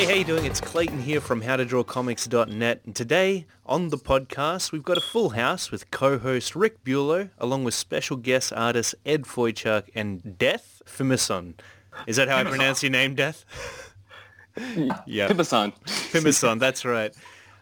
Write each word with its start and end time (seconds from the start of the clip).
Hey, 0.00 0.06
how 0.06 0.14
you 0.14 0.24
doing? 0.24 0.46
It's 0.46 0.62
Clayton 0.62 1.02
here 1.02 1.20
from 1.20 1.42
howtodrawcomics.net. 1.42 2.80
And 2.86 2.96
today 2.96 3.44
on 3.66 3.90
the 3.90 3.98
podcast, 3.98 4.72
we've 4.72 4.82
got 4.82 4.96
a 4.96 5.00
full 5.02 5.28
house 5.28 5.70
with 5.70 5.90
co-host 5.90 6.56
Rick 6.56 6.82
Bulow, 6.84 7.28
along 7.36 7.64
with 7.64 7.74
special 7.74 8.16
guest 8.16 8.50
artists 8.50 8.94
Ed 9.04 9.24
Foychuk 9.24 9.90
and 9.94 10.38
Death 10.38 10.80
Fimison. 10.86 11.52
Is 12.06 12.16
that 12.16 12.28
how 12.28 12.38
I 12.38 12.44
pronounce 12.44 12.82
your 12.82 12.88
name, 12.88 13.14
Death? 13.14 13.44
yeah. 15.04 15.28
Pimison. 15.28 15.74
Fimison, 15.84 16.58
that's 16.58 16.86
right. 16.86 17.14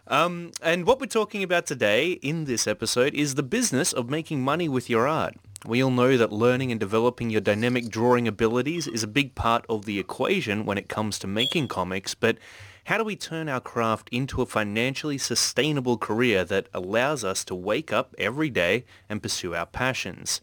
Um, 0.07 0.53
and 0.61 0.85
what 0.85 1.01
we're 1.01 1.07
talking 1.07 1.43
about 1.43 1.65
today 1.65 2.13
in 2.13 2.45
this 2.45 2.67
episode 2.67 3.13
is 3.15 3.35
the 3.35 3.43
business 3.43 3.91
of 3.91 4.09
making 4.09 4.41
money 4.41 4.69
with 4.69 4.89
your 4.89 5.09
art. 5.09 5.35
We 5.65 5.83
all 5.83 5.91
know 5.91 6.15
that 6.15 6.31
learning 6.31 6.71
and 6.71 6.79
developing 6.79 7.29
your 7.29 7.41
dynamic 7.41 7.89
drawing 7.89 8.29
abilities 8.29 8.87
is 8.87 9.03
a 9.03 9.07
big 9.07 9.35
part 9.35 9.65
of 9.67 9.83
the 9.83 9.99
equation 9.99 10.65
when 10.65 10.77
it 10.77 10.87
comes 10.87 11.19
to 11.19 11.27
making 11.27 11.67
comics, 11.67 12.15
but 12.15 12.37
how 12.85 12.97
do 12.97 13.03
we 13.03 13.17
turn 13.17 13.49
our 13.49 13.59
craft 13.59 14.07
into 14.09 14.41
a 14.41 14.45
financially 14.45 15.17
sustainable 15.17 15.97
career 15.97 16.45
that 16.45 16.69
allows 16.73 17.25
us 17.25 17.43
to 17.43 17.55
wake 17.55 17.91
up 17.91 18.15
every 18.17 18.49
day 18.49 18.85
and 19.09 19.21
pursue 19.21 19.53
our 19.53 19.65
passions? 19.65 20.39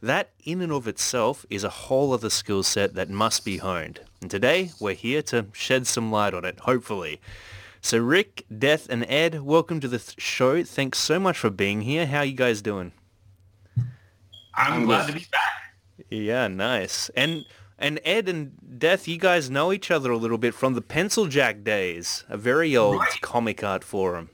That 0.00 0.30
in 0.44 0.60
and 0.60 0.72
of 0.72 0.86
itself 0.86 1.44
is 1.50 1.64
a 1.64 1.68
whole 1.68 2.12
other 2.12 2.30
skill 2.30 2.62
set 2.62 2.94
that 2.94 3.10
must 3.10 3.44
be 3.44 3.58
honed. 3.58 4.00
And 4.22 4.30
today 4.30 4.70
we're 4.78 4.94
here 4.94 5.20
to 5.22 5.46
shed 5.52 5.88
some 5.88 6.12
light 6.12 6.32
on 6.32 6.44
it, 6.44 6.60
hopefully. 6.60 7.20
So 7.82 7.98
Rick, 7.98 8.46
Death 8.56 8.86
and 8.88 9.04
Ed, 9.10 9.42
welcome 9.42 9.80
to 9.80 9.88
the 9.88 9.98
th- 9.98 10.20
show. 10.20 10.62
Thanks 10.62 11.00
so 11.00 11.18
much 11.18 11.38
for 11.38 11.50
being 11.50 11.82
here. 11.82 12.06
How 12.06 12.18
are 12.18 12.24
you 12.24 12.34
guys 12.34 12.62
doing? 12.62 12.92
I'm, 14.68 14.84
glad 14.84 15.06
to 15.06 15.12
be 15.12 15.26
back. 15.32 16.06
Yeah, 16.08 16.48
nice. 16.48 17.10
And 17.16 17.44
and 17.78 18.00
Ed 18.04 18.28
and 18.28 18.52
Death, 18.78 19.08
you 19.08 19.18
guys 19.18 19.50
know 19.50 19.72
each 19.72 19.90
other 19.90 20.10
a 20.10 20.16
little 20.16 20.38
bit 20.38 20.54
from 20.54 20.74
the 20.74 20.82
Pencil 20.82 21.26
Jack 21.26 21.64
days, 21.64 22.24
a 22.28 22.36
very 22.36 22.76
old 22.76 22.98
right. 22.98 23.20
comic 23.22 23.64
art 23.64 23.82
forum. 23.82 24.30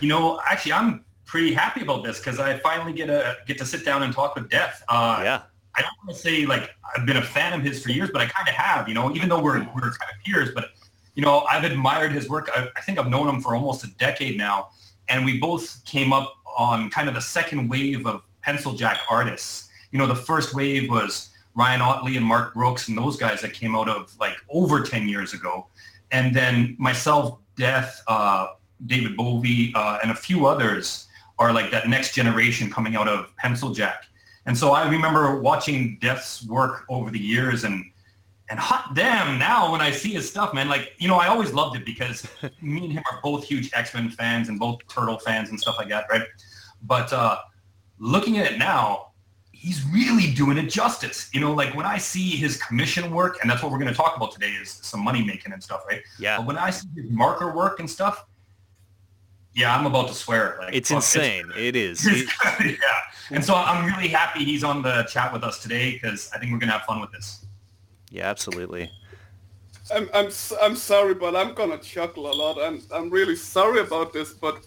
You 0.00 0.08
know, 0.08 0.40
actually, 0.46 0.72
I'm 0.72 1.04
pretty 1.26 1.52
happy 1.52 1.82
about 1.82 2.04
this 2.04 2.18
because 2.18 2.40
I 2.40 2.58
finally 2.58 2.92
get 2.92 3.10
a 3.10 3.36
get 3.46 3.58
to 3.58 3.66
sit 3.66 3.84
down 3.84 4.02
and 4.02 4.12
talk 4.12 4.34
with 4.34 4.50
Death. 4.50 4.82
Uh, 4.88 5.20
yeah. 5.22 5.42
I 5.76 5.82
don't 5.82 5.92
want 6.04 6.16
to 6.16 6.22
say 6.22 6.46
like 6.46 6.70
I've 6.96 7.06
been 7.06 7.18
a 7.18 7.22
fan 7.22 7.52
of 7.52 7.64
his 7.64 7.82
for 7.82 7.90
years, 7.90 8.10
but 8.12 8.22
I 8.22 8.26
kind 8.26 8.48
of 8.48 8.54
have. 8.54 8.88
You 8.88 8.94
know, 8.94 9.14
even 9.14 9.28
though 9.28 9.40
we're 9.40 9.58
we're 9.74 9.80
kind 9.80 10.10
of 10.12 10.24
peers, 10.24 10.50
but 10.54 10.70
you 11.14 11.22
know, 11.22 11.40
I've 11.50 11.64
admired 11.64 12.12
his 12.12 12.28
work. 12.28 12.48
I, 12.54 12.68
I 12.76 12.80
think 12.80 12.98
I've 12.98 13.08
known 13.08 13.28
him 13.28 13.40
for 13.40 13.54
almost 13.54 13.84
a 13.84 13.88
decade 13.98 14.38
now, 14.38 14.70
and 15.08 15.24
we 15.24 15.38
both 15.38 15.84
came 15.84 16.12
up 16.12 16.34
on 16.56 16.90
kind 16.90 17.08
of 17.08 17.14
the 17.14 17.20
second 17.20 17.68
wave 17.68 18.06
of 18.06 18.22
pencil 18.42 18.72
jack 18.72 19.00
artists. 19.10 19.68
You 19.92 19.98
know, 19.98 20.06
the 20.06 20.14
first 20.14 20.54
wave 20.54 20.90
was 20.90 21.30
Ryan 21.54 21.80
Ottley 21.80 22.16
and 22.16 22.24
Mark 22.24 22.54
Brooks 22.54 22.88
and 22.88 22.96
those 22.96 23.16
guys 23.16 23.40
that 23.42 23.52
came 23.52 23.74
out 23.74 23.88
of 23.88 24.16
like 24.18 24.36
over 24.48 24.82
10 24.82 25.08
years 25.08 25.34
ago. 25.34 25.66
And 26.10 26.34
then 26.34 26.76
myself, 26.78 27.38
Death, 27.56 28.02
uh, 28.06 28.48
David 28.86 29.16
Bovey, 29.16 29.72
uh, 29.74 29.98
and 30.02 30.10
a 30.10 30.14
few 30.14 30.46
others 30.46 31.06
are 31.38 31.52
like 31.52 31.70
that 31.70 31.88
next 31.88 32.14
generation 32.14 32.70
coming 32.70 32.96
out 32.96 33.08
of 33.08 33.34
pencil 33.36 33.72
jack. 33.72 34.04
And 34.46 34.56
so 34.56 34.72
I 34.72 34.88
remember 34.88 35.40
watching 35.40 35.98
Death's 36.00 36.44
work 36.46 36.84
over 36.88 37.10
the 37.10 37.18
years 37.18 37.64
and 37.64 37.84
and 38.50 38.58
hot 38.58 38.94
damn 38.96 39.38
now 39.38 39.70
when 39.70 39.80
I 39.80 39.92
see 39.92 40.12
his 40.12 40.28
stuff, 40.28 40.52
man, 40.52 40.68
like, 40.68 40.94
you 40.98 41.06
know, 41.06 41.16
I 41.16 41.28
always 41.28 41.52
loved 41.52 41.76
it 41.76 41.86
because 41.86 42.26
me 42.60 42.84
and 42.84 42.92
him 42.92 43.02
are 43.12 43.20
both 43.22 43.44
huge 43.44 43.70
X-Men 43.72 44.10
fans 44.10 44.48
and 44.48 44.58
both 44.58 44.80
Turtle 44.88 45.18
fans 45.18 45.50
and 45.50 45.60
stuff 45.60 45.76
like 45.78 45.88
that, 45.90 46.06
right? 46.10 46.24
But 46.82 47.12
uh, 47.12 47.38
looking 48.00 48.38
at 48.38 48.50
it 48.50 48.58
now, 48.58 49.10
he's 49.52 49.84
really 49.86 50.32
doing 50.32 50.58
it 50.58 50.68
justice. 50.68 51.30
You 51.32 51.40
know, 51.40 51.52
like 51.52 51.76
when 51.76 51.86
I 51.86 51.98
see 51.98 52.30
his 52.30 52.56
commission 52.56 53.12
work, 53.12 53.38
and 53.42 53.50
that's 53.50 53.62
what 53.62 53.70
we're 53.70 53.78
going 53.78 53.90
to 53.90 53.96
talk 53.96 54.16
about 54.16 54.32
today 54.32 54.50
is 54.50 54.70
some 54.82 55.00
money 55.04 55.22
making 55.22 55.52
and 55.52 55.62
stuff, 55.62 55.84
right? 55.88 56.02
Yeah. 56.18 56.38
But 56.38 56.46
when 56.46 56.58
I 56.58 56.70
see 56.70 56.88
his 56.96 57.10
marker 57.10 57.54
work 57.54 57.78
and 57.78 57.88
stuff, 57.88 58.24
yeah, 59.54 59.76
I'm 59.76 59.84
about 59.84 60.08
to 60.08 60.14
swear. 60.14 60.56
Like, 60.60 60.74
it's 60.74 60.90
insane. 60.90 61.44
It's, 61.56 61.58
it 61.58 61.76
is. 61.76 62.04
yeah. 62.64 62.76
And 63.30 63.44
so 63.44 63.54
I'm 63.54 63.84
really 63.84 64.08
happy 64.08 64.44
he's 64.44 64.64
on 64.64 64.82
the 64.82 65.04
chat 65.04 65.32
with 65.32 65.44
us 65.44 65.62
today 65.62 65.92
because 65.92 66.30
I 66.34 66.38
think 66.38 66.52
we're 66.52 66.58
going 66.58 66.68
to 66.68 66.78
have 66.78 66.86
fun 66.86 67.00
with 67.00 67.12
this. 67.12 67.44
Yeah, 68.10 68.28
absolutely. 68.28 68.90
I'm, 69.94 70.08
I'm, 70.14 70.30
I'm 70.62 70.76
sorry, 70.76 71.14
but 71.14 71.36
I'm 71.36 71.54
going 71.54 71.70
to 71.70 71.78
chuckle 71.78 72.30
a 72.30 72.34
lot. 72.34 72.58
I'm, 72.60 72.80
I'm 72.92 73.10
really 73.10 73.36
sorry 73.36 73.80
about 73.80 74.12
this, 74.12 74.32
but 74.32 74.64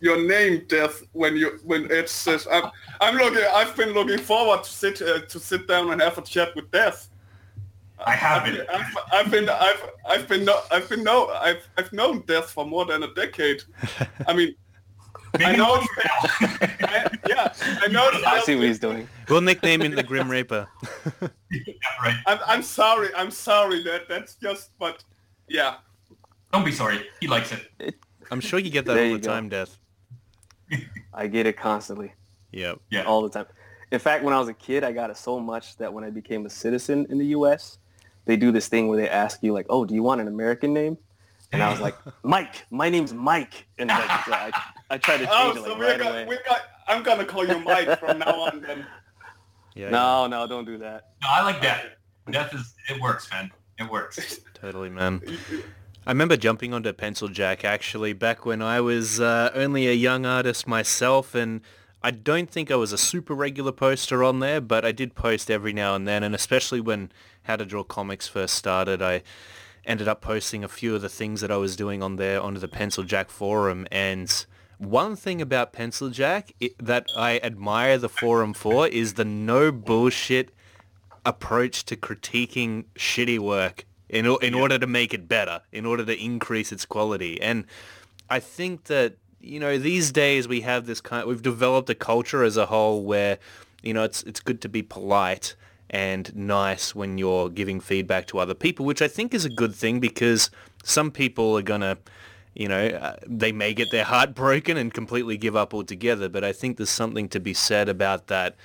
your 0.00 0.26
name, 0.26 0.64
Death, 0.66 1.02
when 1.12 1.36
you 1.36 1.60
when 1.64 1.90
Ed 1.92 2.08
says, 2.08 2.46
"I'm 2.50 2.70
I'm 3.00 3.16
looking. 3.16 3.44
I've 3.52 3.76
been 3.76 3.90
looking 3.90 4.18
forward 4.18 4.64
to 4.64 4.70
sit 4.70 5.02
uh, 5.02 5.20
to 5.20 5.38
sit 5.38 5.68
down 5.68 5.90
and 5.92 6.00
have 6.00 6.18
a 6.18 6.22
chat 6.22 6.54
with 6.56 6.70
Death." 6.70 7.08
I 8.06 8.12
haven't. 8.12 8.68
I've, 8.70 8.96
I've, 9.12 9.30
been 9.30 9.48
I've 9.48 9.90
I've 10.08 10.28
been 10.28 10.44
no, 10.44 10.60
I've 10.70 10.88
been 10.88 11.04
no 11.04 11.28
I've 11.28 11.66
I've 11.76 11.92
known 11.92 12.22
Death 12.26 12.50
for 12.50 12.64
more 12.64 12.84
than 12.84 13.02
a 13.02 13.14
decade. 13.14 13.62
I 14.26 14.32
mean. 14.32 14.54
I 15.34 15.54
know. 15.54 15.80
I, 16.00 17.08
yeah, 17.28 17.54
I 17.82 17.86
know. 17.86 18.10
I 18.26 18.40
see 18.40 18.56
what 18.56 18.64
he's 18.64 18.80
doing. 18.80 19.08
We'll 19.28 19.40
nickname 19.40 19.80
him 19.80 19.94
the 19.94 20.02
Grim 20.02 20.28
Reaper. 20.28 20.66
yeah, 21.52 21.74
right. 22.02 22.16
I'm, 22.26 22.38
I'm 22.46 22.62
sorry. 22.62 23.10
I'm 23.14 23.30
sorry. 23.30 23.84
That 23.84 24.08
that's 24.08 24.34
just. 24.34 24.76
But 24.80 25.04
yeah. 25.48 25.76
Don't 26.52 26.64
be 26.64 26.72
sorry. 26.72 27.06
He 27.20 27.28
likes 27.28 27.52
it. 27.52 27.94
I'm 28.32 28.40
sure 28.40 28.58
you 28.58 28.70
get 28.70 28.86
that 28.86 28.94
there 28.94 29.06
all 29.06 29.12
the 29.12 29.20
go. 29.20 29.28
time, 29.28 29.48
Death. 29.48 29.78
I 31.12 31.26
get 31.26 31.46
it 31.46 31.56
constantly. 31.56 32.12
Yep. 32.52 32.80
Yeah. 32.90 33.02
All 33.04 33.22
the 33.22 33.28
time. 33.28 33.46
In 33.90 33.98
fact, 33.98 34.22
when 34.22 34.32
I 34.32 34.38
was 34.38 34.48
a 34.48 34.54
kid, 34.54 34.84
I 34.84 34.92
got 34.92 35.10
it 35.10 35.16
so 35.16 35.40
much 35.40 35.76
that 35.78 35.92
when 35.92 36.04
I 36.04 36.10
became 36.10 36.46
a 36.46 36.50
citizen 36.50 37.06
in 37.10 37.18
the 37.18 37.26
U.S., 37.26 37.78
they 38.24 38.36
do 38.36 38.52
this 38.52 38.68
thing 38.68 38.88
where 38.88 38.96
they 38.96 39.08
ask 39.08 39.42
you 39.42 39.52
like, 39.52 39.66
"Oh, 39.68 39.84
do 39.84 39.94
you 39.94 40.02
want 40.02 40.20
an 40.20 40.28
American 40.28 40.72
name?" 40.72 40.96
And 41.52 41.62
I 41.62 41.70
was 41.70 41.80
like, 41.80 41.96
"Mike. 42.22 42.66
My 42.70 42.88
name's 42.88 43.12
Mike." 43.12 43.66
And 43.78 43.88
like, 43.88 44.28
I, 44.28 44.52
I 44.90 44.98
tried 44.98 45.18
to 45.18 45.28
oh, 45.30 45.52
change 45.52 45.58
oh, 45.58 45.64
it 45.64 45.68
like 45.68 45.72
so 45.72 45.78
right 45.78 45.98
got, 45.98 46.10
away. 46.10 46.26
We 46.26 46.38
got, 46.46 46.60
I'm 46.86 47.02
gonna 47.02 47.24
call 47.24 47.46
you 47.46 47.58
Mike 47.60 47.98
from 47.98 48.18
now 48.18 48.40
on. 48.40 48.60
Then. 48.60 48.86
Yeah. 49.76 49.90
No, 49.90 50.26
no, 50.26 50.48
don't 50.48 50.64
do 50.64 50.78
that. 50.78 51.10
No, 51.22 51.28
I 51.30 51.42
like 51.44 51.62
that. 51.62 51.98
Death 52.28 52.52
is 52.52 52.74
it 52.88 53.00
works, 53.00 53.30
man. 53.30 53.52
It 53.78 53.88
works. 53.88 54.40
totally, 54.52 54.90
man. 54.90 55.22
I 56.06 56.12
remember 56.12 56.38
jumping 56.38 56.72
onto 56.72 56.92
Pencil 56.94 57.28
Jack 57.28 57.62
actually 57.62 58.14
back 58.14 58.46
when 58.46 58.62
I 58.62 58.80
was 58.80 59.20
uh, 59.20 59.50
only 59.54 59.86
a 59.86 59.92
young 59.92 60.24
artist 60.24 60.66
myself, 60.66 61.34
and 61.34 61.60
I 62.02 62.10
don't 62.10 62.48
think 62.48 62.70
I 62.70 62.76
was 62.76 62.92
a 62.92 62.98
super 62.98 63.34
regular 63.34 63.70
poster 63.70 64.24
on 64.24 64.40
there, 64.40 64.62
but 64.62 64.82
I 64.82 64.92
did 64.92 65.14
post 65.14 65.50
every 65.50 65.74
now 65.74 65.94
and 65.94 66.08
then, 66.08 66.22
and 66.22 66.34
especially 66.34 66.80
when 66.80 67.12
How 67.42 67.56
to 67.56 67.66
Draw 67.66 67.84
Comics 67.84 68.26
first 68.26 68.54
started, 68.54 69.02
I 69.02 69.22
ended 69.84 70.08
up 70.08 70.22
posting 70.22 70.64
a 70.64 70.68
few 70.68 70.94
of 70.94 71.02
the 71.02 71.10
things 71.10 71.42
that 71.42 71.50
I 71.50 71.58
was 71.58 71.76
doing 71.76 72.02
on 72.02 72.16
there 72.16 72.40
onto 72.40 72.60
the 72.60 72.68
Pencil 72.68 73.04
Jack 73.04 73.28
forum, 73.28 73.86
and 73.92 74.46
one 74.78 75.16
thing 75.16 75.42
about 75.42 75.74
Pencil 75.74 76.08
Jack 76.08 76.54
it, 76.60 76.72
that 76.78 77.08
I 77.14 77.40
admire 77.42 77.98
the 77.98 78.08
forum 78.08 78.54
for 78.54 78.88
is 78.88 79.14
the 79.14 79.26
no 79.26 79.70
bullshit 79.70 80.54
approach 81.26 81.84
to 81.84 81.96
critiquing 81.96 82.86
shitty 82.96 83.38
work 83.38 83.84
in 84.10 84.26
in 84.42 84.54
yeah. 84.54 84.60
order 84.60 84.78
to 84.78 84.86
make 84.86 85.14
it 85.14 85.28
better, 85.28 85.62
in 85.72 85.86
order 85.86 86.04
to 86.04 86.22
increase 86.22 86.72
its 86.72 86.84
quality. 86.84 87.40
And 87.40 87.64
I 88.28 88.40
think 88.40 88.84
that 88.84 89.14
you 89.40 89.58
know 89.58 89.78
these 89.78 90.12
days 90.12 90.46
we 90.46 90.60
have 90.62 90.86
this 90.86 91.00
kind. 91.00 91.26
We've 91.26 91.42
developed 91.42 91.88
a 91.88 91.94
culture 91.94 92.42
as 92.42 92.56
a 92.56 92.66
whole 92.66 93.02
where 93.02 93.38
you 93.82 93.94
know 93.94 94.02
it's 94.02 94.22
it's 94.24 94.40
good 94.40 94.60
to 94.62 94.68
be 94.68 94.82
polite 94.82 95.54
and 95.88 96.34
nice 96.36 96.94
when 96.94 97.18
you're 97.18 97.48
giving 97.48 97.80
feedback 97.80 98.26
to 98.28 98.38
other 98.38 98.54
people, 98.54 98.84
which 98.84 99.02
I 99.02 99.08
think 99.08 99.32
is 99.32 99.44
a 99.44 99.50
good 99.50 99.74
thing 99.74 99.98
because 99.98 100.50
some 100.84 101.10
people 101.10 101.56
are 101.56 101.62
gonna 101.62 101.98
you 102.54 102.66
know, 102.66 102.88
uh, 102.88 103.16
they 103.26 103.52
may 103.52 103.72
get 103.72 103.92
their 103.92 104.04
heart 104.04 104.34
broken 104.34 104.76
and 104.76 104.92
completely 104.92 105.36
give 105.36 105.54
up 105.54 105.72
altogether. 105.72 106.28
But 106.28 106.42
I 106.42 106.52
think 106.52 106.76
there's 106.76 106.90
something 106.90 107.28
to 107.28 107.38
be 107.38 107.54
said 107.54 107.88
about 107.88 108.26
that 108.26 108.56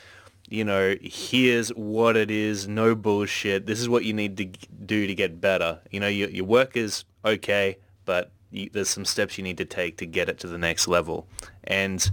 you 0.47 0.63
know, 0.63 0.95
here's 1.01 1.69
what 1.69 2.15
it 2.15 2.29
is, 2.29 2.67
no 2.67 2.95
bullshit. 2.95 3.65
This 3.65 3.79
is 3.79 3.89
what 3.89 4.05
you 4.05 4.13
need 4.13 4.37
to 4.37 4.45
do 4.85 5.07
to 5.07 5.15
get 5.15 5.41
better. 5.41 5.79
You 5.91 5.99
know, 5.99 6.07
your, 6.07 6.29
your 6.29 6.45
work 6.45 6.77
is 6.77 7.03
okay, 7.23 7.77
but 8.05 8.31
you, 8.51 8.69
there's 8.71 8.89
some 8.89 9.05
steps 9.05 9.37
you 9.37 9.43
need 9.43 9.57
to 9.57 9.65
take 9.65 9.97
to 9.97 10.05
get 10.05 10.29
it 10.29 10.39
to 10.39 10.47
the 10.47 10.57
next 10.57 10.87
level. 10.87 11.27
And 11.63 12.09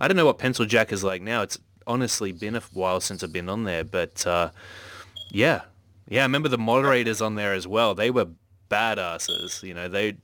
I 0.00 0.08
don't 0.08 0.16
know 0.16 0.26
what 0.26 0.38
Pencil 0.38 0.66
Jack 0.66 0.92
is 0.92 1.04
like 1.04 1.22
now. 1.22 1.42
It's 1.42 1.58
honestly 1.86 2.32
been 2.32 2.56
a 2.56 2.60
while 2.72 3.00
since 3.00 3.22
I've 3.22 3.32
been 3.32 3.48
on 3.48 3.64
there, 3.64 3.84
but 3.84 4.26
uh, 4.26 4.50
yeah, 5.30 5.62
yeah. 6.08 6.22
I 6.22 6.24
remember 6.24 6.48
the 6.48 6.58
moderators 6.58 7.22
on 7.22 7.36
there 7.36 7.54
as 7.54 7.68
well. 7.68 7.94
They 7.94 8.10
were 8.10 8.26
badasses. 8.68 9.62
You 9.62 9.74
know, 9.74 9.88
they 9.88 10.16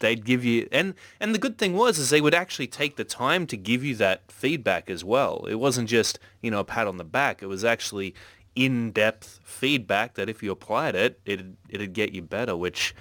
they'd 0.00 0.24
give 0.24 0.44
you 0.44 0.68
and 0.72 0.94
and 1.20 1.34
the 1.34 1.38
good 1.38 1.58
thing 1.58 1.74
was 1.74 1.98
is 1.98 2.10
they 2.10 2.20
would 2.20 2.34
actually 2.34 2.66
take 2.66 2.96
the 2.96 3.04
time 3.04 3.46
to 3.46 3.56
give 3.56 3.84
you 3.84 3.94
that 3.96 4.30
feedback 4.30 4.90
as 4.90 5.04
well. 5.04 5.46
It 5.48 5.56
wasn't 5.56 5.88
just 5.88 6.18
you 6.42 6.50
know 6.50 6.60
a 6.60 6.64
pat 6.64 6.86
on 6.86 6.96
the 6.96 7.04
back. 7.04 7.42
It 7.42 7.46
was 7.46 7.64
actually 7.64 8.14
in-depth 8.56 9.40
feedback 9.44 10.14
that 10.14 10.28
if 10.28 10.42
you 10.42 10.50
applied 10.50 10.94
it 10.96 11.20
it'd, 11.24 11.56
it'd 11.68 11.92
get 11.92 12.12
you 12.12 12.20
better 12.20 12.56
which 12.56 12.94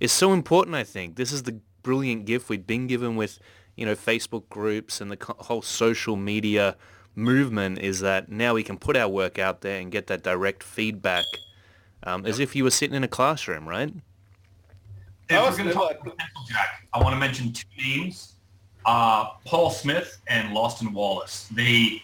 is 0.00 0.10
so 0.10 0.32
important 0.32 0.74
i 0.74 0.82
think. 0.82 1.16
This 1.16 1.32
is 1.32 1.42
the 1.42 1.60
brilliant 1.82 2.24
gift 2.24 2.48
we've 2.48 2.66
been 2.66 2.86
given 2.86 3.14
with 3.14 3.38
you 3.76 3.84
know 3.86 3.94
facebook 3.94 4.48
groups 4.48 5.00
and 5.00 5.10
the 5.10 5.18
whole 5.38 5.62
social 5.62 6.16
media 6.16 6.76
movement 7.14 7.78
is 7.78 8.00
that 8.00 8.30
now 8.30 8.54
we 8.54 8.62
can 8.62 8.76
put 8.78 8.96
our 8.96 9.08
work 9.08 9.38
out 9.38 9.60
there 9.60 9.78
and 9.80 9.92
get 9.92 10.06
that 10.06 10.22
direct 10.22 10.62
feedback 10.62 11.24
um, 12.02 12.26
as 12.26 12.38
if 12.38 12.56
you 12.56 12.64
were 12.64 12.70
sitting 12.70 12.96
in 12.96 13.04
a 13.04 13.08
classroom 13.08 13.68
right 13.68 13.92
if 15.28 15.36
I 15.36 15.46
was 15.46 15.56
going 15.56 15.68
to 15.68 15.74
talk 15.74 15.92
about 16.00 16.16
Jack, 16.48 16.86
I 16.92 17.02
want 17.02 17.14
to 17.14 17.18
mention 17.18 17.52
two 17.52 17.66
names: 17.78 18.34
uh, 18.84 19.30
Paul 19.44 19.70
Smith 19.70 20.20
and 20.28 20.52
Lawson 20.52 20.92
Wallace. 20.92 21.48
They 21.52 22.02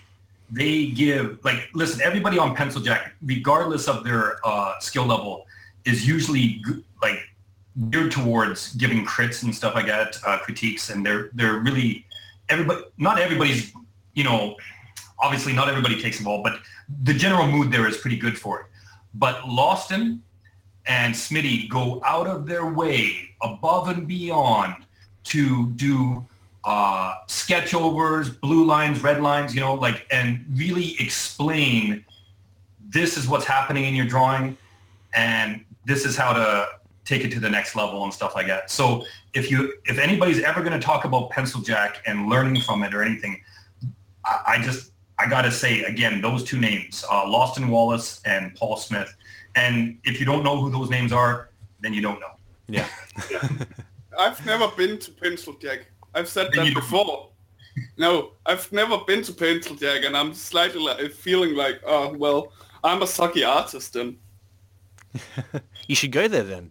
they 0.51 0.87
give 0.87 1.39
like 1.45 1.69
listen. 1.75 2.01
Everybody 2.03 2.39
on 2.39 2.55
Pencil 2.55 2.81
Jack, 2.81 3.15
regardless 3.23 3.89
of 3.89 4.05
their 4.05 4.39
uh, 4.45 4.79
skill 4.81 5.07
level, 5.07 5.47
is 5.85 6.07
usually 6.07 6.63
like 7.01 7.21
geared 7.91 8.11
towards 8.11 8.75
giving 8.75 9.05
crits 9.07 9.45
and 9.45 9.55
stuff 9.55 9.75
like 9.75 9.87
that, 9.87 10.19
uh, 10.27 10.39
critiques, 10.39 10.91
and 10.91 11.05
they're 11.07 11.31
they're 11.33 11.61
really 11.61 12.05
everybody. 12.49 12.83
Not 12.99 13.19
everybody's, 13.19 13.73
you 14.15 14.25
know, 14.25 14.57
obviously 15.21 15.53
not 15.53 15.69
everybody 15.69 16.01
takes 16.01 16.19
the 16.19 16.25
ball, 16.25 16.43
but 16.43 16.59
the 17.05 17.15
general 17.15 17.47
mood 17.47 17.71
there 17.71 17.87
is 17.87 17.97
pretty 17.97 18.17
good 18.17 18.39
for 18.39 18.61
it. 18.61 18.67
But 19.15 19.49
Lawson 19.49 20.23
and 20.87 21.15
Smitty 21.15 21.69
go 21.69 22.03
out 22.05 22.27
of 22.27 22.47
their 22.47 22.67
way, 22.67 23.31
above 23.43 23.89
and 23.89 24.07
beyond, 24.07 24.75
to 25.25 25.69
do 25.71 26.27
uh, 26.65 27.15
sketch 27.27 27.75
overs, 27.75 28.31
blue 28.31 28.65
lines, 28.65 29.03
red 29.03 29.21
lines, 29.23 29.55
you 29.55 29.61
know, 29.61 29.75
like, 29.75 30.07
and 30.11 30.45
really 30.55 30.97
explain 31.01 32.05
this 32.89 33.17
is 33.17 33.27
what's 33.29 33.45
happening 33.45 33.85
in 33.85 33.95
your 33.95 34.07
drawing, 34.07 34.57
and 35.15 35.65
this 35.85 36.05
is 36.05 36.17
how 36.17 36.33
to 36.33 36.67
take 37.05 37.25
it 37.25 37.33
to 37.33 37.41
the 37.41 37.51
next 37.51 37.75
level 37.75 38.05
and 38.05 38.13
stuff 38.13 38.35
like 38.35 38.47
that. 38.47 38.71
So 38.71 39.05
if 39.35 39.51
you, 39.51 39.75
if 39.87 39.99
anybody's 39.99 40.41
ever 40.43 40.63
going 40.63 40.79
to 40.79 40.85
talk 40.85 41.05
about 41.05 41.31
pencil 41.31 41.61
jack 41.61 42.03
and 42.07 42.29
learning 42.29 42.63
from 42.63 42.85
it 42.85 42.95
or 42.95 43.03
anything, 43.03 43.41
I, 44.25 44.43
I 44.47 44.63
just, 44.63 44.93
I 45.19 45.29
got 45.29 45.43
to 45.43 45.51
say 45.51 45.83
again, 45.83 46.21
those 46.21 46.45
two 46.45 46.59
names, 46.59 47.05
uh, 47.11 47.29
Lawson 47.29 47.69
Wallace 47.69 48.21
and 48.25 48.55
Paul 48.55 48.77
Smith. 48.77 49.15
And 49.55 49.99
if 50.05 50.19
you 50.19 50.27
don't 50.27 50.43
know 50.43 50.61
who 50.61 50.71
those 50.71 50.89
names 50.91 51.13
are, 51.13 51.51
then 51.81 51.93
you 51.93 52.01
don't 52.01 52.21
know. 52.21 52.33
Yeah. 52.69 52.89
I've 54.19 54.45
never 54.47 54.69
been 54.69 54.99
to 54.99 55.11
Pencil 55.11 55.55
Jack. 55.55 55.87
I've 56.15 56.29
said 56.29 56.51
Then 56.53 56.67
that 56.67 56.75
before. 56.75 57.31
No, 57.97 58.33
I've 58.47 58.71
never 58.73 58.99
been 59.07 59.23
to 59.23 59.33
Pencil 59.33 59.75
Jack, 59.77 60.05
and 60.05 60.17
I'm 60.17 60.35
slightly 60.35 60.81
like, 60.81 61.11
feeling 61.13 61.55
like, 61.55 61.81
oh 61.87 62.13
well, 62.15 62.53
I'm 62.85 63.01
a 63.03 63.07
sucky 63.07 63.47
artist, 63.49 63.97
and 63.97 64.17
You 65.89 65.95
should 65.95 66.13
go 66.13 66.29
there 66.29 66.43
then. 66.43 66.71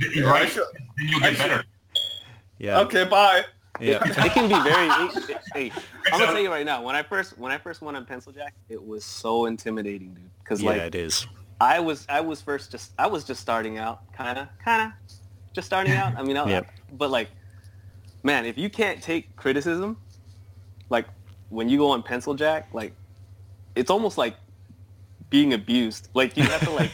You're 0.00 0.28
I 0.28 0.40
right. 0.42 0.48
should- 0.48 0.64
Then 0.98 1.08
you'll 1.08 1.24
I 1.24 1.30
get 1.30 1.36
should- 1.36 1.48
better. 1.48 1.64
Yeah. 2.58 2.80
okay, 2.80 3.04
bye. 3.04 3.44
Yeah. 3.80 4.02
it 4.04 4.32
can 4.32 4.48
be 4.48 4.54
very. 4.68 4.86
It, 5.34 5.40
hey, 5.54 5.72
I'm 6.12 6.20
gonna 6.20 6.26
tell 6.32 6.40
you 6.40 6.50
right 6.50 6.66
now. 6.66 6.82
When 6.82 6.94
I 6.94 7.02
first 7.02 7.38
when 7.38 7.50
I 7.50 7.58
first 7.58 7.80
went 7.82 7.96
on 7.96 8.04
Pencil 8.04 8.30
Jack, 8.30 8.54
it 8.68 8.84
was 8.84 9.04
so 9.04 9.46
intimidating, 9.46 10.14
dude. 10.14 10.30
Because 10.44 10.62
yeah, 10.62 10.70
like 10.70 10.80
it 10.82 10.94
is. 10.94 11.26
I 11.62 11.78
was 11.80 12.06
I 12.08 12.20
was 12.20 12.40
first 12.40 12.70
just 12.72 12.92
I 12.98 13.06
was 13.06 13.22
just 13.24 13.40
starting 13.40 13.78
out, 13.78 14.00
kind 14.12 14.36
of 14.38 14.48
kind 14.64 14.80
of 14.86 14.92
just 15.52 15.66
starting 15.66 15.92
out. 15.94 16.14
I 16.18 16.22
mean, 16.22 16.36
I, 16.36 16.48
Yep. 16.56 16.66
but 16.98 17.10
like, 17.10 17.28
man, 18.22 18.44
if 18.46 18.56
you 18.58 18.68
can't 18.70 19.00
take 19.02 19.34
criticism, 19.36 19.96
like 20.90 21.06
when 21.50 21.68
you 21.68 21.78
go 21.78 21.88
on 21.90 22.02
Pencil 22.02 22.34
Jack, 22.34 22.68
like 22.72 22.92
it's 23.76 23.90
almost 23.90 24.18
like 24.18 24.34
being 25.30 25.52
abused. 25.54 26.08
Like 26.14 26.36
you 26.36 26.42
have 26.44 26.60
to 26.64 26.70
like 26.70 26.90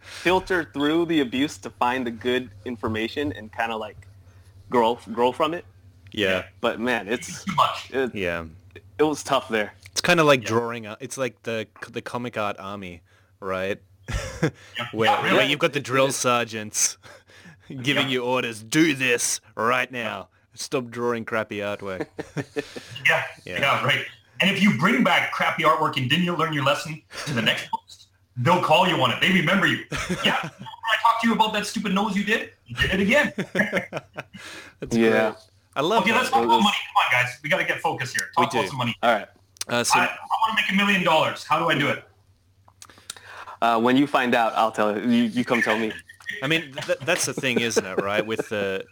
filter 0.00 0.70
through 0.72 1.06
the 1.06 1.20
abuse 1.20 1.58
to 1.58 1.70
find 1.70 2.06
the 2.06 2.10
good 2.10 2.50
information 2.64 3.32
and 3.32 3.52
kind 3.52 3.70
of 3.72 3.78
like 3.80 4.08
grow 4.70 4.98
grow 5.12 5.32
from 5.32 5.54
it. 5.54 5.64
Yeah. 6.12 6.44
But 6.60 6.80
man, 6.80 7.08
it's 7.08 7.44
it, 7.90 8.14
Yeah. 8.14 8.46
it 8.98 9.02
was 9.02 9.22
tough 9.22 9.48
there. 9.48 9.74
It's 9.92 10.00
kind 10.00 10.18
of 10.20 10.26
like 10.26 10.42
drawing. 10.44 10.86
A, 10.86 10.96
it's 11.00 11.18
like 11.18 11.42
the 11.42 11.66
the 11.90 12.00
comic 12.02 12.36
art 12.38 12.56
army, 12.58 13.02
right? 13.46 13.80
where, 14.92 15.08
Yeah, 15.10 15.22
really. 15.22 15.36
where 15.36 15.46
you've 15.46 15.58
got 15.58 15.72
the 15.72 15.80
drill 15.80 16.12
sergeants 16.12 16.98
giving 17.68 18.08
Yeah. 18.08 18.14
you 18.14 18.24
orders. 18.24 18.62
Do 18.62 18.94
this 18.94 19.40
right 19.56 19.90
now. 19.90 20.28
Stop 20.54 20.88
drawing 20.90 21.24
crappy 21.24 21.58
artwork. 21.58 22.06
Yeah, 23.08 23.22
Yeah. 23.44 23.60
yeah, 23.60 23.84
right. 23.84 24.04
And 24.40 24.50
if 24.50 24.62
you 24.62 24.76
bring 24.78 25.02
back 25.04 25.32
crappy 25.32 25.62
artwork 25.62 25.96
and 25.96 26.10
didn't 26.10 26.24
you 26.24 26.36
learn 26.36 26.52
your 26.52 26.64
lesson 26.64 27.00
to 27.26 27.32
the 27.34 27.40
next 27.42 27.68
post, 27.70 28.08
they'll 28.36 28.60
call 28.62 28.86
you 28.88 29.00
on 29.02 29.10
it. 29.12 29.20
They 29.20 29.32
remember 29.32 29.66
you. 29.66 29.84
Yeah, 30.24 30.36
remember 30.36 30.54
I 30.60 31.02
talked 31.02 31.22
to 31.22 31.28
you 31.28 31.34
about 31.34 31.52
that 31.54 31.66
stupid 31.66 31.94
nose 31.94 32.16
you 32.16 32.24
did? 32.24 32.50
You 32.66 32.76
did 32.76 32.90
it 32.94 33.00
again. 33.00 33.32
That's 34.80 34.96
Yeah. 34.96 35.30
great. 35.30 35.34
I 35.74 35.80
love 35.82 36.02
Okay, 36.02 36.12
let's 36.12 36.30
that. 36.30 36.34
talk 36.36 36.44
about 36.44 36.60
money. 36.62 36.76
Come 36.94 36.96
on, 37.04 37.12
guys. 37.24 37.38
We 37.42 37.48
got 37.50 37.58
to 37.58 37.64
get 37.64 37.80
focused 37.80 38.16
here. 38.16 38.28
Talk 38.36 38.52
We 38.52 38.58
about 38.58 38.64
do. 38.64 38.68
some 38.68 38.78
money. 38.78 38.96
All 39.02 39.12
right. 39.14 39.28
Uh, 39.68 39.84
so, 39.84 39.98
I, 39.98 40.04
I 40.04 40.06
want 40.06 40.56
to 40.58 40.62
make 40.62 40.72
a 40.72 40.74
million 40.74 41.04
dollars. 41.04 41.44
How 41.44 41.58
do 41.58 41.68
I 41.68 41.74
do 41.78 41.88
it? 41.88 42.04
Uh, 43.62 43.80
when 43.80 43.96
you 43.96 44.06
find 44.06 44.34
out, 44.34 44.52
I'll 44.54 44.72
tell 44.72 44.98
you. 44.98 45.08
You, 45.08 45.22
you 45.24 45.44
come 45.44 45.62
tell 45.62 45.78
me. 45.78 45.92
I 46.42 46.46
mean, 46.46 46.72
th- 46.72 46.98
that's 47.00 47.26
the 47.26 47.34
thing, 47.34 47.60
isn't 47.60 47.84
it? 47.84 48.02
Right? 48.02 48.24
With 48.26 48.48
the 48.48 48.84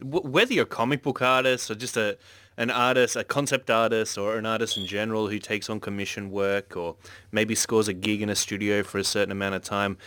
w- 0.00 0.28
whether 0.28 0.52
you're 0.52 0.64
a 0.64 0.66
comic 0.66 1.02
book 1.02 1.22
artist 1.22 1.70
or 1.70 1.74
just 1.74 1.96
a 1.96 2.18
an 2.58 2.70
artist, 2.70 3.16
a 3.16 3.24
concept 3.24 3.70
artist, 3.70 4.16
or 4.16 4.38
an 4.38 4.46
artist 4.46 4.78
in 4.78 4.86
general 4.86 5.28
who 5.28 5.38
takes 5.38 5.68
on 5.68 5.78
commission 5.78 6.30
work, 6.30 6.76
or 6.76 6.96
maybe 7.30 7.54
scores 7.54 7.86
a 7.86 7.92
gig 7.92 8.22
in 8.22 8.30
a 8.30 8.34
studio 8.34 8.82
for 8.82 8.98
a 8.98 9.04
certain 9.04 9.32
amount 9.32 9.54
of 9.54 9.62
time. 9.62 9.98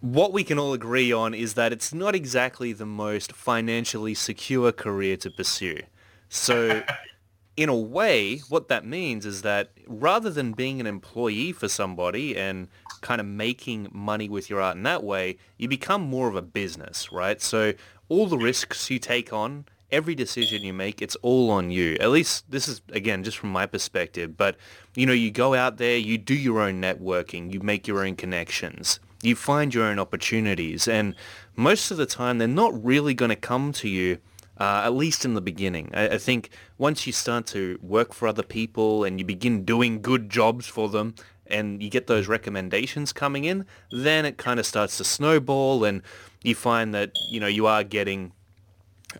What 0.00 0.32
we 0.32 0.44
can 0.44 0.58
all 0.58 0.72
agree 0.74 1.12
on 1.12 1.34
is 1.34 1.54
that 1.54 1.72
it's 1.72 1.94
not 1.94 2.14
exactly 2.14 2.72
the 2.72 2.86
most 2.86 3.32
financially 3.32 4.14
secure 4.14 4.72
career 4.72 5.16
to 5.18 5.30
pursue. 5.30 5.80
So, 6.28 6.82
in 7.56 7.68
a 7.68 7.76
way, 7.76 8.38
what 8.48 8.68
that 8.68 8.84
means 8.84 9.24
is 9.24 9.42
that 9.42 9.70
rather 9.86 10.28
than 10.28 10.52
being 10.52 10.80
an 10.80 10.86
employee 10.86 11.52
for 11.52 11.68
somebody 11.68 12.36
and 12.36 12.68
kind 13.00 13.20
of 13.20 13.26
making 13.26 13.88
money 13.92 14.28
with 14.28 14.50
your 14.50 14.60
art 14.60 14.76
in 14.76 14.82
that 14.82 15.02
way, 15.02 15.38
you 15.56 15.68
become 15.68 16.02
more 16.02 16.28
of 16.28 16.36
a 16.36 16.42
business, 16.42 17.10
right? 17.10 17.40
So 17.40 17.72
all 18.08 18.26
the 18.26 18.36
risks 18.36 18.90
you 18.90 18.98
take 18.98 19.32
on, 19.32 19.64
every 19.90 20.14
decision 20.14 20.62
you 20.62 20.72
make, 20.72 21.00
it's 21.00 21.16
all 21.16 21.50
on 21.50 21.70
you. 21.70 21.96
At 21.98 22.10
least 22.10 22.50
this 22.50 22.68
is, 22.68 22.82
again, 22.90 23.24
just 23.24 23.38
from 23.38 23.50
my 23.50 23.64
perspective. 23.64 24.36
But, 24.36 24.56
you 24.94 25.06
know, 25.06 25.14
you 25.14 25.30
go 25.30 25.54
out 25.54 25.78
there, 25.78 25.96
you 25.96 26.18
do 26.18 26.34
your 26.34 26.60
own 26.60 26.82
networking, 26.82 27.52
you 27.52 27.60
make 27.60 27.88
your 27.88 28.04
own 28.04 28.16
connections, 28.16 29.00
you 29.22 29.34
find 29.34 29.72
your 29.72 29.84
own 29.84 29.98
opportunities. 29.98 30.88
And 30.88 31.14
most 31.56 31.90
of 31.90 31.96
the 31.96 32.06
time, 32.06 32.36
they're 32.36 32.48
not 32.48 32.84
really 32.84 33.14
going 33.14 33.30
to 33.30 33.36
come 33.36 33.72
to 33.74 33.88
you 33.88 34.18
uh, 34.58 34.82
at 34.84 34.94
least 34.94 35.24
in 35.24 35.34
the 35.34 35.40
beginning. 35.40 35.90
I, 35.94 36.08
I 36.08 36.18
think 36.18 36.50
once 36.78 37.06
you 37.06 37.12
start 37.12 37.46
to 37.48 37.78
work 37.82 38.12
for 38.12 38.28
other 38.28 38.42
people 38.42 39.04
and 39.04 39.18
you 39.18 39.26
begin 39.26 39.64
doing 39.64 40.00
good 40.00 40.30
jobs 40.30 40.66
for 40.66 40.88
them 40.88 41.14
and 41.46 41.82
you 41.82 41.90
get 41.90 42.06
those 42.06 42.26
recommendations 42.26 43.12
coming 43.12 43.44
in, 43.44 43.66
then 43.90 44.24
it 44.24 44.36
kind 44.36 44.58
of 44.58 44.66
starts 44.66 44.96
to 44.98 45.04
snowball 45.04 45.84
and 45.84 46.02
you 46.42 46.54
find 46.54 46.94
that, 46.94 47.12
you 47.30 47.40
know, 47.40 47.46
you 47.46 47.66
are 47.66 47.84
getting 47.84 48.32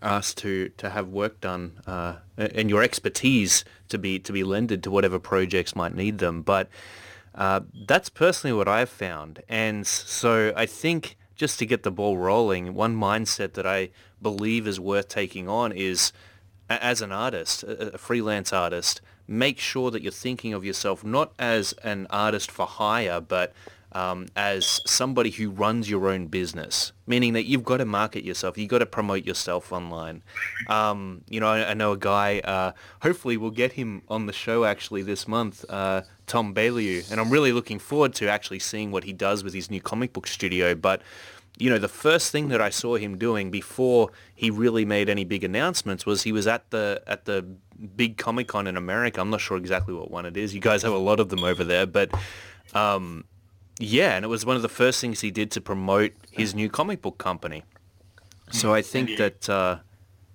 asked 0.01 0.37
to, 0.39 0.69
to 0.77 0.89
have 0.89 1.07
work 1.07 1.39
done 1.41 1.79
uh, 1.87 2.15
and 2.37 2.69
your 2.69 2.83
expertise 2.83 3.63
to 3.89 3.97
be 3.97 4.19
to 4.19 4.33
be 4.33 4.43
lended 4.43 4.83
to 4.83 4.91
whatever 4.91 5.17
projects 5.19 5.75
might 5.75 5.95
need 5.95 6.17
them. 6.17 6.41
But 6.41 6.69
uh, 7.33 7.61
that's 7.87 8.09
personally 8.09 8.55
what 8.55 8.67
I've 8.67 8.89
found. 8.89 9.43
And 9.47 9.85
so 9.87 10.53
I 10.55 10.65
think 10.65 11.17
just 11.37 11.59
to 11.59 11.65
get 11.65 11.83
the 11.83 11.91
ball 11.91 12.17
rolling, 12.17 12.73
one 12.73 12.95
mindset 12.95 13.53
that 13.53 13.65
I 13.65 13.89
believe 14.21 14.67
is 14.67 14.79
worth 14.79 15.07
taking 15.07 15.47
on 15.47 15.71
is 15.71 16.11
as 16.69 17.01
an 17.01 17.11
artist, 17.11 17.63
a 17.63 17.97
freelance 17.97 18.51
artist, 18.51 18.99
make 19.27 19.59
sure 19.59 19.91
that 19.91 20.01
you're 20.01 20.11
thinking 20.11 20.53
of 20.53 20.65
yourself 20.65 21.03
not 21.03 21.33
as 21.39 21.73
an 21.83 22.07
artist 22.09 22.51
for 22.51 22.65
hire, 22.65 23.21
but 23.21 23.53
um, 23.93 24.27
as 24.35 24.81
somebody 24.85 25.31
who 25.31 25.49
runs 25.49 25.89
your 25.89 26.09
own 26.09 26.27
business, 26.27 26.91
meaning 27.05 27.33
that 27.33 27.45
you've 27.45 27.63
got 27.63 27.77
to 27.77 27.85
market 27.85 28.23
yourself, 28.23 28.57
you've 28.57 28.69
got 28.69 28.79
to 28.79 28.85
promote 28.85 29.25
yourself 29.25 29.71
online. 29.71 30.23
Um, 30.67 31.21
you 31.29 31.39
know, 31.39 31.47
I, 31.47 31.71
I 31.71 31.73
know 31.73 31.93
a 31.93 31.97
guy, 31.97 32.39
uh, 32.39 32.73
hopefully 33.01 33.37
we'll 33.37 33.51
get 33.51 33.73
him 33.73 34.01
on 34.09 34.25
the 34.25 34.33
show 34.33 34.65
actually 34.65 35.01
this 35.03 35.27
month, 35.27 35.65
uh, 35.69 36.01
Tom 36.25 36.53
Bailey, 36.53 37.03
and 37.09 37.19
I'm 37.19 37.29
really 37.29 37.53
looking 37.53 37.79
forward 37.79 38.13
to 38.15 38.27
actually 38.27 38.59
seeing 38.59 38.91
what 38.91 39.05
he 39.05 39.13
does 39.13 39.43
with 39.43 39.53
his 39.53 39.71
new 39.71 39.81
comic 39.81 40.13
book 40.13 40.27
studio, 40.27 40.75
but 40.75 41.01
you 41.59 41.71
know, 41.71 41.79
the 41.79 41.87
first 41.87 42.31
thing 42.31 42.49
that 42.49 42.61
I 42.61 42.69
saw 42.69 42.97
him 42.97 43.17
doing 43.17 43.49
before 43.49 44.11
he 44.35 44.51
really 44.51 44.85
made 44.85 45.09
any 45.09 45.25
big 45.25 45.43
announcements 45.43 46.05
was 46.05 46.21
he 46.21 46.31
was 46.31 46.45
at 46.45 46.69
the 46.69 47.01
at 47.07 47.25
the 47.25 47.43
big 47.95 48.17
Comic 48.17 48.47
Con 48.47 48.67
in 48.67 48.77
America. 48.77 49.19
I'm 49.19 49.31
not 49.31 49.41
sure 49.41 49.57
exactly 49.57 49.93
what 49.93 50.11
one 50.11 50.25
it 50.25 50.37
is. 50.37 50.53
You 50.53 50.61
guys 50.61 50.83
have 50.83 50.93
a 50.93 50.97
lot 50.97 51.19
of 51.19 51.29
them 51.29 51.43
over 51.43 51.63
there, 51.63 51.87
but 51.87 52.11
um, 52.75 53.25
yeah, 53.79 54.15
and 54.15 54.25
it 54.25 54.27
was 54.27 54.45
one 54.45 54.55
of 54.55 54.61
the 54.61 54.69
first 54.69 54.99
things 55.01 55.21
he 55.21 55.31
did 55.31 55.51
to 55.51 55.61
promote 55.61 56.13
his 56.31 56.55
new 56.55 56.69
comic 56.69 57.01
book 57.01 57.17
company. 57.17 57.63
So 58.51 58.73
I 58.73 58.81
think 58.81 59.17
that 59.17 59.49
uh, 59.49 59.79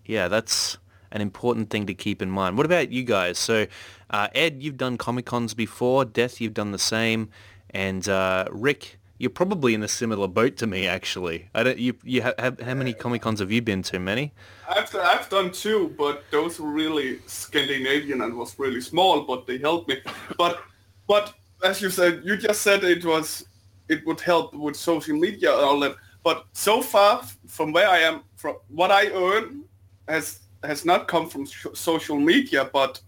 yeah, 0.04 0.28
that's 0.28 0.78
an 1.10 1.20
important 1.20 1.70
thing 1.70 1.86
to 1.86 1.94
keep 1.94 2.22
in 2.22 2.30
mind. 2.30 2.56
What 2.56 2.66
about 2.66 2.90
you 2.90 3.04
guys? 3.04 3.38
So 3.38 3.66
uh, 4.10 4.28
Ed, 4.34 4.62
you've 4.62 4.76
done 4.76 4.98
Comic 4.98 5.26
Cons 5.26 5.54
before. 5.54 6.04
Death, 6.04 6.40
you've 6.40 6.54
done 6.54 6.72
the 6.72 6.78
same, 6.78 7.30
and 7.70 8.08
uh, 8.08 8.46
Rick. 8.50 8.98
You're 9.18 9.30
probably 9.30 9.72
in 9.72 9.84
a 9.84 9.88
similar 9.88 10.26
boat 10.26 10.56
to 10.56 10.66
me, 10.66 10.88
actually. 10.88 11.48
I 11.54 11.62
don't. 11.62 11.78
You, 11.78 11.94
you 12.02 12.22
have, 12.22 12.34
have 12.40 12.60
how 12.60 12.74
many 12.74 12.92
Comic 12.92 13.22
Cons 13.22 13.38
have 13.38 13.52
you 13.52 13.62
been 13.62 13.82
to? 13.84 14.00
Many. 14.00 14.32
I've, 14.68 14.92
I've 14.96 15.28
done 15.28 15.52
two, 15.52 15.94
but 15.96 16.24
those 16.32 16.58
were 16.58 16.70
really 16.70 17.20
Scandinavian 17.26 18.20
and 18.22 18.36
was 18.36 18.58
really 18.58 18.80
small, 18.80 19.22
but 19.22 19.46
they 19.46 19.58
helped 19.58 19.88
me. 19.88 19.98
But 20.36 20.60
but 21.06 21.34
as 21.62 21.80
you 21.82 21.90
said, 21.90 22.22
you 22.24 22.36
just 22.36 22.62
said 22.62 22.84
it 22.84 23.04
was 23.04 23.46
it 23.88 24.04
would 24.06 24.20
help 24.20 24.54
with 24.54 24.76
social 24.76 25.16
media 25.16 25.52
and 25.54 25.64
all 25.64 25.80
that. 25.80 25.96
but 26.24 26.44
so 26.52 26.80
far 26.82 27.22
from 27.48 27.72
where 27.72 27.88
I 27.88 27.98
am, 27.98 28.22
from 28.36 28.54
what 28.68 28.90
I 28.90 29.08
earn 29.12 29.64
has 30.08 30.40
has 30.64 30.84
not 30.84 31.08
come 31.08 31.28
from 31.28 31.44
sh- 31.46 31.66
social 31.74 32.18
media, 32.18 32.64
but 32.72 33.00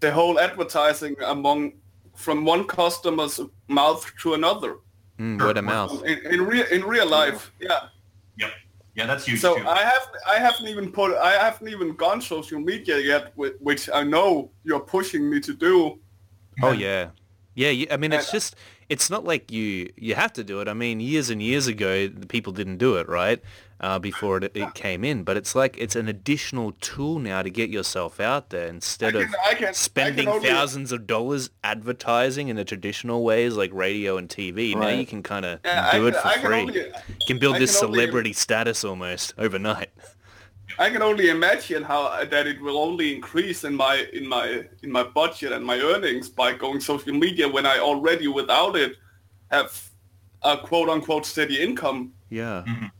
the 0.00 0.10
whole 0.10 0.38
advertising 0.40 1.14
among 1.24 1.72
from 2.14 2.44
one 2.44 2.64
customer's 2.64 3.40
mouth 3.68 4.04
to 4.22 4.34
another 4.34 4.76
Mm, 5.18 5.40
word 5.40 5.56
of 5.56 5.64
mouth. 5.64 6.04
in, 6.04 6.18
in 6.34 6.40
real 6.42 6.66
in 6.70 6.82
real 6.84 7.08
life. 7.08 7.50
Yeah. 7.58 7.88
Yep. 8.36 8.50
Yeah, 8.96 9.06
that's 9.06 9.24
huge 9.26 9.40
So 9.40 9.56
too. 9.56 9.66
I 9.66 9.82
have 9.82 10.06
I 10.28 10.38
haven't 10.38 10.68
even 10.68 10.92
put 10.92 11.16
I 11.16 11.32
haven't 11.44 11.68
even 11.68 11.94
gone 11.96 12.20
social 12.20 12.60
media 12.60 12.98
yet, 12.98 13.32
which 13.68 13.88
I 13.88 14.02
know 14.04 14.50
you're 14.64 14.84
pushing 14.96 15.30
me 15.30 15.40
to 15.40 15.54
do. 15.54 15.98
Oh 16.62 16.72
yeah, 16.72 17.10
yeah. 17.56 17.70
You, 17.70 17.88
I 17.90 17.96
mean, 17.96 18.12
it's 18.12 18.30
just 18.30 18.54
it's 18.88 19.10
not 19.10 19.24
like 19.24 19.50
you 19.50 19.90
you 19.96 20.14
have 20.14 20.32
to 20.34 20.44
do 20.44 20.60
it. 20.60 20.68
I 20.68 20.74
mean, 20.74 21.00
years 21.00 21.28
and 21.30 21.42
years 21.42 21.66
ago, 21.66 22.06
the 22.06 22.26
people 22.28 22.52
didn't 22.52 22.76
do 22.78 22.94
it, 22.96 23.08
right? 23.08 23.42
Uh, 23.78 23.98
before 23.98 24.38
it, 24.38 24.52
it 24.54 24.72
came 24.72 25.04
in, 25.04 25.22
but 25.22 25.36
it's 25.36 25.54
like 25.54 25.76
it's 25.78 25.94
an 25.96 26.08
additional 26.08 26.72
tool 26.80 27.18
now 27.18 27.42
to 27.42 27.50
get 27.50 27.68
yourself 27.68 28.20
out 28.20 28.48
there 28.48 28.68
instead 28.68 29.14
I 29.14 29.20
of 29.22 29.26
can- 29.32 29.56
can- 29.58 29.74
spending 29.74 30.24
can 30.24 30.34
only- 30.36 30.48
thousands 30.48 30.92
of 30.92 31.06
dollars 31.06 31.50
advertising 31.62 32.48
in 32.48 32.56
the 32.56 32.64
traditional 32.64 33.22
ways 33.22 33.54
like 33.54 33.70
radio 33.74 34.16
and 34.16 34.30
TV. 34.30 34.74
Now 34.74 34.88
you 34.88 35.04
can 35.04 35.22
kind 35.22 35.44
of 35.44 35.60
Yeah, 35.62 35.92
do 35.92 36.06
I 36.06 36.08
it 36.08 36.16
for 36.16 36.26
I 36.28 36.38
free. 36.38 36.60
only- 36.62 36.74
you 36.78 36.92
can 37.26 37.38
build 37.38 37.56
I 37.56 37.58
this 37.58 37.78
can 37.78 37.88
only- 37.88 37.98
celebrity 37.98 38.32
status 38.32 38.82
almost 38.82 39.34
overnight. 39.36 39.90
I 40.78 40.90
can 40.90 41.02
only 41.02 41.30
imagine 41.30 41.82
how 41.82 42.24
that 42.24 42.46
it 42.46 42.60
will 42.60 42.76
only 42.78 43.14
increase 43.14 43.64
in 43.64 43.74
my 43.74 44.06
in 44.12 44.28
my 44.28 44.64
in 44.82 44.90
my 44.92 45.02
budget 45.02 45.52
and 45.52 45.64
my 45.64 45.78
earnings 45.80 46.28
by 46.28 46.52
going 46.52 46.80
social 46.80 47.14
media 47.14 47.48
when 47.48 47.64
I 47.66 47.78
already 47.78 48.28
without 48.28 48.76
it 48.76 48.92
have 49.50 49.90
a 50.42 50.58
quote 50.58 50.88
unquote 50.88 51.24
steady 51.26 51.62
income. 51.62 52.12
Yeah. 52.28 52.64
Mhm. 52.66 52.90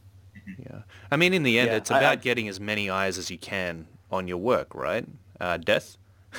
Yeah. 0.58 0.82
I 1.10 1.16
mean, 1.16 1.34
in 1.34 1.42
the 1.42 1.58
end, 1.58 1.68
Yeah, 1.70 1.76
it's 1.76 1.90
about 1.90 2.02
I- 2.04 2.16
getting 2.16 2.48
as 2.48 2.58
many 2.60 2.88
eyes 2.88 3.18
as 3.18 3.30
you 3.30 3.38
can 3.38 3.86
on 4.10 4.26
your 4.28 4.38
work, 4.38 4.74
right? 4.74 5.04
Uh, 5.40 5.56
Death? 5.58 5.96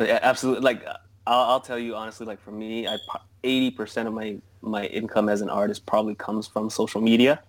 Yeah, 0.00 0.20
absolutely. 0.22 0.62
Like 0.62 0.84
I'll, 1.26 1.50
I'll 1.50 1.60
tell 1.60 1.78
you 1.78 1.96
honestly, 1.96 2.24
like 2.26 2.40
for 2.40 2.52
me, 2.52 2.86
I 2.86 2.98
eighty 3.42 3.70
percent 3.70 4.06
of 4.08 4.14
my 4.14 4.38
my 4.62 4.86
income 4.86 5.28
as 5.28 5.40
an 5.40 5.50
artist 5.50 5.86
probably 5.86 6.14
comes 6.14 6.46
from 6.46 6.70
social 6.70 7.00
media. 7.00 7.42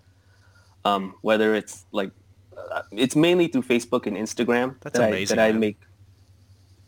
Um, 0.86 1.16
whether 1.22 1.56
it's 1.56 1.86
like 1.92 2.12
uh, 2.58 2.84
it's 2.92 3.16
mainly 3.16 3.48
through 3.48 3.64
Facebook 3.64 4.06
and 4.08 4.16
Instagram 4.16 4.76
That's 4.82 4.98
that 4.98 5.10
amazing, 5.10 5.40
I, 5.40 5.48
that 5.52 5.56
I 5.56 5.58
make 5.58 5.80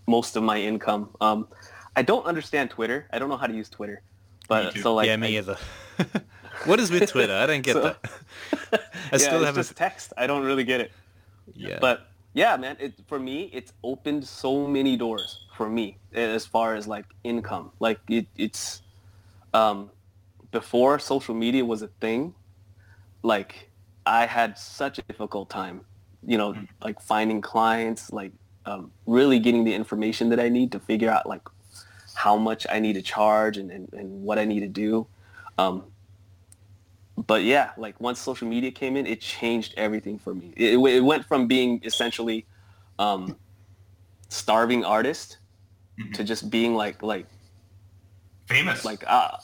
most 0.08 0.36
of 0.36 0.44
my 0.44 0.58
income. 0.60 1.10
Um, 1.20 1.48
I 1.96 2.02
don't 2.02 2.26
understand 2.26 2.70
Twitter. 2.70 3.08
I 3.12 3.20
don't 3.20 3.30
know 3.30 3.38
how 3.38 3.48
to 3.48 3.54
use 3.54 3.70
Twitter, 3.70 4.02
but 4.48 4.78
so 4.78 4.94
like 4.94 5.08
yeah, 5.08 5.18
me 5.18 5.36
I, 5.36 5.40
either. 5.40 5.58
what 6.66 6.80
is 6.80 6.90
with 6.92 7.10
Twitter? 7.10 7.34
I 7.34 7.46
don't 7.46 7.62
get 7.62 7.74
So- 7.74 7.82
that. 7.82 8.00
I 9.12 9.18
still 9.18 9.38
it's 9.38 9.46
haven't. 9.46 9.56
just 9.56 9.76
text. 9.76 10.14
I 10.18 10.26
don't 10.26 10.44
really 10.46 10.64
get 10.64 10.80
it. 10.80 10.92
yeah. 11.54 11.80
But 11.82 12.08
yeah, 12.34 12.56
man, 12.56 12.78
it 12.80 12.94
for 13.08 13.20
me, 13.20 13.50
it's 13.54 13.74
opened 13.84 14.26
so 14.26 14.68
many 14.68 14.96
doors 14.96 15.46
for 15.58 15.70
me 15.70 15.98
as 16.14 16.46
far 16.46 16.76
as 16.76 16.88
like 16.88 17.06
income. 17.26 17.72
Like 17.80 18.00
it, 18.08 18.28
it's 18.38 18.82
um, 19.54 19.92
before 20.52 20.98
social 21.00 21.36
media 21.36 21.66
was 21.66 21.82
a 21.82 21.88
thing. 22.00 22.34
Like 23.24 23.70
I 24.06 24.26
had 24.26 24.58
such 24.58 24.98
a 24.98 25.02
difficult 25.04 25.50
time, 25.50 25.82
you 26.26 26.38
know, 26.38 26.56
like 26.84 27.00
finding 27.02 27.42
clients, 27.42 28.12
like 28.12 28.32
um, 28.66 28.92
really 29.06 29.40
getting 29.40 29.64
the 29.64 29.74
information 29.74 30.30
that 30.30 30.40
I 30.40 30.50
need 30.50 30.72
to 30.74 30.80
figure 30.80 31.10
out 31.10 31.28
like 31.28 31.42
how 32.16 32.38
much 32.38 32.66
I 32.70 32.80
need 32.80 32.94
to 32.94 33.02
charge 33.02 33.58
and, 33.58 33.72
and, 33.72 33.92
and 33.94 34.24
what 34.24 34.38
I 34.40 34.46
need 34.46 34.62
to 34.62 34.68
do. 34.68 35.08
Um, 35.58 35.86
but 37.28 37.44
yeah, 37.44 37.72
like 37.78 38.00
once 38.02 38.20
social 38.20 38.48
media 38.48 38.72
came 38.72 38.96
in, 38.98 39.06
it 39.06 39.22
changed 39.22 39.74
everything 39.78 40.18
for 40.18 40.34
me. 40.34 40.54
It, 40.58 40.78
it 40.78 41.04
went 41.04 41.26
from 41.26 41.48
being 41.48 41.82
essentially 41.84 42.46
um, 43.00 43.38
starving 44.30 44.84
artist 44.86 45.38
Mhm. 46.00 46.14
to 46.14 46.24
just 46.24 46.50
being 46.50 46.74
like 46.74 47.04
like 47.04 47.28
Famous. 48.48 48.86
like 48.86 49.04
uh, 49.08 49.36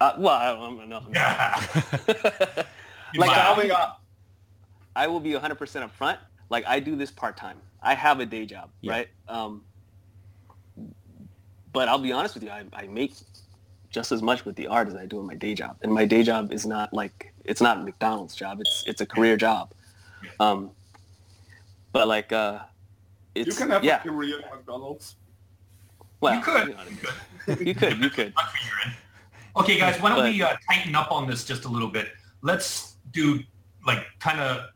uh 0.00 0.12
well 0.18 0.34
I 0.34 0.52
don't 0.54 0.88
know. 0.88 1.02
yeah. 1.12 1.60
like 3.16 3.30
Wow. 3.30 3.54
I'll 3.56 3.62
be, 3.62 3.72
I 4.96 5.06
will 5.06 5.20
be 5.20 5.30
100% 5.32 5.56
upfront. 5.58 6.18
Like 6.50 6.64
I 6.66 6.80
do 6.80 6.96
this 6.96 7.10
part 7.10 7.36
time. 7.36 7.58
I 7.82 7.94
have 7.94 8.20
a 8.20 8.26
day 8.26 8.46
job, 8.46 8.70
Yeah. 8.80 8.92
right? 8.92 9.08
Um, 9.28 9.62
but 11.72 11.88
I'll 11.88 11.98
be 11.98 12.12
honest 12.12 12.34
with 12.34 12.42
you, 12.44 12.50
I, 12.50 12.64
I 12.72 12.86
make 12.86 13.14
just 13.90 14.12
as 14.12 14.22
much 14.22 14.44
with 14.44 14.56
the 14.56 14.66
art 14.66 14.88
as 14.88 14.94
I 14.94 15.06
do 15.06 15.18
in 15.20 15.26
my 15.26 15.34
day 15.34 15.54
job, 15.54 15.76
and 15.82 15.92
my 15.92 16.04
day 16.04 16.22
job 16.22 16.52
is 16.52 16.66
not 16.66 16.92
like 16.92 17.32
it's 17.44 17.60
not 17.60 17.78
a 17.78 17.80
McDonald's 17.82 18.34
job. 18.34 18.60
It's 18.60 18.84
it's 18.86 19.00
a 19.00 19.06
career 19.06 19.36
job. 19.36 19.72
Um, 20.38 20.70
but 21.92 22.08
like 22.08 22.32
uh, 22.32 22.60
it's 23.34 23.48
You 23.48 23.54
can 23.54 23.70
have 23.70 23.84
yeah. 23.84 24.00
a 24.00 24.02
career 24.02 24.38
at 24.40 24.50
McDonald's. 24.54 25.16
Well, 26.20 26.36
you 26.36 26.42
could. 26.42 26.68
you 26.68 26.74
know, 26.74 26.82
You 26.88 26.96
could. 27.56 27.66
you 27.66 27.74
could, 27.74 27.98
you 28.04 28.10
could. 28.10 28.34
Not 28.34 28.50
for 28.52 28.58
you're 28.66 28.92
in. 28.92 28.92
Okay, 29.56 29.78
guys, 29.78 30.00
why 30.00 30.10
don't 30.10 30.18
But- 30.18 30.32
we 30.32 30.42
uh, 30.42 30.56
tighten 30.70 30.94
up 30.94 31.10
on 31.10 31.26
this 31.26 31.44
just 31.44 31.64
a 31.64 31.68
little 31.68 31.88
bit? 31.88 32.08
Let's 32.42 32.91
do 33.12 33.40
like 33.86 34.04
kind 34.20 34.40
of 34.40 34.66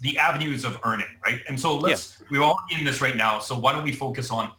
the 0.00 0.18
avenues 0.18 0.64
of 0.64 0.78
earning, 0.84 1.06
right? 1.24 1.40
And 1.48 1.58
so 1.58 1.76
let's, 1.76 2.22
we're 2.30 2.42
all 2.42 2.58
in 2.76 2.84
this 2.84 3.00
right 3.00 3.16
now, 3.16 3.38
so 3.38 3.56
why 3.56 3.72
don't 3.72 3.84
we 3.84 3.92
focus 3.92 4.30
on 4.30 4.50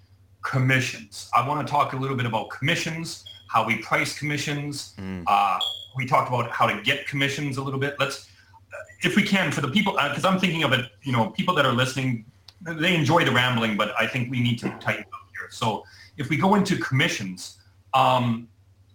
commissions? 0.41 1.29
I 1.35 1.47
want 1.47 1.65
to 1.65 1.71
talk 1.71 1.93
a 1.93 1.97
little 1.97 2.15
bit 2.15 2.25
about 2.25 2.49
commissions, 2.49 3.25
how 3.49 3.65
we 3.65 3.77
price 3.77 4.17
commissions. 4.17 4.93
Mm. 4.97 5.23
Uh, 5.27 5.59
we 5.97 6.05
talked 6.05 6.29
about 6.29 6.49
how 6.51 6.65
to 6.65 6.81
get 6.81 7.07
commissions 7.07 7.57
a 7.57 7.61
little 7.61 7.79
bit. 7.79 7.95
Let's, 7.99 8.29
uh, 8.73 8.77
if 9.01 9.15
we 9.15 9.23
can, 9.23 9.51
for 9.51 9.61
the 9.61 9.67
people, 9.67 9.93
because 9.93 10.25
I'm 10.25 10.39
thinking 10.39 10.63
of 10.63 10.71
it, 10.73 10.89
you 11.03 11.11
know, 11.11 11.29
people 11.31 11.53
that 11.55 11.65
are 11.65 11.73
listening, 11.73 12.25
they 12.61 12.95
enjoy 12.95 13.25
the 13.25 13.31
rambling, 13.31 13.75
but 13.75 13.93
I 13.99 14.07
think 14.07 14.31
we 14.31 14.39
need 14.41 14.59
to 14.59 14.69
tighten 14.79 15.03
up 15.03 15.27
here. 15.37 15.49
So 15.51 15.83
if 16.17 16.29
we 16.29 16.37
go 16.37 16.55
into 16.55 16.77
commissions, 16.77 17.59
um, 17.93 18.47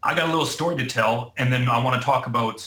I 0.03 0.15
got 0.15 0.29
a 0.29 0.31
little 0.31 0.47
story 0.47 0.77
to 0.77 0.87
tell, 0.87 1.35
and 1.37 1.53
then 1.53 1.69
I 1.69 1.83
want 1.83 2.01
to 2.01 2.05
talk 2.05 2.27
about, 2.27 2.67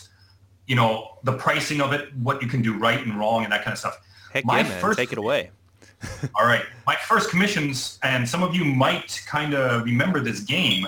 you 0.71 0.77
know, 0.77 1.17
the 1.23 1.33
pricing 1.33 1.81
of 1.81 1.91
it, 1.91 2.15
what 2.15 2.41
you 2.41 2.47
can 2.47 2.61
do 2.61 2.73
right 2.77 3.05
and 3.05 3.19
wrong, 3.19 3.43
and 3.43 3.51
that 3.51 3.61
kind 3.65 3.73
of 3.73 3.77
stuff. 3.77 3.99
Heck 4.31 4.45
my 4.45 4.59
yeah, 4.61 4.69
man. 4.69 4.79
first- 4.81 4.97
Take 4.97 5.11
it 5.11 5.17
away. 5.17 5.51
All 6.39 6.45
right, 6.45 6.63
my 6.87 6.95
first 6.95 7.29
commissions, 7.29 7.99
and 8.03 8.27
some 8.27 8.41
of 8.41 8.55
you 8.55 8.63
might 8.63 9.21
kind 9.27 9.53
of 9.53 9.83
remember 9.83 10.21
this 10.21 10.39
game, 10.39 10.87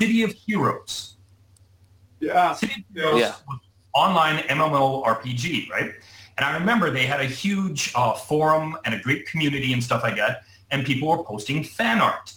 City 0.00 0.22
of 0.22 0.32
Heroes. 0.32 1.16
Yeah. 2.20 2.54
City 2.54 2.72
of 2.88 2.96
Heroes 2.96 3.20
Yeah. 3.20 3.34
was 3.46 3.58
online 3.92 4.38
MMORPG, 4.44 5.68
right? 5.68 5.92
And 6.38 6.46
I 6.46 6.54
remember 6.54 6.90
they 6.90 7.04
had 7.04 7.20
a 7.20 7.26
huge 7.26 7.92
uh, 7.94 8.14
forum 8.14 8.78
and 8.86 8.94
a 8.94 8.98
great 8.98 9.26
community 9.26 9.74
and 9.74 9.84
stuff 9.84 10.02
like 10.02 10.16
that, 10.16 10.42
and 10.70 10.86
people 10.86 11.06
were 11.08 11.22
posting 11.22 11.62
fan 11.62 12.00
art. 12.00 12.32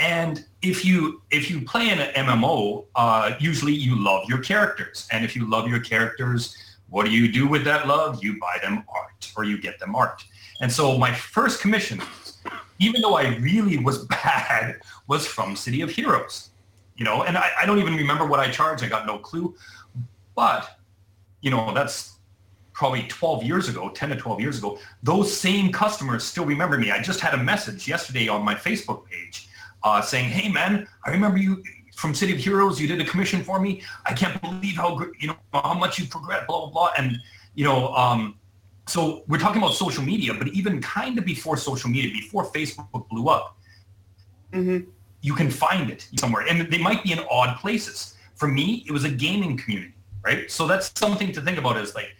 And 0.00 0.46
if 0.62 0.82
you 0.82 1.20
if 1.30 1.50
you 1.50 1.60
play 1.60 1.90
in 1.90 2.00
an 2.00 2.26
MMO, 2.26 2.86
uh, 2.96 3.34
usually 3.38 3.74
you 3.74 4.02
love 4.02 4.26
your 4.28 4.38
characters, 4.38 5.06
and 5.12 5.24
if 5.24 5.36
you 5.36 5.48
love 5.48 5.68
your 5.68 5.80
characters, 5.80 6.56
what 6.88 7.04
do 7.04 7.12
you 7.12 7.30
do 7.30 7.46
with 7.46 7.64
that 7.64 7.86
love? 7.86 8.24
You 8.24 8.40
buy 8.40 8.58
them 8.62 8.82
art, 8.88 9.30
or 9.36 9.44
you 9.44 9.60
get 9.60 9.78
them 9.78 9.94
art. 9.94 10.24
And 10.62 10.72
so 10.72 10.96
my 10.96 11.12
first 11.12 11.60
commission, 11.60 12.00
even 12.78 13.02
though 13.02 13.14
I 13.14 13.36
really 13.36 13.76
was 13.76 14.06
bad, 14.06 14.80
was 15.06 15.26
from 15.26 15.54
City 15.54 15.82
of 15.82 15.90
Heroes. 15.90 16.48
You 16.96 17.04
know, 17.04 17.22
and 17.22 17.36
I, 17.36 17.50
I 17.62 17.66
don't 17.66 17.78
even 17.78 17.94
remember 17.94 18.26
what 18.26 18.40
I 18.40 18.50
charged. 18.50 18.82
I 18.82 18.88
got 18.88 19.06
no 19.06 19.18
clue. 19.18 19.54
But, 20.34 20.78
you 21.40 21.50
know, 21.50 21.72
that's 21.72 22.16
probably 22.74 23.04
12 23.04 23.42
years 23.42 23.68
ago, 23.68 23.90
10 23.90 24.10
to 24.10 24.16
12 24.16 24.40
years 24.40 24.58
ago. 24.58 24.78
Those 25.02 25.34
same 25.34 25.72
customers 25.72 26.24
still 26.24 26.44
remember 26.44 26.78
me. 26.78 26.90
I 26.90 27.00
just 27.00 27.20
had 27.20 27.34
a 27.34 27.42
message 27.42 27.88
yesterday 27.88 28.28
on 28.28 28.42
my 28.42 28.54
Facebook 28.54 29.06
page 29.06 29.49
uh, 29.82 30.00
saying, 30.00 30.28
hey, 30.30 30.48
man, 30.48 30.86
I 31.04 31.10
remember 31.10 31.38
you 31.38 31.62
from 31.96 32.14
City 32.14 32.32
of 32.32 32.38
Heroes. 32.38 32.80
You 32.80 32.88
did 32.88 33.00
a 33.00 33.04
commission 33.04 33.42
for 33.42 33.60
me. 33.60 33.82
I 34.06 34.12
can't 34.12 34.40
believe 34.40 34.76
how, 34.76 34.98
you 35.18 35.28
know, 35.28 35.36
how 35.52 35.74
much 35.74 35.98
you 35.98 36.06
progressed, 36.06 36.46
blah, 36.46 36.60
blah, 36.60 36.70
blah. 36.70 36.90
And, 36.96 37.18
you 37.54 37.64
know, 37.64 37.94
um, 37.94 38.36
so 38.86 39.22
we're 39.28 39.38
talking 39.38 39.62
about 39.62 39.74
social 39.74 40.02
media, 40.02 40.34
but 40.34 40.48
even 40.48 40.80
kind 40.80 41.18
of 41.18 41.24
before 41.24 41.56
social 41.56 41.90
media, 41.90 42.10
before 42.12 42.44
Facebook 42.50 43.08
blew 43.08 43.28
up, 43.28 43.56
Mm-hmm. 44.52 44.90
you 45.22 45.34
can 45.34 45.48
find 45.48 45.90
it 45.90 46.08
somewhere. 46.16 46.44
And 46.48 46.68
they 46.72 46.78
might 46.78 47.04
be 47.04 47.12
in 47.12 47.20
odd 47.30 47.58
places. 47.58 48.16
For 48.34 48.48
me, 48.48 48.84
it 48.88 48.90
was 48.90 49.04
a 49.04 49.08
gaming 49.08 49.56
community, 49.56 49.94
right? 50.24 50.50
So 50.50 50.66
that's 50.66 50.90
something 50.98 51.30
to 51.30 51.40
think 51.40 51.56
about 51.56 51.76
is 51.76 51.94
like, 51.94 52.16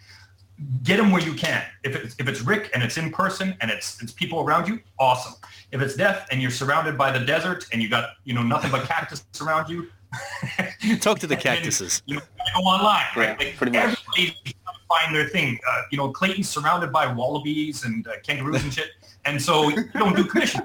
get 0.83 0.97
them 0.99 1.11
where 1.11 1.23
you 1.23 1.35
can. 1.35 1.63
If 1.85 1.97
it's, 1.97 2.17
if 2.19 2.29
it's 2.29 2.41
Rick 2.43 2.71
and 2.75 2.83
it's 2.83 2.97
in 2.99 3.11
person 3.13 3.57
and 3.61 3.71
it's, 3.71 4.03
it's 4.03 4.13
people 4.13 4.41
around 4.41 4.69
you, 4.69 4.81
awesome. 4.99 5.35
If 5.73 5.81
it's 5.81 5.95
death 5.97 6.27
and 6.31 6.41
you're 6.43 6.51
surrounded 6.51 6.99
by 6.99 7.11
the 7.17 7.25
desert 7.25 7.67
and 7.73 7.83
you 7.83 7.89
got, 7.89 8.11
you 8.25 8.35
know, 8.35 8.43
nothing 8.43 8.71
but 8.71 8.85
cactus 8.87 9.25
around 9.41 9.69
you, 9.71 9.89
Talk 11.01 11.21
to 11.21 11.27
the 11.29 11.37
cactuses. 11.49 12.03
You 12.07 12.17
know, 12.17 12.23
go 12.57 12.63
online, 12.63 13.05
right? 13.17 13.37
Yeah, 13.41 13.47
like 13.47 13.57
pretty 13.57 13.73
much. 13.73 13.83
everybody's 14.17 14.33
trying 14.43 14.55
to 14.55 14.81
find 14.89 15.15
their 15.15 15.29
thing. 15.29 15.59
Uh, 15.69 15.83
you 15.93 15.99
know, 15.99 16.11
Clayton's 16.11 16.49
surrounded 16.49 16.93
by 16.93 17.07
wallabies 17.13 17.85
and 17.85 18.05
uh, 18.09 18.13
kangaroos 18.27 18.63
and 18.65 18.75
shit, 18.75 18.91
and 19.25 19.41
so 19.41 19.69
you 19.69 19.89
don't 19.93 20.17
do 20.17 20.25
commission. 20.25 20.63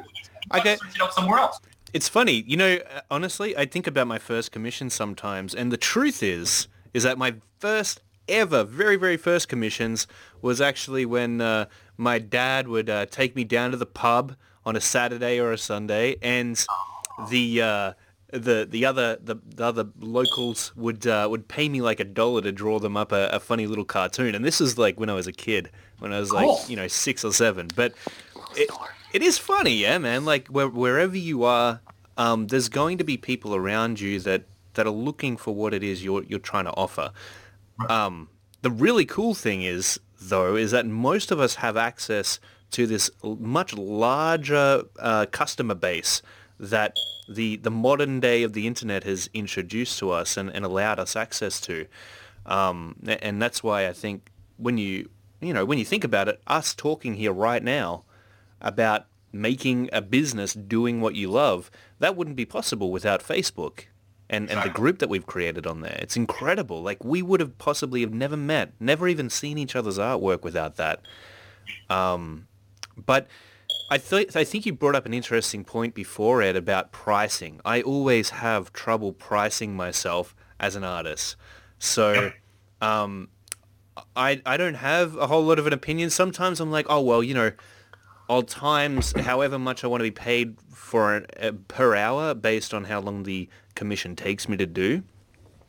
You 0.52 0.60
Okay. 0.60 0.76
search 0.82 0.96
it 0.96 1.02
out 1.02 1.14
somewhere 1.14 1.38
else. 1.40 1.60
It's 1.94 2.10
funny, 2.10 2.44
you 2.48 2.58
know. 2.58 2.78
uh, 2.92 3.02
Honestly, 3.12 3.56
I 3.56 3.66
think 3.66 3.86
about 3.86 4.08
my 4.08 4.18
first 4.18 4.52
commission 4.52 4.90
sometimes, 4.90 5.54
and 5.54 5.72
the 5.72 5.78
truth 5.78 6.24
is, 6.24 6.68
is 6.96 7.04
that 7.04 7.20
my 7.20 7.36
first 7.60 8.02
ever, 8.28 8.64
very, 8.64 8.96
very 8.96 9.18
first 9.18 9.48
commissions 9.48 10.08
was 10.42 10.62
actually 10.62 11.06
when 11.06 11.42
uh, 11.42 11.66
my 11.98 12.20
dad 12.20 12.68
would 12.68 12.90
uh, 12.90 13.06
take 13.08 13.36
me 13.36 13.44
down 13.44 13.72
to 13.72 13.78
the 13.78 13.86
pub 13.86 14.36
on 14.66 14.76
a 14.76 14.82
Saturday 14.82 15.40
or 15.40 15.52
a 15.52 15.58
Sunday, 15.58 16.18
and 16.22 16.66
the 17.30 17.62
uh, 17.62 17.94
the 18.32 18.68
the 18.70 18.86
other 18.86 19.18
the, 19.22 19.36
the 19.56 19.64
other 19.64 19.86
locals 20.00 20.76
would 20.76 21.06
uh, 21.06 21.28
would 21.30 21.48
pay 21.48 21.70
me 21.70 21.82
like 21.82 22.00
a 22.00 22.06
dollar 22.06 22.42
to 22.42 22.52
draw 22.52 22.80
them 22.80 22.98
up 22.98 23.12
a, 23.12 23.28
a, 23.28 23.40
funny 23.40 23.68
little 23.68 23.86
cartoon, 23.86 24.36
and 24.36 24.44
this 24.44 24.60
is 24.60 24.78
like 24.78 25.00
when 25.00 25.10
I 25.10 25.14
was 25.14 25.28
a 25.28 25.34
kid, 25.34 25.70
when 26.00 26.12
I 26.12 26.20
was 26.20 26.32
like 26.32 26.46
cool. 26.46 26.62
you 26.68 26.76
know 26.76 26.88
six 26.88 27.24
or 27.24 27.34
seven, 27.34 27.68
but. 27.76 27.94
It, 28.58 28.70
it 29.12 29.22
is 29.22 29.38
funny, 29.38 29.72
yeah, 29.76 29.98
man. 29.98 30.26
Like 30.26 30.48
where, 30.48 30.68
wherever 30.68 31.16
you 31.16 31.46
are, 31.46 31.80
um, 32.18 32.48
there's 32.48 32.68
going 32.68 32.98
to 32.98 33.04
be 33.06 33.16
people 33.16 33.56
around 33.56 34.00
you 34.00 34.20
that, 34.22 34.44
that 34.74 34.86
are 34.86 34.92
looking 34.92 35.38
for 35.38 35.56
what 35.56 35.74
it 35.74 35.84
is 35.84 36.04
you're 36.04 36.24
you're 36.24 36.40
trying 36.40 36.66
to 36.66 36.72
offer. 36.72 37.12
Um, 37.90 38.30
the 38.62 38.72
really 38.72 39.06
cool 39.06 39.34
thing 39.34 39.62
is, 39.62 40.00
though, 40.20 40.56
is 40.56 40.72
that 40.72 40.86
most 40.86 41.32
of 41.32 41.40
us 41.40 41.56
have 41.56 41.78
access 41.78 42.40
to 42.72 42.88
this 42.88 43.10
much 43.24 43.74
larger 43.74 44.84
uh, 45.00 45.26
customer 45.32 45.76
base 45.76 46.22
that 46.60 46.98
the 47.28 47.58
the 47.58 47.72
modern 47.72 48.20
day 48.20 48.44
of 48.44 48.54
the 48.54 48.66
internet 48.68 49.04
has 49.04 49.30
introduced 49.34 50.00
to 50.00 50.12
us 50.12 50.38
and, 50.38 50.50
and 50.50 50.66
allowed 50.66 51.00
us 51.00 51.16
access 51.16 51.60
to. 51.62 51.86
Um, 52.46 52.96
and 53.06 53.42
that's 53.42 53.64
why 53.64 53.88
I 53.88 53.94
think 53.94 54.32
when 54.58 54.78
you 54.78 55.10
you 55.42 55.54
know 55.54 55.66
when 55.66 55.78
you 55.78 55.86
think 55.86 56.04
about 56.04 56.28
it, 56.28 56.42
us 56.48 56.74
talking 56.74 57.16
here 57.16 57.34
right 57.34 57.64
now 57.64 58.04
about 58.62 59.06
making 59.32 59.90
a 59.92 60.02
business 60.02 60.54
doing 60.54 61.02
what 61.02 61.16
you 61.16 61.30
love, 61.30 61.70
that 62.00 62.16
wouldn't 62.16 62.38
be 62.38 62.46
possible 62.46 62.92
without 62.92 63.22
Facebook 63.22 63.86
and, 64.30 64.50
and 64.50 64.64
the 64.64 64.70
group 64.74 65.00
that 65.00 65.10
we've 65.10 65.26
created 65.26 65.68
on 65.68 65.82
there. 65.82 65.98
It's 66.00 66.18
incredible. 66.18 66.82
Like 66.82 67.04
we 67.04 67.22
would 67.22 67.40
have 67.40 67.58
possibly 67.58 68.02
have 68.02 68.14
never 68.14 68.38
met, 68.38 68.74
never 68.80 69.08
even 69.08 69.30
seen 69.30 69.58
each 69.58 69.76
other's 69.76 69.98
artwork 69.98 70.42
without 70.44 70.78
that. 70.78 71.02
Um, 71.90 72.48
but 72.98 73.28
I, 73.92 73.98
th- 73.98 74.36
I 74.36 74.44
think 74.44 74.66
you 74.66 74.74
brought 74.74 74.96
up 74.96 75.06
an 75.06 75.14
interesting 75.14 75.64
point 75.64 75.94
before, 75.94 76.42
Ed, 76.42 76.56
about 76.56 76.92
pricing. 76.92 77.62
I 77.64 77.82
always 77.82 78.32
have 78.32 78.74
trouble 78.74 79.14
pricing 79.14 79.76
myself 79.76 80.36
as 80.60 80.76
an 80.76 80.84
artist. 80.84 81.36
So 81.78 82.32
um, 82.82 83.30
I, 84.16 84.42
I 84.46 84.58
don't 84.58 84.76
have 84.76 85.16
a 85.18 85.28
whole 85.28 85.44
lot 85.44 85.60
of 85.60 85.68
an 85.68 85.74
opinion. 85.74 86.10
Sometimes 86.10 86.60
I'm 86.60 86.72
like, 86.72 86.88
oh, 86.90 87.02
well, 87.02 87.22
you 87.22 87.36
know, 87.36 87.52
I'll 88.28 88.44
times 88.44 89.12
however 89.22 89.60
much 89.60 89.84
I 89.84 89.88
want 89.88 90.00
to 90.02 90.06
be 90.06 90.12
paid 90.12 90.58
for 90.72 91.16
an, 91.16 91.28
uh, 91.40 91.52
per 91.68 91.96
hour 91.96 92.34
based 92.34 92.74
on 92.74 92.86
how 92.86 93.00
long 93.02 93.24
the 93.24 93.50
commission 93.76 94.16
takes 94.16 94.50
me 94.50 94.58
to 94.58 94.66
do. 94.66 95.04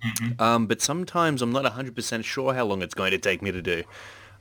Mm-hmm. 0.04 0.40
Um, 0.40 0.66
but 0.66 0.80
sometimes 0.80 1.42
I'm 1.42 1.52
not 1.52 1.64
100% 1.64 2.24
sure 2.24 2.54
how 2.54 2.64
long 2.64 2.82
it's 2.82 2.94
going 2.94 3.10
to 3.10 3.18
take 3.18 3.42
me 3.42 3.52
to 3.52 3.62
do. 3.62 3.82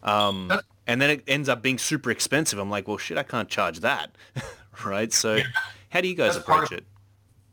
Um, 0.03 0.51
and 0.88 1.01
then 1.01 1.10
it 1.10 1.24
ends 1.27 1.50
up 1.50 1.62
being 1.62 1.77
super 1.77 2.12
expensive. 2.12 2.60
I'm 2.60 2.69
like, 2.69 2.88
well, 2.88 2.98
shit, 2.98 3.17
I 3.17 3.24
can't 3.24 3.50
charge 3.50 3.79
that. 3.79 4.12
right? 4.86 5.12
So 5.12 5.36
yeah. 5.36 5.43
how 5.89 6.01
do 6.01 6.07
you 6.07 6.15
guys 6.15 6.36
That's 6.36 6.48
approach 6.48 6.72
of, 6.72 6.79
it? 6.79 6.86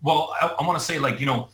Well, 0.02 0.34
I, 0.40 0.54
I 0.58 0.66
want 0.66 0.78
to 0.78 0.84
say 0.84 0.98
like, 0.98 1.20
you 1.20 1.26
know, 1.26 1.48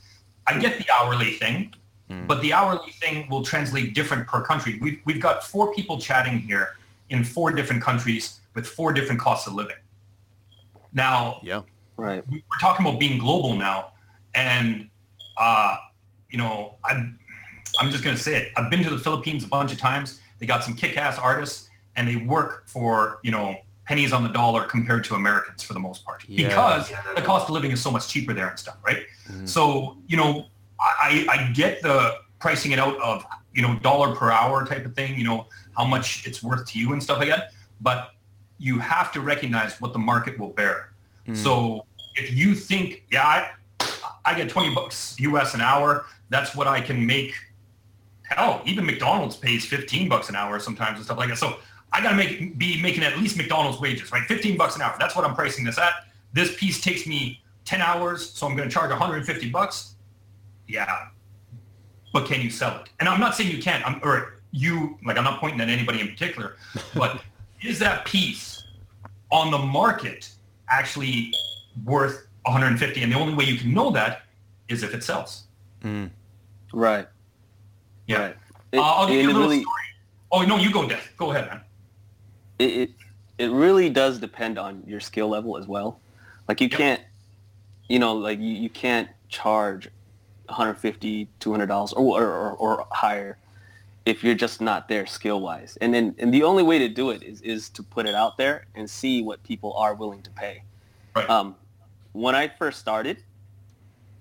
I 0.46 0.58
get 0.58 0.78
the 0.78 0.86
hourly 0.92 1.32
thing, 1.32 1.74
mm. 2.10 2.26
but 2.26 2.40
the 2.40 2.52
hourly 2.52 2.90
thing 2.92 3.28
will 3.28 3.44
translate 3.44 3.94
different 3.94 4.26
per 4.26 4.42
country. 4.42 4.78
We've, 4.80 5.00
we've 5.04 5.20
got 5.20 5.46
four 5.46 5.72
people 5.74 6.00
chatting 6.00 6.38
here 6.38 6.76
in 7.10 7.22
four 7.22 7.52
different 7.52 7.82
countries 7.82 8.40
with 8.54 8.66
four 8.66 8.92
different 8.92 9.20
costs 9.20 9.46
of 9.46 9.54
living. 9.54 9.76
Now, 10.92 11.40
yeah, 11.42 11.62
right. 11.96 12.24
We're 12.28 12.40
talking 12.60 12.86
about 12.86 12.98
being 12.98 13.18
global 13.18 13.54
now, 13.54 13.92
and 14.38 14.88
uh, 15.36 15.76
you 16.30 16.38
know, 16.38 16.76
I'm 16.84 17.18
I'm 17.80 17.90
just 17.90 18.04
gonna 18.04 18.16
say 18.16 18.36
it. 18.36 18.52
I've 18.56 18.70
been 18.70 18.82
to 18.84 18.90
the 18.90 18.98
Philippines 18.98 19.44
a 19.44 19.48
bunch 19.48 19.72
of 19.72 19.78
times. 19.78 20.20
They 20.38 20.46
got 20.46 20.62
some 20.62 20.74
kick-ass 20.74 21.18
artists, 21.18 21.68
and 21.96 22.06
they 22.06 22.16
work 22.16 22.64
for 22.66 23.18
you 23.22 23.30
know 23.30 23.56
pennies 23.84 24.12
on 24.12 24.22
the 24.22 24.28
dollar 24.28 24.64
compared 24.64 25.02
to 25.02 25.14
Americans 25.14 25.62
for 25.62 25.72
the 25.72 25.80
most 25.80 26.04
part 26.04 26.22
yeah. 26.28 26.46
because 26.46 26.92
the 27.16 27.22
cost 27.22 27.48
of 27.48 27.54
living 27.54 27.70
is 27.70 27.80
so 27.80 27.90
much 27.90 28.06
cheaper 28.08 28.34
there 28.34 28.48
and 28.48 28.58
stuff, 28.58 28.76
right? 28.84 29.04
Mm-hmm. 29.28 29.46
So 29.46 29.96
you 30.06 30.16
know, 30.16 30.46
I 30.80 31.26
I 31.28 31.52
get 31.52 31.82
the 31.82 32.16
pricing 32.38 32.72
it 32.72 32.78
out 32.78 33.00
of 33.00 33.24
you 33.52 33.62
know 33.62 33.78
dollar 33.80 34.14
per 34.14 34.30
hour 34.30 34.64
type 34.64 34.84
of 34.84 34.94
thing. 34.94 35.18
You 35.18 35.24
know 35.24 35.46
how 35.76 35.84
much 35.84 36.26
it's 36.26 36.42
worth 36.42 36.66
to 36.70 36.78
you 36.78 36.92
and 36.92 37.02
stuff 37.02 37.18
like 37.18 37.28
that, 37.28 37.52
but 37.80 38.10
you 38.58 38.78
have 38.78 39.12
to 39.12 39.20
recognize 39.20 39.80
what 39.80 39.92
the 39.92 39.98
market 39.98 40.38
will 40.38 40.50
bear. 40.50 40.92
Mm. 41.28 41.36
So 41.36 41.86
if 42.16 42.32
you 42.34 42.54
think, 42.54 43.04
yeah, 43.10 43.22
I, 43.24 43.50
I 44.28 44.34
get 44.34 44.50
20 44.50 44.74
bucks 44.74 45.16
US 45.20 45.54
an 45.54 45.62
hour, 45.62 46.04
that's 46.28 46.54
what 46.54 46.66
I 46.66 46.82
can 46.82 47.06
make. 47.06 47.34
Hell, 48.22 48.60
even 48.66 48.84
McDonald's 48.84 49.36
pays 49.36 49.64
15 49.64 50.06
bucks 50.06 50.28
an 50.28 50.36
hour 50.36 50.58
sometimes 50.60 50.96
and 50.96 51.04
stuff 51.04 51.16
like 51.16 51.30
that. 51.30 51.38
So 51.38 51.56
I 51.92 52.02
got 52.02 52.10
to 52.10 52.16
make 52.16 52.58
be 52.58 52.80
making 52.82 53.04
at 53.04 53.16
least 53.18 53.38
McDonald's 53.38 53.80
wages, 53.80 54.12
right? 54.12 54.22
15 54.28 54.58
bucks 54.58 54.76
an 54.76 54.82
hour. 54.82 54.94
That's 54.98 55.16
what 55.16 55.24
I'm 55.24 55.34
pricing 55.34 55.64
this 55.64 55.78
at. 55.78 55.92
This 56.34 56.54
piece 56.56 56.82
takes 56.82 57.06
me 57.06 57.40
10 57.64 57.80
hours, 57.80 58.30
so 58.30 58.46
I'm 58.46 58.54
going 58.54 58.68
to 58.68 58.72
charge 58.72 58.90
150 58.90 59.48
bucks. 59.48 59.94
Yeah. 60.66 61.08
But 62.12 62.26
can 62.26 62.42
you 62.42 62.50
sell 62.50 62.76
it? 62.82 62.90
And 63.00 63.08
I'm 63.08 63.20
not 63.20 63.34
saying 63.34 63.50
you 63.50 63.62
can't. 63.62 63.86
I'm, 63.86 63.98
or 64.02 64.34
you, 64.50 64.98
like 65.06 65.16
I'm 65.16 65.24
not 65.24 65.40
pointing 65.40 65.62
at 65.62 65.70
anybody 65.70 66.02
in 66.02 66.08
particular, 66.08 66.56
but 66.94 67.22
is 67.62 67.78
that 67.78 68.04
piece 68.04 68.62
on 69.30 69.50
the 69.50 69.58
market 69.58 70.28
actually 70.70 71.32
worth 71.84 72.27
150? 72.50 73.02
And 73.02 73.12
the 73.12 73.16
only 73.16 73.34
way 73.34 73.44
you 73.44 73.56
can 73.56 73.72
know 73.72 73.90
that 73.90 74.22
is 74.68 74.82
if 74.82 74.94
it 74.94 75.02
sells. 75.02 75.44
Mm. 75.82 76.10
Right. 76.72 77.06
Yeah. 78.06 78.18
Right. 78.18 78.36
It, 78.72 78.78
uh, 78.78 78.82
I'll 78.82 79.06
give 79.06 79.22
you 79.22 79.26
a 79.26 79.32
little 79.32 79.42
really, 79.42 79.62
story. 79.62 79.82
Oh 80.30 80.42
no, 80.42 80.56
you 80.56 80.72
go, 80.72 80.88
Death. 80.88 81.12
Go 81.16 81.30
ahead, 81.30 81.48
man. 81.48 81.60
It, 82.58 82.64
it, 82.64 82.90
it 83.38 83.50
really 83.50 83.88
does 83.88 84.18
depend 84.18 84.58
on 84.58 84.82
your 84.86 85.00
skill 85.00 85.28
level 85.28 85.56
as 85.56 85.66
well. 85.66 86.00
Like 86.48 86.60
you 86.60 86.68
yep. 86.68 86.78
can't, 86.78 87.02
you 87.88 87.98
know, 87.98 88.14
like 88.14 88.38
you, 88.38 88.52
you 88.52 88.68
can't 88.68 89.08
charge 89.28 89.88
150 90.46 91.28
$200 91.40 91.92
or, 91.96 92.24
or, 92.24 92.52
or 92.52 92.86
higher 92.90 93.38
if 94.06 94.24
you're 94.24 94.34
just 94.34 94.60
not 94.60 94.88
there 94.88 95.06
skill 95.06 95.40
wise. 95.40 95.76
And 95.80 95.92
then 95.92 96.14
and 96.18 96.32
the 96.32 96.42
only 96.42 96.62
way 96.62 96.78
to 96.78 96.88
do 96.88 97.10
it 97.10 97.22
is 97.22 97.40
is 97.42 97.68
to 97.70 97.82
put 97.82 98.06
it 98.06 98.14
out 98.14 98.38
there 98.38 98.66
and 98.74 98.88
see 98.88 99.22
what 99.22 99.42
people 99.44 99.74
are 99.74 99.94
willing 99.94 100.22
to 100.22 100.30
pay. 100.30 100.62
Right. 101.14 101.28
Um, 101.28 101.54
when 102.18 102.34
I 102.34 102.48
first 102.48 102.80
started, 102.80 103.22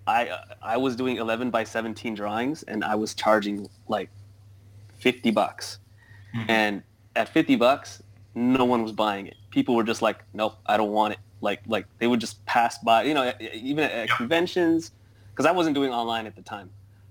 I 0.06 0.38
I 0.62 0.78
was 0.78 0.96
doing 0.96 1.18
11 1.18 1.50
by 1.50 1.64
17 1.64 2.14
drawings 2.14 2.64
and 2.64 2.84
I 2.84 2.96
was 2.96 3.14
charging 3.14 3.68
like 3.88 4.10
50 5.00 5.32
bucks. 5.32 5.80
Mm-hmm. 6.36 6.50
And 6.50 6.84
at 7.16 7.30
50 7.30 7.56
bucks, 7.56 8.04
no 8.36 8.66
one 8.66 8.84
was 8.84 8.92
buying 8.92 9.28
it. 9.28 9.36
People 9.50 9.76
were 9.76 9.84
just 9.84 10.02
like, 10.02 10.24
"Nope, 10.34 10.58
I 10.68 10.78
don't 10.78 10.92
want 10.92 11.14
it." 11.14 11.20
Like 11.42 11.62
like 11.68 11.86
they 11.98 12.08
would 12.08 12.20
just 12.20 12.46
pass 12.46 12.78
by, 12.78 13.04
you 13.04 13.14
know, 13.14 13.34
even 13.54 13.84
at, 13.84 13.92
at 13.92 14.10
conventions 14.10 14.92
because 15.32 15.46
I 15.46 15.52
wasn't 15.52 15.76
doing 15.76 15.92
online 15.92 16.28
at 16.28 16.36
the 16.36 16.44
time. 16.44 16.70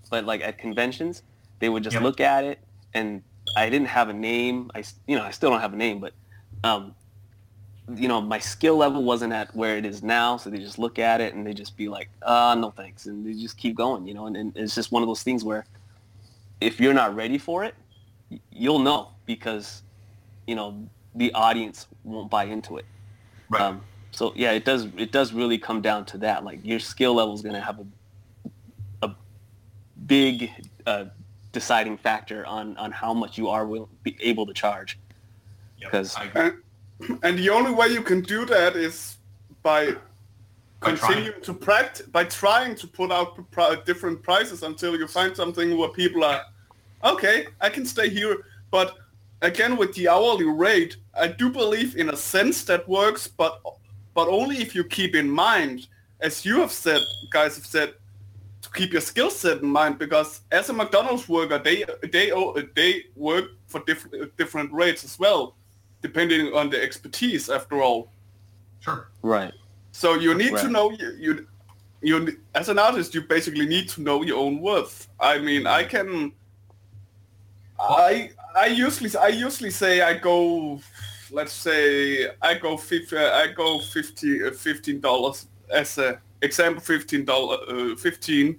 But 0.09 0.25
like 0.25 0.40
at 0.40 0.59
conventions, 0.59 1.22
they 1.59 1.68
would 1.68 1.83
just 1.83 1.94
yep. 1.94 2.03
look 2.03 2.20
at 2.20 2.44
it 2.44 2.61
and 2.94 3.22
I 3.57 3.68
didn't 3.70 3.88
have 3.88 4.09
a 4.09 4.12
name. 4.12 4.70
I, 4.75 4.85
you 5.07 5.16
know, 5.16 5.25
I 5.25 5.31
still 5.31 5.51
don't 5.51 5.61
have 5.61 5.72
a 5.72 5.77
name, 5.77 6.01
but, 6.01 6.12
um, 6.64 6.94
you 7.94 8.09
know, 8.09 8.20
my 8.20 8.38
skill 8.38 8.77
level 8.77 9.03
wasn't 9.05 9.33
at 9.33 9.55
where 9.55 9.77
it 9.77 9.85
is 9.85 10.03
now. 10.03 10.37
So 10.37 10.51
they 10.51 10.59
just 10.59 10.79
look 10.79 10.99
at 10.99 11.20
it 11.20 11.35
and 11.35 11.46
they 11.46 11.55
just 11.55 11.77
be 11.77 11.88
like, 11.88 12.09
uh, 12.22 12.57
no 12.59 12.70
thanks. 12.70 13.07
And 13.07 13.25
they 13.25 13.35
just 13.40 13.57
keep 13.57 13.77
going, 13.77 14.07
you 14.07 14.14
know, 14.14 14.27
and, 14.27 14.37
and 14.37 14.57
it's 14.57 14.75
just 14.75 14.92
one 14.92 15.03
of 15.03 15.09
those 15.09 15.22
things 15.22 15.44
where 15.44 15.64
if 16.61 16.81
you're 16.81 16.94
not 16.94 17.14
ready 17.14 17.38
for 17.38 17.64
it, 17.64 17.75
you'll 18.51 18.81
know 18.81 19.11
because, 19.25 19.83
you 20.46 20.55
know, 20.55 20.88
the 21.14 21.33
audience 21.33 21.87
won't 22.05 22.31
buy 22.31 22.44
into 22.44 22.77
it. 22.79 22.87
Right. 23.49 23.62
Um, 23.62 23.83
so 24.11 24.33
yeah, 24.35 24.53
it 24.53 24.64
does, 24.64 24.88
it 24.96 25.12
does 25.12 25.33
really 25.33 25.59
come 25.59 25.81
down 25.81 26.05
to 26.07 26.18
that. 26.18 26.44
Like 26.44 26.61
your 26.64 26.81
skill 26.81 27.14
level 27.14 27.35
is 27.35 27.42
going 27.42 27.55
to 27.55 27.61
have 27.61 27.79
a, 27.79 27.87
a 29.07 29.14
big, 30.07 30.51
uh, 30.87 31.07
deciding 31.53 31.96
factor 31.96 32.44
on 32.46 32.77
on 32.77 32.92
how 32.92 33.14
much 33.14 33.38
you 33.38 33.49
are 33.49 33.64
will 33.66 33.88
be 34.03 34.14
able 34.20 34.44
to 34.44 34.53
charge. 34.53 34.99
Because 35.81 36.14
yep, 36.35 36.57
and, 37.22 37.38
the 37.38 37.50
only 37.50 37.72
way 37.72 37.88
you 37.88 38.02
can 38.02 38.20
do 38.20 38.44
that 38.46 38.76
is 38.76 39.18
by, 39.62 39.92
by 40.80 40.94
continuing 40.94 41.32
trying. 41.32 41.42
to 41.42 41.54
practice 41.54 42.06
by 42.06 42.24
trying 42.24 42.74
to 42.74 42.87
put 42.87 43.11
out 43.12 43.85
different 43.85 44.22
prices 44.22 44.62
until 44.62 44.96
you 44.96 45.06
find 45.06 45.37
something 45.37 45.76
where 45.76 45.88
people 45.90 46.24
are 46.24 46.42
okay 47.04 47.46
i 47.61 47.68
can 47.68 47.85
stay 47.85 48.09
here 48.09 48.44
but 48.70 48.96
again 49.42 49.76
with 49.76 49.94
the 49.94 50.09
hourly 50.09 50.44
rate 50.44 50.96
i 51.14 51.26
do 51.26 51.50
believe 51.50 51.96
in 51.96 52.11
a 52.11 52.16
sense 52.16 52.64
that 52.64 52.88
works 52.88 53.26
but 53.26 53.61
but 54.14 54.28
only 54.28 54.56
if 54.59 54.74
you 54.74 54.85
keep 54.85 55.14
in 55.14 55.28
mind 55.28 55.88
as 56.20 56.44
you 56.44 56.61
have 56.61 56.72
said 56.72 57.00
guys 57.30 57.56
have 57.56 57.66
said 57.66 57.94
to 58.66 58.78
keep 58.78 58.92
your 58.92 59.00
skill 59.00 59.30
set 59.30 59.62
in 59.62 59.68
mind 59.68 59.98
because 59.98 60.40
as 60.50 60.68
a 60.70 60.72
McDonald's 60.72 61.28
worker, 61.28 61.59
they 61.59 61.85
they 62.12 62.32
they 62.74 63.04
work 63.14 63.44
for 63.66 63.80
different 63.87 64.37
different 64.37 64.72
rates 64.72 65.04
as 65.04 65.18
well, 65.18 65.54
depending 66.02 66.52
on 66.54 66.70
the 66.70 66.82
expertise. 66.82 67.48
After 67.48 67.82
all, 67.82 68.11
sure, 68.80 69.11
right. 69.22 69.52
So 69.92 70.14
you 70.14 70.35
need 70.35 70.52
right. 70.52 70.62
to 70.62 70.68
know 70.68 70.90
you, 70.90 71.16
you 71.18 71.46
you 72.02 72.38
as 72.54 72.68
an 72.68 72.78
artist, 72.78 73.14
you 73.14 73.22
basically 73.22 73.66
need 73.66 73.88
to 73.90 74.02
know 74.02 74.22
your 74.22 74.38
own 74.38 74.61
worth. 74.61 75.09
I 75.18 75.38
mean, 75.38 75.66
I 75.66 75.85
can 75.85 76.32
I 77.78 78.30
I 78.54 78.66
usually 78.66 79.11
I 79.16 79.28
usually 79.28 79.70
say 79.70 80.00
I 80.00 80.14
go, 80.14 80.80
let's 81.30 81.52
say 81.52 82.28
I 82.40 82.54
go 82.54 82.76
50, 82.76 83.16
I 83.16 83.48
go 83.48 83.80
50 83.80 84.44
uh, 84.44 84.50
15 84.52 85.00
dollars 85.00 85.46
as 85.72 85.98
a 85.98 86.20
example 86.42 86.80
15 86.80 87.24
dollar 87.24 87.59
uh, 87.68 87.96
15 87.96 88.59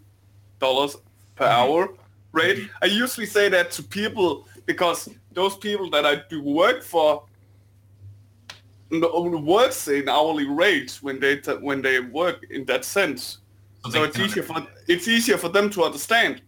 dollars 0.59 0.97
per 1.35 1.45
hour 1.45 1.89
rate. 2.31 2.69
I 2.81 2.85
usually 2.85 3.25
say 3.27 3.49
that 3.49 3.71
to 3.71 3.83
people 3.83 4.47
because 4.67 5.09
those 5.33 5.55
people 5.57 5.89
that 5.89 6.05
I 6.05 6.21
do 6.29 6.43
work 6.43 6.83
for 6.83 7.23
no- 8.91 9.21
works 9.43 9.87
in 9.87 10.07
hourly 10.07 10.45
rates 10.45 11.01
when 11.01 11.19
they 11.19 11.37
t- 11.37 11.51
when 11.67 11.81
they 11.81 11.99
work 11.99 12.45
in 12.51 12.65
that 12.65 12.85
sense. 12.85 13.39
So 13.85 13.91
So 13.91 14.03
it's 14.03 14.15
can 14.15 14.25
easier 14.25 14.43
for 14.43 14.67
it's 14.87 15.07
easier 15.07 15.37
for 15.37 15.49
them 15.49 15.69
to 15.71 15.83
understand. 15.83 16.41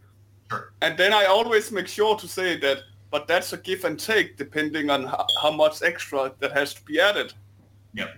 Sure. 0.52 0.74
And 0.82 0.98
then 0.98 1.14
I 1.14 1.26
always 1.26 1.72
make 1.72 1.88
sure 1.88 2.16
to 2.18 2.28
say 2.28 2.58
that, 2.60 2.78
but 3.12 3.28
that's 3.28 3.54
a 3.54 3.58
give 3.58 3.86
and 3.86 4.00
take 4.00 4.38
depending 4.38 4.90
on 4.90 5.04
how, 5.06 5.26
how 5.42 5.52
much 5.52 5.82
extra 5.82 6.32
that 6.40 6.52
has 6.52 6.74
to 6.74 6.82
be 6.86 7.00
added. 7.00 7.34
Yep. 7.94 8.10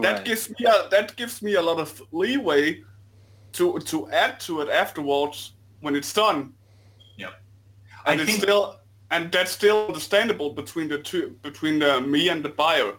That 0.00 0.12
Right. 0.16 0.24
gives 0.24 0.50
me 0.50 0.66
a, 0.66 0.88
that 0.90 1.16
gives 1.16 1.42
me 1.42 1.54
a 1.54 1.62
lot 1.62 1.78
of 1.78 2.02
leeway 2.12 2.82
to 3.52 3.78
to 3.80 4.10
add 4.10 4.40
to 4.40 4.60
it 4.62 4.68
afterwards 4.68 5.52
when 5.80 5.94
it's 5.96 6.12
done. 6.12 6.52
Yep. 7.16 7.32
And 8.06 8.20
I 8.20 8.22
it's 8.22 8.30
think- 8.32 8.42
still 8.42 8.79
and 9.10 9.30
that's 9.32 9.50
still 9.50 9.86
understandable 9.86 10.50
between 10.50 10.88
the 10.88 10.98
two 10.98 11.36
between 11.42 11.78
the, 11.80 12.00
me 12.00 12.28
and 12.28 12.44
the 12.44 12.48
buyer. 12.48 12.94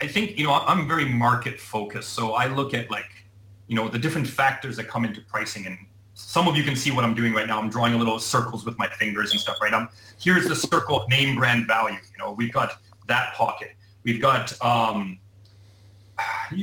I 0.00 0.06
think, 0.06 0.38
you 0.38 0.44
know, 0.44 0.54
I'm 0.54 0.88
very 0.88 1.04
market 1.04 1.60
focused. 1.60 2.14
So 2.14 2.32
I 2.32 2.46
look 2.46 2.72
at 2.72 2.90
like, 2.90 3.10
you 3.68 3.76
know, 3.76 3.88
the 3.88 3.98
different 3.98 4.26
factors 4.26 4.76
that 4.78 4.88
come 4.88 5.04
into 5.04 5.20
pricing. 5.20 5.66
And 5.66 5.76
some 6.14 6.48
of 6.48 6.56
you 6.56 6.64
can 6.64 6.74
see 6.74 6.90
what 6.90 7.04
I'm 7.04 7.14
doing 7.14 7.34
right 7.34 7.46
now. 7.46 7.60
I'm 7.60 7.68
drawing 7.68 7.92
a 7.92 7.98
little 7.98 8.18
circles 8.18 8.64
with 8.64 8.78
my 8.78 8.88
fingers 8.88 9.32
and 9.32 9.40
stuff, 9.40 9.58
right? 9.60 9.74
Um, 9.74 9.90
here's 10.18 10.48
the 10.48 10.56
circle 10.56 11.02
of 11.02 11.08
name 11.10 11.36
brand 11.36 11.66
value. 11.66 11.96
You 11.96 12.18
know, 12.18 12.32
we've 12.32 12.52
got 12.52 12.78
that 13.08 13.34
pocket. 13.34 13.72
We've 14.02 14.22
got 14.22 14.58
um, 14.64 15.18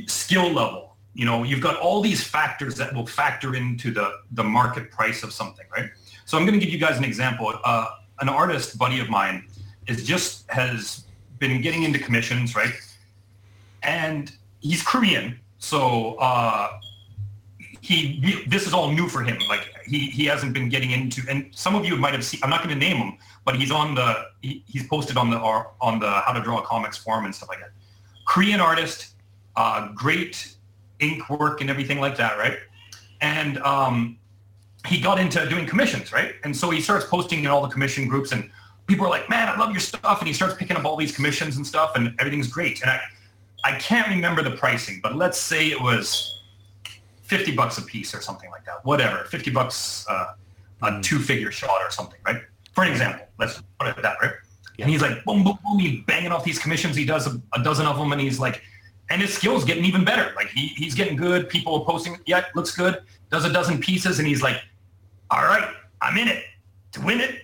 skill 0.06 0.50
level. 0.50 0.96
You 1.14 1.24
know, 1.24 1.44
you've 1.44 1.60
got 1.60 1.78
all 1.80 2.00
these 2.00 2.24
factors 2.24 2.74
that 2.76 2.92
will 2.92 3.06
factor 3.06 3.54
into 3.54 3.92
the, 3.92 4.14
the 4.32 4.44
market 4.44 4.90
price 4.90 5.22
of 5.22 5.32
something, 5.32 5.66
right? 5.76 5.90
So 6.24 6.36
I'm 6.36 6.44
going 6.44 6.58
to 6.58 6.64
give 6.64 6.72
you 6.72 6.78
guys 6.78 6.98
an 6.98 7.04
example. 7.04 7.52
Uh, 7.64 7.86
an 8.20 8.28
artist 8.28 8.78
buddy 8.78 9.00
of 9.00 9.08
mine 9.08 9.46
is 9.86 10.06
just 10.06 10.50
has 10.50 11.04
been 11.38 11.60
getting 11.62 11.84
into 11.84 11.98
commissions, 11.98 12.54
right? 12.54 12.72
and 13.82 14.32
he's 14.60 14.82
Korean, 14.82 15.38
so 15.58 16.14
uh, 16.14 16.78
he 17.80 18.44
this 18.46 18.66
is 18.66 18.72
all 18.72 18.90
new 18.92 19.08
for 19.08 19.22
him. 19.22 19.38
Like 19.48 19.72
he 19.84 20.06
he 20.10 20.24
hasn't 20.24 20.52
been 20.52 20.68
getting 20.68 20.90
into, 20.90 21.22
and 21.28 21.48
some 21.52 21.74
of 21.74 21.84
you 21.84 21.96
might 21.96 22.14
have 22.14 22.24
seen. 22.24 22.40
I'm 22.42 22.50
not 22.50 22.62
going 22.62 22.74
to 22.78 22.80
name 22.80 22.96
him, 22.96 23.18
but 23.44 23.56
he's 23.56 23.70
on 23.70 23.94
the 23.94 24.26
he, 24.42 24.62
he's 24.66 24.86
posted 24.86 25.16
on 25.16 25.30
the 25.30 25.38
on 25.38 25.98
the 26.00 26.10
How 26.10 26.32
to 26.32 26.40
Draw 26.40 26.62
Comics 26.62 26.98
forum 26.98 27.24
and 27.24 27.34
stuff 27.34 27.48
like 27.48 27.60
that. 27.60 27.70
Korean 28.26 28.60
artist, 28.60 29.14
uh, 29.56 29.88
great 29.94 30.54
ink 31.00 31.30
work 31.30 31.60
and 31.60 31.70
everything 31.70 32.00
like 32.00 32.16
that, 32.16 32.36
right? 32.38 32.58
And 33.20 33.58
um, 33.58 34.17
he 34.88 35.00
got 35.00 35.18
into 35.18 35.48
doing 35.48 35.66
commissions, 35.66 36.12
right? 36.12 36.34
And 36.44 36.56
so 36.56 36.70
he 36.70 36.80
starts 36.80 37.04
posting 37.04 37.40
in 37.40 37.46
all 37.46 37.62
the 37.62 37.68
commission 37.68 38.08
groups, 38.08 38.32
and 38.32 38.50
people 38.86 39.06
are 39.06 39.10
like, 39.10 39.28
"Man, 39.28 39.48
I 39.48 39.58
love 39.58 39.70
your 39.70 39.80
stuff," 39.80 40.18
and 40.20 40.26
he 40.26 40.34
starts 40.34 40.54
picking 40.54 40.76
up 40.76 40.84
all 40.84 40.96
these 40.96 41.14
commissions 41.14 41.56
and 41.56 41.66
stuff, 41.66 41.92
and 41.94 42.14
everything's 42.18 42.48
great. 42.48 42.80
And 42.82 42.90
I 42.90 43.00
I 43.64 43.78
can't 43.78 44.08
remember 44.08 44.42
the 44.42 44.52
pricing, 44.52 45.00
but 45.02 45.16
let's 45.16 45.38
say 45.38 45.66
it 45.68 45.80
was 45.80 46.42
50 47.22 47.54
bucks 47.54 47.78
a 47.78 47.82
piece 47.82 48.14
or 48.14 48.20
something 48.20 48.50
like 48.50 48.64
that. 48.64 48.84
Whatever, 48.84 49.24
50 49.24 49.50
bucks 49.50 50.06
uh, 50.08 50.34
a 50.82 51.00
two-figure 51.02 51.50
shot 51.50 51.82
or 51.82 51.90
something, 51.90 52.18
right? 52.24 52.40
For 52.72 52.84
an 52.84 52.90
example, 52.90 53.26
let's 53.38 53.60
put 53.78 53.88
it 53.88 53.96
at 53.96 54.02
that, 54.02 54.16
right? 54.22 54.32
And 54.78 54.88
he's 54.88 55.02
like, 55.02 55.24
boom, 55.24 55.42
boom, 55.42 55.58
boom, 55.64 55.78
he's 55.80 56.04
banging 56.04 56.30
off 56.30 56.44
these 56.44 56.58
commissions. 56.58 56.94
He 56.94 57.04
does 57.04 57.26
a, 57.26 57.40
a 57.54 57.62
dozen 57.62 57.86
of 57.86 57.98
them, 57.98 58.12
and 58.12 58.20
he's 58.20 58.38
like, 58.38 58.62
and 59.10 59.20
his 59.20 59.34
skills 59.34 59.64
getting 59.64 59.84
even 59.84 60.04
better. 60.04 60.32
Like 60.36 60.48
he, 60.48 60.68
he's 60.68 60.94
getting 60.94 61.16
good. 61.16 61.48
People 61.48 61.74
are 61.74 61.84
posting, 61.84 62.16
yeah, 62.26 62.44
looks 62.54 62.76
good. 62.76 63.02
Does 63.30 63.44
a 63.44 63.52
dozen 63.52 63.78
pieces, 63.80 64.20
and 64.20 64.28
he's 64.28 64.42
like, 64.42 64.62
all 65.30 65.42
right, 65.44 65.68
I'm 66.00 66.16
in 66.18 66.28
it 66.28 66.44
to 66.92 67.00
win 67.02 67.20
it. 67.20 67.42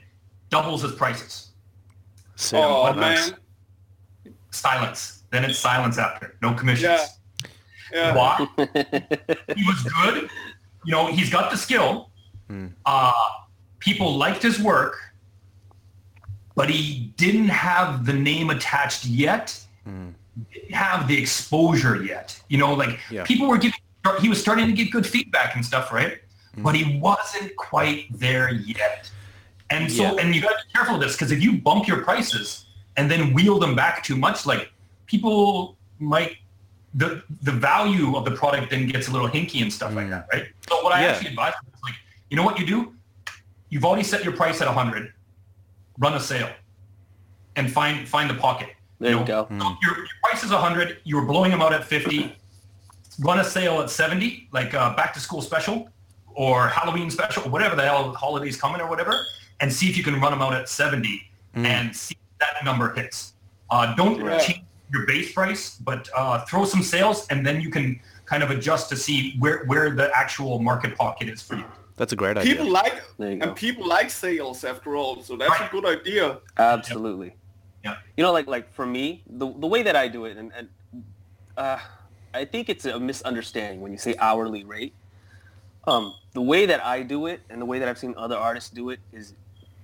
Doubles 0.51 0.83
his 0.83 0.93
prices. 0.93 1.51
So, 2.37 2.59
oh 2.63 2.83
what 2.83 2.99
else? 2.99 3.31
man, 3.31 4.35
Silence. 4.51 5.23
Then 5.31 5.45
it's 5.45 5.59
silence 5.59 5.99
after. 5.99 6.37
No 6.43 6.55
commissions. 6.55 7.01
Yeah. 7.93 8.15
yeah. 8.15 8.15
Why? 8.15 8.47
he 9.57 9.65
was 9.67 9.83
good. 9.83 10.31
You 10.85 10.93
know, 10.93 11.07
he's 11.09 11.29
got 11.31 11.51
the 11.51 11.57
skill. 11.57 12.11
Hmm. 12.49 12.69
Uh, 12.87 13.13
people 13.81 14.17
liked 14.17 14.43
his 14.43 14.61
work, 14.61 14.97
but 16.55 16.71
he 16.71 17.13
didn't 17.17 17.49
have 17.49 18.07
the 18.07 18.13
name 18.13 18.51
attached 18.51 19.07
yet. 19.07 19.59
Hmm. 19.85 20.11
Didn't 20.53 20.73
have 20.75 21.09
the 21.09 21.21
exposure 21.21 22.03
yet. 22.03 22.41
You 22.49 22.59
know, 22.59 22.75
like 22.75 22.99
Yeah. 23.11 23.25
people 23.25 23.49
were 23.49 23.59
giving. 23.59 23.79
He 24.21 24.29
was 24.29 24.41
starting 24.41 24.67
to 24.67 24.73
get 24.73 24.91
good 24.93 25.07
feedback 25.07 25.57
and 25.57 25.65
stuff, 25.65 25.93
right? 25.93 26.19
But 26.63 26.75
he 26.75 26.99
wasn't 26.99 27.55
quite 27.57 28.07
there 28.11 28.53
yet. 28.53 29.11
And 29.71 29.91
so, 29.91 30.03
Yeah. 30.03 30.21
and 30.21 30.35
you 30.35 30.41
got 30.41 30.51
to 30.51 30.65
be 30.67 30.73
careful 30.73 30.95
of 30.97 31.01
this 31.01 31.13
because 31.13 31.33
if 31.33 31.43
you 31.43 31.59
bump 31.59 31.89
your 31.89 32.03
prices 32.03 32.67
and 32.97 33.11
then 33.11 33.33
wheel 33.33 33.59
them 33.59 33.75
back 33.75 34.05
too 34.05 34.17
much, 34.17 34.47
like 34.47 34.71
people 35.07 35.77
might 35.99 36.37
the 36.95 37.23
the 37.43 37.51
value 37.51 38.17
of 38.17 38.25
the 38.25 38.31
product 38.31 38.71
then 38.71 38.87
gets 38.87 39.09
a 39.09 39.11
little 39.11 39.29
hinky 39.29 39.63
and 39.63 39.73
stuff 39.73 39.93
like 39.95 40.07
mm. 40.07 40.11
that, 40.11 40.29
right? 40.33 40.47
So 40.69 40.83
what 40.83 40.93
I 40.93 41.03
Yeah. 41.03 41.09
actually 41.09 41.31
advise 41.31 41.55
is 41.75 41.83
like, 41.83 41.95
you 42.31 42.37
know 42.37 42.45
what 42.45 42.59
you 42.59 42.67
do? 42.67 42.95
You've 43.69 43.85
already 43.85 44.05
set 44.05 44.23
your 44.23 44.33
price 44.33 44.61
at 44.61 44.69
100. 44.69 45.13
Run 45.99 46.15
a 46.15 46.21
sale 46.21 46.51
and 47.57 47.73
find 47.73 48.09
find 48.09 48.31
the 48.31 48.35
pocket. 48.35 48.69
There 49.01 49.11
you 49.11 49.17
know, 49.19 49.25
go. 49.25 49.47
so 49.51 49.77
your, 49.83 49.97
your 49.97 50.17
price 50.23 50.45
is 50.45 50.53
100. 50.53 50.99
You 51.05 51.17
were 51.17 51.27
blowing 51.27 51.51
them 51.51 51.61
out 51.61 51.73
at 51.75 51.85
50. 51.85 52.37
Run 53.21 53.41
a 53.41 53.45
sale 53.45 53.81
at 53.81 53.91
70, 53.91 54.49
like 54.53 54.73
a 54.73 54.95
back 54.97 55.15
to 55.15 55.21
school 55.21 55.43
special 55.43 55.89
or 56.35 56.69
Halloween 56.69 57.11
special 57.11 57.45
or 57.45 57.51
whatever 57.51 57.77
the 57.77 57.83
hell 57.83 58.13
holidays 58.13 58.57
coming 58.57 58.81
or 58.81 58.89
whatever, 58.89 59.25
and 59.61 59.73
see 59.73 59.89
if 59.89 59.97
you 59.97 60.03
can 60.03 60.21
run 60.21 60.33
them 60.33 60.43
out 60.43 60.53
at 60.53 60.69
70 60.69 61.21
and 61.55 61.95
see 61.95 62.15
if 62.21 62.39
that 62.41 62.65
number 62.65 62.93
hits. 62.95 63.35
Uh, 63.71 63.95
don't 63.95 64.21
Right. 64.23 64.41
change 64.41 64.63
your 64.93 65.07
base 65.07 65.33
price, 65.33 65.77
but 65.79 66.09
uh, 66.17 66.45
throw 66.45 66.65
some 66.65 66.83
sales, 66.83 67.27
and 67.29 67.47
then 67.47 67.61
you 67.61 67.71
can 67.71 68.01
kind 68.27 68.43
of 68.43 68.51
adjust 68.51 68.89
to 68.91 68.97
see 68.97 69.37
where, 69.39 69.65
where 69.67 69.91
the 69.91 70.11
actual 70.17 70.59
market 70.61 70.97
pocket 70.97 71.29
is 71.29 71.41
for 71.43 71.57
you. 71.57 71.65
That's 71.97 72.13
a 72.13 72.17
great 72.17 72.37
idea. 72.37 72.55
People 72.57 72.71
like 72.73 73.03
There 73.19 73.31
you 73.31 73.37
go. 73.39 73.47
and 73.49 73.57
people 73.57 73.87
like 73.87 74.11
sales 74.11 74.65
after 74.65 74.97
all, 74.97 75.23
so 75.23 75.37
that's 75.37 75.51
Right. 75.51 75.69
a 75.69 75.73
good 75.73 75.87
idea. 75.87 76.39
Absolutely. 76.59 77.37
Yeah. 77.85 77.97
You 78.17 78.25
know, 78.25 78.33
like 78.33 78.47
like 78.49 78.73
for 78.73 78.87
me, 78.87 79.23
the 79.29 79.47
the 79.59 79.67
way 79.67 79.83
that 79.83 79.95
I 79.95 80.09
do 80.09 80.25
it, 80.25 80.37
and, 80.37 80.51
and 80.57 80.69
uh, 81.57 81.79
I 82.33 82.45
think 82.47 82.69
it's 82.69 82.85
a 82.87 82.99
misunderstanding 82.99 83.81
when 83.81 83.93
you 83.93 83.99
say 83.99 84.15
hourly 84.19 84.65
rate. 84.65 84.95
Um, 85.87 86.15
the 86.33 86.41
way 86.41 86.67
that 86.67 86.85
I 86.85 87.03
do 87.03 87.27
it, 87.27 87.43
and 87.51 87.61
the 87.61 87.67
way 87.67 87.79
that 87.79 87.89
I've 87.89 87.99
seen 87.99 88.15
other 88.17 88.37
artists 88.37 88.71
do 88.71 88.91
it, 88.91 89.01
is 89.13 89.35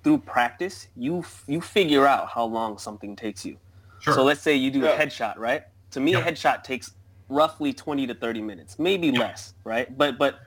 through 0.02 0.18
practice. 0.18 0.88
You 0.96 1.24
you 1.46 1.60
figure 1.60 2.06
out 2.06 2.28
how 2.28 2.44
long 2.44 2.78
something 2.78 3.16
takes 3.16 3.44
you. 3.44 3.58
Sure. 4.00 4.14
So 4.14 4.24
let's 4.24 4.40
say 4.40 4.56
you 4.56 4.70
do 4.70 4.84
a 4.86 4.88
headshot, 4.88 5.36
right? 5.38 5.62
To 5.92 6.00
me, 6.00 6.12
Yeah. 6.12 6.18
a 6.20 6.22
headshot 6.32 6.62
takes 6.62 6.92
roughly 7.28 7.72
20 7.72 8.06
to 8.06 8.14
30 8.14 8.40
minutes, 8.40 8.78
maybe 8.78 9.10
less, 9.12 9.54
right? 9.64 9.96
But 9.96 10.18
but 10.18 10.40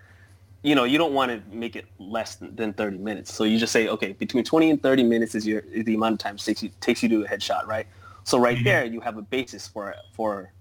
you 0.63 0.75
know, 0.75 0.85
you 0.85 0.97
don't 0.97 1.13
want 1.13 1.29
to 1.29 1.55
make 1.55 1.75
it 1.75 1.85
less 1.99 2.35
than, 2.35 2.55
than 2.55 2.73
30 2.73 2.97
minutes. 2.97 3.33
So 3.33 3.43
you 3.43 3.59
just 3.59 3.73
say, 3.73 3.89
okay, 3.89 4.13
between 4.13 4.45
20 4.45 4.69
and 4.71 4.81
30 4.81 5.03
minutes 5.03 5.35
is 5.35 5.45
your 5.45 5.59
is 5.59 5.85
the 5.85 5.93
amount 5.93 6.13
of 6.13 6.19
time 6.19 6.35
it 6.35 6.41
takes 6.41 6.63
you 6.63 6.71
takes 6.79 7.03
you 7.03 7.09
to 7.09 7.17
do 7.17 7.25
a 7.25 7.27
headshot, 7.27 7.67
right? 7.67 7.85
So 8.23 8.39
right 8.39 8.57
Mhm. 8.57 8.63
there, 8.63 8.85
you 8.85 9.01
have 9.01 9.17
a 9.17 9.21
basis 9.21 9.67
for 9.67 9.95
for 10.13 10.51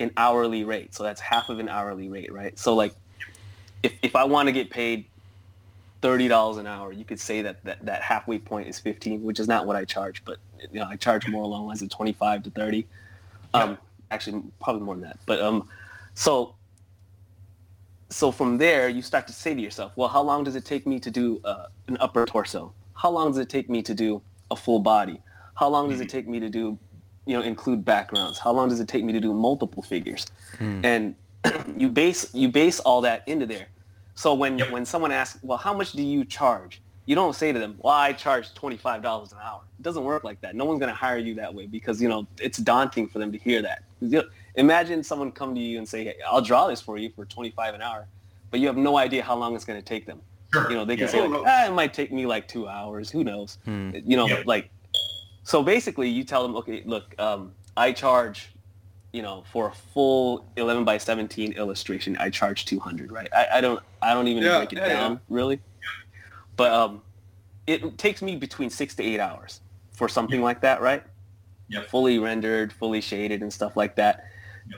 an 0.00 0.12
hourly 0.16 0.64
rate. 0.64 0.94
So 0.94 1.02
that's 1.02 1.20
half 1.20 1.48
of 1.48 1.58
an 1.58 1.68
hourly 1.68 2.08
rate, 2.08 2.32
right? 2.32 2.56
So 2.58 2.74
like, 2.74 2.94
if 3.82 3.92
if 4.02 4.16
I 4.16 4.24
want 4.24 4.48
to 4.48 4.52
get 4.52 4.70
paid 4.70 5.06
thirty 6.00 6.28
dollars 6.28 6.58
an 6.58 6.66
hour, 6.66 6.92
you 6.92 7.04
could 7.04 7.20
say 7.20 7.42
that, 7.42 7.62
that 7.64 7.84
that 7.84 8.02
halfway 8.02 8.38
point 8.38 8.68
is 8.68 8.78
fifteen, 8.78 9.22
which 9.22 9.40
is 9.40 9.48
not 9.48 9.66
what 9.66 9.76
I 9.76 9.84
charge, 9.84 10.24
but 10.24 10.38
you 10.72 10.80
know 10.80 10.86
I 10.88 10.96
charge 10.96 11.28
more 11.28 11.42
along 11.42 11.66
lines 11.66 11.82
of 11.82 11.90
twenty 11.90 12.12
five 12.12 12.42
to 12.44 12.50
thirty. 12.50 12.86
Um, 13.54 13.78
actually, 14.10 14.42
probably 14.60 14.82
more 14.82 14.94
than 14.94 15.04
that. 15.04 15.18
But 15.26 15.40
um, 15.40 15.68
so 16.14 16.54
so 18.10 18.32
from 18.32 18.58
there, 18.58 18.88
you 18.88 19.02
start 19.02 19.26
to 19.26 19.32
say 19.32 19.54
to 19.54 19.60
yourself, 19.60 19.92
well, 19.96 20.08
how 20.08 20.22
long 20.22 20.44
does 20.44 20.56
it 20.56 20.64
take 20.64 20.86
me 20.86 20.98
to 21.00 21.10
do 21.10 21.40
uh, 21.44 21.66
an 21.88 21.96
upper 22.00 22.24
torso? 22.26 22.72
How 22.94 23.10
long 23.10 23.28
does 23.28 23.38
it 23.38 23.48
take 23.48 23.68
me 23.68 23.82
to 23.82 23.94
do 23.94 24.22
a 24.50 24.56
full 24.56 24.80
body? 24.80 25.20
How 25.54 25.68
long 25.68 25.88
does 25.90 26.00
it 26.00 26.08
take 26.08 26.26
me 26.26 26.40
to 26.40 26.48
do, 26.48 26.78
you 27.26 27.36
know, 27.36 27.42
include 27.42 27.84
backgrounds? 27.84 28.38
How 28.38 28.52
long 28.52 28.68
does 28.68 28.80
it 28.80 28.88
take 28.88 29.04
me 29.04 29.12
to 29.12 29.20
do 29.20 29.34
multiple 29.34 29.82
figures? 29.82 30.26
And 30.84 31.14
you 31.76 31.88
base 31.88 32.32
you 32.34 32.48
base 32.48 32.80
all 32.80 33.00
that 33.02 33.22
into 33.26 33.46
there. 33.46 33.68
So 34.14 34.34
when 34.34 34.58
Yep. 34.58 34.70
when 34.70 34.84
someone 34.84 35.12
asks, 35.12 35.38
well, 35.42 35.58
how 35.58 35.72
much 35.72 35.92
do 35.92 36.02
you 36.02 36.24
charge? 36.24 36.82
You 37.06 37.14
don't 37.14 37.34
say 37.34 37.52
to 37.52 37.58
them, 37.58 37.76
well, 37.78 37.94
I 37.94 38.12
charge 38.12 38.52
twenty 38.54 38.76
five 38.76 39.02
dollars 39.02 39.32
an 39.32 39.38
hour. 39.42 39.60
It 39.78 39.82
doesn't 39.82 40.04
work 40.04 40.24
like 40.24 40.40
that. 40.42 40.54
No 40.56 40.64
one's 40.64 40.80
going 40.80 40.90
to 40.90 40.94
hire 40.94 41.18
you 41.18 41.34
that 41.36 41.54
way 41.54 41.66
because 41.66 42.02
you 42.02 42.08
know 42.08 42.26
it's 42.40 42.58
daunting 42.58 43.08
for 43.08 43.18
them 43.18 43.32
to 43.32 43.38
hear 43.38 43.62
that. 43.62 43.82
Imagine 44.56 45.02
someone 45.04 45.30
come 45.32 45.54
to 45.54 45.60
you 45.60 45.78
and 45.78 45.88
say, 45.88 46.04
hey, 46.04 46.14
I'll 46.28 46.40
draw 46.42 46.66
this 46.66 46.80
for 46.80 46.98
you 46.98 47.10
for 47.10 47.24
twenty 47.24 47.50
five 47.50 47.74
an 47.74 47.80
hour, 47.82 48.08
but 48.50 48.60
you 48.60 48.66
have 48.66 48.76
no 48.76 48.98
idea 48.98 49.22
how 49.22 49.36
long 49.36 49.54
it's 49.54 49.64
going 49.64 49.78
to 49.78 49.84
take 49.84 50.04
them. 50.06 50.20
Sure. 50.52 50.68
You 50.70 50.76
know, 50.76 50.84
they 50.84 50.96
can 50.96 51.04
Yeah. 51.06 51.10
say 51.12 51.20
Oh, 51.20 51.26
like, 51.26 51.42
ah, 51.46 51.66
it 51.66 51.72
might 51.72 51.94
take 51.94 52.10
me 52.12 52.26
like 52.26 52.48
two 52.48 52.66
hours. 52.68 53.10
Who 53.10 53.22
knows? 53.22 53.58
Hmm. 53.64 53.90
You 54.04 54.16
know, 54.16 54.26
Yeah. 54.26 54.42
like, 54.46 54.70
so 55.44 55.62
basically 55.62 56.08
you 56.08 56.24
tell 56.24 56.42
them, 56.42 56.56
okay, 56.56 56.82
look, 56.86 57.14
um, 57.20 57.52
I 57.76 57.92
charge, 57.92 58.50
you 59.12 59.22
know, 59.22 59.44
for 59.52 59.68
a 59.68 59.72
full 59.72 60.52
11 60.56 60.84
by 60.84 60.98
17 60.98 61.52
illustration, 61.52 62.16
I 62.18 62.30
charge 62.30 62.64
200, 62.66 63.10
right? 63.10 63.28
I, 63.34 63.46
I 63.54 63.60
don't, 63.60 63.82
I 64.02 64.14
don't 64.14 64.28
even 64.28 64.42
Yeah, 64.42 64.58
break 64.58 64.72
it 64.72 64.76
yeah, 64.78 64.88
down 64.88 65.12
yeah. 65.12 65.18
really, 65.28 65.60
but 66.56 66.72
um, 66.72 67.02
it 67.66 67.98
takes 67.98 68.22
me 68.22 68.36
between 68.36 68.70
six 68.70 68.94
to 68.96 69.02
eight 69.02 69.20
hours 69.20 69.60
for 69.92 70.08
something 70.08 70.42
like 70.42 70.60
that, 70.62 70.80
right? 70.80 71.04
Yeah. 71.68 71.82
Fully 71.82 72.18
rendered, 72.18 72.72
fully 72.72 73.00
shaded 73.00 73.42
and 73.42 73.52
stuff 73.52 73.76
like 73.76 73.96
that. 73.96 74.24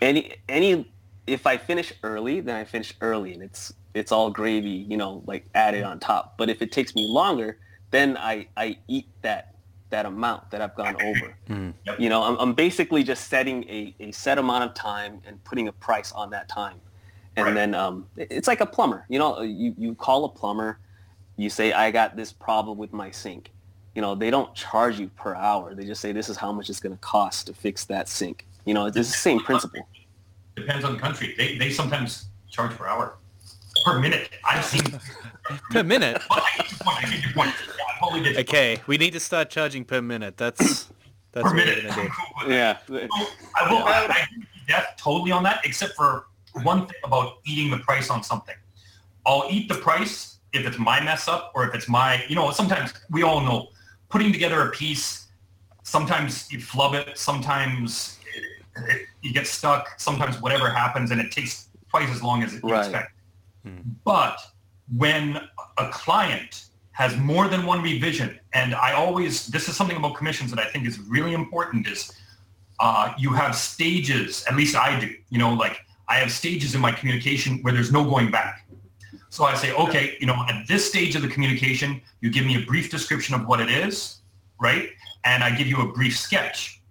Any, 0.00 0.34
any, 0.48 0.92
if 1.26 1.46
I 1.46 1.56
finish 1.56 1.92
early, 2.02 2.40
then 2.40 2.56
I 2.56 2.64
finish 2.64 2.94
early 3.00 3.34
and 3.34 3.42
it's, 3.42 3.72
it's 3.94 4.12
all 4.12 4.30
gravy, 4.30 4.86
you 4.88 4.96
know, 4.96 5.22
like 5.26 5.48
added 5.54 5.84
on 5.84 6.00
top. 6.00 6.34
But 6.38 6.50
if 6.50 6.62
it 6.62 6.72
takes 6.72 6.94
me 6.94 7.06
longer, 7.06 7.58
then 7.90 8.16
I, 8.16 8.48
I 8.56 8.78
eat 8.88 9.08
that, 9.22 9.54
that 9.90 10.06
amount 10.06 10.50
that 10.50 10.60
I've 10.60 10.74
gone 10.74 10.96
over. 11.02 11.34
Hmm. 11.46 11.70
You 11.98 12.08
know, 12.08 12.22
I'm, 12.22 12.36
I'm 12.38 12.54
basically 12.54 13.02
just 13.02 13.28
setting 13.28 13.64
a, 13.64 13.94
a 14.00 14.10
set 14.12 14.38
amount 14.38 14.64
of 14.64 14.74
time 14.74 15.20
and 15.26 15.42
putting 15.44 15.68
a 15.68 15.72
price 15.72 16.12
on 16.12 16.30
that 16.30 16.48
time. 16.48 16.80
And 17.36 17.46
Right. 17.46 17.54
then 17.54 17.74
um, 17.74 18.06
it's 18.16 18.48
like 18.48 18.60
a 18.60 18.66
plumber. 18.66 19.04
You 19.08 19.18
know, 19.18 19.40
you, 19.42 19.74
you 19.78 19.94
call 19.94 20.24
a 20.24 20.28
plumber, 20.28 20.78
you 21.36 21.48
say, 21.50 21.72
I 21.72 21.90
got 21.90 22.16
this 22.16 22.32
problem 22.32 22.76
with 22.78 22.92
my 22.92 23.10
sink. 23.10 23.50
You 23.94 24.02
know, 24.02 24.14
they 24.14 24.30
don't 24.30 24.54
charge 24.54 24.98
you 24.98 25.08
per 25.08 25.34
hour. 25.34 25.74
They 25.74 25.84
just 25.84 26.00
say, 26.00 26.12
this 26.12 26.28
is 26.28 26.36
how 26.36 26.52
much 26.52 26.70
it's 26.70 26.80
going 26.80 26.94
to 26.94 27.00
cost 27.00 27.46
to 27.48 27.54
fix 27.54 27.84
that 27.86 28.08
sink. 28.08 28.46
You 28.64 28.74
know, 28.74 28.86
it's 28.86 28.96
the 28.96 29.04
same 29.04 29.40
principle. 29.40 29.88
Depends 30.54 30.84
on 30.84 30.92
the 30.92 30.98
country. 30.98 31.34
They 31.38 31.56
they 31.56 31.70
sometimes 31.70 32.26
charge 32.50 32.72
per 32.72 32.86
hour, 32.86 33.16
per 33.84 33.98
minute. 33.98 34.30
I've 34.44 34.64
seen. 34.64 34.82
Per 35.70 35.82
minute. 35.82 36.22
But 38.00 38.12
I 38.12 38.18
get 38.20 38.24
your 38.24 38.24
point. 38.24 38.24
I 38.24 38.24
get 38.24 38.24
your 38.24 38.24
point. 38.24 38.24
Yeah, 38.24 38.24
I 38.24 38.24
totally 38.24 38.24
get 38.24 38.32
your 38.32 38.40
Okay, 38.40 38.82
we 38.86 38.98
need 38.98 39.12
to 39.12 39.20
start 39.20 39.50
charging 39.50 39.84
per 39.84 40.00
minute. 40.02 40.36
That's 40.36 40.90
that's 41.32 41.44
per 41.48 41.54
what 41.54 41.54
we're 41.54 41.64
minute. 41.66 41.84
gonna 41.88 41.94
do. 41.94 42.00
I'm 42.00 42.08
cool 42.10 42.34
with 42.38 42.48
that. 42.48 42.82
Yeah. 42.88 43.06
I 43.56 43.72
will. 43.72 43.84
I, 43.84 43.90
I 43.90 44.02
agree 44.04 44.38
with 44.38 44.48
you, 44.54 44.60
Jeff, 44.68 44.96
totally 44.96 45.32
on 45.32 45.42
that, 45.44 45.60
except 45.64 45.94
for 45.94 46.26
one 46.62 46.86
thing 46.86 46.96
about 47.04 47.38
eating 47.46 47.70
the 47.70 47.78
price 47.78 48.10
on 48.10 48.22
something. 48.22 48.56
I'll 49.26 49.46
eat 49.50 49.68
the 49.68 49.76
price 49.76 50.38
if 50.52 50.66
it's 50.66 50.78
my 50.78 51.00
mess 51.00 51.28
up 51.28 51.52
or 51.54 51.68
if 51.68 51.74
it's 51.74 51.88
my, 51.88 52.24
you 52.28 52.34
know, 52.34 52.50
sometimes 52.50 52.92
we 53.10 53.22
all 53.22 53.40
know 53.40 53.68
putting 54.08 54.32
together 54.32 54.62
a 54.62 54.70
piece, 54.70 55.28
sometimes 55.84 56.50
you 56.50 56.58
flub 56.60 56.94
it, 56.94 57.16
sometimes 57.16 58.18
it, 58.34 58.44
it- 58.88 59.06
you 59.22 59.32
get 59.34 59.46
stuck, 59.46 59.90
sometimes 60.00 60.40
whatever 60.40 60.70
happens 60.70 61.10
and 61.10 61.20
it 61.20 61.30
takes 61.30 61.68
twice 61.90 62.08
as 62.10 62.22
long 62.22 62.42
as 62.42 62.54
you 62.54 62.60
Right. 62.64 62.80
expect. 62.80 63.12
Hmm. 63.64 63.76
But 64.04 64.40
when 64.96 65.36
a 65.78 65.88
client 65.90 66.64
has 67.00 67.16
more 67.16 67.48
than 67.48 67.64
one 67.64 67.80
revision, 67.80 68.38
and 68.52 68.74
I 68.74 68.92
always, 68.92 69.46
this 69.46 69.70
is 69.70 69.74
something 69.74 69.96
about 69.96 70.16
commissions 70.16 70.50
that 70.50 70.60
I 70.60 70.66
think 70.66 70.86
is 70.86 70.98
really 70.98 71.32
important 71.32 71.88
is 71.88 72.12
uh, 72.78 73.14
you 73.16 73.30
have 73.32 73.56
stages, 73.56 74.44
at 74.46 74.54
least 74.54 74.76
I 74.76 75.00
do, 75.00 75.08
you 75.30 75.38
know, 75.38 75.54
like 75.54 75.78
I 76.08 76.16
have 76.16 76.30
stages 76.30 76.74
in 76.74 76.80
my 76.82 76.92
communication 76.92 77.62
where 77.62 77.72
there's 77.72 77.90
no 77.90 78.04
going 78.04 78.30
back. 78.30 78.68
So 79.30 79.44
I 79.44 79.54
say, 79.54 79.72
okay, 79.72 80.18
you 80.20 80.26
know, 80.26 80.44
at 80.46 80.68
this 80.68 80.86
stage 80.86 81.16
of 81.16 81.22
the 81.22 81.28
communication, 81.28 82.02
you 82.20 82.30
give 82.30 82.44
me 82.44 82.62
a 82.62 82.66
brief 82.66 82.90
description 82.90 83.34
of 83.34 83.46
what 83.46 83.62
it 83.62 83.70
is, 83.70 84.18
right? 84.60 84.90
And 85.24 85.42
I 85.42 85.56
give 85.56 85.68
you 85.68 85.80
a 85.80 85.90
brief 85.90 86.18
sketch. 86.18 86.82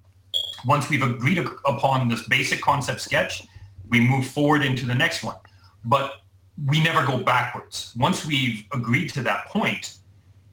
Once 0.66 0.90
we've 0.90 1.04
agreed 1.04 1.38
upon 1.66 2.08
this 2.08 2.28
basic 2.28 2.62
concept 2.62 3.02
sketch, 3.02 3.44
we 3.90 4.00
move 4.00 4.26
forward 4.26 4.66
into 4.66 4.88
the 4.88 4.96
next 4.96 5.22
one. 5.24 5.38
But 5.86 6.14
we 6.66 6.82
never 6.84 7.06
go 7.06 7.20
backwards. 7.20 7.94
Once 7.96 8.26
we've 8.26 8.66
agreed 8.74 9.10
to 9.14 9.22
that 9.22 9.46
point, 9.46 9.99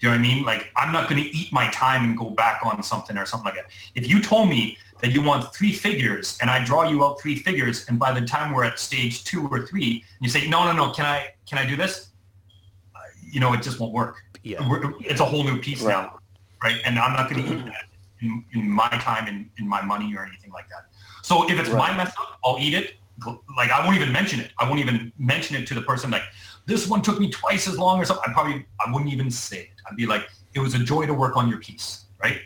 you 0.07 0.13
know 0.13 0.19
what 0.19 0.25
I 0.25 0.35
mean? 0.35 0.45
Like, 0.45 0.71
I'm 0.77 0.93
not 0.93 1.09
going 1.09 1.21
to 1.23 1.37
eat 1.37 1.53
my 1.53 1.69
time 1.73 2.05
and 2.05 2.17
go 2.17 2.31
back 2.31 2.61
on 2.65 2.81
something 2.83 3.17
or 3.19 3.27
something 3.27 3.47
like 3.47 3.57
that. 3.57 3.67
If 3.97 4.09
you 4.09 4.23
told 4.23 4.49
me 4.49 4.79
that 5.01 5.11
you 5.11 5.21
want 5.21 5.53
three 5.53 5.73
figures 5.73 6.39
and 6.41 6.49
I 6.49 6.65
draw 6.65 6.89
you 6.89 7.05
out 7.05 7.21
three 7.21 7.35
figures 7.35 7.85
and 7.89 7.99
by 7.99 8.13
the 8.19 8.25
time 8.25 8.55
we're 8.55 8.63
at 8.65 8.79
stage 8.79 9.25
two 9.25 9.49
or 9.49 9.67
three, 9.67 10.05
you 10.21 10.29
say, 10.29 10.47
no, 10.49 10.65
no, 10.65 10.73
no, 10.73 10.93
can 10.93 11.07
I, 11.07 11.31
can 11.49 11.59
I 11.59 11.67
do 11.67 11.75
this? 11.75 12.11
Uh, 12.95 13.01
you 13.33 13.41
know, 13.41 13.53
it 13.53 13.63
just 13.63 13.81
won't 13.81 13.93
work. 13.93 14.17
Yeah. 14.45 14.69
We're, 14.69 14.93
it's 15.01 15.21
a 15.21 15.25
whole 15.25 15.43
new 15.43 15.59
piece 15.61 15.83
Right. 15.83 15.93
now, 15.93 16.21
right? 16.63 16.81
And 16.85 17.01
I'm 17.01 17.13
not 17.15 17.29
going 17.29 17.43
to 17.43 17.49
eat 17.51 17.65
that 17.65 17.87
in, 18.21 18.45
in 18.55 18.71
my 18.71 18.89
time 18.89 19.27
and 19.27 19.51
in 19.59 19.67
my 19.69 19.83
money 19.83 20.15
or 20.17 20.25
anything 20.25 20.53
like 20.53 20.69
that. 20.69 20.85
So 21.23 21.51
if 21.51 21.59
it's 21.59 21.71
my 21.71 21.89
Right. 21.89 21.97
mess 21.97 22.11
up, 22.11 22.39
I'll 22.45 22.59
eat 22.61 22.75
it. 22.75 22.95
Like 23.57 23.71
I 23.71 23.83
won't 23.85 23.97
even 23.97 24.13
mention 24.13 24.39
it. 24.41 24.53
I 24.59 24.69
won't 24.69 24.79
even 24.79 25.11
mention 25.19 25.57
it 25.57 25.67
to 25.69 25.75
the 25.75 25.81
person. 25.83 26.11
Like 26.11 26.23
this 26.67 26.89
one 26.89 27.01
took 27.01 27.19
me 27.19 27.31
twice 27.31 27.67
as 27.69 27.79
long 27.79 28.01
or 28.01 28.05
something. 28.05 28.25
I 28.29 28.33
probably 28.33 28.67
I 28.85 28.93
wouldn't 28.93 29.13
even 29.13 29.31
say 29.31 29.59
it. 29.61 29.71
I'd 29.89 29.97
be 29.97 30.07
like, 30.07 30.29
it 30.55 30.61
was 30.61 30.75
a 30.75 30.79
joy 30.79 31.07
to 31.07 31.15
work 31.15 31.37
on 31.37 31.49
your 31.49 31.59
piece, 31.59 32.07
right? 32.23 32.41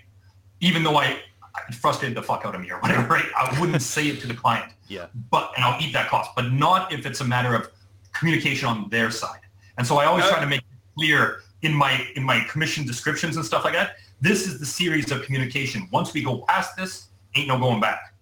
Even 0.61 0.83
though 0.83 0.97
I, 0.97 1.19
I 1.55 1.73
frustrated 1.73 2.17
the 2.17 2.23
fuck 2.23 2.45
out 2.45 2.55
of 2.55 2.61
me 2.61 2.71
or 2.71 2.79
whatever, 2.81 3.07
right? 3.15 3.25
I 3.37 3.59
wouldn't 3.59 3.81
say 3.83 4.07
it 4.09 4.21
to 4.21 4.27
the 4.27 4.35
client 4.35 4.73
Yeah. 4.89 5.07
but 5.31 5.53
and 5.57 5.65
I'll 5.65 5.81
eat 5.81 5.93
that 5.95 6.09
cost, 6.09 6.31
but 6.37 6.53
not 6.53 6.93
if 6.93 7.07
it's 7.07 7.21
a 7.21 7.25
matter 7.25 7.55
of 7.55 7.71
communication 8.13 8.69
on 8.69 8.89
their 8.91 9.11
side. 9.11 9.41
And 9.79 9.87
so 9.87 9.97
I 9.97 10.05
always 10.05 10.27
try 10.27 10.41
to 10.41 10.47
make 10.47 10.61
it 10.61 10.67
clear 10.99 11.41
in 11.63 11.73
my 11.73 12.07
in 12.17 12.23
my 12.23 12.41
commission 12.51 12.87
descriptions 12.87 13.37
and 13.37 13.45
stuff 13.45 13.65
like 13.65 13.75
that. 13.75 13.97
This 14.21 14.47
is 14.47 14.59
the 14.59 14.67
series 14.67 15.11
of 15.11 15.23
communication. 15.23 15.89
Once 15.91 16.13
we 16.13 16.23
go 16.23 16.45
past 16.49 16.77
this, 16.77 17.07
ain't 17.35 17.49
no 17.49 17.59
going 17.59 17.81
back. 17.81 18.15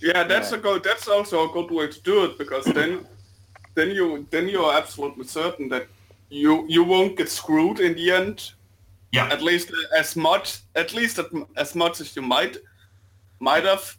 Yeah, 0.00 0.24
that's 0.24 0.52
a 0.52 0.58
good. 0.58 0.82
That's 0.82 1.08
also 1.08 1.48
a 1.48 1.52
good 1.52 1.70
way 1.70 1.86
to 1.86 2.00
do 2.02 2.24
it 2.24 2.36
because 2.36 2.64
then, 2.66 3.06
then 3.74 3.90
you 3.90 4.26
then 4.30 4.48
you 4.48 4.62
are 4.64 4.76
absolutely 4.76 5.24
certain 5.24 5.68
that 5.68 5.86
you 6.30 6.66
you 6.68 6.84
won't 6.84 7.16
get 7.16 7.28
screwed 7.28 7.80
in 7.80 7.94
the 7.94 8.10
end. 8.10 8.52
Yeah. 9.12 9.28
At 9.28 9.42
least 9.42 9.70
uh, 9.70 9.98
as 9.98 10.16
much, 10.16 10.58
at 10.74 10.92
least 10.92 11.20
as 11.56 11.74
much 11.74 12.00
as 12.00 12.16
you 12.16 12.22
might 12.22 12.56
might 13.38 13.64
have, 13.64 13.96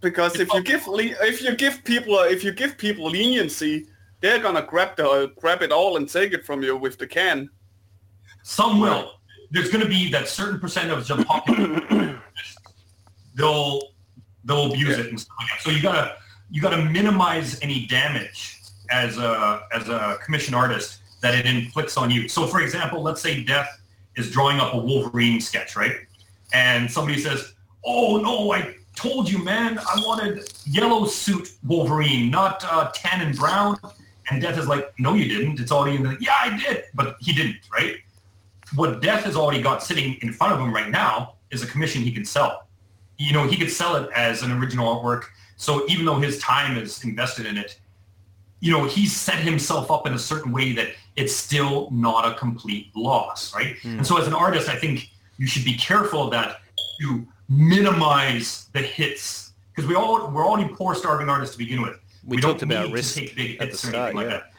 because 0.00 0.38
if 0.38 0.52
you 0.52 0.62
give 0.62 0.84
if 0.86 1.42
you 1.42 1.56
give 1.56 1.82
people 1.84 2.18
if 2.20 2.44
you 2.44 2.52
give 2.52 2.76
people 2.76 3.10
leniency, 3.10 3.86
they're 4.20 4.38
gonna 4.38 4.62
grab 4.62 4.96
the 4.96 5.32
grab 5.40 5.62
it 5.62 5.72
all 5.72 5.96
and 5.96 6.08
take 6.08 6.32
it 6.32 6.44
from 6.44 6.62
you 6.62 6.76
with 6.76 6.98
the 6.98 7.06
can. 7.06 7.48
Some 8.42 8.80
will. 8.80 9.12
There's 9.50 9.70
going 9.70 9.82
to 9.82 9.88
be 9.88 10.10
that 10.10 10.28
certain 10.28 10.60
percentage 10.60 11.10
of 11.10 11.18
the 11.18 11.24
population. 11.24 12.20
they'll 13.34 13.80
they'll 14.44 14.72
abuse 14.72 14.98
it 14.98 15.06
and 15.06 15.20
stuff 15.20 15.36
like 15.38 15.48
that. 15.50 15.60
So 15.62 15.70
you 15.70 15.82
gotta 15.82 16.16
you 16.50 16.60
gotta 16.60 16.82
minimize 16.84 17.58
any 17.60 17.86
damage 17.86 18.57
as 18.90 19.18
a 19.18 19.66
as 19.72 19.88
a 19.88 20.18
commission 20.24 20.54
artist 20.54 20.98
that 21.20 21.34
it 21.34 21.46
inflicts 21.46 21.96
on 21.96 22.10
you. 22.10 22.28
So 22.28 22.46
for 22.46 22.60
example, 22.60 23.02
let's 23.02 23.20
say 23.20 23.42
Death 23.42 23.80
is 24.16 24.30
drawing 24.30 24.58
up 24.58 24.74
a 24.74 24.78
Wolverine 24.78 25.40
sketch, 25.40 25.76
right? 25.76 25.96
And 26.52 26.90
somebody 26.90 27.20
says, 27.20 27.54
"Oh 27.84 28.18
no, 28.18 28.52
I 28.52 28.74
told 28.96 29.30
you, 29.30 29.42
man, 29.42 29.78
I 29.78 30.02
wanted 30.04 30.50
yellow 30.66 31.06
suit 31.06 31.52
Wolverine, 31.64 32.30
not 32.30 32.64
uh, 32.64 32.90
tan 32.94 33.26
and 33.26 33.36
brown." 33.36 33.78
And 34.30 34.42
Death 34.42 34.58
is 34.58 34.66
like, 34.66 34.92
"No, 34.98 35.14
you 35.14 35.28
didn't. 35.28 35.60
It's 35.60 35.72
already 35.72 35.96
in 35.96 36.02
the 36.02 36.16
yeah, 36.20 36.34
I 36.40 36.56
did, 36.56 36.84
but 36.94 37.16
he 37.20 37.32
didn't, 37.32 37.58
right?" 37.72 37.96
What 38.74 39.00
Death 39.00 39.24
has 39.24 39.34
already 39.34 39.62
got 39.62 39.82
sitting 39.82 40.18
in 40.20 40.32
front 40.32 40.52
of 40.52 40.60
him 40.60 40.72
right 40.74 40.90
now 40.90 41.34
is 41.50 41.62
a 41.62 41.66
commission 41.66 42.02
he 42.02 42.12
can 42.12 42.24
sell 42.24 42.68
you 43.18 43.32
know, 43.32 43.46
he 43.46 43.56
could 43.56 43.70
sell 43.70 43.96
it 43.96 44.08
as 44.14 44.42
an 44.42 44.52
original 44.52 44.96
artwork. 44.96 45.24
So 45.56 45.86
even 45.88 46.06
though 46.06 46.18
his 46.18 46.38
time 46.38 46.78
is 46.78 47.04
invested 47.04 47.46
in 47.46 47.58
it, 47.58 47.78
you 48.60 48.72
know, 48.72 48.84
he's 48.84 49.14
set 49.14 49.38
himself 49.38 49.90
up 49.90 50.06
in 50.06 50.14
a 50.14 50.18
certain 50.18 50.52
way 50.52 50.72
that 50.72 50.88
it's 51.16 51.34
still 51.34 51.88
not 51.90 52.30
a 52.30 52.34
complete 52.34 52.90
loss, 52.96 53.54
right? 53.54 53.78
Hmm. 53.78 53.98
And 53.98 54.06
so 54.06 54.18
as 54.18 54.26
an 54.26 54.34
artist, 54.34 54.68
I 54.68 54.76
think 54.76 55.10
you 55.36 55.46
should 55.46 55.64
be 55.64 55.76
careful 55.76 56.30
that 56.30 56.60
you 56.98 57.26
minimize 57.48 58.68
the 58.72 58.80
hits 58.80 59.52
because 59.74 59.88
we 59.88 59.94
all 59.94 60.30
we're 60.30 60.46
already 60.46 60.68
poor 60.74 60.94
starving 60.94 61.28
artists 61.28 61.54
to 61.54 61.58
begin 61.58 61.82
with. 61.82 61.98
We 62.26 62.36
don't 62.38 62.52
talked 62.52 62.62
about 62.62 62.84
need 62.84 62.88
to 62.88 62.94
risk 62.94 63.16
take 63.16 63.36
big 63.36 63.60
hits 63.60 63.84
or 63.84 63.88
start, 63.88 64.14
anything 64.14 64.28
yeah. 64.28 64.40
like 64.40 64.42
that. 64.42 64.52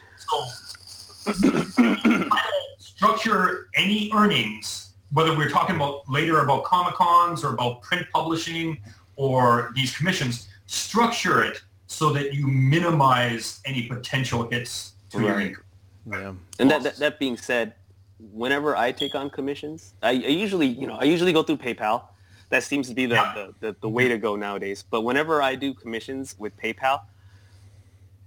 So 2.06 2.28
structure 2.78 3.68
any 3.74 4.10
earnings, 4.14 4.94
whether 5.12 5.36
we're 5.36 5.50
talking 5.50 5.76
about 5.76 6.08
later 6.08 6.40
about 6.40 6.64
Comic 6.64 6.94
Cons 6.94 7.44
or 7.44 7.52
about 7.54 7.82
print 7.82 8.06
publishing 8.12 8.78
or 9.16 9.72
these 9.74 9.96
commissions, 9.96 10.48
structure 10.66 11.44
it 11.44 11.60
so 11.90 12.12
that 12.12 12.32
you 12.32 12.46
minimize 12.46 13.60
any 13.64 13.82
potential 13.82 14.48
hits 14.48 14.92
to 15.10 15.20
your 15.20 15.34
Right. 15.34 15.46
income. 15.48 15.64
Yeah. 16.06 16.32
And 16.60 16.70
that, 16.70 16.82
that 16.84 16.96
that 16.98 17.18
being 17.18 17.36
said, 17.36 17.74
whenever 18.18 18.76
I 18.76 18.92
take 18.92 19.14
on 19.16 19.28
commissions, 19.28 19.94
I, 20.00 20.10
I 20.10 20.12
usually 20.44 20.68
you 20.68 20.86
know 20.86 20.94
I 20.94 21.04
usually 21.04 21.32
go 21.32 21.42
through 21.42 21.56
PayPal. 21.58 22.04
That 22.50 22.62
seems 22.62 22.88
to 22.88 22.94
be 22.94 23.06
the, 23.06 23.14
Yeah. 23.16 23.34
the, 23.34 23.54
the, 23.60 23.76
the 23.82 23.88
way 23.88 24.08
to 24.08 24.18
go 24.18 24.34
nowadays. 24.36 24.84
But 24.88 25.02
whenever 25.02 25.40
I 25.42 25.54
do 25.56 25.72
commissions 25.74 26.34
with 26.38 26.56
PayPal, 26.56 27.00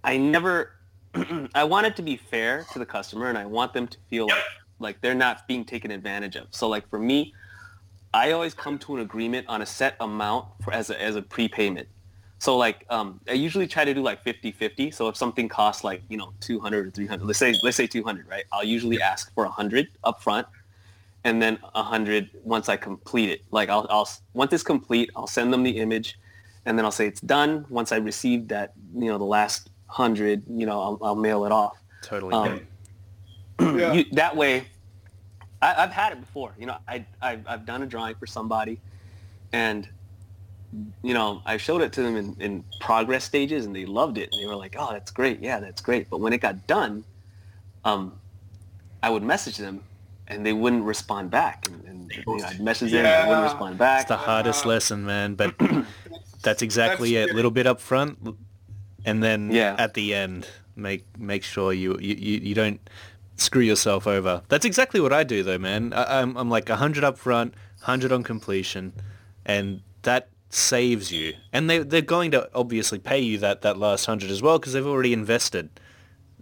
I 0.04 0.18
never 0.18 0.72
I 1.56 1.64
want 1.64 1.88
it 1.88 1.96
to 1.98 2.02
be 2.02 2.18
fair 2.18 2.66
to 2.74 2.80
the 2.80 2.86
customer 2.86 3.28
and 3.30 3.38
I 3.38 3.46
want 3.46 3.74
them 3.74 3.88
to 3.88 3.98
feel 4.10 4.28
Yep. 4.28 4.38
like, 4.38 4.46
like 4.80 5.02
they're 5.02 5.16
not 5.16 5.48
being 5.48 5.64
taken 5.64 5.90
advantage 5.92 6.36
of. 6.36 6.48
So 6.52 6.68
like 6.68 6.90
for 6.90 7.00
me, 7.00 7.34
I 8.14 8.32
always 8.32 8.54
come 8.54 8.78
to 8.80 8.96
an 8.96 9.02
agreement 9.02 9.48
on 9.48 9.62
a 9.62 9.66
set 9.66 9.96
amount 10.02 10.48
for 10.62 10.74
as 10.74 10.90
a 10.90 11.02
as 11.02 11.16
a 11.16 11.22
prepayment. 11.22 11.88
So 12.44 12.58
like 12.58 12.86
um, 12.90 13.22
I 13.30 13.32
usually 13.32 13.68
try 13.68 13.86
to 13.86 13.94
do 13.94 14.02
like 14.02 14.22
50-50. 14.22 14.94
So 14.94 15.08
if 15.08 15.16
something 15.16 15.48
costs 15.48 15.86
like, 15.86 16.04
you 16.10 16.18
know, 16.18 16.34
200 16.42 16.88
or 16.88 16.92
300, 16.92 17.26
let's 17.26 17.40
say 17.40 17.56
let's 17.64 17.78
say 17.78 17.88
200, 17.88 18.28
right? 18.28 18.44
I'll 18.52 18.66
usually 18.66 19.02
ask 19.02 19.34
for 19.34 19.46
100 19.46 19.88
up 20.04 20.22
front 20.22 20.46
and 21.24 21.42
then 21.42 21.58
100 21.72 22.32
once 22.44 22.68
I 22.68 22.76
complete 22.76 23.30
it. 23.30 23.46
Like 23.52 23.70
I'll, 23.70 23.88
I'll 23.90 24.10
once 24.34 24.52
it's 24.52 24.62
complete, 24.62 25.10
I'll 25.16 25.26
send 25.26 25.54
them 25.54 25.64
the 25.64 25.78
image 25.78 26.20
and 26.66 26.78
then 26.78 26.84
I'll 26.84 26.92
say 26.92 27.08
it's 27.08 27.22
done. 27.22 27.66
Once 27.70 27.94
I 27.94 27.96
receive 27.96 28.50
that, 28.50 28.74
you 28.94 29.06
know, 29.06 29.18
the 29.18 29.24
last 29.24 29.70
100, 29.86 30.44
you 30.50 30.66
know, 30.66 30.82
I'll, 30.82 31.00
I'll 31.02 31.16
mail 31.16 31.46
it 31.46 31.54
off. 31.54 31.82
Totally. 32.02 32.34
Um, 32.34 32.68
Yeah. 33.62 33.94
you, 33.94 34.04
that 34.12 34.36
way, 34.36 34.66
I, 35.62 35.76
I've 35.84 35.92
had 35.94 36.12
it 36.12 36.20
before. 36.20 36.54
You 36.60 36.66
know, 36.66 36.78
I, 36.90 37.06
I've, 37.22 37.48
I've 37.48 37.66
done 37.66 37.84
a 37.84 37.86
drawing 37.86 38.16
for 38.16 38.28
somebody 38.28 38.82
and 39.54 39.88
you 41.04 41.14
know, 41.14 41.42
I 41.46 41.58
showed 41.58 41.82
it 41.82 41.94
to 41.94 42.02
them 42.02 42.16
in, 42.16 42.36
in 42.40 42.64
progress 42.80 43.24
stages 43.24 43.66
and 43.66 43.76
they 43.76 43.86
loved 43.86 44.18
it. 44.18 44.30
And 44.32 44.42
they 44.42 44.48
were 44.48 44.56
like, 44.56 44.76
oh, 44.78 44.90
that's 44.92 45.12
great. 45.12 45.40
Yeah, 45.40 45.60
that's 45.60 45.82
great. 45.82 46.10
But 46.10 46.20
when 46.20 46.34
it 46.34 46.40
got 46.40 46.66
done, 46.68 47.04
um, 47.86 48.14
I 49.02 49.10
would 49.10 49.24
message 49.24 49.58
them 49.58 49.82
and 50.28 50.46
they 50.46 50.54
wouldn't 50.54 50.84
respond 50.84 51.30
back. 51.32 51.68
And, 51.68 51.84
and 51.86 52.12
you 52.16 52.38
know, 52.38 52.46
I'd 52.46 52.60
message 52.60 52.92
them 52.92 53.06
and 53.06 53.24
they 53.26 53.30
wouldn't 53.30 53.44
respond 53.52 53.78
back. 53.78 54.02
It's 54.02 54.10
the 54.10 54.18
hardest 54.18 54.66
Uh, 54.66 54.70
lesson, 54.70 55.06
man. 55.06 55.36
But 55.36 55.56
that's 56.42 56.62
exactly 56.62 57.14
That's 57.14 57.30
it. 57.30 57.34
A 57.34 57.36
little 57.36 57.52
bit 57.52 57.68
up 57.68 57.80
front, 57.80 58.18
and 59.06 59.22
then 59.22 59.52
Yeah. 59.52 59.76
at 59.78 59.94
the 59.94 60.14
end, 60.16 60.48
make 60.76 61.06
make 61.20 61.44
sure 61.44 61.72
you, 61.74 61.98
you, 62.00 62.16
you, 62.16 62.40
you 62.40 62.56
don't 62.56 62.80
screw 63.36 63.62
yourself 63.62 64.08
over. 64.08 64.42
That's 64.48 64.66
exactly 64.66 65.00
what 65.00 65.14
I 65.14 65.24
do, 65.24 65.44
though, 65.44 65.58
man. 65.60 65.94
I, 65.94 66.22
I'm 66.22 66.36
I'm 66.38 66.50
like 66.50 66.70
hundred 66.70 67.04
up 67.04 67.18
front, 67.18 67.54
hundred 67.82 68.12
on 68.12 68.24
completion, 68.24 68.94
and 69.46 69.82
that 70.04 70.30
saves 70.54 71.12
you. 71.12 71.34
And 71.52 71.70
they 71.70 71.80
they're 71.80 72.02
going 72.02 72.32
to 72.32 72.50
obviously 72.54 73.00
pay 73.00 73.20
you 73.20 73.38
that 73.40 73.62
that 73.62 73.78
last 73.78 74.06
hundred 74.06 74.32
as 74.32 74.42
well 74.42 74.60
because 74.60 74.74
they've 74.74 74.86
already 74.86 75.14
invested 75.14 75.70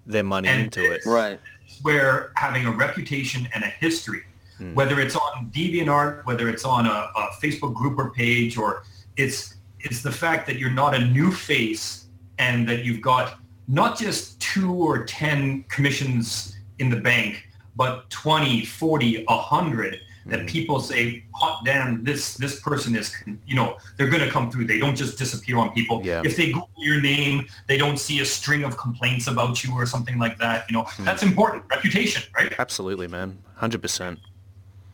their 0.05 0.23
money 0.23 0.47
And 0.47 0.63
into 0.63 0.91
it. 0.91 1.05
Right. 1.05 1.39
where 1.83 2.31
having 2.35 2.65
a 2.65 2.71
reputation 2.71 3.47
and 3.53 3.63
a 3.63 3.67
history, 3.67 4.23
hmm. 4.57 4.73
whether 4.73 4.99
it's 4.99 5.15
on 5.15 5.49
DeviantArt, 5.51 6.25
whether 6.25 6.49
it's 6.49 6.65
on 6.65 6.85
a, 6.85 6.89
a 6.89 7.29
Facebook 7.41 7.73
group 7.73 7.97
or 7.97 8.11
page, 8.11 8.57
or 8.57 8.83
it's 9.17 9.55
it's 9.79 10.01
the 10.03 10.11
fact 10.11 10.45
that 10.47 10.57
you're 10.57 10.69
not 10.69 10.93
a 10.93 10.99
new 10.99 11.31
face 11.31 12.05
and 12.37 12.67
that 12.67 12.83
you've 12.83 13.01
got 13.01 13.39
not 13.67 13.97
just 13.97 14.39
two 14.39 14.73
or 14.73 15.05
ten 15.05 15.63
commissions 15.69 16.57
in 16.79 16.89
the 16.89 16.97
bank, 16.97 17.47
but 17.75 18.09
20, 18.09 18.65
40, 18.65 19.23
100 19.25 19.99
that 20.25 20.47
people 20.47 20.79
say, 20.79 21.23
hot 21.33 21.63
damn, 21.65 22.03
this 22.03 22.35
this 22.35 22.59
person 22.59 22.95
is, 22.95 23.13
you 23.45 23.55
know, 23.55 23.77
they're 23.97 24.09
going 24.09 24.23
to 24.23 24.29
come 24.29 24.51
through. 24.51 24.65
They 24.65 24.79
don't 24.79 24.95
just 24.95 25.17
disappear 25.17 25.57
on 25.57 25.71
people. 25.71 26.01
Yeah. 26.03 26.21
If 26.23 26.35
they 26.37 26.47
Google 26.47 26.69
your 26.77 27.01
name, 27.01 27.47
they 27.67 27.77
don't 27.77 27.97
see 27.97 28.19
a 28.19 28.25
string 28.25 28.63
of 28.63 28.77
complaints 28.77 29.27
about 29.27 29.63
you 29.63 29.73
or 29.73 29.85
something 29.85 30.17
like 30.19 30.37
that. 30.39 30.69
You 30.69 30.77
know, 30.77 30.87
that's 30.99 31.23
important. 31.23 31.63
Reputation, 31.69 32.23
right? 32.37 32.53
Absolutely, 32.59 33.07
man. 33.07 33.37
Hundred 33.55 33.81
percent. 33.81 34.19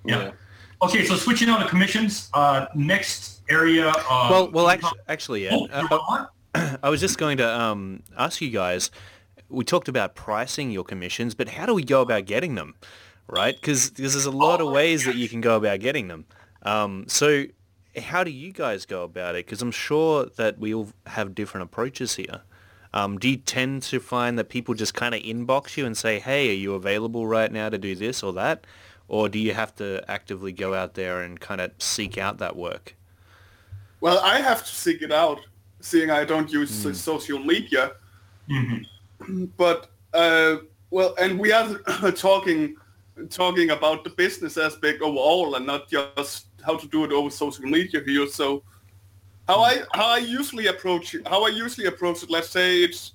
Yeah. 0.05 0.31
Okay, 0.81 1.03
so 1.05 1.15
switching 1.15 1.49
on 1.49 1.59
to 1.59 1.67
commissions. 1.67 2.29
Uh, 2.33 2.67
next 2.75 3.41
area. 3.49 3.89
Uh, 3.89 4.27
Well, 4.29 4.51
well, 4.51 4.69
actually, 4.69 4.99
actually, 5.07 5.43
yeah. 5.45 5.57
Oh, 5.91 6.27
Uh. 6.53 6.77
I 6.83 6.89
was 6.89 6.99
just 6.99 7.17
going 7.17 7.37
to 7.37 7.47
um, 7.61 8.03
ask 8.17 8.41
you 8.41 8.49
guys. 8.49 8.91
We 9.49 9.63
talked 9.63 9.87
about 9.87 10.15
pricing 10.15 10.71
your 10.71 10.83
commissions, 10.83 11.33
but 11.35 11.49
how 11.49 11.65
do 11.65 11.73
we 11.73 11.83
go 11.83 12.01
about 12.01 12.25
getting 12.25 12.55
them, 12.55 12.75
right? 13.27 13.55
Because 13.55 13.91
there's 13.91 14.25
a 14.25 14.31
lot 14.31 14.61
of 14.61 14.69
ways 14.69 15.05
that 15.05 15.15
you 15.15 15.29
can 15.29 15.41
go 15.41 15.57
about 15.57 15.79
getting 15.79 16.07
them. 16.07 16.25
Um, 16.63 17.05
so, 17.07 17.45
how 17.97 18.23
do 18.23 18.31
you 18.31 18.51
guys 18.51 18.85
go 18.85 19.03
about 19.03 19.35
it? 19.35 19.45
Because 19.45 19.61
I'm 19.61 19.71
sure 19.71 20.27
that 20.37 20.59
we 20.59 20.73
all 20.73 20.89
have 21.07 21.35
different 21.35 21.65
approaches 21.65 22.15
here. 22.15 22.41
Um, 22.93 23.17
do 23.17 23.29
you 23.29 23.37
tend 23.37 23.83
to 23.83 23.99
find 23.99 24.39
that 24.39 24.49
people 24.49 24.73
just 24.73 24.93
kind 24.93 25.13
of 25.13 25.21
inbox 25.21 25.77
you 25.77 25.85
and 25.85 25.95
say, 25.97 26.19
"Hey, 26.19 26.49
are 26.49 26.53
you 26.53 26.73
available 26.73 27.27
right 27.27 27.51
now 27.51 27.69
to 27.69 27.77
do 27.77 27.95
this 27.95 28.23
or 28.23 28.33
that?" 28.33 28.65
Or 29.09 29.29
do 29.29 29.39
you 29.39 29.53
have 29.53 29.73
to 29.75 30.03
actively 30.09 30.51
go 30.51 30.73
out 30.73 30.95
there 30.95 31.21
and 31.21 31.39
kind 31.39 31.61
of 31.61 31.71
seek 31.77 32.17
out 32.17 32.39
that 32.39 32.55
work? 32.57 32.95
Well, 34.01 34.19
I 34.19 34.41
have 34.41 34.65
to 34.65 34.75
seek 34.75 35.01
it 35.01 35.11
out, 35.11 35.39
seeing 35.79 36.09
I 36.11 36.25
don't 36.25 36.51
use 36.51 36.85
uh, 36.85 36.93
social 36.93 37.39
media. 37.39 37.93
Mhm. 38.49 38.85
But 39.57 39.89
uh, 40.13 40.57
well, 40.89 41.15
and 41.19 41.39
we 41.39 41.51
are 41.51 41.75
talking 42.15 42.75
talking 43.29 43.71
about 43.71 44.03
the 44.03 44.09
business 44.11 44.57
aspect 44.57 45.01
overall, 45.01 45.55
and 45.55 45.65
not 45.65 45.89
just 45.89 46.47
how 46.65 46.77
to 46.77 46.87
do 46.87 47.03
it 47.03 47.11
over 47.11 47.29
social 47.29 47.65
media 47.65 48.01
here. 48.05 48.27
So, 48.27 48.63
how 49.47 49.61
I 49.61 49.83
how 49.93 50.07
I 50.07 50.17
usually 50.17 50.67
approach 50.67 51.15
it, 51.15 51.27
how 51.27 51.45
I 51.45 51.49
usually 51.49 51.87
approach 51.87 52.23
it. 52.23 52.29
Let's 52.29 52.49
say 52.49 52.83
it's 52.83 53.13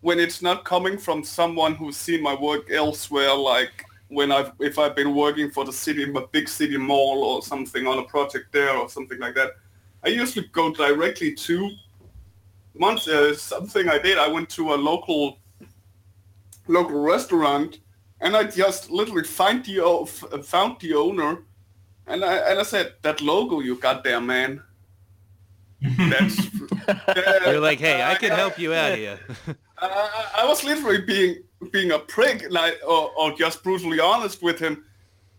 when 0.00 0.20
it's 0.20 0.42
not 0.42 0.64
coming 0.64 0.98
from 0.98 1.24
someone 1.24 1.74
who's 1.74 1.96
seen 1.96 2.22
my 2.22 2.34
work 2.34 2.70
elsewhere, 2.70 3.34
like 3.34 3.84
when 4.08 4.30
I've 4.30 4.52
if 4.60 4.78
I've 4.78 4.94
been 4.94 5.14
working 5.14 5.50
for 5.50 5.64
the 5.64 5.72
city, 5.72 6.04
a 6.04 6.20
big 6.28 6.48
city 6.48 6.76
mall 6.76 7.24
or 7.24 7.42
something 7.42 7.86
on 7.86 7.98
a 7.98 8.04
project 8.04 8.52
there 8.52 8.76
or 8.76 8.88
something 8.88 9.18
like 9.18 9.34
that. 9.34 9.52
I 10.04 10.08
usually 10.08 10.46
go 10.52 10.72
directly 10.72 11.34
to 11.34 11.70
once 12.74 13.08
uh, 13.08 13.34
something 13.34 13.88
I 13.88 13.98
did. 13.98 14.18
I 14.18 14.28
went 14.28 14.48
to 14.50 14.74
a 14.74 14.76
local 14.76 15.38
local 16.68 17.00
restaurant, 17.00 17.80
and 18.20 18.36
I 18.36 18.44
just 18.44 18.90
literally 18.90 19.24
find 19.24 19.64
the 19.64 19.80
found 20.44 20.80
the 20.80 20.94
owner, 20.94 21.42
and 22.06 22.24
I 22.24 22.36
and 22.50 22.58
I 22.58 22.62
said, 22.64 22.94
"That 23.02 23.20
logo 23.20 23.60
you 23.60 23.76
got 23.76 24.04
there, 24.04 24.20
man." 24.20 24.62
That's. 25.98 26.36
You're 27.46 27.60
like, 27.60 27.78
"Hey, 27.80 28.02
I 28.02 28.14
can 28.14 28.30
help 28.32 28.58
you 28.58 28.72
out 28.74 28.96
here." 28.96 29.18
I, 29.78 29.86
I- 29.88 30.42
I 30.42 30.46
was 30.46 30.64
literally 30.64 31.02
being 31.02 31.36
being 31.70 31.90
a 31.92 31.98
prick, 31.98 32.46
like, 32.50 32.78
or, 32.86 33.10
or 33.16 33.32
just 33.32 33.62
brutally 33.62 34.00
honest 34.00 34.42
with 34.42 34.58
him, 34.58 34.84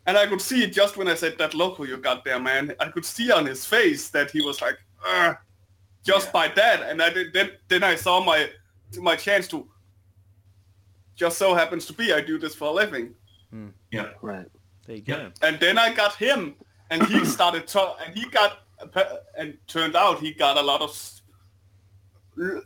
and 0.06 0.18
I 0.18 0.26
could 0.28 0.42
see 0.42 0.64
it 0.64 0.74
just 0.74 0.98
when 0.98 1.08
I 1.08 1.16
said 1.16 1.38
that 1.38 1.54
logo 1.54 1.84
you 1.84 1.98
got 1.98 2.24
there, 2.24 2.40
man. 2.40 2.74
I 2.80 2.90
could 2.90 3.06
see 3.06 3.32
on 3.32 3.46
his 3.46 3.66
face 3.66 4.10
that 4.10 4.30
he 4.32 4.42
was 4.42 4.62
like, 4.62 4.78
"Ugh," 5.06 5.36
just 6.04 6.32
by 6.32 6.48
that, 6.50 6.82
and 6.84 7.02
I 7.02 7.10
did. 7.10 7.34
Then 7.34 7.52
then 7.68 7.84
I 7.84 7.96
saw 7.96 8.24
my 8.24 8.50
my 9.00 9.16
chance 9.16 9.48
to. 9.50 9.68
Just 11.18 11.38
so 11.38 11.54
happens 11.56 11.86
to 11.88 11.94
be 11.94 12.14
I 12.14 12.22
do 12.22 12.38
this 12.40 12.56
for 12.56 12.70
a 12.70 12.72
living, 12.72 13.14
Yeah. 13.92 14.10
Right. 14.22 14.46
There 14.86 14.96
you 14.96 15.02
go. 15.02 15.18
Yeah. 15.18 15.30
and 15.48 15.60
then 15.60 15.78
I 15.78 15.94
got 15.94 16.16
him, 16.16 16.56
and 16.92 17.04
he 17.08 17.26
started 17.38 17.68
to, 17.74 17.96
and 18.06 18.16
he 18.16 18.30
got, 18.30 18.60
and 19.38 19.58
turned 19.68 19.96
out 19.98 20.20
he 20.20 20.32
got 20.32 20.56
a 20.58 20.62
lot 20.62 20.82
of 20.82 20.92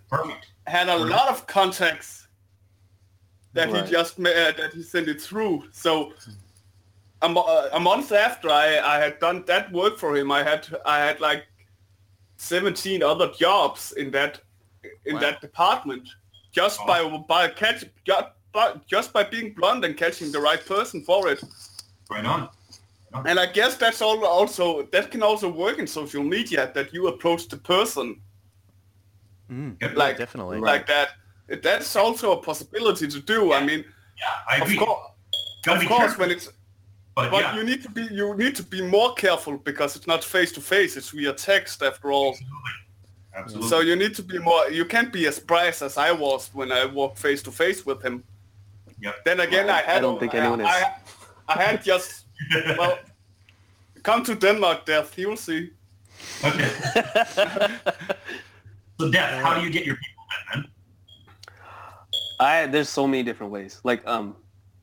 Perfect. 0.09 0.51
had 0.67 0.89
a 0.89 0.97
lot 0.97 1.29
of 1.29 1.47
contacts 1.47 2.27
that 3.53 3.71
Right. 3.71 3.85
he 3.85 3.91
just 3.91 4.19
ma- 4.19 4.29
uh, 4.29 4.51
that 4.51 4.73
he 4.73 4.83
sent 4.83 5.07
it 5.07 5.21
through. 5.21 5.63
So 5.71 6.13
a, 7.21 7.29
mo- 7.29 7.41
uh, 7.47 7.69
a 7.73 7.79
month 7.79 8.11
after 8.11 8.49
I, 8.49 8.79
I 8.79 8.97
had 8.99 9.19
done 9.19 9.43
that 9.47 9.71
work 9.71 9.97
for 9.97 10.15
him, 10.17 10.29
I 10.31 10.43
had 10.43 10.67
I 10.85 10.97
had 10.99 11.21
like 11.21 11.45
seventeen 12.37 13.01
other 13.01 13.31
jobs 13.31 13.93
in 13.93 14.11
that 14.11 14.41
in 15.05 15.15
Wow. 15.15 15.21
that 15.21 15.41
department 15.41 16.07
just 16.51 16.79
by 16.85 17.07
by 17.29 17.47
catch 17.47 17.85
just 18.05 18.25
by, 18.53 18.73
just 18.87 19.13
by 19.13 19.23
being 19.23 19.53
blunt 19.53 19.85
and 19.85 19.95
catching 19.97 20.31
the 20.31 20.39
right 20.39 20.63
person 20.65 21.01
for 21.01 21.29
it. 21.29 21.43
Right 22.09 22.25
on. 22.25 22.49
And 23.25 23.39
I 23.39 23.45
guess 23.45 23.75
that's 23.75 24.01
all 24.01 24.25
also 24.25 24.83
that 24.93 25.11
can 25.11 25.21
also 25.21 25.49
work 25.51 25.79
in 25.79 25.87
social 25.87 26.23
media 26.23 26.71
that 26.73 26.93
you 26.93 27.07
approach 27.07 27.47
the 27.47 27.57
person 27.57 28.21
Mm, 29.51 29.75
Yep. 29.81 29.95
like 29.97 30.17
definitely. 30.17 30.59
like 30.59 30.87
that. 30.87 31.09
That's 31.61 31.95
also 31.97 32.31
a 32.31 32.41
possibility 32.41 33.07
to 33.09 33.19
do. 33.19 33.51
I 33.51 33.61
mean, 33.65 33.83
Yeah, 34.17 34.27
I 34.49 34.55
of 34.57 34.61
agree. 34.61 34.77
course, 34.77 35.07
Gotta 35.63 35.75
of 35.77 35.81
be 35.81 35.87
course, 35.87 35.99
careful, 35.99 36.19
when 36.21 36.31
it's 36.31 36.49
but, 37.15 37.29
but 37.29 37.41
yeah, 37.41 37.55
you 37.57 37.63
need 37.65 37.83
to 37.83 37.89
be 37.89 38.03
you 38.11 38.33
need 38.37 38.55
to 38.55 38.63
be 38.63 38.81
more 38.81 39.13
careful 39.15 39.57
because 39.57 39.97
it's 39.97 40.07
not 40.07 40.23
face 40.23 40.53
to 40.53 40.61
face; 40.61 40.95
it's 40.95 41.09
via 41.09 41.33
text 41.33 41.83
after 41.83 42.13
all. 42.13 42.37
absolutely. 43.35 43.67
So 43.67 43.81
you 43.81 43.97
need 43.97 44.15
to 44.15 44.23
be 44.23 44.39
more. 44.39 44.69
You 44.71 44.85
can't 44.85 45.11
be 45.11 45.27
as 45.27 45.37
brash 45.39 45.81
as 45.81 45.97
I 45.97 46.13
was 46.13 46.49
when 46.53 46.71
I 46.71 46.85
walked 46.85 47.19
face 47.19 47.43
to 47.43 47.51
face 47.51 47.85
with 47.85 48.01
him. 48.01 48.23
Yep. 49.01 49.15
Then 49.25 49.39
again, 49.39 49.69
I 49.69 49.79
I 49.79 49.81
had. 49.81 50.01
don't 50.01 50.19
think 50.19 50.33
anyone 50.33 50.61
is. 50.61 50.67
I, 50.67 50.93
I 51.47 51.61
had 51.61 51.83
just 51.83 52.25
well. 52.77 52.97
Come 54.03 54.23
to 54.23 54.35
Denmark, 54.35 54.85
Death. 54.85 55.17
You'll 55.17 55.37
see. 55.37 55.71
okay. 56.43 56.69
so, 58.99 59.11
Death, 59.11 59.43
how 59.43 59.53
do 59.53 59.61
you 59.61 59.69
get 59.69 59.85
your 59.85 59.95
people 59.95 60.23
then, 60.53 60.61
man? 60.61 60.71
I 62.39 62.65
there's 62.67 62.89
so 62.89 63.07
many 63.07 63.23
different 63.23 63.51
ways. 63.51 63.79
Like 63.83 64.05
um, 64.07 64.35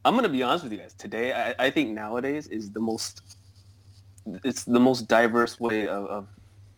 I'm 0.05 0.14
gonna 0.14 0.29
be 0.29 0.43
honest 0.43 0.64
with 0.64 0.73
you 0.73 0.79
guys. 0.79 0.95
Today, 0.95 1.33
I, 1.33 1.66
I 1.66 1.71
think 1.71 1.91
nowadays 1.91 2.47
is 2.47 2.71
the 2.71 2.81
most 2.81 3.23
it's 4.45 4.64
the 4.64 4.81
most 4.81 5.09
diverse 5.09 5.59
way 5.59 5.89
of, 5.89 6.07
of 6.07 6.27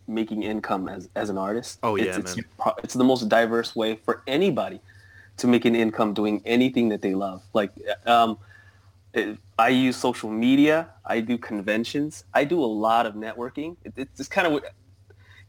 making 0.06 0.42
income 0.42 0.88
as, 0.88 1.08
as 1.14 1.30
an 1.30 1.38
artist. 1.38 1.78
Oh, 1.82 1.96
yeah, 1.96 2.04
it's, 2.04 2.18
it's, 2.18 2.36
man. 2.36 2.44
pro- 2.58 2.74
it's 2.82 2.94
the 2.94 3.04
most 3.04 3.28
diverse 3.28 3.74
way 3.74 3.96
for 3.96 4.22
anybody 4.26 4.80
to 5.40 5.46
make 5.46 5.64
an 5.64 5.74
income 5.74 6.14
doing 6.14 6.42
anything 6.44 6.88
that 6.90 7.02
they 7.02 7.14
love. 7.14 7.42
Like 7.52 7.72
um, 8.06 8.38
I 9.58 9.68
use 9.68 9.96
social 9.96 10.30
media. 10.30 10.88
I 11.04 11.20
do 11.20 11.38
conventions. 11.38 12.24
I 12.34 12.44
do 12.44 12.62
a 12.62 12.70
lot 12.86 13.06
of 13.06 13.14
networking. 13.14 13.76
It, 13.84 13.92
it's 13.96 14.28
kind 14.28 14.46
of 14.46 14.52
what 14.54 14.64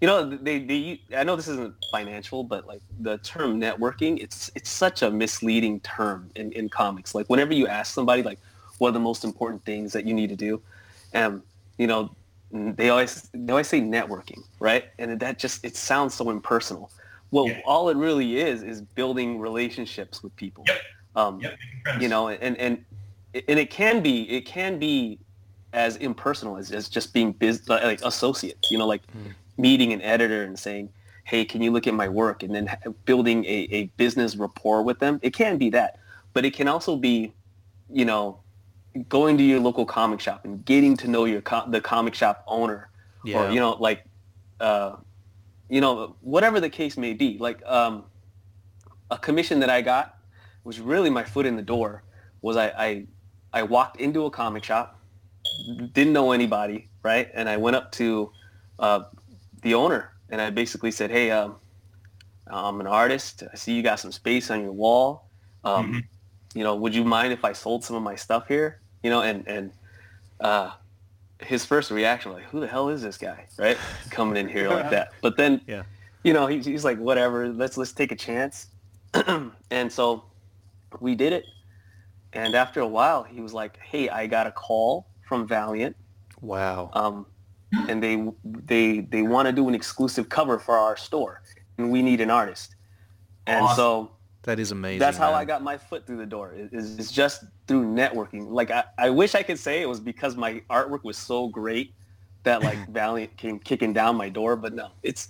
You 0.02 0.08
know, 0.08 0.20
they, 0.48 0.58
they 0.60 1.02
I 1.16 1.24
know 1.24 1.36
this 1.36 1.48
isn't 1.48 1.76
financial, 1.92 2.44
but 2.44 2.66
like 2.66 2.82
the 3.00 3.20
term 3.20 3.62
networking, 3.62 4.18
it's 4.24 4.50
it's 4.56 4.70
such 4.70 5.04
a 5.04 5.12
misleading 5.12 5.80
term 5.82 6.32
in, 6.36 6.52
in 6.54 6.70
comics. 6.70 7.14
Like 7.14 7.28
whenever 7.30 7.54
you 7.54 7.68
ask 7.68 7.94
somebody 7.94 8.24
like 8.24 8.40
what 8.80 8.90
are 8.90 8.94
the 8.94 9.00
most 9.12 9.24
important 9.24 9.64
things 9.64 9.94
that 9.94 10.08
you 10.08 10.16
need 10.16 10.30
to 10.30 10.36
do, 10.36 10.60
and 11.14 11.44
you 11.78 11.86
know, 11.86 12.10
they 12.52 12.90
always 12.90 13.30
they 13.32 13.52
always 13.54 13.68
say 13.68 13.80
networking, 13.80 14.42
right? 14.60 14.86
And 14.98 15.20
that 15.20 15.38
just 15.38 15.64
it 15.64 15.76
sounds 15.78 16.16
so 16.16 16.32
impersonal. 16.32 16.90
Well, 17.32 17.48
yeah. 17.48 17.62
all 17.66 17.90
it 17.90 17.98
really 17.98 18.38
is 18.38 18.62
is 18.64 18.82
building 18.82 19.40
relationships 19.40 20.22
with 20.22 20.36
people. 20.36 20.64
Yep. 20.68 20.82
Um, 21.16 21.42
yep. 21.42 21.58
You 22.00 22.08
know, 22.08 22.30
and 22.30 22.58
and 22.58 22.86
and 23.34 23.60
it 23.60 23.70
can 23.70 24.02
be 24.02 24.30
it 24.30 24.46
can 24.46 24.80
be 24.80 25.20
as 25.74 25.96
impersonal 25.98 26.58
as, 26.58 26.72
as 26.72 26.90
just 26.90 27.14
being 27.14 27.32
biz, 27.32 27.68
like 27.68 28.02
associates. 28.04 28.70
You 28.70 28.78
know, 28.78 28.88
like 28.88 29.02
mm 29.08 29.34
meeting 29.62 29.94
an 29.94 30.02
editor 30.02 30.44
and 30.44 30.58
saying, 30.58 30.90
hey, 31.24 31.46
can 31.46 31.62
you 31.62 31.72
look 31.72 31.88
at 31.88 31.94
my 31.94 32.10
work? 32.10 32.44
And 32.44 32.54
then 32.54 32.70
building 33.06 33.46
a, 33.46 33.68
a 33.72 33.84
business 33.98 34.36
rapport 34.36 34.82
with 34.82 35.00
them. 35.00 35.20
It 35.22 35.34
can 35.34 35.58
be 35.58 35.70
that. 35.70 36.00
But 36.34 36.46
it 36.46 36.54
can 36.54 36.68
also 36.68 36.96
be, 36.96 37.34
you 37.90 38.06
know, 38.06 38.40
going 39.08 39.38
to 39.38 39.44
your 39.44 39.60
local 39.60 39.86
comic 39.86 40.20
shop 40.20 40.46
and 40.46 40.66
getting 40.66 40.98
to 40.98 41.08
know 41.08 41.26
your 41.26 41.42
co- 41.42 41.70
the 41.70 41.80
comic 41.80 42.16
shop 42.16 42.44
owner 42.48 42.90
yeah. 43.24 43.48
or, 43.48 43.52
you 43.52 43.60
know, 43.60 43.74
like, 43.74 44.04
uh, 44.60 44.96
you 45.72 45.80
know, 45.80 46.18
whatever 46.20 46.60
the 46.60 46.70
case 46.70 46.98
may 46.98 47.14
be. 47.14 47.38
Like 47.38 47.66
um, 47.66 48.04
a 49.10 49.18
commission 49.18 49.62
that 49.62 49.70
I 49.70 49.82
got 49.82 50.18
was 50.66 50.82
really 50.82 51.10
my 51.10 51.24
foot 51.24 51.46
in 51.46 51.56
the 51.56 51.62
door 51.62 52.04
was 52.42 52.58
I, 52.58 52.68
I, 52.68 53.06
I 53.54 53.64
walked 53.64 54.02
into 54.02 54.26
a 54.26 54.30
comic 54.30 54.66
shop, 54.66 55.00
didn't 55.94 56.12
know 56.12 56.34
anybody, 56.34 56.90
right? 57.04 57.32
And 57.34 57.48
I 57.48 57.56
went 57.56 57.78
up 57.78 57.90
to 57.94 58.34
uh, 58.80 59.04
the 59.62 59.74
owner, 59.74 60.12
and 60.30 60.42
I 60.42 60.50
basically 60.50 60.92
said, 60.92 61.10
"Hey, 61.10 61.32
um, 61.32 61.56
I'm 62.48 62.82
an 62.82 62.88
artist. 62.88 63.44
I 63.52 63.56
see 63.56 63.74
you 63.74 63.82
got 63.82 64.00
some 64.00 64.12
space 64.12 64.52
on 64.52 64.62
your 64.62 64.74
wall. 64.74 65.30
Um, 65.64 65.88
mm-hmm. 65.88 66.00
You 66.54 66.66
know, 66.66 66.76
would 66.76 66.94
you 66.94 67.06
mind 67.06 67.32
if 67.32 67.46
I 67.46 67.54
sold 67.54 67.86
some 67.86 67.96
of 67.96 68.04
my 68.04 68.16
stuff 68.16 68.48
here? 68.50 68.82
You 69.04 69.10
know, 69.10 69.22
and 69.22 69.48
and 69.48 69.72
uh, 70.42 70.72
his 71.42 71.66
first 71.66 71.92
reaction 71.92 72.32
like, 72.34 72.44
"Who 72.46 72.60
the 72.60 72.68
hell 72.68 72.90
is 72.90 73.02
this 73.02 73.18
guy? 73.18 73.46
Right, 73.58 73.78
coming 74.10 74.38
in 74.38 74.48
here 74.48 74.70
like 74.70 74.90
that?" 74.90 75.14
But 75.22 75.38
then, 75.38 75.62
yeah. 75.68 75.84
you 76.24 76.34
know, 76.34 76.48
he, 76.48 76.60
he's 76.60 76.86
like, 76.86 76.98
"Whatever. 76.98 77.50
Let's 77.50 77.78
let's 77.78 77.94
take 77.94 78.12
a 78.12 78.16
chance." 78.16 78.68
and 79.72 79.92
so 79.92 80.24
we 81.00 81.16
did 81.16 81.34
it. 81.34 81.46
And 82.34 82.56
after 82.56 82.80
a 82.80 82.88
while, 82.88 83.24
he 83.24 83.42
was 83.42 83.54
like, 83.54 83.78
"Hey, 83.78 84.10
I 84.10 84.28
got 84.28 84.48
a 84.48 84.52
call 84.52 85.08
from 85.32 85.48
Valiant. 85.48 85.96
Wow. 86.42 86.90
Um, 86.92 87.26
and 87.88 88.04
they 88.04 88.28
they 88.44 89.00
they 89.00 89.22
want 89.22 89.48
to 89.48 89.54
do 89.54 89.70
an 89.70 89.76
exclusive 89.76 90.28
cover 90.28 90.60
for 90.60 90.78
our 90.78 90.98
store, 90.98 91.42
and 91.78 91.90
we 91.90 92.02
need 92.02 92.20
an 92.20 92.30
artist. 92.30 92.76
And 93.48 93.64
awesome. 93.64 93.76
so 93.76 94.12
that 94.44 94.60
is 94.60 94.72
amazing. 94.72 95.00
That's 95.00 95.18
how 95.18 95.32
man. 95.32 95.40
I 95.40 95.46
got 95.46 95.64
my 95.64 95.78
foot 95.78 96.06
through 96.06 96.18
the 96.18 96.26
door. 96.26 96.54
Is 96.56 96.98
it's 96.98 97.12
just 97.12 97.44
through 97.68 97.86
networking. 97.86 98.50
Like 98.50 98.72
I, 98.72 98.84
I 98.98 99.10
wish 99.10 99.36
I 99.36 99.44
could 99.44 99.60
say 99.60 99.82
it 99.82 99.90
was 99.90 100.00
because 100.00 100.36
my 100.36 100.62
artwork 100.70 101.04
was 101.04 101.18
so 101.18 101.48
great 101.48 101.94
that 102.44 102.64
like 102.64 102.90
Valiant 102.92 103.36
came 103.38 103.60
kicking 103.60 103.94
down 103.94 104.16
my 104.16 104.30
door, 104.30 104.56
but 104.56 104.74
no, 104.74 104.90
it's 105.04 105.30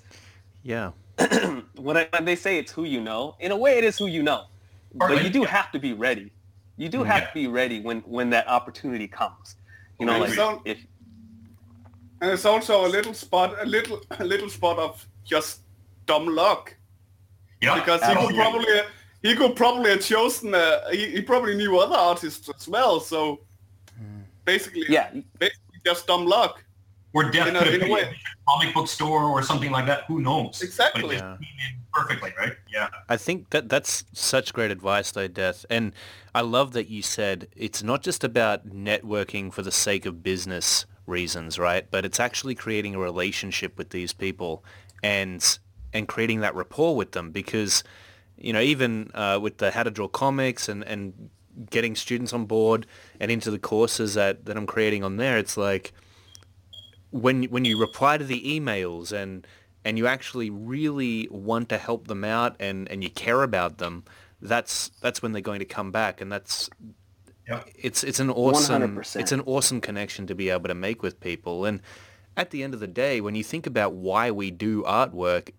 yeah. 0.64 0.92
when, 1.76 1.98
I, 1.98 2.08
when 2.12 2.26
they 2.26 2.36
say 2.36 2.58
it's 2.58 2.72
who 2.72 2.86
you 2.86 3.02
know, 3.02 3.36
in 3.40 3.52
a 3.52 3.58
way 3.58 3.78
it 3.78 3.84
is 3.84 3.98
who 3.98 4.08
you 4.08 4.24
know, 4.24 4.46
but 4.96 5.24
you 5.24 5.30
do 5.30 5.44
have 5.44 5.72
to 5.72 5.80
be 5.80 5.94
ready. 5.94 6.32
You 6.78 6.90
do 6.90 7.00
mm, 7.00 7.06
have 7.06 7.24
yeah. 7.24 7.28
to 7.28 7.34
be 7.34 7.48
ready 7.48 7.82
when 7.82 8.00
when 8.02 8.30
that 8.32 8.48
opportunity 8.48 9.08
comes. 9.08 9.56
You 10.00 10.06
know, 10.08 10.18
like 10.18 10.62
if 10.66 10.80
and 12.22 12.30
it's 12.30 12.46
also 12.46 12.86
a 12.86 12.90
little 12.90 13.16
spot, 13.16 13.56
a 13.60 13.66
little, 13.66 14.00
a 14.12 14.24
little 14.24 14.50
spot 14.50 14.78
of 14.78 15.06
just 15.26 15.62
dumb 16.06 16.28
luck. 16.28 16.76
Yeah, 17.62 17.76
because 17.76 18.02
he 18.04 18.16
could 18.16 18.36
probably 18.36 18.82
he 19.22 19.36
could 19.36 19.56
probably 19.56 19.92
have 19.92 20.02
chosen. 20.02 20.54
Uh, 20.54 20.90
he, 20.90 21.12
he 21.12 21.22
probably 21.22 21.56
knew 21.56 21.78
other 21.80 21.96
artists 21.96 22.50
as 22.50 22.68
well. 22.68 23.00
So 23.00 23.42
basically, 24.46 24.86
yeah, 24.90 25.12
basically 25.40 25.80
just 25.86 26.08
dumb 26.08 26.26
luck. 26.26 26.64
Or 27.14 27.30
death 27.30 27.50
in 27.50 27.58
a, 27.58 27.60
could 27.60 27.74
have 27.74 27.82
been 27.82 27.92
a 27.92 28.16
comic 28.48 28.74
book 28.74 28.88
store 28.88 29.26
or 29.26 29.44
something 29.44 29.70
like 29.70 29.86
that. 29.86 30.06
Who 30.06 30.22
knows? 30.22 30.62
Exactly. 30.62 31.18
Yeah. 31.18 31.36
Perfectly, 31.94 32.34
right? 32.40 32.54
Yeah. 32.72 32.88
I 33.10 33.18
think 33.18 33.50
that 33.50 33.68
that's 33.68 34.06
such 34.14 34.54
great 34.54 34.72
advice, 34.72 35.12
though, 35.12 35.28
Death. 35.28 35.66
And 35.70 35.92
I 36.34 36.40
love 36.40 36.72
that 36.72 36.88
you 36.88 37.02
said 37.02 37.50
it's 37.54 37.84
not 37.84 38.02
just 38.02 38.24
about 38.24 38.70
networking 38.70 39.52
for 39.52 39.62
the 39.62 39.74
sake 39.74 40.06
of 40.06 40.24
business 40.24 40.86
reasons, 41.06 41.60
right? 41.60 41.86
But 41.92 42.06
it's 42.06 42.20
actually 42.20 42.56
creating 42.56 42.96
a 42.96 43.00
relationship 43.00 43.78
with 43.78 43.90
these 43.90 44.14
people 44.14 44.64
and 45.04 45.60
and 45.92 46.08
creating 46.08 46.40
that 46.40 46.56
rapport 46.56 46.96
with 46.96 47.12
them 47.12 47.32
because 47.32 47.84
you 48.44 48.54
know 48.54 48.62
even 48.62 49.12
uh, 49.14 49.40
with 49.42 49.58
the 49.58 49.72
how 49.72 49.84
to 49.84 49.92
draw 49.92 50.08
comics 50.08 50.70
and 50.70 50.84
and 50.84 51.30
getting 51.70 51.96
students 51.96 52.34
on 52.34 52.46
board 52.46 52.88
and 53.20 53.30
into 53.30 53.52
the 53.52 53.60
courses 53.60 54.14
that 54.16 54.46
that 54.46 54.58
I'm 54.58 54.68
creating 54.68 55.04
on 55.04 55.18
there, 55.18 55.38
it's 55.38 55.58
like 55.58 55.94
when 57.12 57.44
when 57.46 57.66
you 57.66 57.80
reply 57.80 58.18
to 58.18 58.26
the 58.26 58.42
emails 58.44 59.12
and 59.12 59.46
and 59.84 59.98
you 59.98 60.08
actually 60.08 60.50
really 60.50 61.28
want 61.32 61.70
to 61.70 61.78
help 61.78 62.08
them 62.08 62.24
out 62.24 62.56
and 62.60 62.90
and 62.90 63.04
you 63.04 63.10
care 63.10 63.44
about 63.44 63.78
them 63.80 64.04
that's 64.42 64.90
that's 65.02 65.22
when 65.22 65.32
they're 65.34 65.42
going 65.42 65.60
to 65.60 65.66
come 65.66 65.92
back 65.92 66.22
and 66.22 66.32
that's 66.32 66.70
Yep. 67.48 67.70
It's 67.76 68.04
it's 68.04 68.20
an 68.20 68.30
awesome 68.30 68.98
100%. 68.98 69.20
it's 69.20 69.32
an 69.32 69.42
awesome 69.42 69.82
connection 69.82 70.28
to 70.28 70.36
be 70.36 70.50
able 70.50 70.68
to 70.68 70.76
make 70.76 71.02
with 71.04 71.20
people. 71.20 71.66
And 71.66 71.82
at 72.38 72.52
the 72.52 72.64
end 72.64 72.74
of 72.74 72.80
the 72.80 72.88
day, 72.88 73.20
when 73.20 73.36
you 73.36 73.44
think 73.44 73.68
about 73.68 73.94
why 73.94 74.32
we 74.32 74.52
do 74.52 74.84
artwork 74.84 75.52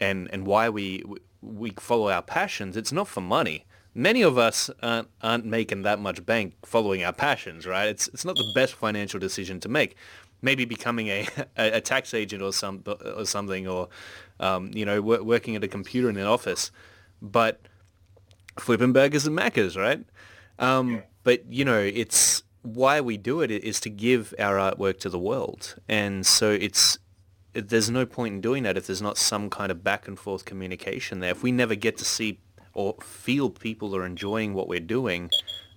and 0.00 0.28
and 0.32 0.46
why 0.46 0.68
we 0.68 1.02
we 1.44 1.70
follow 1.70 2.08
our 2.08 2.22
passions, 2.22 2.76
it's 2.76 2.92
not 2.92 3.08
for 3.08 3.20
money. 3.20 3.66
Many 3.94 4.22
of 4.22 4.36
us 4.38 4.70
aren't, 4.82 5.08
aren't 5.22 5.44
making 5.44 5.82
that 5.82 6.00
much 6.00 6.24
bank 6.26 6.54
following 6.64 7.04
our 7.04 7.12
passions, 7.12 7.66
right? 7.66 7.86
It's 7.88 8.08
it's 8.08 8.24
not 8.24 8.36
the 8.36 8.50
best 8.54 8.74
financial 8.74 9.20
decision 9.20 9.60
to 9.60 9.68
make. 9.68 9.96
Maybe 10.42 10.64
becoming 10.64 11.08
a, 11.08 11.28
a, 11.56 11.80
tax 11.80 12.12
agent 12.12 12.42
or 12.42 12.52
some 12.52 12.82
or 13.16 13.24
something, 13.24 13.68
or 13.68 13.88
um, 14.40 14.70
you 14.74 14.84
know, 14.84 15.00
working 15.00 15.54
at 15.54 15.62
a 15.62 15.68
computer 15.68 16.10
in 16.10 16.16
an 16.16 16.26
office, 16.26 16.72
but 17.22 17.60
flipping 18.58 18.92
burgers 18.92 19.26
and 19.26 19.38
Maccas, 19.38 19.76
right? 19.76 20.04
Um, 20.58 20.94
yeah. 20.94 21.00
But 21.22 21.52
you 21.52 21.64
know, 21.64 21.78
it's 21.78 22.42
why 22.62 23.00
we 23.00 23.16
do 23.16 23.42
it 23.42 23.50
is 23.50 23.78
to 23.80 23.90
give 23.90 24.34
our 24.38 24.56
artwork 24.56 24.98
to 25.00 25.08
the 25.08 25.18
world, 25.18 25.76
and 25.88 26.26
so 26.26 26.50
it's 26.50 26.98
there's 27.54 27.90
no 27.90 28.04
point 28.04 28.34
in 28.34 28.40
doing 28.40 28.62
that 28.64 28.76
if 28.76 28.86
there's 28.86 29.02
not 29.02 29.16
some 29.16 29.48
kind 29.48 29.70
of 29.70 29.82
back 29.82 30.08
and 30.08 30.18
forth 30.18 30.44
communication 30.44 31.20
there. 31.20 31.30
If 31.30 31.42
we 31.42 31.52
never 31.52 31.74
get 31.74 31.96
to 31.98 32.04
see 32.04 32.40
or 32.72 32.96
feel 33.00 33.50
people 33.50 33.94
are 33.94 34.04
enjoying 34.04 34.54
what 34.54 34.68
we're 34.68 34.80
doing, 34.80 35.30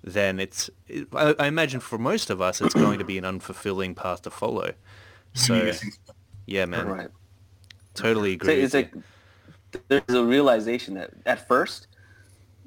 then 0.03 0.39
it's 0.39 0.69
it, 0.87 1.07
I, 1.13 1.35
I, 1.37 1.47
imagine 1.47 1.79
for 1.79 1.97
most 1.97 2.29
of 2.29 2.41
us 2.41 2.61
it's 2.61 2.73
going 2.85 2.99
to 2.99 3.05
be 3.05 3.17
an 3.17 3.23
unfulfilling 3.23 3.95
path 3.95 4.23
to 4.23 4.29
follow. 4.29 4.73
So 5.33 5.71
yeah, 6.45 6.65
man, 6.65 6.87
right. 6.87 7.09
totally 7.93 8.33
agree. 8.33 8.61
It's 8.61 8.73
like 8.73 8.93
there's 9.87 10.03
a 10.09 10.23
realization 10.23 10.95
that 10.95 11.11
at 11.25 11.47
first 11.47 11.87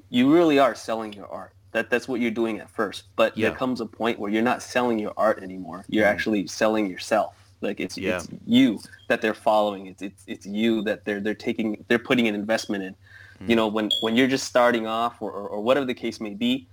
you 0.09 0.33
really 0.33 0.59
are 0.59 0.75
selling 0.75 1.13
your 1.13 1.27
art 1.27 1.53
that 1.71 1.89
that's 1.89 2.07
what 2.07 2.19
you're 2.19 2.31
doing 2.31 2.59
at 2.59 2.69
first. 2.69 3.05
But 3.15 3.37
yeah. 3.37 3.49
there 3.49 3.57
comes 3.57 3.81
a 3.81 3.85
point 3.85 4.19
where 4.19 4.31
you're 4.31 4.41
not 4.41 4.61
selling 4.61 4.99
your 4.99 5.13
art 5.17 5.41
anymore. 5.41 5.85
You're 5.89 6.05
mm. 6.05 6.11
actually 6.11 6.47
selling 6.47 6.89
yourself. 6.89 7.40
Like 7.61 7.79
it's 7.79 7.97
yeah. 7.97 8.17
it's 8.17 8.27
you 8.45 8.79
that 9.07 9.21
they're 9.21 9.33
following. 9.33 9.85
It's 9.85 10.01
it's 10.01 10.23
it's 10.27 10.45
you 10.45 10.81
that 10.83 11.05
they're 11.05 11.19
they're 11.19 11.33
taking 11.35 11.85
they're 11.87 11.99
putting 11.99 12.27
an 12.27 12.35
investment 12.35 12.83
in. 12.83 12.95
Mm. 13.41 13.49
You 13.49 13.55
know, 13.55 13.67
when 13.67 13.91
when 14.01 14.15
you're 14.15 14.27
just 14.27 14.45
starting 14.45 14.87
off 14.87 15.21
or, 15.21 15.31
or, 15.31 15.47
or 15.47 15.61
whatever 15.61 15.85
the 15.85 15.93
case 15.93 16.19
may 16.19 16.33
be, 16.33 16.67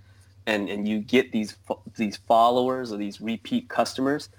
and 0.47 0.67
and 0.69 0.87
you 0.87 0.99
get 0.99 1.31
these 1.31 1.55
these 1.95 2.17
followers 2.17 2.91
or 2.91 2.97
these 2.97 3.21
repeat 3.21 3.69
customers, 3.69 4.29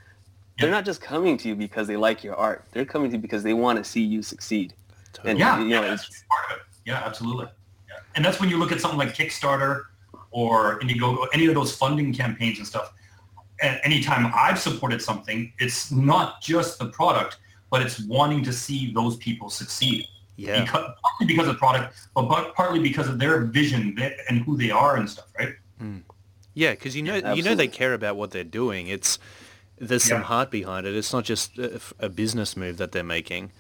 they're 0.59 0.71
not 0.71 0.85
just 0.85 1.01
coming 1.01 1.37
to 1.39 1.49
you 1.49 1.55
because 1.55 1.87
they 1.87 1.97
like 1.97 2.25
your 2.25 2.35
art. 2.35 2.65
They're 2.73 2.85
coming 2.85 3.11
to 3.11 3.17
you 3.17 3.23
because 3.23 3.43
they 3.43 3.55
want 3.55 3.79
to 3.79 3.85
see 3.85 4.03
you 4.03 4.23
succeed. 4.23 4.75
Totally. 5.13 5.31
And, 5.31 5.41
yeah, 5.41 5.59
you 5.59 5.69
know, 5.69 5.83
yeah, 5.83 5.89
that's 5.89 6.25
part 6.29 6.51
of 6.51 6.57
it. 6.59 6.63
Yeah, 6.85 7.03
absolutely. 7.05 7.47
Yeah. 7.89 7.97
And 8.17 8.25
that's 8.25 8.41
when 8.41 8.49
you 8.51 8.59
look 8.59 8.73
at 8.73 8.81
something 8.81 8.99
like 8.99 9.15
Kickstarter 9.15 9.85
or 10.31 10.79
Indiegogo, 10.81 11.27
any 11.33 11.47
of 11.47 11.55
those 11.55 11.75
funding 11.75 12.13
campaigns 12.13 12.59
and 12.59 12.67
stuff. 12.67 12.93
And 13.63 13.81
anytime 13.85 14.33
I've 14.35 14.59
supported 14.59 15.03
something, 15.03 15.53
it's 15.59 15.91
not 15.91 16.41
just 16.41 16.79
the 16.79 16.87
product, 16.87 17.39
but 17.71 17.83
it's 17.83 18.01
wanting 18.01 18.43
to 18.45 18.53
see 18.53 18.93
those 18.93 19.17
people 19.17 19.51
succeed. 19.51 20.07
Yeah. 20.37 20.63
Because, 20.63 20.93
partly 21.03 21.27
because 21.27 21.49
of 21.49 21.55
the 21.55 21.59
product, 21.59 21.95
but 22.15 22.55
partly 22.55 22.81
because 22.81 23.09
of 23.09 23.19
their 23.19 23.45
vision 23.45 23.97
and 24.29 24.43
who 24.43 24.57
they 24.57 24.71
are 24.71 24.97
and 24.97 25.09
stuff, 25.09 25.27
right? 25.39 25.55
Mm. 25.81 26.03
Yeah, 26.55 26.71
because 26.73 26.97
you 26.97 27.03
know 27.03 27.17
yeah, 27.17 27.35
you 27.35 27.43
know 27.43 27.55
they 27.55 27.69
care 27.69 27.95
about 27.95 28.17
what 28.17 28.33
they're 28.33 28.43
doing. 28.43 28.89
It's 28.89 29.19
there's 29.79 30.05
some 30.05 30.19
yeah. 30.19 30.25
heart 30.25 30.51
behind 30.51 30.87
it. 30.87 30.95
It's 30.97 31.13
not 31.13 31.25
just 31.25 31.59
a, 31.59 31.81
a 31.99 32.09
business 32.09 32.57
move 32.57 32.77
that 32.79 32.93
they're 32.93 33.05
making. 33.05 33.53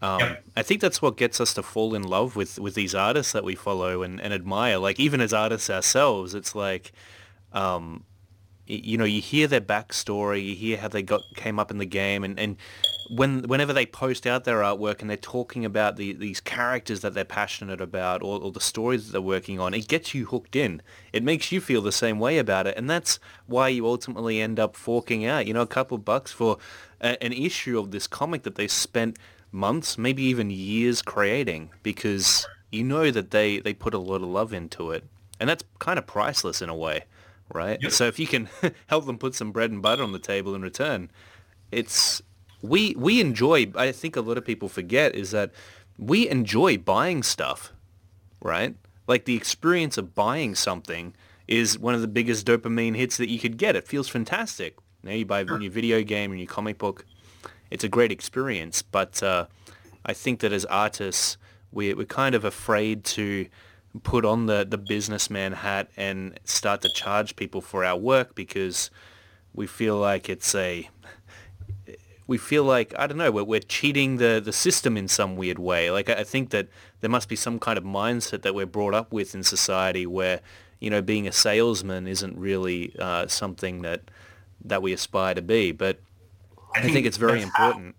Um, 0.00 0.20
yep. 0.20 0.44
I 0.56 0.62
think 0.62 0.80
that's 0.80 1.02
what 1.02 1.16
gets 1.16 1.40
us 1.40 1.54
to 1.54 1.62
fall 1.62 1.94
in 1.94 2.02
love 2.02 2.36
with, 2.36 2.58
with 2.58 2.74
these 2.74 2.94
artists 2.94 3.32
that 3.32 3.44
we 3.44 3.54
follow 3.54 4.02
and, 4.02 4.20
and 4.20 4.32
admire. 4.32 4.78
Like 4.78 5.00
even 5.00 5.20
as 5.20 5.32
artists 5.32 5.68
ourselves, 5.68 6.34
it's 6.34 6.54
like, 6.54 6.92
um, 7.52 8.04
you 8.68 8.98
know, 8.98 9.04
you 9.04 9.20
hear 9.20 9.46
their 9.46 9.60
backstory, 9.60 10.44
you 10.44 10.54
hear 10.54 10.76
how 10.76 10.88
they 10.88 11.02
got 11.02 11.22
came 11.34 11.58
up 11.58 11.70
in 11.70 11.78
the 11.78 11.86
game, 11.86 12.22
and, 12.22 12.38
and 12.38 12.56
when 13.08 13.42
whenever 13.44 13.72
they 13.72 13.86
post 13.86 14.26
out 14.26 14.44
their 14.44 14.58
artwork 14.58 15.00
and 15.00 15.08
they're 15.08 15.16
talking 15.16 15.64
about 15.64 15.96
the, 15.96 16.12
these 16.12 16.40
characters 16.40 17.00
that 17.00 17.14
they're 17.14 17.24
passionate 17.24 17.80
about 17.80 18.22
or, 18.22 18.38
or 18.40 18.52
the 18.52 18.60
stories 18.60 19.06
that 19.06 19.12
they're 19.12 19.20
working 19.22 19.58
on, 19.58 19.72
it 19.72 19.88
gets 19.88 20.12
you 20.14 20.26
hooked 20.26 20.54
in. 20.54 20.82
It 21.12 21.22
makes 21.22 21.50
you 21.50 21.60
feel 21.60 21.80
the 21.80 21.92
same 21.92 22.18
way 22.18 22.38
about 22.38 22.66
it, 22.66 22.76
and 22.76 22.88
that's 22.88 23.18
why 23.46 23.68
you 23.68 23.86
ultimately 23.86 24.40
end 24.40 24.60
up 24.60 24.76
forking 24.76 25.24
out, 25.24 25.46
you 25.46 25.54
know, 25.54 25.62
a 25.62 25.66
couple 25.66 25.96
bucks 25.98 26.30
for 26.30 26.58
a, 27.00 27.22
an 27.22 27.32
issue 27.32 27.78
of 27.78 27.90
this 27.90 28.06
comic 28.06 28.42
that 28.42 28.56
they 28.56 28.68
spent 28.68 29.18
months, 29.50 29.96
maybe 29.96 30.22
even 30.24 30.50
years 30.50 31.00
creating, 31.00 31.70
because 31.82 32.46
you 32.70 32.84
know 32.84 33.10
that 33.10 33.30
they 33.30 33.60
they 33.60 33.72
put 33.72 33.94
a 33.94 33.98
lot 33.98 34.16
of 34.16 34.28
love 34.28 34.52
into 34.52 34.90
it, 34.90 35.04
and 35.40 35.48
that's 35.48 35.64
kind 35.78 35.98
of 35.98 36.06
priceless 36.06 36.60
in 36.60 36.68
a 36.68 36.76
way, 36.76 37.04
right? 37.52 37.78
Yep. 37.82 37.92
So 37.92 38.06
if 38.06 38.18
you 38.18 38.26
can 38.26 38.48
help 38.86 39.06
them 39.06 39.18
put 39.18 39.34
some 39.34 39.52
bread 39.52 39.70
and 39.70 39.82
butter 39.82 40.02
on 40.02 40.12
the 40.12 40.18
table 40.18 40.54
in 40.54 40.62
return, 40.62 41.10
it's 41.70 42.22
we 42.60 42.92
we 42.98 43.20
enjoy 43.20 43.70
i 43.76 43.92
think 43.92 44.16
a 44.16 44.20
lot 44.20 44.36
of 44.36 44.44
people 44.44 44.68
forget 44.68 45.14
is 45.14 45.30
that 45.30 45.52
we 45.96 46.28
enjoy 46.28 46.76
buying 46.76 47.22
stuff 47.22 47.72
right? 48.42 48.74
Like 49.06 49.24
the 49.24 49.36
experience 49.36 49.98
of 49.98 50.14
buying 50.14 50.54
something 50.54 51.14
is 51.46 51.78
one 51.78 51.94
of 51.94 52.00
the 52.00 52.08
biggest 52.08 52.46
dopamine 52.46 52.96
hits 52.96 53.16
that 53.16 53.28
you 53.28 53.38
could 53.38 53.56
get. 53.56 53.74
It 53.74 53.86
feels 53.86 54.08
fantastic. 54.08 54.76
Now 55.02 55.12
you 55.12 55.24
buy 55.24 55.40
a 55.40 55.44
new 55.44 55.70
video 55.70 56.02
game 56.02 56.30
and 56.30 56.40
your 56.40 56.48
comic 56.48 56.78
book. 56.78 57.06
It's 57.70 57.84
a 57.84 57.88
great 57.88 58.10
experience 58.10 58.80
but 58.80 59.22
uh, 59.22 59.46
i 60.06 60.14
think 60.14 60.40
that 60.40 60.54
as 60.54 60.64
artists 60.64 61.36
we're, 61.70 61.94
we're 61.94 62.06
kind 62.06 62.34
of 62.34 62.44
afraid 62.44 63.04
to 63.04 63.46
put 64.02 64.24
on 64.24 64.46
the, 64.46 64.66
the 64.68 64.78
businessman 64.78 65.52
hat 65.52 65.90
and 65.96 66.38
start 66.44 66.82
to 66.82 66.88
charge 66.88 67.36
people 67.36 67.60
for 67.60 67.84
our 67.84 67.96
work 67.96 68.34
because 68.34 68.90
we 69.54 69.66
feel 69.66 69.96
like 69.96 70.28
it's 70.28 70.54
a 70.54 70.88
we 72.26 72.36
feel 72.36 72.62
like 72.62 72.94
I 72.98 73.06
don't 73.06 73.16
know 73.16 73.30
we're, 73.30 73.44
we're 73.44 73.60
cheating 73.60 74.18
the 74.18 74.40
the 74.44 74.52
system 74.52 74.96
in 74.96 75.08
some 75.08 75.36
weird 75.36 75.58
way. 75.58 75.90
Like 75.90 76.08
I, 76.10 76.16
I 76.16 76.24
think 76.24 76.50
that 76.50 76.68
there 77.00 77.10
must 77.10 77.28
be 77.28 77.36
some 77.36 77.58
kind 77.58 77.78
of 77.78 77.84
mindset 77.84 78.42
that 78.42 78.54
we're 78.54 78.66
brought 78.66 78.94
up 78.94 79.12
with 79.12 79.34
in 79.34 79.42
society 79.42 80.06
where 80.06 80.40
you 80.78 80.90
know 80.90 81.02
being 81.02 81.26
a 81.26 81.32
salesman 81.32 82.06
isn't 82.06 82.38
really 82.38 82.94
uh, 82.98 83.26
something 83.26 83.82
that 83.82 84.02
that 84.64 84.82
we 84.82 84.92
aspire 84.92 85.34
to 85.34 85.42
be. 85.42 85.72
But 85.72 86.00
I 86.74 86.82
think, 86.82 87.06
it's 87.06 87.16
very 87.16 87.40
that's 87.40 87.56
half- 87.56 87.68
important. 87.68 87.96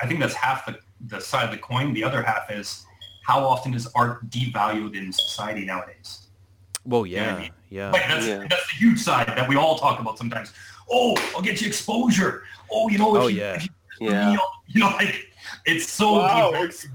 I 0.00 0.06
think 0.06 0.20
that's 0.20 0.34
half 0.34 0.64
the, 0.64 0.78
the 1.00 1.20
side 1.20 1.44
of 1.44 1.50
the 1.50 1.58
coin. 1.58 1.92
The 1.92 2.04
other 2.04 2.22
half 2.22 2.50
is 2.50 2.86
how 3.28 3.44
often 3.44 3.74
is 3.74 3.86
art 3.94 4.28
devalued 4.30 4.96
in 4.96 5.12
society 5.12 5.64
nowadays? 5.66 6.28
Well, 6.86 7.04
You 7.06 7.16
know 7.16 7.22
I 7.22 7.26
yeah, 7.26 7.38
mean? 7.42 7.50
yeah. 7.68 7.90
Like 7.92 8.08
that's 8.08 8.26
Yeah. 8.26 8.46
that's 8.48 8.66
the 8.72 8.76
huge 8.78 9.00
side 9.00 9.28
that 9.28 9.46
we 9.46 9.56
all 9.56 9.78
talk 9.78 10.00
about 10.00 10.16
sometimes. 10.16 10.52
Oh, 10.90 11.14
I'll 11.36 11.42
get 11.42 11.60
you 11.60 11.66
exposure. 11.68 12.44
Oh, 12.72 12.88
you 12.88 12.96
know, 12.96 13.14
if 13.16 13.22
Oh, 13.22 13.26
you, 13.26 13.36
yeah. 13.36 13.54
if 13.56 13.64
you, 13.64 13.70
Yeah. 14.00 14.36
you 14.72 14.80
know, 14.80 14.86
like 15.02 15.14
it's 15.66 15.86
so 15.90 16.08
Wow, 16.14 16.52
devalued 16.52 16.86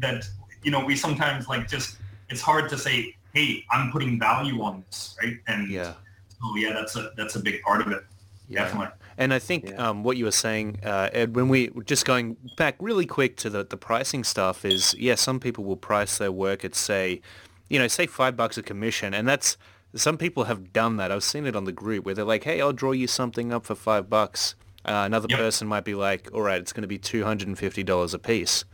that 0.00 0.28
you 0.62 0.70
know 0.70 0.84
we 0.84 0.94
sometimes 0.94 1.48
like 1.48 1.66
just 1.66 1.96
it's 2.28 2.42
hard 2.42 2.68
to 2.68 2.76
say, 2.76 3.16
hey, 3.32 3.64
I'm 3.72 3.90
putting 3.90 4.18
value 4.18 4.60
on 4.60 4.84
this, 4.84 5.16
right? 5.22 5.38
And 5.46 5.70
Yeah. 5.70 5.94
so 6.28 6.54
yeah, 6.56 6.74
that's 6.74 6.96
a 6.96 7.12
that's 7.16 7.36
a 7.36 7.40
big 7.40 7.62
part 7.62 7.80
of 7.80 7.88
it. 7.96 8.04
Yeah. 8.50 8.64
Definitely. 8.64 8.92
And 9.20 9.34
I 9.34 9.40
think 9.40 9.68
Yeah. 9.68 9.88
um, 9.88 10.04
what 10.04 10.16
you 10.16 10.24
were 10.24 10.30
saying, 10.46 10.78
uh, 10.84 11.10
Ed, 11.12 11.34
when 11.34 11.48
we 11.48 11.70
just 11.84 12.06
going 12.06 12.36
back 12.56 12.76
really 12.78 13.04
quick 13.04 13.36
to 13.38 13.50
the, 13.50 13.64
the 13.64 13.76
pricing 13.76 14.22
stuff 14.24 14.64
is, 14.64 14.94
yeah, 14.96 15.16
some 15.16 15.40
people 15.40 15.64
will 15.64 15.76
price 15.76 16.16
their 16.18 16.30
work 16.32 16.64
at 16.64 16.74
say, 16.76 17.20
you 17.68 17.78
know, 17.80 17.88
say 17.88 18.06
five 18.06 18.36
bucks 18.36 18.56
a 18.56 18.62
commission, 18.62 19.12
and 19.12 19.26
that's 19.26 19.56
some 19.94 20.16
people 20.16 20.44
have 20.44 20.72
done 20.72 20.96
that. 20.98 21.10
I've 21.10 21.24
seen 21.24 21.46
it 21.46 21.56
on 21.56 21.64
the 21.64 21.72
group 21.72 22.04
where 22.06 22.14
they're 22.14 22.24
like, 22.24 22.44
hey, 22.44 22.60
I'll 22.60 22.72
draw 22.72 22.92
you 22.92 23.08
something 23.08 23.52
up 23.52 23.66
for 23.66 23.74
five 23.74 24.08
bucks. 24.08 24.54
Uh, 24.84 25.02
another 25.04 25.26
Yep. 25.28 25.38
person 25.38 25.66
might 25.68 25.84
be 25.84 25.94
like, 25.96 26.30
all 26.32 26.42
right, 26.42 26.60
it's 26.60 26.72
going 26.72 26.82
to 26.82 26.88
be 26.88 26.98
two 26.98 27.24
hundred 27.24 27.48
and 27.48 27.58
fifty 27.58 27.82
dollars 27.82 28.14
a 28.14 28.18
piece. 28.20 28.64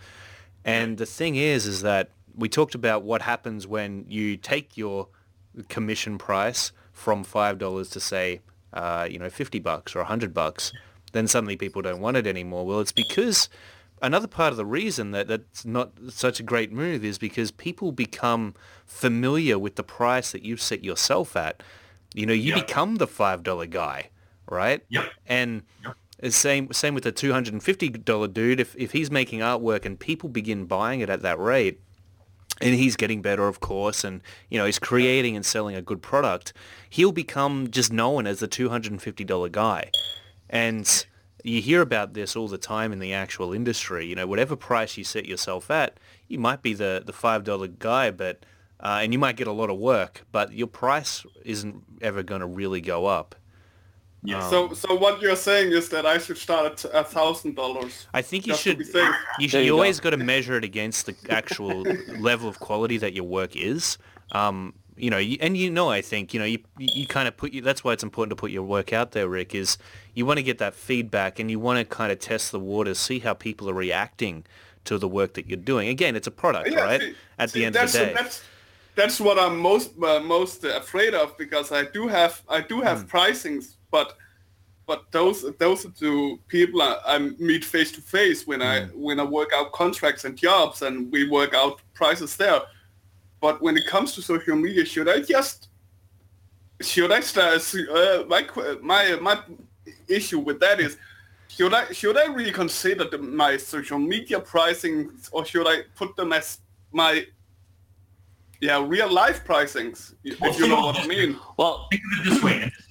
And 0.65 0.99
the 0.99 1.07
thing 1.07 1.37
is, 1.37 1.67
is 1.67 1.81
that 1.83 2.11
we 2.37 2.49
talked 2.49 2.75
about 2.75 3.03
what 3.03 3.23
happens 3.23 3.67
when 3.67 4.05
you 4.09 4.37
take 4.37 4.77
your 4.77 5.09
commission 5.69 6.19
price 6.19 6.73
from 6.93 7.25
five 7.25 7.59
dollars 7.59 7.89
to 7.91 8.01
say, 8.01 8.41
uh, 8.75 9.09
you 9.11 9.19
know, 9.19 9.31
fifty 9.31 9.59
bucks 9.59 9.97
or 9.97 10.01
a 10.01 10.05
hundred 10.05 10.35
bucks. 10.35 10.73
Then 11.13 11.27
suddenly 11.29 11.57
people 11.57 11.81
don't 11.81 12.01
want 12.01 12.17
it 12.17 12.27
anymore. 12.27 12.67
Well, 12.67 12.81
it's 12.81 12.93
because 12.93 13.49
another 14.03 14.27
part 14.27 14.51
of 14.51 14.57
the 14.57 14.67
reason 14.67 15.13
that 15.13 15.29
that's 15.29 15.65
not 15.65 15.93
such 16.09 16.41
a 16.41 16.43
great 16.43 16.73
move 16.73 17.05
is 17.05 17.17
because 17.19 17.51
people 17.53 17.93
become 17.93 18.55
familiar 18.85 19.59
with 19.59 19.77
the 19.77 19.85
price 19.85 20.33
that 20.33 20.43
you've 20.43 20.61
set 20.61 20.85
yourself 20.85 21.37
at. 21.37 21.63
You 22.15 22.27
know, 22.27 22.33
you 22.33 22.53
Yep. 22.55 22.67
become 22.67 22.97
the 22.97 23.07
five 23.07 23.43
dollar 23.43 23.67
guy, 23.67 24.11
right? 24.51 24.83
Yep. 24.89 25.05
And 25.27 25.63
Yep. 25.85 26.33
same 26.33 26.73
same 26.73 26.95
with 26.95 27.05
the 27.05 27.13
two 27.13 27.33
hundred 27.33 27.55
and 27.55 27.63
fifty 27.63 27.89
dollar 27.89 28.29
dude. 28.29 28.59
If 28.61 28.75
if 28.77 28.93
he's 28.93 29.11
making 29.11 29.41
artwork 29.41 29.85
and 29.85 29.99
people 29.99 30.29
begin 30.29 30.65
buying 30.67 31.01
it 31.01 31.09
at 31.11 31.23
that 31.23 31.39
rate, 31.39 31.81
and 32.61 32.75
he's 32.75 32.97
getting 32.97 33.23
better, 33.23 33.49
of 33.49 33.61
course, 33.61 34.05
and 34.05 34.23
you 34.49 34.59
know 34.59 34.67
he's 34.67 34.79
creating 34.79 35.37
and 35.37 35.45
selling 35.45 35.75
a 35.75 35.83
good 35.83 36.03
product, 36.03 36.53
he'll 36.91 37.13
become 37.13 37.71
just 37.71 37.93
known 37.93 38.27
as 38.27 38.41
the 38.41 38.49
two 38.49 38.69
hundred 38.69 38.93
and 38.93 39.03
fifty 39.03 39.25
dollar 39.25 39.49
guy. 39.49 39.91
And 40.49 41.07
you 41.43 41.61
hear 41.61 41.83
about 41.83 42.15
this 42.15 42.37
all 42.37 42.49
the 42.49 42.59
time 42.59 42.93
in 42.93 42.99
the 42.99 43.13
actual 43.13 43.53
industry. 43.53 44.07
You 44.07 44.15
know, 44.15 44.27
whatever 44.27 44.57
price 44.57 44.97
you 44.97 45.05
set 45.05 45.27
yourself 45.27 45.71
at, 45.71 45.99
you 46.29 46.39
might 46.39 46.63
be 46.63 46.75
the 46.75 47.03
the 47.05 47.13
five 47.13 47.45
dollar 47.45 47.69
guy, 47.69 48.11
but 48.11 48.45
uh, 48.81 49.01
and 49.03 49.13
you 49.13 49.19
might 49.19 49.37
get 49.37 49.47
a 49.47 49.53
lot 49.53 49.71
of 49.71 49.79
work, 49.79 50.25
but 50.33 50.53
your 50.53 50.67
price 50.67 51.25
isn't 51.45 51.83
ever 52.01 52.23
going 52.23 52.41
to 52.41 52.47
really 52.47 52.81
go 52.81 53.07
up. 53.07 53.35
Yeah. 54.27 54.49
So, 54.49 54.73
so 54.73 54.95
what 54.95 55.21
you're 55.21 55.37
saying 55.37 55.73
is 55.73 55.91
that 55.91 56.07
I 56.07 56.17
should 56.19 56.39
start 56.39 56.67
at 56.67 56.85
a 56.95 57.05
thousand 57.05 57.57
dollars. 57.57 58.07
I 58.15 58.23
think 58.23 58.47
you 58.47 58.55
should. 58.57 58.79
be. 58.79 58.85
You, 59.39 59.49
should, 59.49 59.59
you, 59.59 59.65
you 59.67 59.71
go. 59.71 59.75
always 59.75 60.01
got 60.01 60.11
to 60.11 60.17
measure 60.17 60.57
it 60.57 60.65
against 60.65 61.07
the 61.07 61.15
actual 61.29 61.83
level 62.19 62.49
of 62.49 62.59
quality 62.59 62.97
that 62.99 63.13
your 63.13 63.25
work 63.25 63.55
is. 63.55 63.99
Um, 64.33 64.73
you 64.97 65.11
know, 65.11 65.19
and 65.19 65.57
you 65.57 65.71
know, 65.71 65.91
I 65.91 66.01
think 66.01 66.33
you 66.33 66.41
know, 66.41 66.47
you 66.47 66.59
you 66.79 67.07
kind 67.07 67.29
of 67.29 67.37
put 67.37 67.53
you. 67.53 67.61
That's 67.61 67.85
why 67.85 67.93
it's 67.93 68.03
important 68.03 68.31
to 68.31 68.37
put 68.41 68.51
your 68.51 68.63
work 68.63 68.93
out 68.93 69.13
there, 69.13 69.29
Rick. 69.29 69.55
Is 69.55 69.77
you 70.15 70.25
want 70.25 70.39
to 70.39 70.43
get 70.43 70.59
that 70.59 70.75
feedback, 70.75 71.39
and 71.39 71.51
you 71.51 71.59
want 71.61 71.79
to 71.81 71.85
kind 71.85 72.11
of 72.11 72.19
test 72.19 72.51
the 72.53 72.61
waters, 72.61 72.99
see 72.99 73.19
how 73.19 73.35
people 73.35 73.69
are 73.69 73.75
reacting 73.75 74.45
to 74.85 74.97
the 74.97 75.09
work 75.09 75.35
that 75.35 75.49
you're 75.49 75.57
doing. 75.57 75.89
Again, 75.89 76.15
it's 76.15 76.27
a 76.27 76.31
product, 76.31 76.71
Yeah, 76.71 76.81
right? 76.85 77.01
see- 77.01 77.15
At 77.39 77.51
see, 77.51 77.59
the 77.61 77.65
end 77.67 77.77
of 77.77 77.91
the 77.93 77.99
day, 77.99 78.13
that's 78.15 78.43
that's 78.95 79.21
what 79.21 79.39
I'm 79.39 79.59
most 79.59 79.91
uh, 80.03 80.21
most 80.21 80.63
afraid 80.65 81.13
of 81.15 81.37
because 81.37 81.73
I 81.73 81.85
do 81.85 82.07
have 82.09 82.41
I 82.49 82.61
do 82.61 82.81
have 82.81 83.03
Hmm. 83.03 83.17
pricings, 83.17 83.75
but 83.97 84.09
but 84.89 85.01
those 85.17 85.39
those 85.65 85.81
are 85.87 85.95
the 86.05 86.15
people 86.55 86.79
I, 86.83 86.93
I 87.15 87.17
meet 87.51 87.65
face 87.75 87.91
to 87.97 88.01
face 88.17 88.41
when 88.51 88.61
I 88.73 88.77
Hmm. 88.85 89.03
when 89.07 89.17
I 89.25 89.27
work 89.39 89.51
out 89.59 89.69
contracts 89.83 90.25
and 90.27 90.35
jobs 90.49 90.83
and 90.87 90.95
we 91.15 91.21
work 91.39 91.53
out 91.63 91.75
prices 92.01 92.37
there. 92.37 92.61
But 93.45 93.55
when 93.65 93.77
it 93.81 93.87
comes 93.95 94.09
to 94.15 94.21
social 94.23 94.57
media, 94.67 94.85
should 94.93 95.09
I 95.17 95.19
just 95.35 95.59
should 96.91 97.13
I 97.19 97.21
start? 97.21 97.75
Uh, 97.75 98.25
my 98.35 98.43
my 98.93 99.03
my 99.29 99.37
issue 100.09 100.41
with 100.49 100.59
that 100.61 100.79
is. 100.81 100.97
Should 101.57 101.75
I 101.81 101.85
should 101.93 102.17
I 102.25 102.27
reconsider 102.45 103.05
the, 103.13 103.19
my 103.19 103.53
social 103.59 103.99
media 104.15 104.39
pricing 104.41 104.97
or 105.31 105.45
should 105.51 105.69
I 105.75 105.77
put 106.01 106.11
them 106.17 106.33
as 106.33 106.59
my 106.91 107.13
yeah 108.61 108.85
real 108.95 109.11
life 109.23 109.41
pricings? 109.51 110.15
If 110.25 110.41
Well, 110.41 110.55
you 110.59 110.67
know 110.69 110.81
what 110.89 110.97
I 110.99 111.07
mean. 111.07 111.39
Well, 111.57 111.87
Think 111.91 112.03
of 112.07 112.13
it 112.19 112.31
this 112.31 112.43
way, 112.43 112.55
and 112.63 112.71
this 112.73 112.79
is 112.81 112.84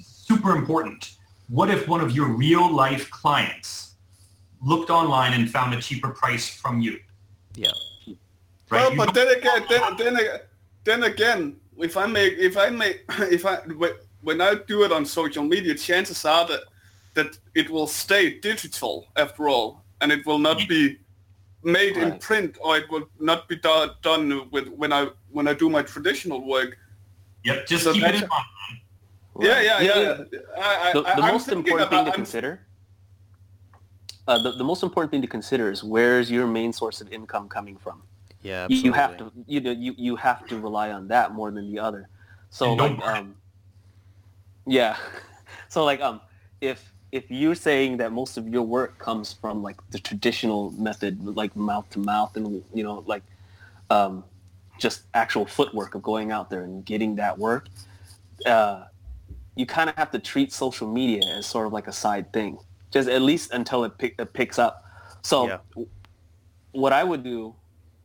super 0.44 0.56
important. 0.58 1.12
What 1.50 1.70
if 1.70 1.88
one 1.88 2.02
of 2.02 2.12
your 2.12 2.28
real 2.28 2.74
life 2.74 3.10
clients 3.10 3.96
looked 4.62 4.90
online 4.90 5.34
and 5.34 5.50
found 5.50 5.74
a 5.74 5.82
cheaper 5.82 6.10
price 6.10 6.50
from 6.50 6.82
you? 6.82 7.00
yeah, 7.56 7.72
Right? 8.08 8.18
Well, 8.72 8.92
You 8.92 8.98
but 8.98 9.14
then 9.14 9.28
again, 9.38 9.64
then 9.70 9.98
then 9.98 10.18
then 10.84 11.04
again, 11.04 11.56
if 11.78 11.96
I 11.98 12.08
make 12.08 12.34
if 12.38 12.58
I 12.58 12.70
make 12.70 13.04
if 13.38 13.46
I 13.46 13.58
when 14.22 14.42
I 14.42 14.56
do 14.68 14.84
it 14.84 14.92
on 14.92 15.06
social 15.06 15.44
media, 15.44 15.76
chances 15.76 16.26
are 16.26 16.48
that 16.48 16.62
that 17.14 17.38
it 17.54 17.70
will 17.70 17.88
stay 17.88 18.40
digital 18.40 19.08
after 19.16 19.48
all, 19.48 19.84
and 20.02 20.12
it 20.12 20.26
will 20.26 20.40
not 20.40 20.68
be 20.68 20.98
made 21.64 21.96
in 21.98 22.18
print, 22.20 22.58
or 22.62 22.78
it 22.78 22.90
will 22.90 23.08
not 23.20 23.48
be 23.48 23.56
do- 23.56 23.92
done 24.02 24.50
with 24.52 24.68
when 24.70 24.92
I 24.92 25.10
when 25.30 25.48
I 25.48 25.54
do 25.54 25.70
my 25.70 25.84
traditional 25.84 26.40
work. 26.48 26.78
Yep, 27.46 27.68
just 27.68 27.84
So 27.84 27.94
keep 27.94 28.04
it 28.04 28.16
in 28.16 28.22
mind. 28.22 28.80
Yeah, 29.40 29.62
yeah, 29.62 29.82
Yeah, 29.82 30.00
yeah. 30.00 30.40
I, 30.58 30.90
I, 30.90 30.94
the, 30.94 31.04
I, 31.06 31.16
the 31.16 31.22
most 31.22 31.46
thinking 31.48 31.60
important 31.66 31.90
thing 31.90 32.06
to 32.06 32.12
I'm- 32.12 32.16
consider 32.16 32.60
uh, 34.28 34.38
the, 34.42 34.52
the 34.54 34.64
most 34.64 34.84
important 34.84 35.12
thing 35.12 35.22
to 35.22 35.28
consider 35.28 35.70
is 35.70 35.84
where's 35.84 36.32
your 36.32 36.48
main 36.48 36.72
source 36.72 37.02
of 37.02 37.12
income 37.12 37.50
coming 37.50 37.76
from 37.76 38.02
yeah. 38.42 38.68
you, 38.70 38.76
Absolutely. 38.76 38.88
you 38.88 38.94
have 38.94 39.18
to 39.18 39.32
you 39.48 39.60
know 39.62 39.72
you, 39.72 39.96
you 39.98 40.16
have 40.16 40.48
to 40.48 40.60
rely 40.60 40.92
on 40.92 41.08
that 41.10 41.34
more 41.34 41.52
than 41.52 41.70
the 41.72 41.80
other 41.80 42.08
so 42.50 42.72
And 42.72 42.80
like 42.80 43.02
um 43.02 43.36
yeah 44.66 44.96
so 45.68 45.84
like 45.84 46.00
um 46.02 46.22
if 46.62 46.94
if 47.12 47.30
you're 47.30 47.56
saying 47.56 47.98
that 47.98 48.12
most 48.12 48.38
of 48.38 48.48
your 48.48 48.64
work 48.64 48.98
comes 48.98 49.34
from 49.34 49.62
like 49.62 49.78
the 49.92 50.00
traditional 50.00 50.72
method 50.72 51.24
like 51.36 51.56
mouth 51.56 51.90
to 51.92 52.00
mouth 52.00 52.36
and 52.38 52.64
you 52.74 52.84
know 52.84 53.04
like 53.06 53.24
um 53.90 54.24
just 54.80 55.04
actual 55.14 55.46
footwork 55.46 55.96
of 55.96 56.02
going 56.02 56.32
out 56.32 56.50
there 56.50 56.64
and 56.64 56.86
getting 56.86 57.16
that 57.16 57.38
work 57.38 57.68
uh 58.46 58.86
you 59.56 59.66
kind 59.66 59.90
of 59.90 59.96
have 59.96 60.12
to 60.12 60.20
treat 60.20 60.52
social 60.52 60.88
media 60.88 61.22
as 61.38 61.46
sort 61.46 61.68
of 61.68 61.74
like 61.74 61.88
a 61.88 61.92
side 61.92 62.32
thing 62.34 62.58
just 62.92 63.10
at 63.10 63.22
least 63.22 63.52
until 63.54 63.84
it, 63.84 63.98
pick, 63.98 64.16
it 64.20 64.34
picks 64.34 64.60
up 64.60 64.86
So 65.22 65.48
Yeah. 65.48 65.58
what 66.72 66.94
I 66.94 67.04
would 67.04 67.24
do 67.24 67.56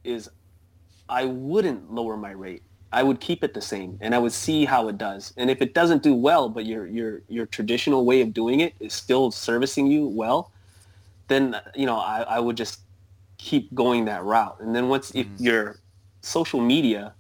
is 0.04 0.30
I 1.08 1.24
wouldn't 1.24 1.92
lower 1.92 2.16
my 2.16 2.30
rate. 2.30 2.62
I 2.92 3.02
would 3.02 3.20
keep 3.20 3.44
it 3.44 3.52
the 3.54 3.60
same 3.60 3.98
and 4.00 4.14
I 4.14 4.18
would 4.18 4.32
see 4.32 4.64
how 4.64 4.88
it 4.88 4.96
does. 4.96 5.34
And 5.36 5.50
if 5.50 5.60
it 5.60 5.74
doesn't 5.74 6.02
do 6.02 6.14
well, 6.14 6.48
but 6.48 6.64
your 6.64 6.86
your 6.86 7.22
your 7.28 7.46
traditional 7.46 8.04
way 8.06 8.22
of 8.22 8.32
doing 8.32 8.60
it 8.60 8.74
is 8.80 8.94
still 8.94 9.30
servicing 9.30 9.86
you 9.86 10.06
well, 10.06 10.50
then 11.28 11.56
you 11.74 11.84
know 11.84 11.98
I, 11.98 12.22
I 12.22 12.40
would 12.40 12.56
just 12.56 12.80
keep 13.36 13.72
going 13.74 14.06
that 14.06 14.24
route. 14.24 14.56
And 14.60 14.74
then 14.74 14.88
once 14.88 15.10
if 15.14 15.26
mm-hmm. 15.26 15.44
your 15.44 15.76
social 16.22 16.60
media, 16.60 17.14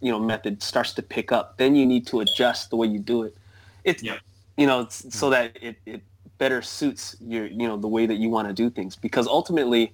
you 0.00 0.10
know, 0.10 0.18
method 0.18 0.62
starts 0.62 0.92
to 0.94 1.02
pick 1.02 1.32
up, 1.32 1.56
then 1.58 1.74
you 1.74 1.86
need 1.86 2.06
to 2.08 2.20
adjust 2.20 2.70
the 2.70 2.76
way 2.76 2.86
you 2.86 2.98
do 2.98 3.22
it. 3.22 3.36
It's 3.84 4.02
Yeah. 4.02 4.18
you 4.56 4.66
know, 4.66 4.80
it's, 4.80 5.14
so 5.14 5.28
mm. 5.28 5.30
that 5.30 5.56
it, 5.62 5.76
it 5.86 6.02
better 6.38 6.62
suits 6.62 7.16
your 7.20 7.46
you 7.46 7.68
know 7.68 7.76
the 7.76 7.88
way 7.88 8.06
that 8.06 8.14
you 8.16 8.30
want 8.30 8.48
to 8.48 8.54
do 8.54 8.70
things 8.70 8.96
because 8.96 9.26
ultimately 9.26 9.92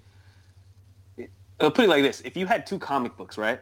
I'll 1.61 1.71
put 1.71 1.87
it 1.87 1.89
like 1.89 2.03
this: 2.03 2.21
if 2.25 2.37
you 2.37 2.47
had 2.47 2.67
two 2.67 2.79
comic 2.79 3.17
books, 3.17 3.37
right, 3.39 3.61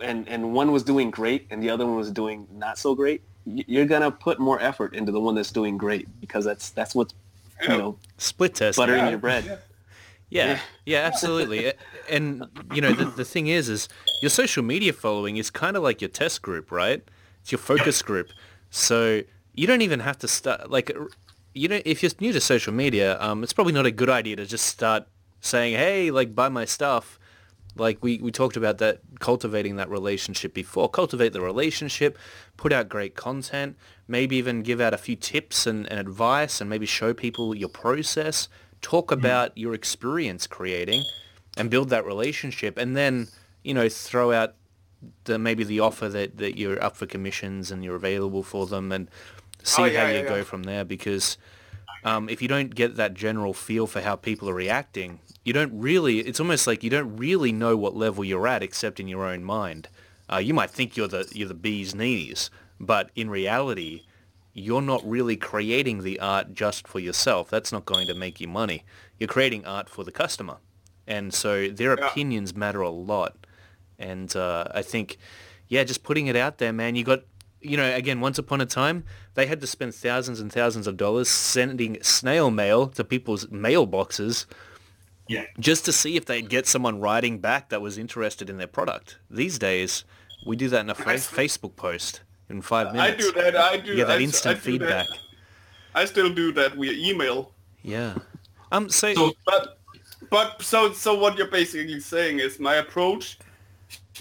and 0.00 0.28
and 0.28 0.52
one 0.52 0.70
was 0.72 0.82
doing 0.82 1.10
great 1.10 1.46
and 1.50 1.62
the 1.62 1.70
other 1.70 1.86
one 1.86 1.96
was 1.96 2.10
doing 2.10 2.46
not 2.52 2.78
so 2.78 2.94
great, 2.94 3.22
you're 3.44 3.86
gonna 3.86 4.10
put 4.10 4.38
more 4.38 4.60
effort 4.60 4.94
into 4.94 5.12
the 5.12 5.20
one 5.20 5.34
that's 5.34 5.50
doing 5.50 5.76
great 5.78 6.08
because 6.20 6.44
that's 6.44 6.70
that's 6.70 6.94
what's 6.94 7.14
you 7.62 7.68
know 7.68 7.98
Split 8.18 8.54
test. 8.54 8.76
buttering 8.76 9.04
yeah. 9.04 9.10
your 9.10 9.18
bread. 9.18 9.44
Yeah, 10.28 10.46
Yeah. 10.46 10.58
yeah, 10.86 10.98
absolutely. 11.00 11.72
and 12.08 12.44
you 12.74 12.80
know, 12.80 12.92
the, 12.92 13.04
the 13.04 13.24
thing 13.24 13.48
is, 13.48 13.68
is 13.68 13.88
your 14.22 14.30
social 14.30 14.62
media 14.62 14.92
following 14.92 15.36
is 15.36 15.50
kind 15.50 15.76
of 15.76 15.82
like 15.82 16.00
your 16.00 16.08
test 16.08 16.40
group, 16.42 16.70
right? 16.70 17.02
It's 17.42 17.52
your 17.52 17.58
focus 17.58 18.00
group. 18.02 18.28
So 18.72 19.20
you 19.52 19.66
don't 19.66 19.82
even 19.82 20.00
have 20.00 20.18
to 20.18 20.28
start 20.28 20.70
like 20.70 20.90
you 21.54 21.68
know, 21.68 21.80
if 21.84 22.02
you're 22.02 22.10
new 22.18 22.32
to 22.32 22.40
social 22.40 22.72
media, 22.72 23.20
um, 23.20 23.42
it's 23.42 23.52
probably 23.52 23.74
not 23.74 23.84
a 23.84 23.90
good 23.90 24.08
idea 24.08 24.36
to 24.36 24.46
just 24.46 24.64
start 24.64 25.06
saying, 25.40 25.74
"Hey, 25.76 26.10
like 26.10 26.34
buy 26.34 26.48
my 26.48 26.64
stuff." 26.64 27.18
Like 27.76 28.02
we, 28.02 28.18
we 28.18 28.30
talked 28.30 28.56
about 28.56 28.78
that, 28.78 29.00
cultivating 29.18 29.76
that 29.76 29.88
relationship 29.88 30.52
before. 30.54 30.90
Cultivate 30.90 31.32
the 31.32 31.40
relationship, 31.40 32.18
put 32.56 32.72
out 32.72 32.88
great 32.88 33.14
content, 33.14 33.76
maybe 34.08 34.36
even 34.36 34.62
give 34.62 34.80
out 34.80 34.92
a 34.92 34.98
few 34.98 35.16
tips 35.16 35.66
and, 35.66 35.90
and 35.90 35.98
advice 35.98 36.60
and 36.60 36.68
maybe 36.68 36.84
show 36.84 37.14
people 37.14 37.54
your 37.54 37.70
process. 37.70 38.48
Talk 38.82 39.10
about 39.10 39.56
your 39.56 39.72
experience 39.72 40.46
creating 40.46 41.04
and 41.56 41.70
build 41.70 41.88
that 41.90 42.04
relationship 42.04 42.76
and 42.76 42.94
then, 42.94 43.28
you 43.64 43.72
know, 43.72 43.88
throw 43.88 44.32
out 44.32 44.54
the 45.24 45.38
maybe 45.38 45.64
the 45.64 45.80
offer 45.80 46.08
that, 46.08 46.38
that 46.38 46.58
you're 46.58 46.82
up 46.82 46.96
for 46.96 47.06
commissions 47.06 47.70
and 47.70 47.82
you're 47.84 47.96
available 47.96 48.42
for 48.42 48.66
them 48.66 48.92
and 48.92 49.08
see 49.62 49.82
Oh, 49.82 49.84
how 49.84 50.06
you 50.08 50.18
yeah, 50.18 50.28
go 50.28 50.36
yeah. 50.36 50.42
from 50.42 50.64
there 50.64 50.84
because 50.84 51.38
um, 52.04 52.28
if 52.28 52.42
you 52.42 52.48
don't 52.48 52.74
get 52.74 52.96
that 52.96 53.14
general 53.14 53.52
feel 53.54 53.86
for 53.86 54.00
how 54.00 54.16
people 54.16 54.48
are 54.48 54.54
reacting, 54.54 55.20
you 55.44 55.52
don't 55.52 55.72
really, 55.78 56.18
it's 56.20 56.40
almost 56.40 56.66
like 56.66 56.82
you 56.82 56.90
don't 56.90 57.16
really 57.16 57.52
know 57.52 57.76
what 57.76 57.94
level 57.96 58.24
you're 58.24 58.46
at 58.48 58.62
except 58.62 58.98
in 59.00 59.06
your 59.08 59.24
own 59.24 59.44
mind. 59.44 59.88
Uh, 60.32 60.38
you 60.38 60.54
might 60.54 60.70
think 60.70 60.96
you're 60.96 61.08
the, 61.08 61.28
you're 61.32 61.48
the 61.48 61.54
bee's 61.54 61.94
knees, 61.94 62.50
but 62.80 63.10
in 63.14 63.30
reality, 63.30 64.02
you're 64.54 64.82
not 64.82 65.08
really 65.08 65.36
creating 65.36 66.02
the 66.02 66.18
art 66.20 66.54
just 66.54 66.86
for 66.88 66.98
yourself. 66.98 67.48
That's 67.50 67.72
not 67.72 67.84
going 67.86 68.06
to 68.08 68.14
make 68.14 68.40
you 68.40 68.48
money. 68.48 68.84
You're 69.18 69.28
creating 69.28 69.64
art 69.64 69.88
for 69.88 70.04
the 70.04 70.12
customer. 70.12 70.56
And 71.06 71.32
so 71.32 71.68
their 71.68 71.96
Yeah. 71.98 72.06
opinions 72.08 72.54
matter 72.54 72.80
a 72.80 72.90
lot. 72.90 73.41
And 74.02 74.34
uh, 74.36 74.64
I 74.74 74.82
think, 74.82 75.16
yeah, 75.68 75.84
just 75.84 76.02
putting 76.02 76.26
it 76.26 76.36
out 76.36 76.58
there, 76.58 76.72
man, 76.72 76.96
you 76.96 77.04
got, 77.04 77.20
you 77.60 77.76
know, 77.76 77.88
again, 77.94 78.20
once 78.20 78.38
upon 78.38 78.60
a 78.60 78.66
time, 78.66 79.04
they 79.34 79.46
had 79.46 79.60
to 79.60 79.66
spend 79.66 79.94
thousands 79.94 80.40
and 80.40 80.52
thousands 80.52 80.86
of 80.86 80.96
dollars 80.96 81.28
sending 81.28 82.02
snail 82.02 82.50
mail 82.50 82.88
to 82.88 83.04
people's 83.04 83.46
mailboxes 83.46 84.46
Yeah. 85.28 85.44
just 85.60 85.84
to 85.84 85.92
see 85.92 86.16
if 86.16 86.24
they'd 86.24 86.48
get 86.48 86.66
someone 86.66 87.00
writing 87.00 87.38
back 87.38 87.68
that 87.70 87.80
was 87.80 87.96
interested 87.96 88.50
in 88.50 88.56
their 88.58 88.66
product. 88.66 89.18
These 89.30 89.58
days, 89.58 90.04
we 90.44 90.56
do 90.56 90.68
that 90.70 90.80
in 90.80 90.90
a 90.90 90.94
fa- 90.96 91.22
Facebook 91.40 91.76
post 91.76 92.22
in 92.48 92.60
five 92.62 92.92
minutes. 92.92 93.24
I 93.24 93.30
do 93.30 93.32
that. 93.40 93.56
I 93.56 93.76
do. 93.78 93.94
Get 93.96 94.08
that 94.08 94.18
I, 94.18 94.22
instant 94.22 94.58
I 94.58 94.60
do 94.60 94.78
that. 94.78 95.06
feedback. 95.06 95.06
I 95.94 96.04
still 96.06 96.34
do 96.34 96.52
that 96.54 96.74
via 96.74 96.92
email. 96.92 97.52
Yeah. 97.82 98.14
Um. 98.72 98.88
So, 98.88 99.14
So 99.14 99.32
But 99.46 99.78
but 100.30 100.60
so 100.62 100.92
so 100.92 101.14
what 101.14 101.36
you're 101.38 101.50
basically 101.60 102.00
saying 102.00 102.40
is 102.40 102.58
my 102.58 102.74
approach 102.76 103.38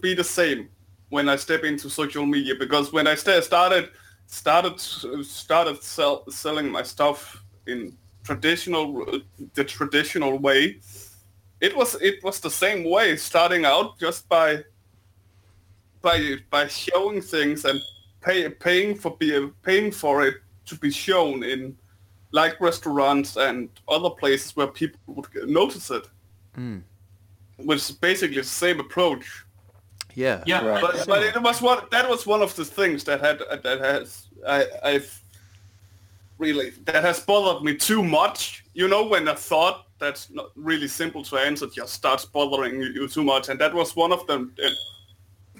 be 0.02 0.14
the 0.14 0.24
same 0.24 0.70
when 1.10 1.28
I 1.28 1.36
step 1.36 1.64
into 1.64 1.90
social 1.90 2.26
media 2.26 2.56
because 2.58 2.94
when 2.94 3.08
I 3.08 3.16
sta- 3.16 3.42
started 3.42 3.90
started 4.28 4.80
started 4.80 5.84
sell, 5.84 6.24
selling 6.30 6.70
my 6.70 6.84
stuff 6.84 7.44
in 7.68 7.98
traditional 8.24 9.06
the 9.54 9.64
traditional 9.64 10.38
way, 10.38 10.80
it 11.60 11.76
was 11.76 11.96
it 12.02 12.24
was 12.24 12.40
the 12.40 12.50
same 12.50 12.90
way 12.90 13.16
starting 13.18 13.66
out 13.66 14.00
just 14.00 14.30
by 14.30 14.64
by 16.02 16.38
by 16.50 16.68
showing 16.68 17.22
things 17.22 17.66
and 17.66 17.82
pay, 18.22 18.50
paying 18.50 18.96
for 18.96 19.16
be, 19.18 19.50
paying 19.64 19.92
for 19.92 20.26
it 20.26 20.36
to 20.66 20.76
be 20.76 20.92
shown 20.92 21.44
in 21.44 21.76
like 22.32 22.60
restaurants 22.62 23.36
and 23.36 23.70
other 23.88 24.10
places 24.10 24.56
where 24.56 24.68
people 24.68 25.00
would 25.08 25.28
notice 25.48 25.92
it. 25.92 26.08
Mm. 26.58 26.82
Which 27.58 27.80
is 27.80 27.92
basically 27.92 28.38
the 28.38 28.44
same 28.44 28.80
approach. 28.80 29.46
Yeah. 30.16 30.44
yeah, 30.46 30.66
Right. 30.66 30.82
But, 30.82 31.06
but 31.08 31.24
it 31.24 31.42
was 31.42 31.62
one 31.62 31.84
that 31.92 32.10
was 32.10 32.26
one 32.26 32.42
of 32.42 32.56
the 32.56 32.66
things 32.66 33.04
that 33.06 33.20
had 33.22 33.40
that 33.64 33.80
has 33.80 34.28
I 34.48 34.66
I've 34.84 35.22
really 36.38 36.72
that 36.86 37.04
has 37.04 37.20
bothered 37.20 37.64
me 37.64 37.76
too 37.76 38.04
much. 38.04 38.64
You 38.74 38.88
know, 38.88 39.06
when 39.06 39.28
a 39.28 39.36
thought 39.36 39.86
that's 40.00 40.30
not 40.32 40.50
really 40.56 40.88
simple 40.88 41.24
to 41.26 41.38
answer 41.38 41.68
just 41.68 41.94
starts 41.94 42.26
bothering 42.26 42.82
you 42.82 43.08
too 43.08 43.24
much, 43.24 43.50
and 43.50 43.60
that 43.60 43.74
was 43.74 43.96
one 43.96 44.12
of 44.12 44.26
them. 44.28 44.54
And 44.58 44.76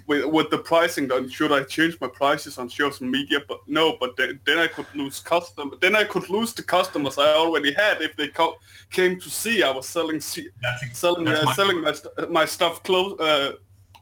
with, 0.08 0.26
with 0.26 0.50
the 0.50 0.58
pricing, 0.58 1.08
then 1.08 1.30
should 1.30 1.52
I 1.52 1.64
change 1.64 1.98
my 2.02 2.08
prices 2.08 2.58
on 2.58 2.70
social 2.70 3.06
media? 3.06 3.40
But 3.48 3.60
no, 3.68 3.98
but 4.00 4.18
then, 4.18 4.40
then 4.46 4.58
I 4.58 4.68
could 4.68 4.88
lose 4.96 5.20
custom. 5.20 5.74
Then 5.80 5.96
I 5.96 6.04
could 6.04 6.30
lose 6.30 6.54
the 6.54 6.64
customers 6.64 7.18
I 7.18 7.34
already 7.36 7.72
had 7.72 8.02
if 8.02 8.16
they 8.16 8.28
co- 8.30 8.58
came 8.90 9.20
to 9.20 9.30
see 9.30 9.62
I 9.64 9.70
was 9.72 9.88
selling 9.88 10.20
se- 10.20 10.50
That's, 10.62 10.98
selling 10.98 11.26
that's 11.26 11.42
uh, 11.42 11.46
my- 11.46 11.54
selling 11.54 11.82
my 11.82 11.94
st- 11.94 12.32
my 12.32 12.46
stuff 12.46 12.82
close 12.84 13.20
uh, 13.20 13.54
s- 13.54 13.58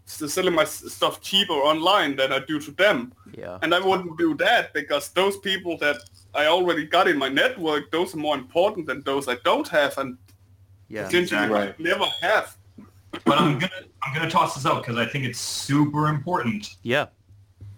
selling 0.10 0.54
my 0.56 0.64
stuff 0.66 1.22
cheaper 1.22 1.54
online 1.54 2.16
than 2.16 2.32
I 2.34 2.40
do 2.40 2.60
to 2.60 2.72
them. 2.72 3.14
Yeah. 3.38 3.60
And 3.62 3.74
I 3.74 3.80
wouldn't 3.80 4.18
do 4.18 4.34
that 4.36 4.74
because 4.74 5.10
those 5.10 5.38
people 5.38 5.78
that 5.78 5.98
I 6.34 6.48
already 6.48 6.86
got 6.86 7.08
in 7.08 7.18
my 7.18 7.30
network, 7.30 7.92
those 7.92 8.14
are 8.14 8.18
more 8.18 8.36
important 8.36 8.88
than 8.88 9.02
those 9.04 9.28
I 9.28 9.36
don't 9.44 9.68
have 9.68 9.98
and 9.98 10.18
Yeah. 10.90 11.06
potentially 11.06 11.44
Exactly. 11.44 11.60
might 11.60 11.80
never 11.80 12.06
have. 12.22 12.56
but 13.26 13.40
I'm 13.40 13.58
gonna 13.58 13.72
I'm 14.04 14.14
gonna 14.14 14.30
toss 14.30 14.54
this 14.56 14.66
out 14.66 14.84
because 14.84 14.98
I 14.98 15.06
think 15.06 15.26
it's 15.26 15.40
super 15.40 16.08
important. 16.08 16.76
Yeah. 16.84 17.08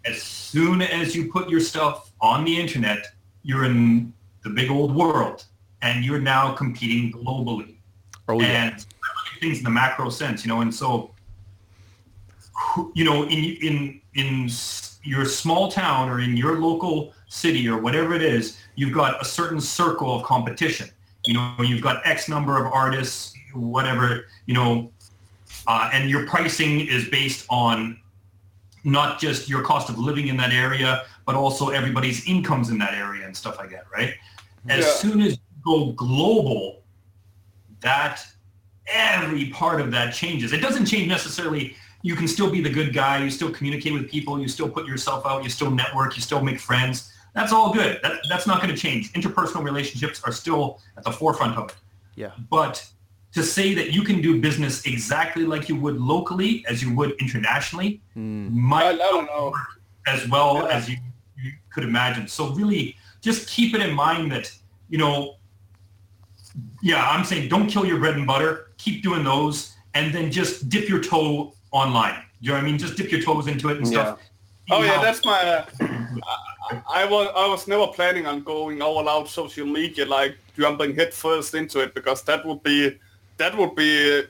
As 0.05 0.21
soon 0.21 0.82
as 0.82 1.15
you 1.15 1.32
put 1.32 1.49
your 1.49 1.59
stuff 1.61 2.11
on 2.21 2.43
the 2.45 2.59
internet, 2.59 3.07
you're 3.43 3.65
in 3.65 4.13
the 4.43 4.49
big 4.49 4.69
old 4.71 4.93
world, 4.95 5.45
and 5.82 6.03
you're 6.03 6.19
now 6.19 6.51
competing 6.53 7.11
globally. 7.11 7.75
Oh 8.27 8.39
yeah. 8.41 8.47
and 8.65 8.73
I 8.73 8.75
look 8.77 9.34
at 9.34 9.39
things 9.39 9.57
in 9.59 9.63
the 9.63 9.69
macro 9.69 10.09
sense, 10.09 10.43
you 10.43 10.49
know, 10.49 10.61
and 10.61 10.73
so, 10.73 10.88
who- 10.88 11.11
you 12.93 13.03
know, 13.03 13.24
in 13.24 13.43
in 13.62 14.01
in 14.16 14.49
your 15.03 15.26
small 15.26 15.72
town 15.72 16.09
or 16.09 16.20
in 16.20 16.38
your 16.38 16.59
local 16.59 17.14
city 17.28 17.68
or 17.68 17.78
whatever 17.80 18.14
it 18.14 18.22
is, 18.22 18.57
you've 18.76 18.93
got 18.93 19.22
a 19.22 19.26
certain 19.26 19.59
circle 19.59 20.16
of 20.16 20.24
competition. 20.24 20.89
You 21.26 21.36
know, 21.36 21.55
you've 21.59 21.82
got 21.82 22.05
X 22.05 22.28
number 22.30 22.64
of 22.64 22.72
artists, 22.72 23.34
whatever, 23.53 24.26
you 24.45 24.53
know, 24.53 24.91
uh, 25.68 25.89
and 25.93 26.09
your 26.09 26.26
pricing 26.28 26.82
is 26.82 27.07
based 27.09 27.45
on 27.49 27.99
not 28.84 29.20
just 29.20 29.47
your 29.47 29.62
cost 29.62 29.89
of 29.89 29.99
living 29.99 30.28
in 30.28 30.38
that 30.38 30.51
area, 30.51 31.03
but 31.26 31.36
also 31.36 31.70
everybody's 31.70 32.28
incomes 32.28 32.70
in 32.70 32.78
that 32.80 32.93
area 32.95 33.26
and 33.26 33.38
stuff 33.38 33.57
like 33.57 33.70
that, 33.70 33.86
right? 33.93 34.16
As 34.68 34.86
Yeah. 34.86 34.91
soon 34.93 35.22
as 35.22 35.34
you 35.34 35.38
go 35.64 35.91
global, 35.91 36.82
that 37.82 38.26
every 38.88 39.45
part 39.51 39.80
of 39.80 39.91
that 39.91 40.14
changes. 40.14 40.51
It 40.53 40.62
doesn't 40.62 40.86
change 40.88 41.07
necessarily. 41.07 41.76
You 42.04 42.16
can 42.16 42.28
still 42.28 42.49
be 42.49 42.62
the 42.62 42.70
good 42.70 42.93
guy. 42.93 43.24
You 43.24 43.30
still 43.30 43.52
communicate 43.52 43.93
with 43.93 44.10
people. 44.10 44.39
You 44.39 44.47
still 44.47 44.70
put 44.70 44.86
yourself 44.88 45.26
out. 45.26 45.43
You 45.43 45.49
still 45.49 45.70
network. 45.72 46.16
You 46.16 46.22
still 46.22 46.41
make 46.41 46.60
friends. 46.60 47.12
That's 47.34 47.54
all 47.54 47.72
good. 47.74 47.99
That, 48.04 48.14
that's 48.28 48.47
not 48.47 48.62
going 48.62 48.74
to 48.74 48.80
change. 48.80 49.14
Interpersonal 49.14 49.64
relationships 49.64 50.22
are 50.26 50.32
still 50.32 50.80
at 50.97 51.04
the 51.04 51.12
forefront 51.12 51.58
of 51.58 51.70
it. 51.70 51.76
Yeah. 52.16 52.32
But 52.49 52.86
to 53.34 53.43
say 53.43 53.74
that 53.76 53.93
you 53.93 54.02
can 54.04 54.22
do 54.22 54.41
business 54.41 54.86
exactly 54.86 55.45
like 55.45 55.70
you 55.70 55.76
would 55.78 55.97
locally 56.02 56.66
as 56.68 56.82
you 56.84 56.93
would 56.95 57.12
internationally 57.22 58.02
Mm. 58.18 58.47
I, 58.47 58.49
might 58.49 58.86
I 58.95 58.97
don't 58.97 59.26
know. 59.28 59.54
as 60.08 60.28
well 60.28 60.56
Yeah. 60.68 60.76
as 60.76 60.89
you, 60.89 60.97
you 61.38 61.52
could 61.74 61.86
imagine. 61.86 62.28
So 62.28 62.49
really, 62.49 62.97
just 63.22 63.47
keep 63.47 63.74
it 63.74 63.82
in 63.82 63.93
mind 63.95 64.32
that 64.34 64.52
you 64.89 64.97
know, 64.97 65.36
yeah, 66.82 67.10
I'm 67.10 67.24
saying 67.24 67.47
don't 67.47 67.68
kill 67.68 67.86
your 67.86 67.99
bread 67.99 68.16
and 68.16 68.28
butter. 68.28 68.72
Keep 68.78 69.04
doing 69.04 69.24
those, 69.24 69.74
and 69.93 70.14
then 70.14 70.32
just 70.32 70.68
dip 70.68 70.89
your 70.89 71.02
toe 71.02 71.54
online. 71.72 72.24
You 72.39 72.49
know 72.49 72.55
what 72.55 72.63
I 72.63 72.65
mean? 72.65 72.78
Just 72.78 72.97
dip 72.97 73.11
your 73.11 73.22
toes 73.22 73.47
into 73.47 73.69
it 73.69 73.78
and 73.78 73.88
stuff. 73.88 74.19
See 74.19 74.28
Oh 74.72 74.84
yeah, 74.84 74.95
how- 74.95 75.01
that's 75.01 75.26
my 75.26 75.39
uh, 75.41 75.65
I 76.89 77.05
was 77.05 77.28
I 77.36 77.47
was 77.47 77.67
never 77.67 77.88
planning 77.88 78.26
on 78.28 78.43
going 78.43 78.82
all 78.82 79.07
out 79.09 79.28
social 79.28 79.65
media 79.65 80.05
like 80.05 80.38
jumping 80.57 80.95
headfirst 80.95 81.53
into 81.55 81.80
it 81.80 81.93
because 81.93 82.22
that 82.24 82.45
would 82.45 82.63
be 82.63 82.97
that 83.38 83.57
would 83.57 83.76
be 83.76 84.24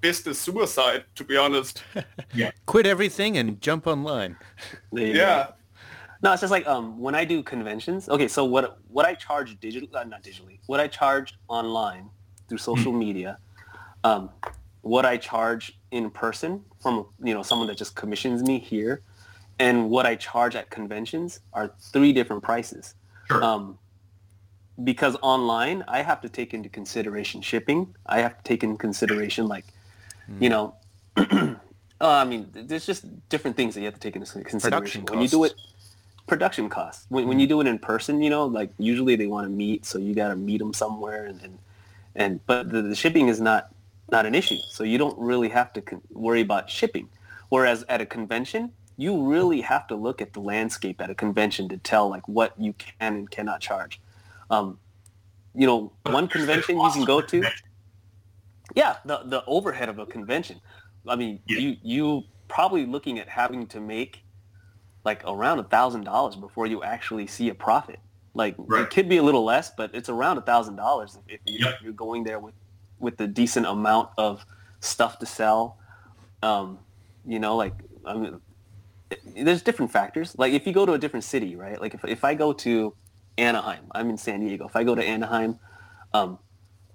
business 0.00 0.38
suicide 0.38 1.04
to 1.16 1.24
be 1.24 1.36
honest. 1.36 1.82
yeah. 2.34 2.50
Quit 2.66 2.86
everything 2.86 3.38
and 3.38 3.60
jump 3.60 3.86
online. 3.86 4.36
There 4.92 5.06
you 5.06 5.14
go. 5.14 5.18
Yeah. 5.20 5.46
No, 6.22 6.32
it's 6.32 6.40
just 6.40 6.50
like 6.50 6.66
um, 6.66 6.98
when 6.98 7.14
I 7.14 7.24
do 7.24 7.42
conventions. 7.42 8.08
Okay, 8.08 8.28
so 8.28 8.44
what 8.44 8.78
what 8.88 9.06
I 9.06 9.14
charge 9.14 9.58
digital, 9.60 9.88
uh, 9.96 10.04
not 10.04 10.22
digitally, 10.22 10.58
what 10.66 10.80
I 10.80 10.88
charge 10.88 11.34
online 11.48 12.10
through 12.48 12.58
social 12.58 12.92
media, 12.92 13.38
um, 14.04 14.30
what 14.88 15.04
I 15.04 15.18
charge 15.18 15.78
in 15.90 16.10
person 16.10 16.64
from 16.80 17.06
you 17.22 17.34
know 17.34 17.42
someone 17.42 17.68
that 17.68 17.76
just 17.76 17.94
commissions 17.94 18.42
me 18.42 18.58
here, 18.58 19.02
and 19.58 19.90
what 19.90 20.06
I 20.06 20.16
charge 20.16 20.56
at 20.56 20.70
conventions 20.70 21.40
are 21.52 21.72
three 21.78 22.12
different 22.12 22.42
prices. 22.42 22.94
Sure. 23.28 23.44
Um, 23.44 23.78
because 24.82 25.16
online, 25.22 25.84
I 25.88 26.02
have 26.02 26.20
to 26.22 26.28
take 26.28 26.54
into 26.54 26.68
consideration 26.68 27.42
shipping. 27.42 27.94
I 28.06 28.20
have 28.20 28.38
to 28.38 28.44
take 28.44 28.62
into 28.62 28.76
consideration 28.76 29.48
like, 29.48 29.64
you 30.38 30.48
know, 30.48 30.76
uh, 31.16 31.56
I 32.00 32.24
mean, 32.24 32.48
there's 32.52 32.86
just 32.86 33.04
different 33.28 33.56
things 33.56 33.74
that 33.74 33.80
you 33.80 33.86
have 33.86 33.94
to 33.94 34.00
take 34.00 34.14
into 34.14 34.30
consideration 34.44 35.02
Production 35.02 35.04
when 35.06 35.20
you 35.20 35.28
do 35.28 35.44
it. 35.44 35.54
Production 36.28 36.68
costs. 36.68 37.06
When, 37.08 37.26
when 37.26 37.40
you 37.40 37.48
do 37.48 37.60
it 37.60 37.66
in 37.66 37.78
person, 37.78 38.22
you 38.22 38.30
know, 38.30 38.46
like 38.46 38.70
usually 38.78 39.16
they 39.16 39.26
want 39.26 39.46
to 39.46 39.50
meet, 39.50 39.84
so 39.84 39.98
you 39.98 40.14
got 40.14 40.28
to 40.28 40.36
meet 40.36 40.58
them 40.58 40.72
somewhere, 40.72 41.24
and 41.24 41.42
and, 41.42 41.58
and 42.14 42.46
but 42.46 42.70
the, 42.70 42.82
the 42.82 42.94
shipping 42.94 43.28
is 43.28 43.40
not 43.40 43.72
not 44.10 44.26
an 44.26 44.34
issue, 44.34 44.58
so 44.68 44.84
you 44.84 44.98
don't 44.98 45.18
really 45.18 45.48
have 45.48 45.72
to 45.74 45.82
worry 46.10 46.40
about 46.40 46.70
shipping. 46.70 47.08
Whereas 47.50 47.84
at 47.88 48.00
a 48.00 48.06
convention, 48.06 48.72
you 48.96 49.22
really 49.26 49.60
have 49.60 49.86
to 49.88 49.94
look 49.96 50.20
at 50.20 50.32
the 50.32 50.40
landscape 50.40 51.00
at 51.00 51.10
a 51.10 51.14
convention 51.14 51.68
to 51.68 51.76
tell 51.78 52.08
like 52.08 52.26
what 52.28 52.52
you 52.58 52.72
can 52.74 52.92
and 53.16 53.30
cannot 53.30 53.60
charge. 53.60 54.00
Um, 54.50 54.78
you 55.54 55.66
know, 55.66 55.92
one 56.06 56.28
convention 56.28 56.78
you 56.78 56.90
can 56.90 57.04
go 57.04 57.20
to. 57.20 57.44
Yeah, 58.74 58.96
the 59.04 59.22
the 59.24 59.44
overhead 59.46 59.88
of 59.88 59.98
a 59.98 60.06
convention. 60.06 60.60
I 61.06 61.16
mean, 61.16 61.40
Yeah. 61.46 61.58
you 61.58 61.76
you 61.82 62.22
probably 62.48 62.86
looking 62.86 63.18
at 63.18 63.28
having 63.28 63.66
to 63.68 63.80
make 63.80 64.20
like 65.04 65.22
around 65.26 65.58
a 65.58 65.64
thousand 65.64 66.04
dollars 66.04 66.36
before 66.36 66.66
you 66.66 66.82
actually 66.82 67.26
see 67.26 67.48
a 67.48 67.54
profit. 67.54 67.98
Like 68.34 68.54
Right. 68.58 68.82
it 68.82 68.90
could 68.90 69.08
be 69.08 69.16
a 69.16 69.22
little 69.22 69.44
less, 69.44 69.70
but 69.74 69.94
it's 69.94 70.08
around 70.08 70.38
a 70.38 70.42
thousand 70.42 70.76
dollars 70.76 71.18
if, 71.28 71.40
you, 71.46 71.64
Yep. 71.64 71.74
if 71.76 71.82
you're 71.82 71.92
going 71.92 72.24
there 72.24 72.38
with 72.38 72.54
with 73.00 73.20
a 73.20 73.26
decent 73.26 73.66
amount 73.66 74.10
of 74.18 74.44
stuff 74.80 75.18
to 75.20 75.26
sell. 75.26 75.78
Um, 76.42 76.78
you 77.26 77.38
know, 77.38 77.56
like 77.56 77.74
I 78.04 78.14
mean, 78.14 78.40
there's 79.36 79.62
different 79.62 79.92
factors. 79.92 80.34
Like 80.38 80.52
if 80.52 80.66
you 80.66 80.72
go 80.72 80.86
to 80.86 80.92
a 80.92 80.98
different 80.98 81.24
city, 81.24 81.56
right? 81.56 81.80
Like 81.80 81.94
if 81.94 82.04
if 82.04 82.24
I 82.24 82.34
go 82.34 82.52
to 82.54 82.94
Anaheim, 83.36 83.84
I'm 83.92 84.10
in 84.10 84.18
San 84.18 84.40
Diego. 84.40 84.66
If 84.66 84.76
I 84.76 84.84
go 84.84 84.94
to 84.94 85.02
Anaheim, 85.04 85.58
um, 86.12 86.38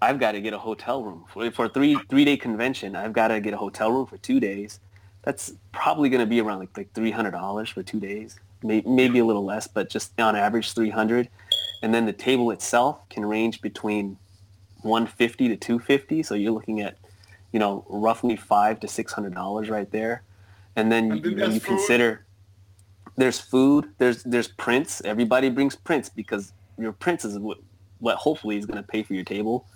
I've 0.02 0.20
got 0.20 0.34
to 0.34 0.42
get 0.42 0.54
a 0.54 0.60
hotel 0.60 1.04
room 1.04 1.26
for, 1.32 1.50
for 1.52 1.66
a 1.66 1.70
three 1.70 1.98
three 2.10 2.26
day 2.26 2.38
convention. 2.38 2.96
I've 2.96 3.14
got 3.14 3.30
to 3.30 3.40
get 3.40 3.54
a 3.54 3.58
hotel 3.58 3.92
room 3.92 4.06
for 4.06 4.18
two 4.18 4.40
days. 4.40 4.80
That's 5.24 5.54
probably 5.72 6.10
going 6.10 6.20
to 6.20 6.26
be 6.26 6.42
around 6.42 6.60
like 6.60 6.78
like 6.78 6.94
three 6.94 7.12
hundred 7.12 7.32
dollars 7.32 7.70
for 7.70 7.84
two 7.84 8.00
days, 8.00 8.40
maybe, 8.62 8.88
maybe 8.88 9.20
a 9.20 9.26
little 9.26 9.46
less, 9.46 9.68
but 9.68 9.90
just 9.90 10.20
on 10.20 10.36
average 10.36 10.74
three 10.74 10.90
hundred. 10.90 11.30
And 11.82 11.94
then 11.94 12.06
the 12.06 12.14
table 12.14 12.52
itself 12.52 13.08
can 13.10 13.26
range 13.26 13.62
between 13.62 14.18
one 14.84 15.08
fifty 15.08 15.48
to 15.50 15.56
two 15.56 15.80
fifty. 15.80 16.24
So 16.24 16.36
you're 16.36 16.52
looking 16.52 16.82
at, 16.82 16.98
you 17.52 17.60
know, 17.60 17.86
roughly 17.90 18.36
five 18.36 18.80
to 18.82 18.88
six 18.88 19.14
hundred 19.14 19.34
dollars 19.34 19.70
right 19.70 19.90
there. 19.92 20.24
And 20.76 20.92
then 20.92 21.12
And 21.12 21.26
you, 21.26 21.36
there's 21.36 21.56
you 21.56 21.60
consider 21.60 22.26
there's 23.16 23.40
food, 23.40 23.90
there's 23.98 24.24
there's 24.24 24.48
prints. 24.48 25.02
Everybody 25.06 25.50
brings 25.50 25.76
prints 25.76 26.10
because 26.10 26.54
your 26.78 26.92
prints 26.92 27.26
is 27.26 27.38
what 27.40 27.60
what 28.00 28.18
hopefully 28.18 28.58
is 28.58 28.66
going 28.66 28.82
to 28.82 28.88
pay 28.88 29.04
for 29.04 29.14
your 29.14 29.24
table. 29.24 29.68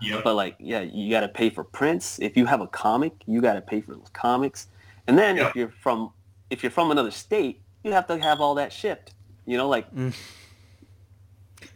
Yep. 0.00 0.24
But 0.24 0.34
like, 0.34 0.56
yeah, 0.58 0.80
you 0.80 1.10
got 1.10 1.20
to 1.20 1.28
pay 1.28 1.50
for 1.50 1.64
prints. 1.64 2.18
If 2.20 2.36
you 2.36 2.46
have 2.46 2.60
a 2.60 2.66
comic, 2.66 3.12
you 3.26 3.40
got 3.40 3.54
to 3.54 3.60
pay 3.60 3.80
for 3.80 3.92
those 3.92 4.08
comics. 4.12 4.68
And 5.06 5.18
then 5.18 5.36
Yeah. 5.36 5.48
if 5.48 5.56
you're 5.56 5.72
from 5.80 6.12
if 6.50 6.62
you're 6.62 6.70
from 6.72 6.90
another 6.90 7.10
state, 7.10 7.60
you 7.84 7.92
have 7.92 8.06
to 8.06 8.18
have 8.18 8.40
all 8.40 8.54
that 8.54 8.72
shipped. 8.72 9.12
You 9.44 9.56
know, 9.56 9.68
like 9.68 9.92
mm. 9.94 10.14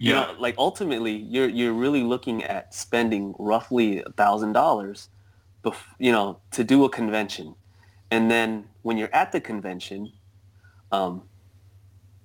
You 0.03 0.12
Yeah. 0.12 0.26
know, 0.26 0.34
like 0.40 0.57
ultimately, 0.59 1.12
you're 1.14 1.48
you're 1.48 1.72
really 1.72 2.03
looking 2.03 2.42
at 2.42 2.74
spending 2.74 3.34
roughly 3.38 4.03
a 4.03 4.11
thousand 4.11 4.53
dollars, 4.53 5.09
you 5.98 6.11
know, 6.11 6.40
to 6.50 6.64
do 6.64 6.84
a 6.84 6.88
convention, 6.88 7.55
and 8.11 8.28
then 8.28 8.68
when 8.82 8.96
you're 8.98 9.14
at 9.14 9.30
the 9.30 9.40
convention, 9.40 10.12
um, 10.90 11.22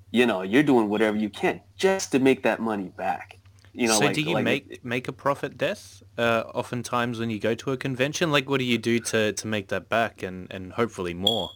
you 0.09 0.25
know, 0.25 0.41
you're 0.41 0.63
doing 0.63 0.89
whatever 0.89 1.17
you 1.17 1.29
can 1.29 1.61
just 1.77 2.11
to 2.13 2.19
make 2.19 2.41
that 2.43 2.59
money 2.59 2.89
back. 2.97 3.37
You 3.73 3.87
know, 3.87 3.99
so 3.99 4.05
like, 4.05 4.15
do 4.15 4.21
you 4.21 4.33
like 4.33 4.43
make 4.43 4.83
make 4.83 5.07
a 5.07 5.13
profit 5.13 5.55
death 5.55 6.01
uh, 6.17 6.45
oftentimes 6.55 7.19
when 7.19 7.29
you 7.29 7.39
go 7.39 7.53
to 7.53 7.71
a 7.73 7.77
convention? 7.77 8.31
Like 8.31 8.49
what 8.49 8.57
do 8.57 8.65
you 8.65 8.79
do 8.79 8.99
to, 8.99 9.33
to 9.33 9.47
make 9.47 9.67
that 9.67 9.87
back 9.87 10.23
and, 10.23 10.47
and 10.51 10.73
hopefully 10.73 11.13
more? 11.13 11.51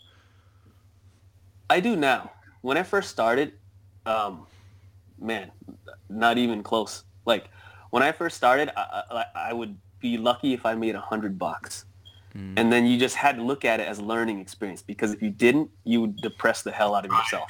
I 1.70 1.80
do 1.80 1.96
now. 1.96 2.32
When 2.62 2.78
I 2.78 2.84
first 2.84 3.10
started, 3.10 3.54
um, 4.06 4.46
man, 5.22 5.52
not 6.10 6.38
even 6.38 6.64
close. 6.64 7.04
Like 7.26 7.50
when 7.92 8.04
I 8.04 8.12
first 8.12 8.38
started, 8.38 8.70
I, 8.76 9.04
I, 9.12 9.26
I 9.50 9.54
would 9.54 9.78
be 10.00 10.18
lucky 10.18 10.54
if 10.54 10.66
I 10.66 10.76
made 10.76 10.96
a 10.96 11.02
hundred 11.02 11.38
bucks, 11.38 11.86
and 12.58 12.72
then 12.72 12.86
you 12.86 12.98
just 12.98 13.16
had 13.16 13.36
to 13.36 13.44
look 13.44 13.66
at 13.66 13.80
it 13.80 13.88
as 13.88 14.00
a 14.00 14.04
learning 14.04 14.40
experience 14.40 14.82
because 14.82 15.14
if 15.14 15.22
you 15.22 15.30
didn't, 15.30 15.70
you 15.84 16.02
would 16.02 16.18
depress 16.18 16.62
the 16.62 16.72
hell 16.72 16.96
out 16.96 17.06
of 17.06 17.12
yourself. 17.12 17.50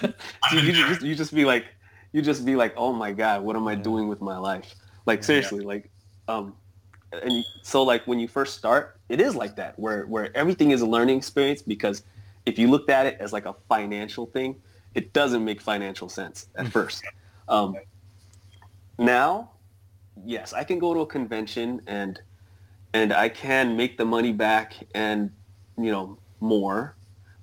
so 0.50 0.56
you 0.56 0.72
just 0.72 1.02
you 1.02 1.14
just 1.14 1.34
be 1.34 1.44
like 1.44 1.66
you 2.12 2.22
just 2.22 2.44
be 2.44 2.56
like, 2.56 2.72
oh 2.76 2.92
my 2.92 3.12
god, 3.12 3.42
what 3.42 3.56
am 3.56 3.68
I 3.68 3.74
doing 3.74 4.08
with 4.08 4.20
my 4.20 4.38
life? 4.38 4.74
Like 5.04 5.22
seriously, 5.22 5.60
like 5.60 5.90
um, 6.28 6.54
and 7.12 7.32
you, 7.32 7.42
so 7.62 7.82
like 7.82 8.06
when 8.06 8.18
you 8.18 8.28
first 8.28 8.56
start, 8.56 8.98
it 9.08 9.20
is 9.20 9.34
like 9.34 9.56
that 9.56 9.78
where 9.78 10.06
where 10.06 10.34
everything 10.36 10.70
is 10.70 10.80
a 10.80 10.86
learning 10.86 11.18
experience 11.18 11.62
because 11.62 12.02
if 12.46 12.58
you 12.58 12.68
looked 12.68 12.90
at 12.90 13.06
it 13.06 13.18
as 13.20 13.32
like 13.32 13.44
a 13.44 13.54
financial 13.68 14.26
thing, 14.26 14.56
it 14.96 15.12
doesn't 15.12 15.44
make 15.44 15.60
financial 15.60 16.08
sense 16.08 16.48
at 16.56 16.66
first. 16.68 17.04
Um, 17.48 17.76
now, 18.98 19.50
yes, 20.24 20.52
I 20.52 20.64
can 20.64 20.80
go 20.80 20.94
to 20.94 21.00
a 21.00 21.06
convention 21.06 21.82
and 21.86 22.18
and 22.94 23.12
I 23.12 23.28
can 23.28 23.76
make 23.76 23.98
the 23.98 24.06
money 24.06 24.32
back 24.32 24.74
and 24.94 25.30
you 25.78 25.92
know 25.92 26.18
more. 26.40 26.96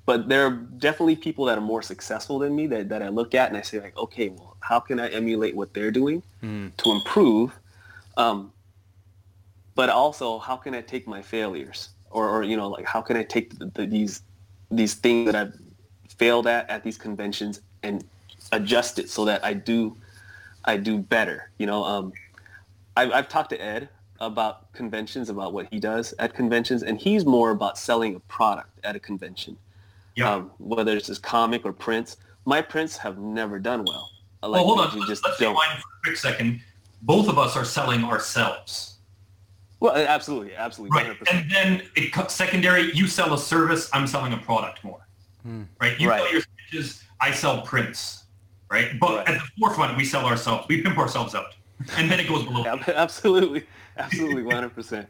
But 0.06 0.28
there 0.28 0.46
are 0.48 0.52
definitely 0.52 1.16
people 1.16 1.46
that 1.46 1.58
are 1.58 1.62
more 1.62 1.82
successful 1.82 2.40
than 2.40 2.54
me 2.54 2.68
that, 2.68 2.90
that 2.90 3.02
I 3.02 3.08
look 3.08 3.34
at 3.34 3.48
and 3.48 3.58
I 3.58 3.62
say 3.62 3.80
like, 3.80 3.96
okay, 3.96 4.28
well, 4.28 4.58
how 4.60 4.82
can 4.82 5.00
I 5.00 5.08
emulate 5.08 5.56
what 5.56 5.74
they're 5.74 5.92
doing 5.92 6.22
to 6.76 6.92
improve? 6.92 7.58
Um, 8.18 8.52
but 9.76 9.90
also, 9.90 10.40
how 10.40 10.58
can 10.58 10.76
I 10.76 10.82
take 10.82 11.08
my 11.08 11.22
failures 11.22 11.90
or, 12.10 12.28
or 12.28 12.44
you 12.44 12.58
know, 12.58 12.68
like 12.68 12.86
how 12.86 13.02
can 13.02 13.16
I 13.16 13.24
take 13.24 13.58
the, 13.58 13.68
the, 13.68 13.86
these 13.86 14.24
these 14.72 14.96
things 14.96 15.32
that 15.32 15.36
I've 15.36 15.54
failed 16.18 16.48
at 16.48 16.70
at 16.70 16.84
these 16.84 16.98
conventions 16.98 17.62
and 17.84 18.04
adjust 18.52 19.00
it 19.00 19.10
so 19.10 19.26
that 19.26 19.44
I 19.44 19.54
do 19.54 19.96
I 20.66 20.78
do 20.78 20.98
better. 20.98 21.50
You 21.58 21.66
know, 21.66 21.84
um, 21.84 22.14
I've, 22.96 23.12
I've 23.12 23.30
talked 23.30 23.50
to 23.50 23.62
Ed 23.62 23.90
about 24.22 24.72
conventions, 24.74 25.30
about 25.30 25.52
what 25.54 25.68
he 25.72 25.80
does 25.80 26.14
at 26.20 26.34
conventions, 26.34 26.84
and 26.84 26.98
he's 27.00 27.26
more 27.26 27.52
about 27.52 27.78
selling 27.78 28.16
a 28.16 28.20
product 28.22 28.80
at 28.86 28.96
a 28.96 29.00
convention, 29.00 29.58
Yeah. 30.16 30.32
um, 30.36 30.52
whether 30.60 30.96
it's 30.96 31.08
his 31.08 31.20
comic 31.20 31.66
or 31.66 31.74
prints. 31.74 32.16
My 32.46 32.62
prints 32.62 32.96
have 32.98 33.18
never 33.18 33.60
done 33.60 33.84
well. 33.86 34.10
Like, 34.42 34.52
well, 34.54 34.64
hold 34.66 34.80
on. 34.80 34.94
you 34.94 35.00
Let's, 35.00 35.10
just 35.10 35.26
let's 35.26 35.40
don't. 35.40 35.52
rewind 35.52 35.80
for 35.80 35.88
a 35.88 36.02
quick 36.06 36.18
second. 36.18 36.62
Both 37.02 37.28
of 37.28 37.38
us 37.38 37.58
are 37.58 37.66
selling 37.66 38.04
ourselves. 38.06 38.98
Well, 39.82 39.94
absolutely, 39.96 40.56
absolutely, 40.56 40.98
Right. 40.98 41.18
100%. 41.20 41.34
And 41.34 41.52
then 41.52 41.82
it 41.98 42.32
secondary, 42.32 42.94
you 42.94 43.08
sell 43.08 43.34
a 43.34 43.38
service, 43.38 43.90
I'm 43.92 44.08
selling 44.08 44.32
a 44.32 44.38
product 44.38 44.82
more. 44.86 45.06
Right. 45.80 46.00
You 46.00 46.10
Right. 46.10 46.22
sell 46.22 46.32
your 46.32 46.42
sketches, 46.42 47.04
I 47.20 47.32
sell 47.32 47.62
prints. 47.62 48.24
Right. 48.72 49.00
But 49.00 49.18
Right. 49.18 49.30
at 49.30 49.34
the 49.42 49.48
forefront, 49.60 49.98
we 49.98 50.06
sell 50.06 50.26
ourselves. 50.26 50.66
We 50.68 50.82
pimp 50.82 50.98
ourselves 50.98 51.36
out. 51.36 51.54
And 51.98 52.10
then 52.10 52.20
it 52.20 52.28
goes 52.28 52.44
below. 52.46 52.64
Absolutely, 52.88 53.66
absolutely, 53.98 54.44
100%. 54.44 55.08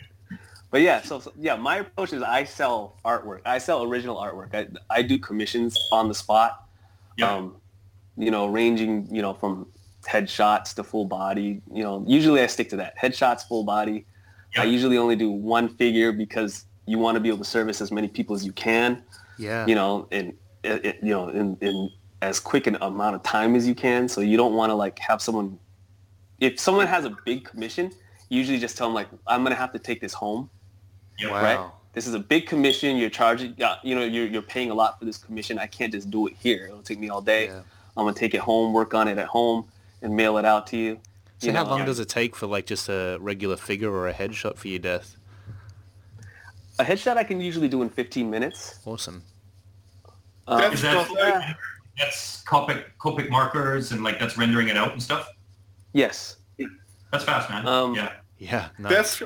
But 0.71 0.81
yeah, 0.81 1.01
so, 1.01 1.19
so 1.19 1.31
yeah, 1.39 1.55
my 1.55 1.77
approach 1.77 2.13
is 2.13 2.23
I 2.23 2.45
sell 2.45 2.97
artwork. 3.05 3.41
I 3.45 3.59
sell 3.59 3.83
original 3.83 4.15
artwork. 4.15 4.55
I, 4.55 4.67
I 4.89 5.03
do 5.03 5.19
commissions 5.19 5.77
on 5.91 6.07
the 6.07 6.15
spot. 6.15 6.67
Yeah. 7.15 7.31
Um, 7.31 7.57
you 8.17 8.31
know, 8.31 8.47
ranging, 8.47 9.07
you 9.13 9.21
know, 9.21 9.33
from 9.35 9.67
headshots 10.01 10.73
to 10.75 10.83
full 10.83 11.05
body. 11.05 11.61
You 11.71 11.83
know, 11.83 12.03
usually 12.07 12.41
I 12.41 12.47
stick 12.47 12.69
to 12.69 12.75
that. 12.77 12.97
Headshots, 12.97 13.47
full 13.47 13.63
body. 13.63 14.05
I 14.57 14.63
usually 14.65 14.97
only 14.97 15.15
do 15.15 15.29
one 15.31 15.67
figure 15.69 16.11
because 16.11 16.65
you 16.85 16.97
want 16.99 17.15
to 17.15 17.19
be 17.19 17.29
able 17.29 17.39
to 17.39 17.43
service 17.45 17.81
as 17.81 17.91
many 17.91 18.07
people 18.07 18.35
as 18.35 18.45
you 18.45 18.51
can. 18.51 19.01
Yeah. 19.37 19.65
You 19.65 19.75
know, 19.75 20.07
in, 20.11 20.35
in 20.63 20.93
you 21.01 21.11
know, 21.11 21.29
in, 21.29 21.57
in 21.61 21.89
as 22.21 22.39
quick 22.39 22.67
an 22.67 22.77
amount 22.81 23.15
of 23.15 23.23
time 23.23 23.55
as 23.55 23.67
you 23.67 23.75
can. 23.75 24.07
So 24.07 24.21
you 24.21 24.37
don't 24.37 24.53
want 24.53 24.69
to 24.69 24.75
like 24.75 24.97
have 24.99 25.21
someone. 25.21 25.59
If 26.39 26.59
someone 26.59 26.87
has 26.87 27.05
a 27.05 27.15
big 27.25 27.43
commission, 27.43 27.91
you 28.29 28.39
usually 28.39 28.59
just 28.59 28.77
tell 28.77 28.87
them 28.87 28.95
like, 28.95 29.07
I'm 29.27 29.43
gonna 29.43 29.55
have 29.55 29.71
to 29.73 29.79
take 29.79 30.01
this 30.01 30.13
home 30.13 30.49
Yeah. 31.19 31.31
Wow. 31.31 31.43
right? 31.43 31.71
this 31.93 32.07
is 32.07 32.15
a 32.15 32.19
big 32.19 32.47
commission. 32.47 32.97
You're 32.97 33.09
charging, 33.11 33.61
uh, 33.61 33.75
you 33.83 33.93
know, 33.95 34.03
you're, 34.03 34.25
you're 34.25 34.41
paying 34.41 34.71
a 34.71 34.73
lot 34.73 34.97
for 34.97 35.05
this 35.05 35.17
commission. 35.17 35.59
I 35.59 35.67
can't 35.67 35.93
just 35.93 36.09
do 36.09 36.27
it 36.27 36.33
here. 36.39 36.65
It'll 36.65 36.81
take 36.81 36.99
me 36.99 37.09
all 37.09 37.21
day. 37.21 37.45
Yeah. 37.45 37.61
I'm 37.95 38.05
gonna 38.05 38.13
take 38.15 38.33
it 38.33 38.41
home, 38.41 38.73
work 38.73 38.93
on 38.93 39.07
it 39.07 39.17
at 39.19 39.27
home, 39.27 39.65
and 40.01 40.15
mail 40.15 40.37
it 40.37 40.45
out 40.45 40.65
to 40.67 40.77
you. 40.77 40.99
So 41.37 41.47
you 41.47 41.53
how 41.53 41.63
know, 41.63 41.69
long 41.71 41.85
does 41.85 41.99
it 41.99 42.09
take 42.09 42.35
for 42.35 42.47
like 42.47 42.65
just 42.65 42.89
a 42.89 43.17
regular 43.19 43.57
figure 43.57 43.91
or 43.91 44.07
a 44.07 44.13
headshot 44.13 44.57
for 44.57 44.67
your 44.67 44.79
death? 44.79 45.17
A 46.83 46.85
headshot 46.85 47.17
I 47.17 47.23
can 47.23 47.39
usually 47.39 47.67
do 47.69 47.81
in 47.81 47.89
15 47.89 48.29
minutes. 48.29 48.79
Awesome. 48.85 49.23
Um, 50.47 50.59
That's 50.59 50.75
Is 50.75 50.81
that 50.81 51.07
Yeah. 51.17 51.53
that's 51.97 52.43
Copic 52.43 52.83
Copic 52.99 53.29
markers 53.29 53.91
and 53.91 54.03
like 54.03 54.19
that's 54.19 54.37
rendering 54.37 54.67
it 54.67 54.77
out 54.77 54.91
and 54.91 55.01
stuff? 55.01 55.27
yes. 55.93 56.37
That's 57.11 57.23
fast, 57.25 57.49
man. 57.49 57.67
Um, 57.67 57.93
yeah. 57.93 58.11
Yeah. 58.39 58.69
Nice. 58.79 59.19
Death, 59.19 59.23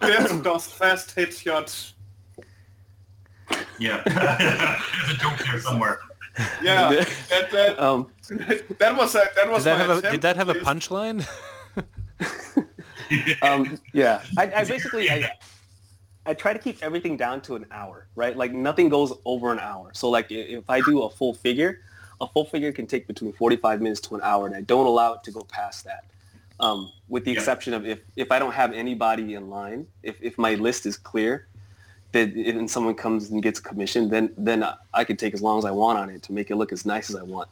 Death 0.00 0.42
does 0.42 0.66
fast 0.66 1.14
headshots. 1.14 1.92
Yeah. 3.78 4.02
There's 4.06 5.10
a 5.16 5.20
joke 5.20 5.38
there 5.38 5.60
somewhere. 5.60 6.00
Yeah, 6.62 6.90
that, 7.30 7.50
that, 7.52 7.78
Um, 7.80 8.10
that 8.78 8.94
was 8.96 9.14
a, 9.14 9.22
that 9.36 9.48
was 9.48 9.64
Did 9.64 9.70
that 9.70 9.78
my 9.78 9.94
have 9.94 10.04
a 10.04 10.10
Did 10.10 10.22
that 10.22 10.36
have 10.36 10.48
a 10.50 10.54
punchline? 10.54 11.26
um, 13.42 13.78
yeah, 13.94 14.22
I, 14.36 14.52
I 14.52 14.64
basically 14.64 15.08
I, 15.10 15.30
I 16.26 16.34
try 16.34 16.52
to 16.52 16.58
keep 16.58 16.82
everything 16.82 17.16
down 17.16 17.40
to 17.42 17.54
an 17.54 17.66
hour, 17.70 18.06
right? 18.16 18.36
Like 18.36 18.52
nothing 18.52 18.88
goes 18.88 19.12
over 19.24 19.52
an 19.52 19.60
hour. 19.60 19.90
So 19.94 20.10
like 20.10 20.26
if 20.30 20.68
I 20.68 20.80
do 20.80 21.02
a 21.02 21.10
full 21.10 21.34
figure, 21.34 21.80
a 22.20 22.26
full 22.26 22.44
figure 22.44 22.72
can 22.72 22.86
take 22.86 23.06
between 23.06 23.32
45 23.32 23.80
minutes 23.80 24.00
to 24.02 24.16
an 24.16 24.20
hour, 24.24 24.46
and 24.46 24.54
I 24.56 24.62
don't 24.62 24.86
allow 24.86 25.14
it 25.14 25.22
to 25.24 25.30
go 25.30 25.42
past 25.42 25.84
that. 25.84 26.04
Um, 26.58 26.90
with 27.08 27.24
the 27.24 27.32
Yeah. 27.32 27.38
exception 27.38 27.74
of 27.74 27.86
if, 27.86 28.00
if 28.16 28.32
I 28.32 28.38
don't 28.38 28.52
have 28.52 28.72
anybody 28.72 29.34
in 29.34 29.50
line, 29.50 29.86
if, 30.02 30.16
if 30.22 30.36
my 30.38 30.54
list 30.54 30.86
is 30.86 30.96
clear, 30.96 31.46
that 32.12 32.30
and 32.34 32.70
someone 32.70 32.94
comes 32.94 33.30
and 33.30 33.42
gets 33.42 33.58
a 33.58 33.62
commission, 33.62 34.08
then 34.08 34.32
then 34.38 34.62
I- 34.64 34.76
I 34.94 35.04
can 35.04 35.16
take 35.16 35.34
as 35.34 35.42
long 35.42 35.58
as 35.58 35.64
I 35.64 35.70
want 35.70 35.98
on 35.98 36.08
it 36.10 36.22
to 36.24 36.32
make 36.32 36.50
it 36.50 36.56
look 36.56 36.72
as 36.72 36.86
nice 36.86 37.10
as 37.10 37.16
I 37.16 37.22
want. 37.22 37.48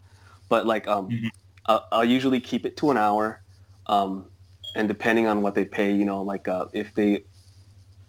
But 0.49 0.67
like 0.67 0.89
um, 0.89 1.11
Mhm. 1.11 1.31
I'll, 1.67 1.87
I'll 1.93 2.05
usually 2.05 2.41
keep 2.41 2.65
it 2.67 2.77
to 2.79 2.91
an 2.91 2.97
hour. 2.97 3.41
Um, 3.87 4.27
and 4.75 4.89
depending 4.89 5.27
on 5.27 5.43
what 5.43 5.55
they 5.55 5.65
pay, 5.65 5.93
you 5.93 6.05
know, 6.05 6.23
like 6.23 6.49
uh, 6.49 6.67
if 6.73 6.95
they, 6.95 7.25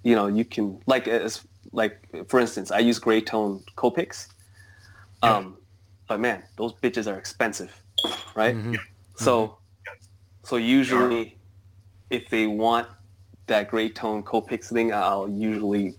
you 0.05 0.15
know, 0.15 0.27
you 0.27 0.45
can 0.45 0.79
like 0.85 1.07
as 1.07 1.41
like 1.73 1.99
for 2.29 2.39
instance, 2.39 2.71
I 2.71 2.79
use 2.79 2.99
gray 2.99 3.19
tone 3.21 3.61
Copics, 3.75 4.27
um, 5.23 5.57
but 6.07 6.19
man, 6.19 6.43
those 6.57 6.73
bitches 6.73 7.11
are 7.11 7.17
expensive, 7.17 7.73
right? 8.35 8.55
Mhm. 8.55 8.77
So, 9.15 9.57
so 10.43 10.57
usually, 10.57 11.37
if 12.11 12.29
they 12.29 12.45
want 12.45 12.87
that 13.47 13.69
gray 13.69 13.89
tone 13.89 14.21
Copics 14.21 14.69
thing, 14.71 14.93
I'll 14.93 15.27
usually, 15.27 15.95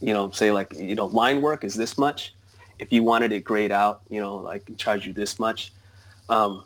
you 0.00 0.12
know, 0.12 0.30
say 0.30 0.50
like, 0.50 0.74
you 0.74 0.96
know, 0.96 1.06
line 1.06 1.40
work 1.40 1.62
is 1.62 1.74
this 1.74 1.96
much. 1.96 2.34
If 2.80 2.92
you 2.92 3.04
wanted 3.04 3.30
it 3.30 3.44
grayed 3.44 3.72
out, 3.72 4.02
you 4.10 4.20
know, 4.20 4.46
I 4.48 4.58
can 4.58 4.76
charge 4.76 5.06
you 5.06 5.12
this 5.12 5.38
much. 5.38 5.72
Um, 6.28 6.64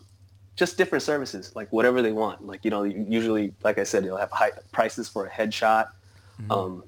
just 0.56 0.78
different 0.78 1.02
services, 1.02 1.54
like 1.54 1.70
whatever 1.72 2.00
they 2.02 2.12
want. 2.12 2.46
Like, 2.46 2.64
you 2.64 2.70
know, 2.70 2.84
usually, 2.84 3.52
like 3.62 3.78
I 3.78 3.84
said, 3.84 4.04
you'll 4.04 4.16
have 4.16 4.30
high 4.30 4.52
prices 4.72 5.08
for 5.08 5.26
a 5.26 5.30
headshot, 5.30 5.88
Mhm. 6.40 6.50
um, 6.50 6.84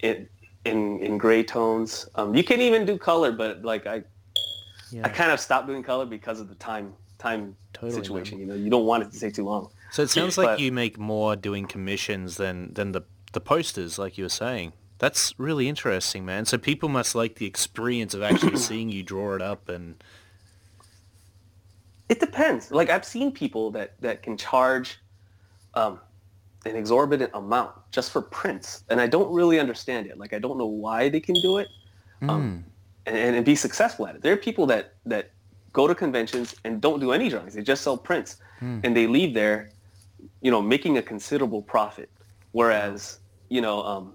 in, 0.00 0.28
in, 0.64 0.98
in 1.00 1.18
gray 1.18 1.42
tones. 1.42 2.08
Um, 2.14 2.34
you 2.34 2.44
can 2.44 2.60
even 2.60 2.84
do 2.86 2.96
color, 2.98 3.32
but 3.32 3.62
like 3.64 3.86
I, 3.86 4.02
I 5.02 5.08
kind 5.08 5.30
of 5.32 5.40
stopped 5.40 5.66
doing 5.66 5.82
color 5.82 6.06
because 6.06 6.40
of 6.40 6.48
the 6.48 6.54
time, 6.56 6.94
time 7.18 7.56
Totally, 7.72 7.92
situation. 7.92 8.38
You 8.38 8.46
know, 8.46 8.54
you 8.54 8.70
don't 8.70 8.86
want 8.86 9.02
it 9.02 9.12
to 9.12 9.18
take 9.20 9.34
too 9.34 9.44
long. 9.44 9.70
So 9.90 10.02
it 10.02 10.10
sounds 10.10 10.38
like 10.38 10.46
But- 10.46 10.60
you 10.60 10.72
make 10.72 10.98
more 10.98 11.36
doing 11.36 11.66
commissions 11.66 12.36
than 12.36 12.72
than 12.74 12.92
the 12.92 13.02
the 13.32 13.40
posters, 13.40 13.98
like 13.98 14.16
you 14.16 14.24
were 14.24 14.28
saying. 14.30 14.72
That's 14.98 15.34
really 15.38 15.68
interesting, 15.68 16.24
man. 16.24 16.44
So 16.44 16.56
people 16.56 16.88
must 16.88 17.14
like 17.16 17.34
the 17.36 17.46
experience 17.46 18.14
of 18.14 18.22
actually 18.22 18.56
seeing 18.68 18.88
you 18.90 19.02
draw 19.02 19.34
it 19.34 19.42
up 19.42 19.68
and 19.68 20.02
It 22.08 22.20
depends. 22.20 22.70
Like 22.70 22.90
I've 22.90 23.04
seen 23.04 23.32
people 23.32 23.70
that 23.72 24.00
that 24.00 24.22
can 24.22 24.36
charge 24.36 24.98
um, 25.74 25.98
an 26.66 26.76
exorbitant 26.76 27.30
amount 27.34 27.72
just 27.90 28.10
for 28.10 28.22
prints, 28.22 28.84
and 28.88 29.00
I 29.00 29.06
don't 29.06 29.32
really 29.32 29.58
understand 29.60 30.06
it. 30.06 30.18
Like 30.18 30.32
I 30.32 30.38
don't 30.38 30.58
know 30.58 30.66
why 30.66 31.08
they 31.08 31.20
can 31.20 31.34
do 31.42 31.58
it 31.58 31.68
um, 32.22 32.64
and, 33.06 33.36
and 33.36 33.44
be 33.44 33.54
successful 33.54 34.06
at 34.06 34.16
it. 34.16 34.22
There 34.22 34.32
are 34.32 34.36
people 34.36 34.66
that 34.66 34.94
that 35.06 35.30
go 35.72 35.86
to 35.86 35.94
conventions 35.94 36.54
and 36.64 36.80
don't 36.80 37.00
do 37.00 37.12
any 37.12 37.28
drawings; 37.28 37.54
they 37.54 37.62
just 37.62 37.82
sell 37.82 37.96
prints, 37.96 38.36
Hmm. 38.60 38.80
and 38.84 38.96
they 38.96 39.06
leave 39.06 39.34
there, 39.34 39.70
you 40.40 40.50
know, 40.50 40.62
making 40.62 40.96
a 40.98 41.02
considerable 41.02 41.60
profit. 41.62 42.08
Whereas, 42.52 43.18
you 43.48 43.60
know, 43.60 43.82
um, 43.82 44.14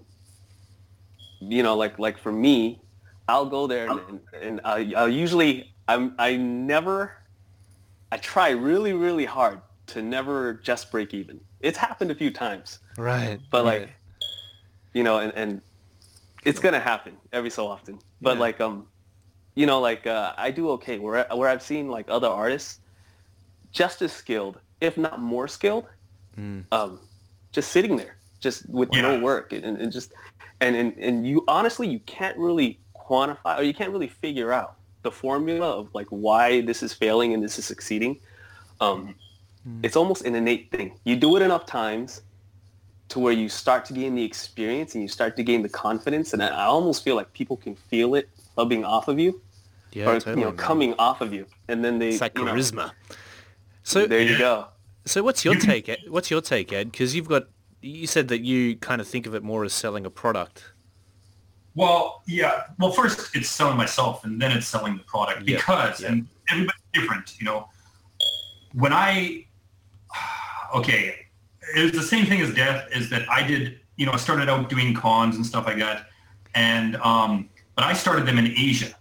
you 1.40 1.62
know, 1.62 1.76
like 1.76 1.98
like 1.98 2.18
for 2.18 2.32
me, 2.32 2.80
I'll 3.28 3.46
go 3.46 3.66
there 3.66 3.88
and, 3.90 4.20
and 4.42 4.60
I, 4.64 4.92
I'll 4.96 5.08
usually 5.08 5.72
I'm 5.88 6.14
I 6.18 6.36
never 6.36 7.12
I 8.10 8.16
try 8.16 8.50
really 8.50 8.92
really 8.92 9.24
hard 9.26 9.60
to 9.88 10.02
never 10.02 10.54
just 10.54 10.90
break 10.90 11.14
even. 11.14 11.40
It's 11.60 11.78
happened 11.78 12.10
a 12.10 12.14
few 12.14 12.30
times, 12.30 12.78
right. 12.96 13.38
but 13.50 13.64
right. 13.64 13.82
like 13.82 13.90
you 14.92 15.02
know, 15.02 15.18
and, 15.18 15.32
and 15.34 15.60
it's 16.44 16.58
gonna 16.58 16.80
happen 16.80 17.16
every 17.32 17.50
so 17.50 17.66
often. 17.66 17.98
But 18.20 18.36
Yeah. 18.36 18.40
like 18.40 18.60
um, 18.60 18.86
you 19.54 19.66
know, 19.66 19.80
like 19.80 20.06
uh, 20.06 20.32
I 20.36 20.50
do 20.50 20.70
okay 20.70 20.98
where 20.98 21.26
where 21.34 21.48
I've 21.48 21.62
seen 21.62 21.88
like 21.88 22.06
other 22.08 22.28
artists 22.28 22.80
just 23.72 24.02
as 24.02 24.12
skilled, 24.12 24.58
if 24.80 24.96
not 24.96 25.20
more 25.20 25.46
skilled, 25.48 25.86
Mm. 26.38 26.64
um, 26.72 27.00
just 27.52 27.70
sitting 27.72 27.96
there, 27.96 28.16
just 28.40 28.68
with 28.68 28.90
no 28.92 29.18
work, 29.20 29.52
and, 29.52 29.64
and 29.64 29.92
just 29.92 30.12
and, 30.60 30.76
and 30.76 30.96
and 30.98 31.26
you 31.26 31.44
honestly 31.48 31.88
you 31.88 32.00
can't 32.00 32.38
really 32.38 32.80
quantify 32.94 33.58
or 33.58 33.62
you 33.62 33.74
can't 33.74 33.90
really 33.90 34.08
figure 34.08 34.52
out 34.52 34.76
the 35.02 35.10
formula 35.10 35.68
of 35.78 35.88
like 35.94 36.06
why 36.10 36.60
this 36.60 36.82
is 36.82 36.92
failing 36.92 37.34
and 37.34 37.42
this 37.42 37.58
is 37.58 37.64
succeeding. 37.64 38.20
Um, 38.80 39.14
Mm. 39.68 39.84
It's 39.84 39.96
almost 39.96 40.24
an 40.24 40.34
innate 40.34 40.70
thing. 40.70 40.98
You 41.04 41.16
do 41.16 41.36
it 41.36 41.42
enough 41.42 41.66
times 41.66 42.22
to 43.08 43.18
where 43.18 43.32
you 43.32 43.48
start 43.48 43.84
to 43.86 43.92
gain 43.92 44.14
the 44.14 44.24
experience 44.24 44.94
and 44.94 45.02
you 45.02 45.08
start 45.08 45.36
to 45.36 45.42
gain 45.42 45.62
the 45.62 45.68
confidence, 45.68 46.32
and 46.32 46.42
I, 46.42 46.48
I 46.48 46.64
almost 46.64 47.02
feel 47.02 47.16
like 47.16 47.32
people 47.32 47.56
can 47.56 47.74
feel 47.74 48.14
it 48.14 48.28
rubbing 48.56 48.84
off 48.84 49.08
of 49.08 49.18
you 49.18 49.40
yeah, 49.92 50.08
or 50.08 50.14
totally, 50.14 50.36
you 50.36 50.44
know 50.44 50.50
man. 50.50 50.56
coming 50.56 50.94
off 50.98 51.20
of 51.20 51.32
you, 51.32 51.46
and 51.68 51.84
then 51.84 51.98
they 51.98 52.10
It's 52.10 52.20
like 52.20 52.36
you 52.36 52.44
know, 52.44 52.54
charisma. 52.54 52.92
So 53.82 54.06
there 54.06 54.20
you 54.20 54.38
go. 54.38 54.68
So 55.06 55.22
what's 55.22 55.44
your 55.44 55.56
take? 55.56 55.88
Ed? 55.88 56.00
What's 56.08 56.30
your 56.30 56.40
take, 56.40 56.72
Ed? 56.72 56.92
Because 56.92 57.14
you've 57.14 57.28
got 57.28 57.44
you 57.80 58.06
said 58.06 58.28
that 58.28 58.42
you 58.42 58.76
kind 58.76 59.00
of 59.00 59.08
think 59.08 59.26
of 59.26 59.34
it 59.34 59.42
more 59.42 59.64
as 59.64 59.72
selling 59.72 60.06
a 60.06 60.10
product. 60.10 60.64
Well, 61.74 62.22
yeah. 62.26 62.64
Well, 62.78 62.90
first 62.90 63.34
it's 63.34 63.48
selling 63.48 63.76
myself, 63.76 64.24
and 64.24 64.40
then 64.40 64.52
it's 64.52 64.66
selling 64.66 64.96
the 64.96 65.04
product 65.04 65.48
Yeah, 65.48 65.56
because, 65.56 66.02
yeah. 66.02 66.08
and 66.08 66.28
everybody's 66.50 66.82
different. 66.92 67.36
You 67.38 67.46
know, 67.46 67.68
when 68.74 68.92
I, 68.92 69.46
okay, 70.74 71.26
it 71.76 71.82
was 71.82 71.92
the 71.92 72.02
same 72.02 72.26
thing 72.26 72.40
as 72.40 72.54
death. 72.54 72.88
Is 72.94 73.10
that 73.10 73.28
I 73.30 73.42
did, 73.46 73.80
you 73.96 74.06
know, 74.06 74.12
I 74.12 74.16
started 74.16 74.48
out 74.48 74.68
doing 74.68 74.94
cons 74.94 75.36
and 75.36 75.44
stuff 75.44 75.66
like 75.66 75.78
that, 75.78 76.06
and 76.54 76.96
um, 76.96 77.48
but 77.74 77.84
I 77.84 77.92
started 77.92 78.26
them 78.26 78.38
in 78.38 78.46
Asia, 78.46 78.94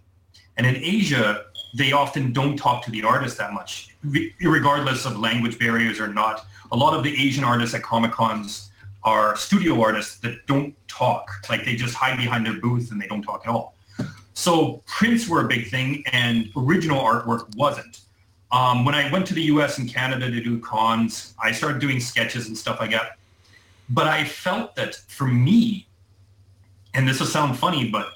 and 0.57 0.65
in 0.67 0.75
Asia 0.75 1.45
they 1.73 1.91
often 1.91 2.33
don't 2.33 2.57
talk 2.57 2.83
to 2.85 2.91
the 2.91 3.03
artist 3.03 3.37
that 3.37 3.53
much, 3.53 3.95
regardless 4.41 5.05
of 5.05 5.19
language 5.19 5.59
barriers 5.59 5.99
or 5.99 6.07
not. 6.07 6.45
A 6.71 6.75
lot 6.75 6.95
of 6.95 7.03
the 7.03 7.13
Asian 7.21 7.43
artists 7.43 7.75
at 7.75 7.83
Comic 7.83 8.11
Cons 8.11 8.71
are 9.03 9.35
studio 9.35 9.81
artists 9.81 10.17
that 10.19 10.45
don't 10.47 10.75
talk. 10.87 11.29
Like 11.49 11.65
they 11.65 11.75
just 11.75 11.95
hide 11.95 12.17
behind 12.17 12.45
their 12.45 12.59
booth 12.59 12.91
and 12.91 13.01
they 13.01 13.07
don't 13.07 13.21
talk 13.21 13.43
at 13.45 13.51
all. 13.51 13.75
So 14.33 14.81
prints 14.85 15.27
were 15.27 15.41
a 15.41 15.47
big 15.47 15.69
thing 15.69 16.03
and 16.11 16.49
original 16.55 16.99
artwork 16.99 17.55
wasn't. 17.55 18.01
Um, 18.51 18.83
when 18.83 18.95
I 18.95 19.11
went 19.11 19.27
to 19.27 19.33
the 19.33 19.43
US 19.43 19.77
and 19.77 19.87
Canada 19.87 20.29
to 20.29 20.41
do 20.41 20.59
cons, 20.59 21.33
I 21.41 21.51
started 21.51 21.79
doing 21.79 21.99
sketches 21.99 22.47
and 22.47 22.57
stuff 22.57 22.79
like 22.79 22.91
that. 22.91 23.17
But 23.89 24.07
I 24.07 24.23
felt 24.23 24.75
that 24.75 24.95
for 25.07 25.27
me, 25.27 25.87
and 26.93 27.07
this 27.07 27.19
will 27.19 27.27
sound 27.27 27.57
funny, 27.57 27.89
but 27.89 28.13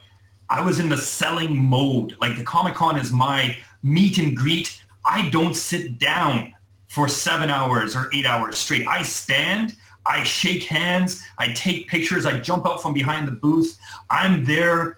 I 0.50 0.62
was 0.62 0.80
in 0.80 0.90
the 0.90 0.98
selling 0.98 1.56
mode. 1.58 2.16
Like 2.20 2.38
the 2.38 2.44
Comic 2.44 2.76
Con 2.76 2.98
is 2.98 3.12
my 3.12 3.58
meet 3.82 4.18
and 4.18 4.36
greet. 4.36 4.82
I 5.06 5.30
don't 5.30 5.56
sit 5.56 6.00
down 6.00 6.54
for 6.88 7.08
seven 7.08 7.50
hours 7.50 7.96
or 7.96 8.10
eight 8.14 8.26
hours 8.26 8.58
straight. 8.58 8.88
I 8.88 9.02
stand, 9.04 9.76
I 10.06 10.24
shake 10.24 10.64
hands, 10.64 11.24
I 11.38 11.54
take 11.54 11.88
pictures, 11.88 12.26
I 12.26 12.40
jump 12.40 12.68
out 12.68 12.82
from 12.82 12.94
behind 12.94 13.28
the 13.28 13.32
booth. 13.32 13.78
I'm 14.10 14.46
there 14.46 14.96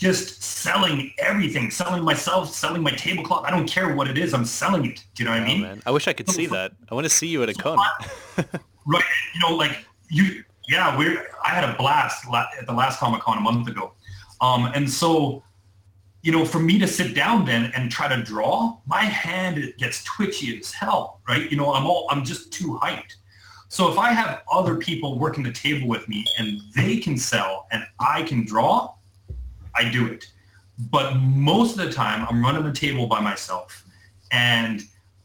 just 0.00 0.42
selling 0.42 1.12
everything, 1.18 1.70
selling 1.70 2.02
myself, 2.02 2.52
selling 2.54 2.82
my 2.82 2.90
tablecloth. 2.92 3.44
I 3.44 3.50
don't 3.50 3.66
care 3.68 3.94
what 3.94 4.08
it 4.08 4.16
is. 4.16 4.32
I'm 4.32 4.46
selling 4.46 4.86
it. 4.86 5.04
Do 5.14 5.22
you 5.22 5.28
know 5.28 5.32
what 5.32 5.40
I 5.42 5.44
Oh, 5.44 5.46
mean? 5.46 5.60
man. 5.62 5.82
I 5.84 5.90
wish 5.90 6.08
I 6.08 6.14
could 6.14 6.30
see 6.30 6.46
that. 6.46 6.72
I 6.90 6.94
want 6.94 7.04
to 7.04 7.10
see 7.10 7.26
you 7.26 7.42
at 7.42 7.50
a 7.50 7.54
con. 7.54 7.76
Right. 8.86 9.04
You 9.34 9.40
know, 9.42 9.54
like 9.54 9.84
you, 10.08 10.42
yeah, 10.68 10.96
we're, 10.96 11.26
I 11.44 11.50
had 11.50 11.68
a 11.68 11.76
blast 11.76 12.26
la- 12.28 12.46
at 12.58 12.66
the 12.66 12.72
last 12.72 12.98
Comic 12.98 13.20
Con 13.20 13.36
a 13.36 13.40
month 13.42 13.68
ago. 13.68 13.92
Um, 14.40 14.64
and 14.74 14.88
so, 14.88 15.42
you 16.22 16.32
know, 16.32 16.46
for 16.46 16.60
me 16.60 16.78
to 16.78 16.86
sit 16.88 17.14
down 17.14 17.44
then 17.44 17.70
and 17.76 17.90
try 17.90 18.08
to 18.08 18.22
draw, 18.22 18.78
my 18.86 19.02
hand 19.02 19.74
gets 19.76 20.02
twitchy 20.04 20.58
as 20.58 20.72
hell, 20.72 21.20
right? 21.28 21.50
You 21.50 21.58
know, 21.58 21.74
I'm 21.74 21.84
all, 21.86 22.06
I'm 22.10 22.24
just 22.24 22.52
too 22.54 22.78
hyped. 22.82 23.16
So 23.68 23.92
if 23.92 23.98
I 23.98 24.12
have 24.12 24.40
other 24.50 24.76
people 24.76 25.18
working 25.18 25.44
the 25.44 25.52
table 25.52 25.86
with 25.88 26.08
me 26.08 26.24
and 26.38 26.58
they 26.74 26.96
can 26.96 27.18
sell 27.18 27.66
and 27.70 27.84
I 28.00 28.22
can 28.22 28.46
draw, 28.46 28.94
I 29.80 29.88
do 29.88 30.06
it. 30.06 30.30
But 30.90 31.16
most 31.16 31.78
of 31.78 31.84
the 31.86 31.92
time, 31.92 32.26
I'm 32.28 32.42
running 32.42 32.64
the 32.64 32.72
table 32.72 33.06
by 33.06 33.20
myself. 33.20 33.84
And 34.30 34.82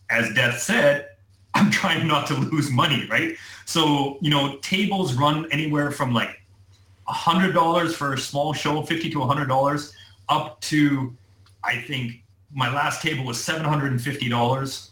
as 0.09 0.33
Death 0.33 0.59
said, 0.61 1.09
I'm 1.53 1.71
trying 1.71 2.07
not 2.07 2.27
to 2.27 2.33
lose 2.33 2.69
money, 2.69 3.07
right? 3.09 3.35
So, 3.65 4.17
you 4.21 4.29
know, 4.29 4.57
tables 4.57 5.13
run 5.13 5.49
anywhere 5.51 5.91
from 5.91 6.13
like 6.13 6.41
$100 7.07 7.93
for 7.93 8.13
a 8.13 8.17
small 8.17 8.53
show, 8.53 8.81
50 8.81 9.09
to 9.11 9.17
$100, 9.19 9.93
up 10.27 10.59
to, 10.61 11.15
I 11.63 11.81
think, 11.81 12.23
my 12.53 12.73
last 12.73 13.01
table 13.01 13.25
was 13.25 13.37
$750. 13.37 14.89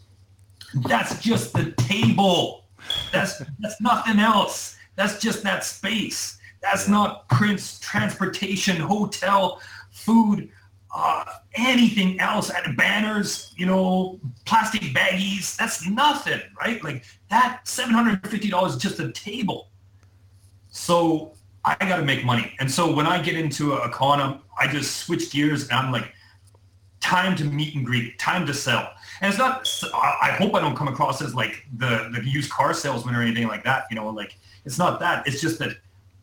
That's 0.86 1.22
just 1.22 1.52
the 1.52 1.72
table. 1.72 2.64
That's, 3.12 3.42
that's 3.58 3.80
nothing 3.80 4.18
else. 4.18 4.76
That's 4.96 5.18
just 5.20 5.42
that 5.42 5.64
space. 5.64 6.38
That's 6.64 6.88
not 6.88 7.28
prints, 7.28 7.78
transportation, 7.80 8.76
hotel, 8.76 9.60
food, 9.90 10.48
uh, 10.94 11.24
anything 11.54 12.18
else, 12.20 12.50
and 12.50 12.76
banners, 12.76 13.52
you 13.56 13.66
know, 13.66 14.18
plastic 14.46 14.80
baggies. 14.80 15.56
That's 15.56 15.86
nothing, 15.86 16.40
right? 16.58 16.82
Like 16.82 17.04
that 17.28 17.60
$750 17.66 18.68
is 18.68 18.76
just 18.76 18.98
a 18.98 19.12
table. 19.12 19.68
So 20.70 21.34
I 21.64 21.76
got 21.80 21.98
to 21.98 22.04
make 22.04 22.24
money. 22.24 22.54
And 22.60 22.70
so 22.70 22.92
when 22.92 23.06
I 23.06 23.20
get 23.20 23.36
into 23.36 23.74
a, 23.74 23.82
a 23.82 23.90
con, 23.90 24.40
I 24.58 24.66
just 24.66 24.96
switch 24.98 25.30
gears 25.30 25.68
and 25.68 25.72
I'm 25.72 25.92
like, 25.92 26.12
time 27.00 27.36
to 27.36 27.44
meet 27.44 27.74
and 27.74 27.84
greet, 27.84 28.18
time 28.18 28.46
to 28.46 28.54
sell. 28.54 28.90
And 29.20 29.28
it's 29.28 29.38
not, 29.38 29.68
I 29.94 30.34
hope 30.38 30.54
I 30.54 30.60
don't 30.60 30.74
come 30.74 30.88
across 30.88 31.20
as 31.20 31.34
like 31.34 31.66
the, 31.76 32.10
the 32.14 32.26
used 32.26 32.50
car 32.50 32.72
salesman 32.72 33.14
or 33.14 33.20
anything 33.20 33.46
like 33.46 33.62
that. 33.64 33.84
You 33.90 33.96
know, 33.96 34.08
like 34.08 34.38
it's 34.64 34.78
not 34.78 35.00
that. 35.00 35.26
It's 35.26 35.40
just 35.40 35.58
that 35.58 35.76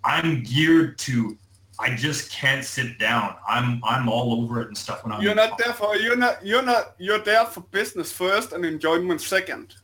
I'm 0.03 0.43
geared 0.43 0.97
to, 0.99 1.37
I 1.79 1.95
just 1.95 2.31
can't 2.31 2.63
sit 2.63 2.99
down. 2.99 3.35
I'm, 3.47 3.81
I'm 3.83 4.09
all 4.09 4.43
over 4.43 4.61
it 4.61 4.67
and 4.67 4.77
stuff 4.77 5.03
when 5.03 5.13
I'm. 5.13 5.21
You're 5.21 5.35
not 5.35 5.57
there 5.57 5.73
for, 5.73 5.95
you're 5.95 6.15
not, 6.15 6.45
you're 6.45 6.61
not, 6.61 6.95
you're 6.97 7.19
there 7.19 7.45
for 7.45 7.61
business 7.61 8.11
first 8.11 8.53
and 8.53 8.65
enjoyment 8.65 9.21
second. 9.21 9.75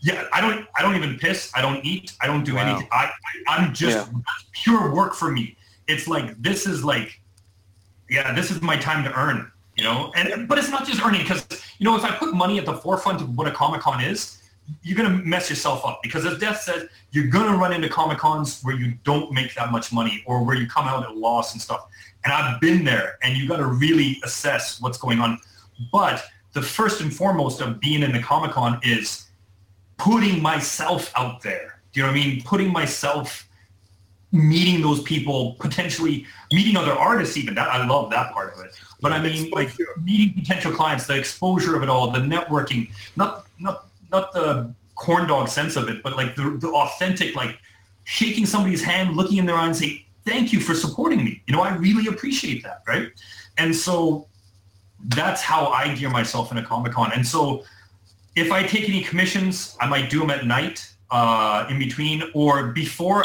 Yeah, 0.00 0.24
I 0.32 0.40
don't. 0.40 0.66
I 0.76 0.82
don't 0.82 0.94
even 0.94 1.18
piss. 1.18 1.50
I 1.54 1.60
don't 1.60 1.84
eat. 1.84 2.12
I 2.20 2.26
don't 2.26 2.44
do 2.44 2.54
wow. 2.54 2.68
anything. 2.68 2.88
I, 2.92 3.10
I 3.48 3.64
am 3.64 3.74
just 3.74 4.06
yeah. 4.06 4.20
pure 4.52 4.94
work 4.94 5.14
for 5.14 5.30
me. 5.30 5.56
It's 5.88 6.06
like 6.06 6.40
this 6.40 6.66
is 6.66 6.84
like, 6.84 7.20
yeah, 8.08 8.32
this 8.32 8.50
is 8.50 8.62
my 8.62 8.76
time 8.76 9.02
to 9.04 9.12
earn. 9.18 9.50
You 9.76 9.84
know, 9.84 10.12
and 10.14 10.48
but 10.48 10.58
it's 10.58 10.70
not 10.70 10.86
just 10.86 11.04
earning 11.04 11.22
because 11.22 11.46
you 11.78 11.84
know 11.84 11.96
if 11.96 12.04
I 12.04 12.14
put 12.14 12.32
money 12.32 12.58
at 12.58 12.66
the 12.66 12.74
forefront 12.74 13.20
of 13.20 13.36
what 13.36 13.48
a 13.48 13.50
comic 13.50 13.80
con 13.80 14.00
is, 14.00 14.40
you're 14.82 14.96
gonna 14.96 15.22
mess 15.24 15.48
yourself 15.48 15.84
up 15.84 16.00
because 16.02 16.26
as 16.26 16.38
Death 16.38 16.60
said, 16.60 16.88
you're 17.10 17.28
gonna 17.28 17.56
run 17.56 17.72
into 17.72 17.88
comic 17.88 18.18
cons 18.18 18.60
where 18.62 18.76
you 18.76 18.94
don't 19.04 19.32
make 19.32 19.54
that 19.54 19.72
much 19.72 19.92
money 19.92 20.22
or 20.26 20.44
where 20.44 20.56
you 20.56 20.66
come 20.66 20.86
out 20.86 21.04
at 21.04 21.16
loss 21.16 21.52
and 21.52 21.62
stuff. 21.62 21.88
And 22.24 22.32
I've 22.32 22.60
been 22.60 22.84
there, 22.84 23.18
and 23.22 23.36
you 23.36 23.48
got 23.48 23.58
to 23.58 23.66
really 23.66 24.20
assess 24.24 24.80
what's 24.80 24.98
going 24.98 25.20
on. 25.20 25.38
But 25.92 26.24
the 26.52 26.62
first 26.62 27.00
and 27.00 27.14
foremost 27.14 27.60
of 27.60 27.80
being 27.80 28.02
in 28.02 28.12
the 28.12 28.20
comic 28.20 28.52
con 28.52 28.80
is 28.82 29.28
putting 29.96 30.42
myself 30.42 31.12
out 31.16 31.42
there. 31.42 31.80
Do 31.92 32.00
you 32.00 32.06
know 32.06 32.12
what 32.12 32.20
I 32.20 32.24
mean? 32.24 32.42
Putting 32.42 32.72
myself, 32.72 33.48
meeting 34.32 34.82
those 34.82 35.02
people, 35.02 35.56
potentially 35.60 36.26
meeting 36.52 36.76
other 36.76 36.92
artists 36.92 37.36
even. 37.36 37.54
That 37.54 37.68
I 37.68 37.86
love 37.86 38.10
that 38.10 38.32
part 38.32 38.52
of 38.54 38.64
it. 38.64 38.72
But 39.00 39.12
I 39.12 39.22
mean, 39.22 39.50
like 39.50 39.70
meeting 40.02 40.34
potential 40.34 40.72
clients, 40.72 41.06
the 41.06 41.16
exposure 41.16 41.76
of 41.76 41.82
it 41.82 41.88
all, 41.88 42.10
the 42.10 42.18
networking, 42.18 42.90
not 43.16 43.46
not 43.58 43.87
not 44.10 44.32
the 44.32 44.74
corn 44.94 45.26
dog 45.26 45.48
sense 45.48 45.76
of 45.76 45.88
it, 45.88 46.02
but 46.02 46.16
like 46.16 46.34
the, 46.34 46.58
the 46.60 46.68
authentic, 46.68 47.34
like 47.34 47.58
shaking 48.04 48.46
somebody's 48.46 48.82
hand, 48.82 49.16
looking 49.16 49.38
in 49.38 49.46
their 49.46 49.56
eye 49.56 49.66
and 49.66 49.76
say, 49.76 50.04
thank 50.26 50.52
you 50.52 50.60
for 50.60 50.74
supporting 50.74 51.24
me. 51.24 51.42
You 51.46 51.54
know, 51.54 51.62
I 51.62 51.74
really 51.76 52.06
appreciate 52.08 52.62
that, 52.64 52.82
right? 52.86 53.10
And 53.56 53.74
so 53.74 54.26
that's 55.06 55.42
how 55.42 55.66
I 55.68 55.94
gear 55.94 56.10
myself 56.10 56.50
in 56.52 56.58
a 56.58 56.64
Comic 56.64 56.92
Con. 56.92 57.12
And 57.14 57.26
so 57.26 57.64
if 58.34 58.52
I 58.52 58.62
take 58.62 58.88
any 58.88 59.02
commissions, 59.02 59.76
I 59.80 59.86
might 59.86 60.10
do 60.10 60.20
them 60.20 60.30
at 60.30 60.46
night 60.46 60.92
uh, 61.10 61.66
in 61.70 61.78
between 61.78 62.22
or 62.34 62.68
before 62.68 63.24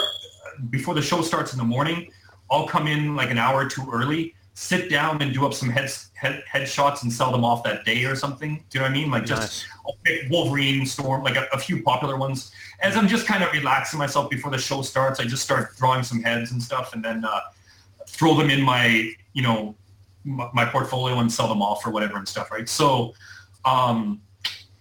before 0.69 0.93
the 0.93 1.01
show 1.01 1.21
starts 1.21 1.51
in 1.53 1.57
the 1.57 1.65
morning. 1.65 2.11
I'll 2.51 2.67
come 2.67 2.87
in 2.87 3.15
like 3.15 3.31
an 3.31 3.39
hour 3.39 3.65
or 3.65 3.67
two 3.67 3.89
early, 3.91 4.32
sit 4.55 4.89
down 4.89 5.21
and 5.21 5.33
do 5.33 5.45
up 5.45 5.53
some 5.53 5.69
heads, 5.69 6.11
head 6.13 6.43
headshots 6.51 7.03
and 7.03 7.11
sell 7.11 7.31
them 7.31 7.43
off 7.43 7.63
that 7.63 7.85
day 7.85 8.05
or 8.05 8.15
something. 8.15 8.63
Do 8.69 8.77
you 8.77 8.79
know 8.79 8.89
what 8.89 8.91
I 8.91 8.93
mean? 9.01 9.11
Like 9.11 9.25
just 9.25 9.41
nice. 9.41 9.65
I'll 9.85 9.97
pick 10.03 10.29
Wolverine, 10.29 10.85
Storm, 10.85 11.23
like 11.23 11.35
a, 11.35 11.47
a, 11.51 11.57
few 11.57 11.81
popular 11.81 12.17
ones. 12.17 12.51
As 12.81 12.95
I'm 12.95 13.07
just 13.07 13.25
kind 13.25 13.43
of 13.43 13.51
relaxing 13.51 13.97
myself 13.97 14.29
before 14.29 14.51
the 14.51 14.57
show 14.57 14.81
starts, 14.81 15.19
I 15.19 15.25
just 15.25 15.43
start 15.43 15.75
drawing 15.77 16.03
some 16.03 16.21
heads 16.21 16.51
and 16.51 16.61
stuff, 16.61 16.93
and 16.93 17.03
then 17.03 17.25
uh, 17.25 17.39
throw 18.07 18.35
them 18.35 18.49
in 18.49 18.61
my 18.61 19.11
you 19.33 19.41
know 19.41 19.75
my, 20.23 20.49
my 20.53 20.65
portfolio 20.65 21.17
and 21.19 21.31
sell 21.31 21.47
them 21.47 21.61
off 21.61 21.85
or 21.85 21.91
whatever 21.91 22.17
and 22.17 22.27
stuff. 22.27 22.51
Right. 22.51 22.69
So. 22.69 23.13
Um, 23.65 24.21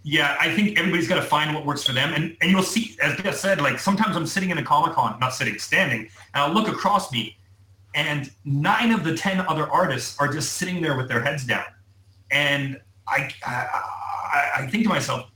yeah, 0.04 0.36
I 0.40 0.52
think 0.52 0.76
everybody's 0.76 1.06
got 1.06 1.14
to 1.14 1.22
find 1.22 1.54
what 1.54 1.64
works 1.64 1.84
for 1.84 1.92
them. 1.92 2.12
And, 2.12 2.36
and 2.40 2.50
you'll 2.50 2.64
see, 2.64 2.96
as 3.00 3.16
Jeff 3.18 3.36
said, 3.36 3.60
like 3.60 3.78
sometimes 3.78 4.16
I'm 4.16 4.26
sitting 4.26 4.50
in 4.50 4.58
a 4.58 4.62
Comic-Con, 4.64 5.20
not 5.20 5.32
sitting, 5.32 5.56
standing, 5.60 6.00
and 6.00 6.42
I'll 6.42 6.52
look 6.52 6.66
across 6.66 7.12
me 7.12 7.36
and 7.94 8.30
nine 8.44 8.92
of 8.92 9.04
the 9.04 9.16
10 9.16 9.40
other 9.40 9.68
artists 9.68 10.18
are 10.18 10.32
just 10.32 10.54
sitting 10.54 10.80
there 10.80 10.96
with 10.96 11.08
their 11.08 11.22
heads 11.22 11.44
down. 11.44 11.64
And 12.30 12.80
I, 13.06 13.30
I, 13.44 14.50
I 14.56 14.66
think 14.66 14.84
to 14.84 14.88
myself, 14.88 15.28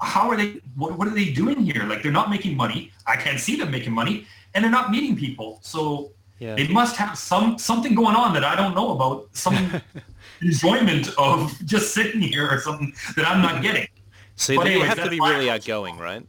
how 0.00 0.30
are 0.30 0.36
they, 0.36 0.60
what, 0.76 0.96
what 0.96 1.08
are 1.08 1.14
they 1.14 1.32
doing 1.32 1.64
here? 1.64 1.84
Like 1.84 2.02
they're 2.02 2.12
not 2.12 2.30
making 2.30 2.56
money. 2.56 2.92
I 3.06 3.16
can't 3.16 3.40
see 3.40 3.56
them 3.56 3.70
making 3.70 3.92
money 3.92 4.26
and 4.54 4.62
they're 4.62 4.70
not 4.70 4.90
meeting 4.90 5.16
people. 5.16 5.58
So 5.62 6.12
yeah. 6.38 6.54
they 6.54 6.68
must 6.68 6.96
have 6.96 7.18
some, 7.18 7.58
something 7.58 7.94
going 7.94 8.14
on 8.14 8.32
that 8.34 8.44
I 8.44 8.54
don't 8.54 8.74
know 8.74 8.92
about. 8.92 9.28
Some 9.32 9.82
enjoyment 10.40 11.10
of 11.18 11.52
just 11.64 11.92
sitting 11.92 12.20
here 12.20 12.48
or 12.48 12.60
something 12.60 12.92
that 13.16 13.26
I'm 13.26 13.42
not 13.42 13.62
getting. 13.62 13.88
So 14.36 14.54
but 14.54 14.68
anyways, 14.68 14.82
you 14.82 14.88
have 14.88 15.02
to 15.02 15.10
be 15.10 15.20
really 15.20 15.50
outgoing, 15.50 15.98
right? 15.98 16.24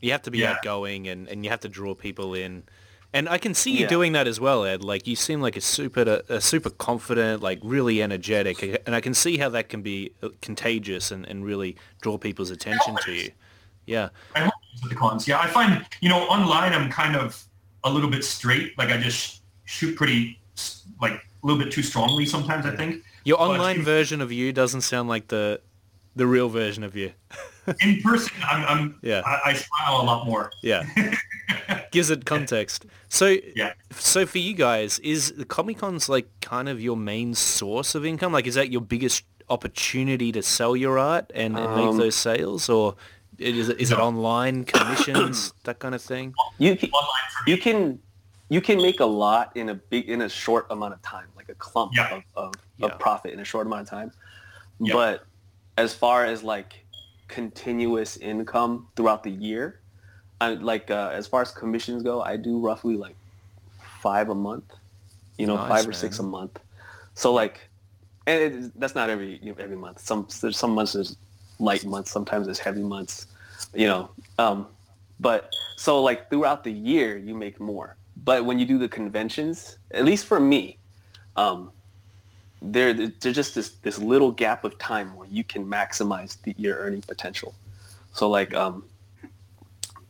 You 0.00 0.12
have 0.12 0.22
to 0.22 0.30
be 0.30 0.38
yeah. 0.38 0.52
outgoing 0.52 1.08
and, 1.08 1.28
and 1.28 1.44
you 1.44 1.50
have 1.50 1.60
to 1.60 1.68
draw 1.68 1.94
people 1.94 2.34
in. 2.34 2.62
And 3.14 3.28
I 3.28 3.38
can 3.38 3.54
see 3.54 3.70
you 3.70 3.82
yeah. 3.82 3.86
doing 3.86 4.12
that 4.12 4.26
as 4.26 4.40
well, 4.40 4.64
Ed. 4.64 4.82
Like 4.82 5.06
you 5.06 5.14
seem 5.14 5.40
like 5.40 5.56
a 5.56 5.60
super, 5.60 6.22
a 6.28 6.40
super 6.40 6.68
confident, 6.68 7.42
like 7.42 7.60
really 7.62 8.02
energetic, 8.02 8.82
and 8.84 8.94
I 8.94 9.00
can 9.00 9.14
see 9.14 9.38
how 9.38 9.48
that 9.50 9.68
can 9.68 9.82
be 9.82 10.10
uh, 10.20 10.30
contagious 10.42 11.12
and, 11.12 11.24
and 11.24 11.44
really 11.44 11.76
draw 12.02 12.18
people's 12.18 12.50
attention 12.50 12.96
to 13.04 13.12
you. 13.12 13.30
Yeah. 13.86 14.08
I 14.34 14.40
hope 14.40 14.54
the 14.88 14.96
cons. 14.96 15.28
Yeah, 15.28 15.38
I 15.38 15.46
find 15.46 15.86
you 16.00 16.08
know 16.08 16.24
online 16.24 16.72
I'm 16.72 16.90
kind 16.90 17.14
of 17.14 17.40
a 17.84 17.90
little 17.90 18.10
bit 18.10 18.24
straight. 18.24 18.76
Like 18.76 18.90
I 18.90 18.96
just 18.96 19.42
shoot 19.64 19.96
pretty, 19.96 20.40
like 21.00 21.12
a 21.12 21.46
little 21.46 21.62
bit 21.62 21.72
too 21.72 21.82
strongly 21.82 22.26
sometimes. 22.26 22.66
I 22.66 22.74
think. 22.74 23.04
Your 23.24 23.40
online 23.40 23.76
but, 23.76 23.84
version 23.84 24.20
of 24.22 24.32
you 24.32 24.52
doesn't 24.52 24.80
sound 24.80 25.08
like 25.08 25.28
the 25.28 25.60
the 26.16 26.26
real 26.26 26.48
version 26.48 26.82
of 26.82 26.96
you. 26.96 27.12
in 27.80 28.00
person, 28.02 28.32
I'm, 28.44 28.64
I'm 28.64 28.98
yeah. 29.02 29.22
I, 29.24 29.50
I, 29.50 29.52
smile 29.54 30.02
a 30.02 30.04
lot 30.04 30.26
more. 30.26 30.50
Yeah, 30.62 30.82
gives 31.90 32.10
it 32.10 32.24
context. 32.24 32.86
So 33.08 33.36
yeah. 33.54 33.72
So 33.92 34.26
for 34.26 34.38
you 34.38 34.54
guys, 34.54 34.98
is 35.00 35.32
the 35.32 35.44
Comic 35.44 35.78
Con's 35.78 36.08
like 36.08 36.28
kind 36.40 36.68
of 36.68 36.80
your 36.80 36.96
main 36.96 37.34
source 37.34 37.94
of 37.94 38.04
income? 38.04 38.32
Like, 38.32 38.46
is 38.46 38.54
that 38.54 38.70
your 38.70 38.80
biggest 38.80 39.24
opportunity 39.48 40.32
to 40.32 40.42
sell 40.42 40.74
your 40.74 40.98
art 40.98 41.30
and, 41.34 41.56
and 41.56 41.66
um, 41.66 41.76
make 41.76 41.96
those 41.96 42.14
sales, 42.14 42.68
or 42.68 42.96
is 43.38 43.68
it, 43.68 43.80
is 43.80 43.90
no. 43.90 43.96
it 43.96 44.00
online 44.00 44.64
commissions 44.64 45.52
that 45.64 45.78
kind 45.78 45.94
of 45.94 46.02
thing? 46.02 46.34
You 46.58 46.76
can, 46.76 46.90
you 47.46 47.58
can 47.58 47.98
you 48.48 48.60
can 48.60 48.78
make 48.78 49.00
a 49.00 49.06
lot 49.06 49.56
in 49.56 49.70
a 49.70 49.74
big 49.74 50.08
in 50.08 50.22
a 50.22 50.28
short 50.28 50.66
amount 50.70 50.94
of 50.94 51.02
time 51.02 51.26
like 51.36 51.48
a 51.48 51.54
clump 51.54 51.92
yeah. 51.94 52.16
of, 52.16 52.22
of, 52.36 52.54
yeah. 52.76 52.86
of, 52.86 52.98
profit 52.98 53.32
in 53.32 53.40
a 53.40 53.44
short 53.44 53.66
amount 53.66 53.82
of 53.82 53.88
time 53.88 54.12
yeah. 54.80 54.92
but 54.92 55.26
as 55.76 55.94
far 55.94 56.24
as 56.24 56.42
like 56.42 56.86
continuous 57.28 58.16
income 58.18 58.86
throughout 58.96 59.22
the 59.22 59.30
year 59.30 59.80
I, 60.40 60.54
like 60.54 60.90
uh, 60.90 61.10
as 61.12 61.26
far 61.26 61.42
as 61.42 61.50
commissions 61.50 62.02
go 62.02 62.20
i 62.20 62.36
do 62.36 62.58
roughly 62.58 62.96
like 62.96 63.16
five 64.00 64.28
a 64.28 64.34
month 64.34 64.64
you 65.38 65.46
know 65.46 65.56
nice, 65.56 65.68
five 65.68 65.84
or 65.84 65.90
man. 65.90 65.98
six 65.98 66.18
a 66.18 66.22
month 66.22 66.58
so 67.14 67.32
like 67.32 67.60
and 68.26 68.42
it, 68.42 68.80
that's 68.80 68.94
not 68.94 69.10
every 69.10 69.38
you 69.42 69.52
know, 69.52 69.56
every 69.58 69.76
month 69.76 70.00
some 70.00 70.26
there's 70.40 70.56
some 70.56 70.72
months 70.72 70.92
there's 70.92 71.16
light 71.58 71.84
months 71.84 72.10
sometimes 72.10 72.46
there's 72.46 72.58
heavy 72.58 72.82
months 72.82 73.26
you 73.74 73.86
know 73.86 74.10
um 74.38 74.66
but 75.20 75.52
so 75.76 76.02
like 76.02 76.28
throughout 76.28 76.64
the 76.64 76.72
year 76.72 77.16
you 77.16 77.34
make 77.34 77.60
more 77.60 77.96
but 78.16 78.44
when 78.44 78.58
you 78.58 78.66
do 78.66 78.78
the 78.78 78.88
conventions, 78.88 79.78
at 79.90 80.04
least 80.04 80.26
for 80.26 80.38
me, 80.38 80.78
um, 81.36 81.70
there 82.62 82.94
there's 82.94 83.34
just 83.34 83.54
this 83.54 83.70
this 83.82 83.98
little 83.98 84.30
gap 84.30 84.64
of 84.64 84.78
time 84.78 85.14
where 85.16 85.28
you 85.28 85.44
can 85.44 85.66
maximize 85.66 86.40
the, 86.42 86.54
your 86.56 86.78
earning 86.78 87.02
potential. 87.02 87.54
So 88.12 88.30
like 88.30 88.54
um, 88.54 88.84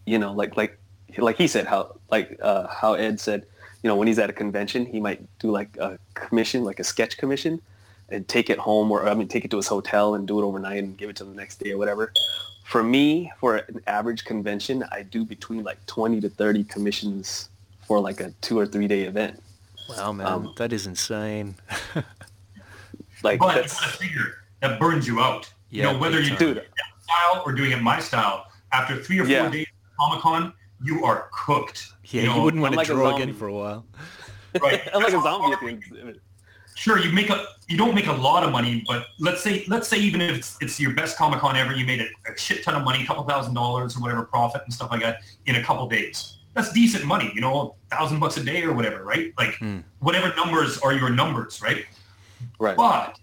you 0.07 0.19
know, 0.19 0.33
like 0.33 0.57
like 0.57 0.79
like 1.19 1.37
he 1.37 1.47
said 1.47 1.67
how 1.67 1.95
like 2.11 2.39
uh, 2.43 2.67
how 2.69 2.95
Ed 2.95 3.21
said, 3.21 3.45
you 3.83 3.89
know, 3.89 3.97
when 3.97 4.09
he's 4.09 4.19
at 4.19 4.31
a 4.31 4.33
convention, 4.33 4.87
he 4.87 5.01
might 5.01 5.21
do 5.39 5.51
like 5.51 5.77
a 5.79 5.99
commission, 6.15 6.65
like 6.65 6.81
a 6.81 6.85
sketch 6.85 7.17
commission, 7.17 7.61
and 8.09 8.27
take 8.29 8.51
it 8.51 8.59
home 8.59 8.91
or 8.91 9.09
I 9.09 9.15
mean 9.15 9.29
take 9.29 9.45
it 9.45 9.51
to 9.53 9.57
his 9.57 9.67
hotel 9.69 10.15
and 10.15 10.27
do 10.27 10.41
it 10.41 10.45
overnight 10.45 10.83
and 10.83 10.97
give 10.97 11.11
it 11.11 11.17
to 11.17 11.25
the 11.25 11.35
next 11.35 11.57
day 11.61 11.73
or 11.73 11.79
whatever. 11.79 12.13
For 12.65 12.83
me, 12.83 13.31
for 13.41 13.57
an 13.57 13.83
average 13.87 14.25
convention, 14.25 14.85
I 14.91 15.03
do 15.03 15.25
between 15.25 15.65
like 15.65 15.85
20 15.87 16.21
to 16.23 16.31
30 16.31 16.65
commissions 16.65 17.51
for 17.87 18.01
like 18.01 18.21
a 18.21 18.33
two 18.41 18.59
or 18.59 18.67
three 18.67 18.89
day 18.89 19.03
event. 19.03 19.43
Wow, 19.89 20.13
man, 20.13 20.27
Um, 20.27 20.55
that 20.57 20.73
is 20.73 20.87
insane. 20.87 21.57
Like 23.23 23.41
But 23.41 23.57
you 23.57 23.63
that's 23.63 23.97
figure 23.97 24.35
that 24.61 24.79
burns 24.79 25.07
you 25.07 25.21
out. 25.21 25.51
you 25.71 25.83
Yeah, 25.83 25.93
know, 25.93 25.99
whether 25.99 26.21
you 26.21 26.29
do 26.29 26.35
it 26.35 26.39
dude. 26.39 26.57
that 26.57 27.03
style 27.03 27.43
or 27.45 27.53
doing 27.53 27.73
it 27.73 27.81
my 27.83 27.99
style, 27.99 28.47
after 28.73 28.97
three 29.03 29.19
or 29.19 29.25
four 29.25 29.33
Yeah. 29.33 29.51
days 29.51 29.67
of 29.67 29.74
Comic 29.99 30.21
Con, 30.21 30.53
you 30.83 31.05
are 31.05 31.29
cooked. 31.33 31.93
Yeah, 32.07 32.23
you 32.23 32.33
you, 32.35 32.43
wouldn't 32.43 32.61
want 32.63 32.73
I'm 32.73 32.85
to 32.85 32.93
like 32.93 32.99
draw 32.99 33.17
again 33.17 33.35
for 33.35 33.47
a 33.49 33.53
while. 33.53 33.87
right. 34.61 34.83
I'm 34.95 35.03
like 35.03 35.15
a 35.15 35.23
zombie 35.23 35.53
at 35.53 35.61
the 35.61 35.67
end 35.69 35.83
of 36.03 36.09
it. 36.09 36.21
Sure, 36.77 36.99
you 36.99 37.13
make 37.13 37.31
a 37.31 37.47
you 37.69 37.79
don't 37.79 37.95
make 37.95 38.09
a 38.09 38.13
lot 38.13 38.43
of 38.43 38.51
money, 38.51 38.85
but 38.87 39.07
let's 39.21 39.41
say 39.43 39.65
let's 39.69 39.87
say 39.89 39.97
even 39.99 40.21
if 40.21 40.37
it's, 40.37 40.57
it's 40.61 40.81
your 40.81 40.93
best 40.93 41.17
Comic 41.17 41.41
Con 41.41 41.57
ever, 41.57 41.73
you 41.75 41.87
made 41.87 42.01
a, 42.01 42.07
a 42.31 42.37
shit 42.37 42.65
ton 42.65 42.75
of 42.75 42.83
money, 42.83 43.03
a 43.03 43.07
couple 43.07 43.23
thousand 43.25 43.55
dollars 43.55 43.97
or 43.97 44.01
whatever 44.01 44.25
profit 44.25 44.63
and 44.65 44.73
stuff 44.75 44.91
like 44.91 45.01
that 45.01 45.21
in 45.47 45.57
a 45.57 45.63
couple 45.63 45.89
days. 45.89 46.39
That's 46.55 46.73
decent 46.73 47.05
money, 47.05 47.33
you 47.35 47.41
know, 47.41 47.77
a 47.91 47.97
thousand 47.97 48.19
bucks 48.21 48.37
a 48.37 48.45
day 48.45 48.63
or 48.63 48.73
whatever, 48.75 49.05
right? 49.05 49.33
Like 49.39 49.55
Hmm. 49.57 49.79
whatever 50.01 50.35
numbers 50.37 50.79
are 50.79 50.93
your 50.93 51.11
numbers, 51.11 51.63
right? 51.63 51.87
Right. 52.59 52.77
But 52.77 53.19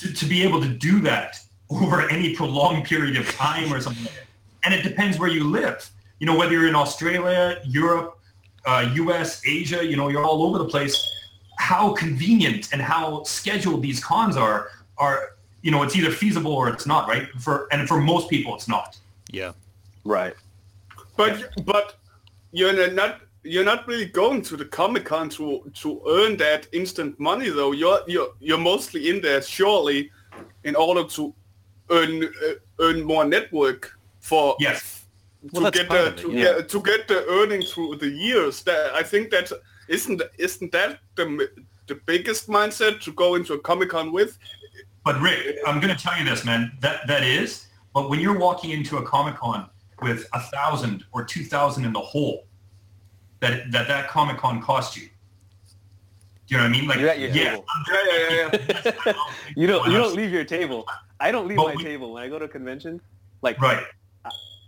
to, 0.00 0.12
to 0.12 0.26
be 0.26 0.42
able 0.42 0.60
to 0.60 0.68
do 0.68 1.00
that 1.00 1.38
over 1.70 2.08
any 2.08 2.34
prolonged 2.36 2.84
period 2.84 3.16
of 3.16 3.28
time 3.34 3.72
or 3.72 3.80
something, 3.80 4.04
like 4.04 4.14
that, 4.14 4.26
and 4.64 4.74
it 4.74 4.82
depends 4.82 5.18
where 5.18 5.28
you 5.28 5.44
live. 5.44 5.88
You 6.18 6.26
know, 6.26 6.36
whether 6.36 6.52
you're 6.52 6.68
in 6.68 6.76
Australia, 6.76 7.60
Europe, 7.64 8.18
uh, 8.64 8.90
U.S., 8.94 9.42
Asia, 9.44 9.84
you 9.84 9.96
know, 9.96 10.08
you're 10.08 10.24
all 10.24 10.42
over 10.44 10.58
the 10.58 10.66
place. 10.66 10.96
How 11.58 11.92
convenient 11.92 12.72
and 12.72 12.80
how 12.80 13.24
scheduled 13.24 13.82
these 13.82 14.02
cons 14.02 14.36
are 14.36 14.70
are 14.98 15.36
you 15.62 15.70
know 15.70 15.82
it's 15.82 15.96
either 15.96 16.10
feasible 16.10 16.52
or 16.52 16.68
it's 16.68 16.86
not, 16.86 17.08
right? 17.08 17.28
For 17.38 17.68
and 17.72 17.88
for 17.88 18.00
most 18.00 18.28
people, 18.28 18.54
it's 18.54 18.68
not. 18.68 18.98
Yeah. 19.30 19.52
Right. 20.04 20.34
But 21.16 21.50
but 21.64 21.96
you're 22.52 22.90
not 22.92 23.20
you're 23.44 23.64
not 23.64 23.86
really 23.86 24.06
going 24.06 24.42
to 24.42 24.56
the 24.56 24.64
Comic 24.64 25.04
Con 25.04 25.28
to 25.30 25.70
to 25.74 26.02
earn 26.08 26.36
that 26.38 26.68
instant 26.72 27.18
money 27.18 27.48
though. 27.48 27.72
You're 27.72 28.00
you're 28.06 28.30
you're 28.40 28.58
mostly 28.58 29.08
in 29.10 29.20
there 29.20 29.42
surely 29.42 30.10
in 30.64 30.76
order 30.76 31.04
to 31.04 31.34
earn 31.90 32.24
uh, 32.24 32.54
earn 32.80 33.02
more 33.02 33.24
network 33.24 33.98
for 34.22 34.56
Yes. 34.58 35.04
to 35.42 35.48
Well, 35.52 35.64
that's 35.64 35.76
get 35.78 35.88
the 35.90 36.06
of 36.06 36.12
it, 36.14 36.16
to, 36.22 36.30
yeah. 36.32 36.44
get, 36.44 36.68
to 36.70 36.82
get 36.82 37.08
the 37.08 37.26
earning 37.28 37.62
through 37.62 37.96
the 37.96 38.08
years. 38.08 38.62
That 38.62 38.94
I 38.94 39.02
think 39.02 39.30
that 39.30 39.52
isn't 39.88 40.22
isn't 40.38 40.72
that 40.72 41.00
the 41.16 41.50
the 41.88 41.96
biggest 42.06 42.48
mindset 42.48 43.00
to 43.02 43.12
go 43.12 43.34
into 43.34 43.52
a 43.54 43.58
Comic 43.58 43.90
Con 43.90 44.12
with? 44.12 44.38
But 45.04 45.20
Rick, 45.20 45.58
I'm 45.66 45.80
going 45.80 45.94
to 45.94 46.00
tell 46.00 46.16
you 46.18 46.24
this, 46.24 46.44
man. 46.44 46.72
That 46.80 47.06
that 47.08 47.24
is. 47.24 47.66
But 47.92 48.08
when 48.08 48.20
you're 48.20 48.38
walking 48.38 48.70
into 48.70 48.96
a 48.98 49.02
Comic 49.02 49.34
Con 49.36 49.68
with 50.00 50.26
a 50.32 50.40
thousand 50.40 51.04
or 51.12 51.24
two 51.24 51.44
thousand 51.44 51.84
in 51.84 51.92
the 51.92 52.00
hole, 52.00 52.46
that 53.40 53.70
that 53.72 53.88
that 53.88 54.08
Comic 54.08 54.38
Con 54.38 54.62
cost 54.62 54.96
you. 54.96 55.08
Do 56.46 56.54
you 56.54 56.56
know 56.58 56.64
what 56.64 56.76
I 56.76 56.78
mean? 56.80 56.88
Like, 56.88 56.98
You're 57.00 57.08
at 57.08 57.18
your 57.20 57.30
yeah, 57.30 57.50
table. 57.50 57.64
Yeah, 57.90 58.02
yeah, 58.10 58.50
yeah. 58.52 58.92
yeah. 59.06 59.12
You 59.56 59.66
don't 59.66 59.90
you 59.90 59.96
don't 59.98 60.14
leave 60.14 60.30
your 60.32 60.44
table. 60.44 60.86
I 61.18 61.30
don't 61.32 61.46
leave 61.48 61.56
But 61.56 61.66
my 61.68 61.74
we- 61.76 61.82
table 61.82 62.12
when 62.12 62.22
I 62.22 62.28
go 62.28 62.38
to 62.38 62.44
a 62.44 62.48
convention. 62.48 63.00
Like 63.42 63.60
right. 63.60 63.82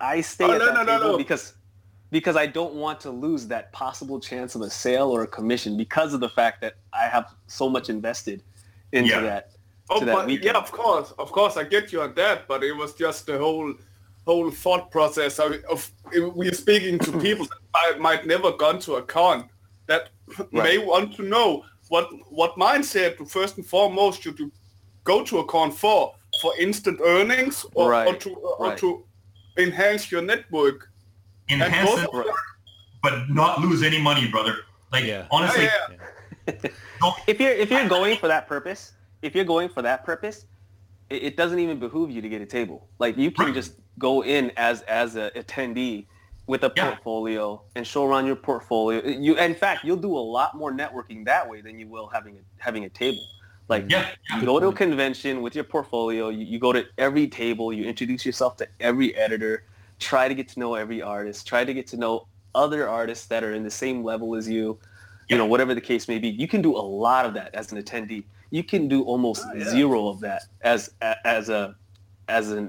I 0.04 0.20
stay 0.20 0.44
Oh, 0.44 0.52
at 0.52 0.58
no, 0.58 0.66
that 0.66 0.86
no, 0.86 0.98
table 0.98 1.12
no. 1.12 1.18
because 1.18 1.54
because 2.10 2.36
I 2.36 2.46
don't 2.46 2.74
want 2.74 3.00
to 3.00 3.10
lose 3.10 3.48
that 3.48 3.72
possible 3.72 4.20
chance 4.20 4.54
of 4.54 4.60
a 4.62 4.70
sale 4.70 5.10
or 5.10 5.22
a 5.22 5.26
commission 5.26 5.76
because 5.76 6.14
of 6.14 6.20
the 6.20 6.28
fact 6.28 6.60
that 6.60 6.74
I 6.92 7.06
have 7.08 7.26
so 7.48 7.68
much 7.68 7.88
invested 7.90 8.42
into 8.92 9.10
Yeah. 9.10 9.20
that. 9.22 9.50
Oh, 9.90 10.00
but, 10.00 10.26
weekend. 10.26 10.44
yeah, 10.44 10.52
of 10.52 10.70
course, 10.70 11.12
of 11.18 11.32
course, 11.32 11.56
I 11.56 11.64
get 11.64 11.92
you 11.92 12.00
on 12.02 12.14
that. 12.14 12.46
But 12.46 12.62
it 12.62 12.72
was 12.72 12.94
just 12.94 13.26
the 13.26 13.36
whole 13.38 13.74
whole 14.26 14.50
thought 14.50 14.90
process 14.90 15.38
of, 15.38 15.52
of 15.68 15.90
we're 16.14 16.52
speaking 16.52 16.98
to 17.00 17.10
people 17.28 17.46
that 17.46 17.60
might, 17.74 18.00
might 18.00 18.26
never 18.26 18.52
gone 18.52 18.78
to 18.80 18.94
a 18.94 19.02
con 19.02 19.48
that 19.86 20.08
may 20.52 20.78
want 20.78 21.14
to 21.16 21.22
know 21.22 21.64
what 21.88 22.08
what 22.30 22.54
mindset 22.56 23.12
first 23.28 23.56
and 23.58 23.66
foremost 23.66 24.22
should 24.22 24.38
you 24.38 24.50
go 25.04 25.22
to 25.24 25.38
a 25.40 25.44
con 25.44 25.70
for 25.70 26.14
for 26.40 26.52
instant 26.58 26.98
earnings 27.04 27.66
or, 27.74 27.94
or 27.94 28.14
to 28.14 28.30
or 28.34 28.68
right. 28.68 28.78
to 28.78 29.04
enhance 29.56 30.10
your 30.10 30.22
network. 30.22 30.90
Enhance 31.48 31.90
both- 31.90 32.26
it, 32.26 32.34
but 33.02 33.28
not 33.30 33.60
lose 33.60 33.82
any 33.82 34.00
money, 34.00 34.28
brother. 34.28 34.56
Like 34.92 35.04
Yeah. 35.04 35.26
honestly, 35.30 35.64
Yeah, 35.64 35.96
yeah. 36.48 36.54
If 37.26 37.40
you're 37.40 37.50
if 37.52 37.70
you're 37.70 37.88
going 37.88 38.16
for 38.18 38.28
that 38.28 38.46
purpose, 38.48 38.92
if 39.22 39.34
you're 39.34 39.44
going 39.44 39.68
for 39.68 39.82
that 39.82 40.04
purpose, 40.04 40.46
it, 41.10 41.22
it 41.22 41.36
doesn't 41.36 41.58
even 41.58 41.78
behoove 41.78 42.10
you 42.10 42.22
to 42.22 42.28
get 42.28 42.40
a 42.40 42.46
table. 42.46 42.88
Like 42.98 43.16
you 43.16 43.30
can 43.30 43.46
Right. 43.46 43.54
just 43.54 43.74
go 43.98 44.22
in 44.24 44.50
as 44.56 44.82
as 44.82 45.16
a 45.16 45.30
attendee 45.36 46.06
with 46.46 46.62
a 46.64 46.72
Yeah. 46.76 46.90
portfolio 46.90 47.62
and 47.74 47.86
show 47.86 48.04
around 48.04 48.26
your 48.26 48.36
portfolio. 48.36 49.02
You 49.06 49.36
in 49.36 49.54
fact 49.54 49.84
you'll 49.84 49.96
do 50.08 50.16
a 50.16 50.26
lot 50.38 50.56
more 50.56 50.72
networking 50.72 51.24
that 51.26 51.48
way 51.48 51.60
than 51.60 51.78
you 51.78 51.88
will 51.88 52.08
having 52.08 52.36
a 52.38 52.40
having 52.62 52.84
a 52.84 52.88
table. 52.88 53.22
Like 53.68 53.86
yeah, 53.88 54.10
yeah. 54.28 54.40
you 54.40 54.46
go 54.46 54.60
to 54.60 54.68
a 54.68 54.72
convention 54.72 55.40
with 55.42 55.54
your 55.54 55.64
portfolio, 55.64 56.28
you, 56.28 56.44
you 56.44 56.58
go 56.58 56.72
to 56.72 56.84
every 56.98 57.26
table, 57.28 57.72
you 57.72 57.84
introduce 57.84 58.26
yourself 58.26 58.56
to 58.58 58.68
every 58.80 59.14
editor, 59.16 59.64
try 59.98 60.28
to 60.28 60.34
get 60.34 60.48
to 60.48 60.60
know 60.60 60.74
every 60.74 61.00
artist, 61.00 61.46
try 61.46 61.64
to 61.64 61.72
get 61.72 61.86
to 61.88 61.96
know 61.96 62.26
other 62.54 62.88
artists 62.88 63.26
that 63.26 63.42
are 63.42 63.54
in 63.54 63.62
the 63.62 63.70
same 63.70 64.04
level 64.04 64.34
as 64.34 64.48
you, 64.48 64.78
you 65.28 65.38
know, 65.38 65.46
whatever 65.46 65.74
the 65.74 65.80
case 65.80 66.08
may 66.08 66.18
be. 66.18 66.28
You 66.28 66.46
can 66.46 66.60
do 66.60 66.76
a 66.76 66.78
lot 67.04 67.24
of 67.24 67.32
that 67.34 67.54
as 67.54 67.72
an 67.72 67.82
attendee. 67.82 68.24
You 68.50 68.62
can 68.62 68.86
do 68.86 69.02
almost 69.04 69.44
Oh, 69.46 69.54
yeah. 69.54 69.64
zero 69.70 70.08
of 70.08 70.20
that 70.20 70.42
as 70.62 70.90
a- 71.00 71.26
as 71.26 71.48
a 71.48 71.74
as 72.28 72.52
a 72.52 72.68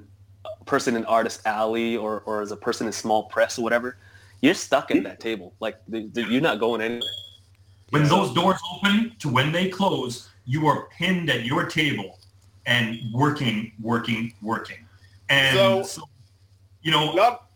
person 0.65 0.95
in 0.95 1.05
artist 1.05 1.45
alley 1.45 1.95
or, 1.97 2.21
or 2.21 2.41
as 2.41 2.51
a 2.51 2.57
person 2.57 2.87
in 2.87 2.93
small 2.93 3.23
press 3.23 3.57
or 3.59 3.63
whatever. 3.63 3.97
You're 4.41 4.53
stuck 4.53 4.91
at 4.91 5.03
that 5.03 5.19
table. 5.19 5.53
Like 5.59 5.77
the, 5.87 6.07
the, 6.13 6.23
you're 6.23 6.41
not 6.41 6.59
going 6.59 6.81
anywhere. 6.81 7.01
When 7.91 8.03
Yeah. 8.03 8.09
those 8.09 8.33
doors 8.33 8.59
open 8.73 9.13
to 9.19 9.29
when 9.29 9.51
they 9.51 9.69
close, 9.69 10.29
you 10.45 10.67
are 10.67 10.87
pinned 10.97 11.29
at 11.29 11.43
your 11.45 11.65
table 11.65 12.19
and 12.65 12.99
working, 13.13 13.71
working, 13.81 14.33
working. 14.41 14.77
And 15.29 15.55
So- 15.57 15.83
so, 15.83 16.01
you 16.81 16.91
know, 16.91 17.11
A 17.11 17.15
lot, 17.15 17.49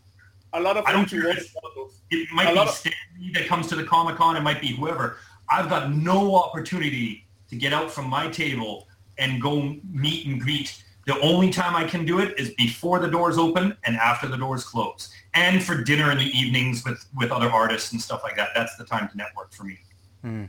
a 0.53 0.59
lot 0.59 0.77
of 0.77 0.85
I 0.85 0.91
don't 0.91 1.09
care 1.09 1.25
water 1.27 1.39
if- 1.39 1.53
bottles. 1.53 2.01
it 2.11 2.27
might 2.31 2.47
a 2.47 2.49
be 2.51 2.55
lot 2.55 2.67
of- 2.67 2.73
Stan 2.75 2.93
Lee 3.19 3.31
that 3.33 3.47
comes 3.47 3.67
to 3.67 3.75
the 3.75 3.83
Comic 3.83 4.15
Con, 4.17 4.35
it 4.35 4.41
might 4.41 4.61
be 4.61 4.67
whoever. 4.75 5.17
I've 5.49 5.69
got 5.69 5.91
no 5.93 6.35
opportunity 6.35 7.25
to 7.49 7.55
get 7.55 7.73
out 7.73 7.91
from 7.91 8.07
my 8.07 8.27
table 8.29 8.87
and 9.17 9.41
go 9.41 9.75
meet 9.91 10.25
and 10.27 10.39
greet. 10.39 10.83
The 11.05 11.19
only 11.21 11.49
time 11.49 11.75
I 11.75 11.85
can 11.85 12.05
do 12.05 12.19
it 12.19 12.39
is 12.39 12.51
before 12.51 12.99
the 12.99 13.07
doors 13.07 13.37
open 13.39 13.75
and 13.83 13.97
after 13.97 14.27
the 14.27 14.37
doors 14.37 14.63
close. 14.63 15.11
And 15.33 15.63
for 15.63 15.83
dinner 15.83 16.11
in 16.11 16.17
the 16.19 16.25
evenings 16.37 16.83
with, 16.85 17.03
with 17.15 17.31
other 17.31 17.49
artists 17.51 17.91
and 17.93 18.01
stuff 18.01 18.21
like 18.23 18.35
that. 18.35 18.49
That's 18.55 18.75
the 18.77 18.83
time 18.83 19.09
to 19.09 19.17
network 19.17 19.51
for 19.53 19.63
me. 19.63 19.79
Hmm. 20.21 20.45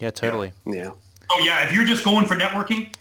Yeah, 0.00 0.10
totally. 0.10 0.52
Yeah. 0.66 0.90
Oh 1.30 1.40
yeah, 1.44 1.64
if 1.66 1.72
you're 1.72 1.84
just 1.86 2.04
going 2.04 2.26
for 2.26 2.34
networking, 2.36 2.94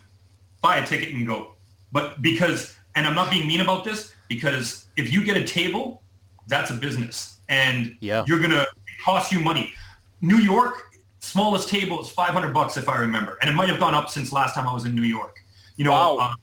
buy 0.61 0.77
a 0.77 0.85
ticket 0.85 1.13
and 1.13 1.25
go. 1.27 1.53
But 1.91 2.21
because, 2.21 2.75
and 2.95 3.05
I'm 3.05 3.15
not 3.15 3.29
being 3.29 3.47
mean 3.47 3.61
about 3.61 3.83
this, 3.83 4.13
because 4.29 4.85
if 4.97 5.11
you 5.11 5.23
get 5.23 5.37
a 5.37 5.43
table, 5.43 6.01
that's 6.47 6.71
a 6.71 6.73
business, 6.73 7.37
and 7.49 7.95
Yeah. 7.99 8.23
you're 8.27 8.39
gonna 8.39 8.65
cost 9.03 9.31
you 9.31 9.39
money. 9.39 9.73
New 10.21 10.37
York, 10.37 10.93
smallest 11.19 11.67
table 11.69 12.01
is 12.01 12.09
500 12.09 12.53
bucks 12.53 12.77
if 12.77 12.87
I 12.87 12.95
remember, 12.97 13.37
and 13.41 13.49
it 13.49 13.53
might 13.53 13.69
have 13.69 13.79
gone 13.79 13.93
up 13.93 14.09
since 14.09 14.31
last 14.31 14.55
time 14.55 14.67
I 14.67 14.73
was 14.73 14.85
in 14.85 14.95
New 14.95 15.01
York. 15.03 15.37
You 15.75 15.85
know, 15.85 15.91
Wow. 15.91 16.17
uh, 16.17 16.33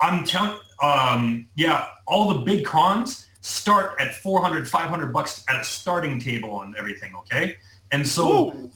I'm 0.00 0.24
telling, 0.24 0.58
um, 0.82 1.46
yeah, 1.54 1.86
all 2.06 2.32
the 2.32 2.40
big 2.40 2.64
cons 2.64 3.26
start 3.40 3.94
at 4.00 4.14
400, 4.14 4.68
500 4.68 5.12
bucks 5.12 5.44
at 5.48 5.60
a 5.60 5.64
starting 5.64 6.18
table 6.20 6.50
on 6.52 6.74
everything. 6.78 7.14
Okay, 7.16 7.56
and 7.92 8.06
so 8.06 8.50
Ooh. 8.52 8.70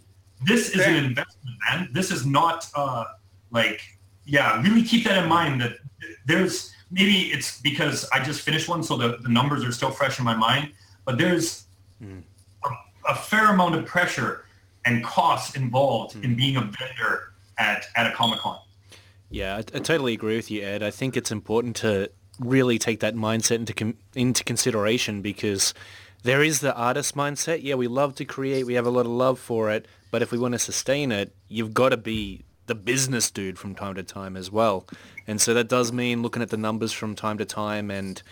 This 0.44 0.70
is 0.70 0.84
an 0.86 0.94
investment, 0.94 1.56
man. 1.70 1.88
This 1.92 2.10
is 2.10 2.26
not 2.26 2.68
uh, 2.74 3.04
like, 3.50 3.80
yeah, 4.24 4.60
really 4.62 4.82
keep 4.82 5.04
that 5.04 5.22
in 5.22 5.28
mind 5.28 5.60
that 5.60 5.78
there's, 6.26 6.74
maybe 6.90 7.32
it's 7.32 7.60
because 7.60 8.08
I 8.12 8.22
just 8.22 8.42
finished 8.42 8.68
one, 8.68 8.82
so 8.82 8.96
the, 8.96 9.18
the 9.18 9.28
numbers 9.28 9.64
are 9.64 9.72
still 9.72 9.90
fresh 9.90 10.18
in 10.18 10.24
my 10.24 10.34
mind, 10.34 10.72
but 11.04 11.18
there's 11.18 11.64
a, 12.02 12.68
a 13.08 13.14
fair 13.14 13.52
amount 13.52 13.74
of 13.74 13.86
pressure 13.86 14.44
and 14.84 15.02
costs 15.02 15.56
involved 15.56 16.16
in 16.24 16.36
being 16.36 16.56
a 16.56 16.60
vendor 16.60 17.32
at, 17.58 17.86
at 17.96 18.06
a 18.06 18.14
Comic-Con. 18.14 18.58
Yeah, 19.30 19.56
I, 19.56 19.58
I 19.58 19.80
totally 19.80 20.14
agree 20.14 20.36
with 20.36 20.50
you, 20.50 20.62
Ed. 20.62 20.82
I 20.82 20.90
think 20.90 21.16
it's 21.16 21.32
important 21.32 21.74
to 21.76 22.10
really 22.38 22.78
take 22.78 23.00
that 23.00 23.14
mindset 23.14 23.56
into 23.56 23.72
com- 23.72 23.96
into 24.14 24.44
consideration 24.44 25.22
because 25.22 25.74
there 26.22 26.42
is 26.42 26.60
the 26.60 26.74
artist 26.74 27.16
mindset. 27.16 27.60
Yeah, 27.62 27.74
we 27.74 27.88
love 27.88 28.14
to 28.16 28.24
create. 28.24 28.66
We 28.66 28.74
have 28.74 28.86
a 28.86 28.90
lot 28.90 29.06
of 29.06 29.12
love 29.12 29.38
for 29.38 29.70
it. 29.70 29.86
But 30.10 30.22
if 30.22 30.32
we 30.32 30.38
want 30.38 30.52
to 30.52 30.58
sustain 30.58 31.12
it, 31.12 31.34
you've 31.48 31.74
got 31.74 31.90
to 31.90 31.96
be 31.96 32.44
the 32.66 32.74
business 32.74 33.30
dude 33.30 33.58
from 33.58 33.74
time 33.74 33.94
to 33.94 34.02
time 34.02 34.36
as 34.36 34.50
well. 34.50 34.86
And 35.26 35.40
so 35.40 35.54
that 35.54 35.68
does 35.68 35.92
mean 35.92 36.22
looking 36.22 36.42
at 36.42 36.50
the 36.50 36.56
numbers 36.56 36.92
from 36.92 37.14
time 37.14 37.38
to 37.38 37.44
time 37.44 37.90
and 37.90 38.22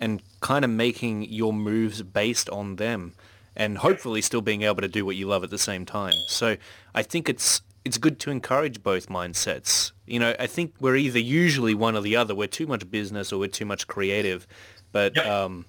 and 0.00 0.20
kind 0.40 0.64
of 0.64 0.70
making 0.70 1.22
your 1.30 1.52
moves 1.52 2.02
based 2.02 2.50
on 2.50 2.74
them 2.76 3.14
and 3.54 3.78
hopefully 3.78 4.20
still 4.20 4.40
being 4.40 4.62
able 4.62 4.80
to 4.80 4.88
do 4.88 5.04
what 5.06 5.14
you 5.14 5.26
love 5.28 5.44
at 5.44 5.50
the 5.50 5.58
same 5.58 5.84
time. 5.86 6.14
So 6.26 6.56
I 6.94 7.02
think 7.02 7.28
it's 7.28 7.62
it's 7.84 7.98
good 7.98 8.20
to 8.20 8.30
encourage 8.30 8.82
both 8.82 9.08
mindsets. 9.08 9.92
You 10.06 10.18
know, 10.20 10.34
I 10.38 10.46
think 10.46 10.74
we're 10.80 10.96
either 10.96 11.18
usually 11.18 11.74
one 11.74 11.96
or 11.96 12.00
the 12.00 12.16
other. 12.16 12.34
We're 12.34 12.46
too 12.46 12.66
much 12.66 12.88
business 12.90 13.32
or 13.32 13.38
we're 13.38 13.48
too 13.48 13.64
much 13.64 13.86
creative. 13.88 14.46
But 14.92 15.16
Yep. 15.16 15.26
um, 15.26 15.64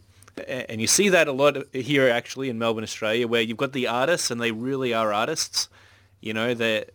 and 0.48 0.82
you 0.82 0.88
see 0.88 1.10
that 1.10 1.28
a 1.28 1.32
lot 1.32 1.58
here 1.74 2.10
actually 2.10 2.50
in 2.50 2.58
Melbourne, 2.58 2.84
Australia, 2.84 3.28
where 3.28 3.42
you've 3.42 3.58
got 3.58 3.74
the 3.74 3.88
artists 3.88 4.32
and 4.32 4.42
they 4.42 4.52
really 4.52 4.94
are 4.94 5.14
artists. 5.14 5.70
You 6.22 6.34
know, 6.34 6.54
they're 6.54 6.86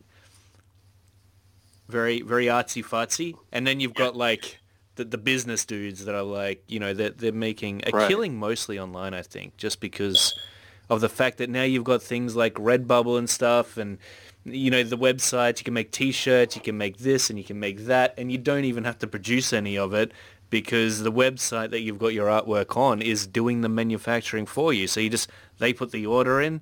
very 1.89 2.21
very 2.23 2.47
artsy 2.47 2.85
fartsy, 2.85 3.35
and 3.53 3.67
then 3.67 3.81
you've 3.81 3.95
got 3.95 4.17
like 4.17 4.59
the, 4.97 5.05
the 5.05 5.19
business 5.19 5.65
dudes 5.65 6.05
that 6.05 6.15
are 6.15 6.23
like, 6.23 6.63
you 6.67 6.81
know, 6.81 6.93
they're, 6.93 7.11
they're 7.11 7.33
making 7.33 7.83
a 7.87 7.91
Right. 7.93 8.09
killing 8.09 8.37
mostly 8.37 8.79
online, 8.79 9.15
I 9.15 9.23
think, 9.23 9.57
just 9.57 9.81
because 9.81 10.35
of 10.91 11.01
the 11.01 11.09
fact 11.09 11.39
that 11.39 11.49
now 11.49 11.63
you've 11.63 11.85
got 11.85 12.03
things 12.03 12.35
like 12.35 12.55
Redbubble 12.55 13.19
and 13.19 13.29
stuff 13.31 13.77
and 13.77 13.99
you 14.45 14.71
know 14.71 14.83
the 14.83 14.97
websites 14.97 15.59
you 15.59 15.65
can 15.65 15.75
make 15.75 15.93
t-shirts 15.93 16.57
you 16.57 16.63
can 16.63 16.79
make 16.79 16.97
this 16.99 17.29
and 17.29 17.39
you 17.39 17.45
can 17.45 17.61
make 17.61 17.81
that 17.81 18.15
and 18.17 18.33
you 18.33 18.39
don't 18.39 18.65
even 18.65 18.85
have 18.85 18.99
to 18.99 19.07
produce 19.07 19.53
any 19.53 19.77
of 19.77 19.93
it 19.93 20.13
because 20.51 21.03
the 21.03 21.13
website 21.13 21.71
that 21.71 21.81
you've 21.81 21.99
got 21.99 22.09
your 22.09 22.29
artwork 22.29 22.77
on 22.77 23.03
is 23.03 23.27
doing 23.27 23.61
the 23.61 23.69
manufacturing 23.69 24.47
for 24.47 24.73
you 24.73 24.87
so 24.87 25.01
you 25.01 25.11
just 25.11 25.29
they 25.59 25.73
put 25.73 25.91
the 25.93 26.07
order 26.07 26.41
in 26.41 26.61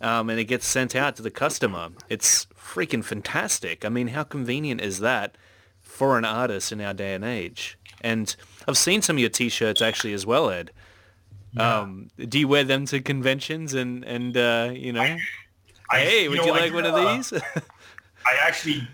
um, 0.00 0.30
and 0.30 0.38
it 0.38 0.44
gets 0.44 0.66
sent 0.66 0.94
out 0.94 1.16
to 1.16 1.22
the 1.22 1.30
customer 1.30 1.88
it's 2.08 2.46
freaking 2.56 3.04
fantastic 3.04 3.84
i 3.84 3.88
mean 3.88 4.08
how 4.08 4.22
convenient 4.22 4.80
is 4.80 5.00
that 5.00 5.36
for 5.80 6.18
an 6.18 6.24
artist 6.24 6.72
in 6.72 6.80
our 6.80 6.94
day 6.94 7.14
and 7.14 7.24
age 7.24 7.78
and 8.00 8.36
i've 8.66 8.78
seen 8.78 9.02
some 9.02 9.16
of 9.16 9.20
your 9.20 9.30
t-shirts 9.30 9.82
actually 9.82 10.12
as 10.12 10.26
well 10.26 10.50
ed 10.50 10.70
um, 11.56 12.10
do 12.16 12.38
you 12.38 12.46
wear 12.46 12.64
them 12.64 12.84
to 12.86 13.00
conventions 13.00 13.74
and 13.74 14.04
and 14.04 14.36
uh, 14.36 14.70
you 14.72 14.92
know? 14.92 15.16
I- 15.90 16.00
hey, 16.00 16.28
would 16.28 16.38
know, 16.38 16.44
you 16.46 16.50
like 16.52 16.70
do, 16.70 16.74
one 16.74 16.84
of 16.84 16.94
these? 16.94 17.32
I 18.26 18.36
actually, 18.42 18.86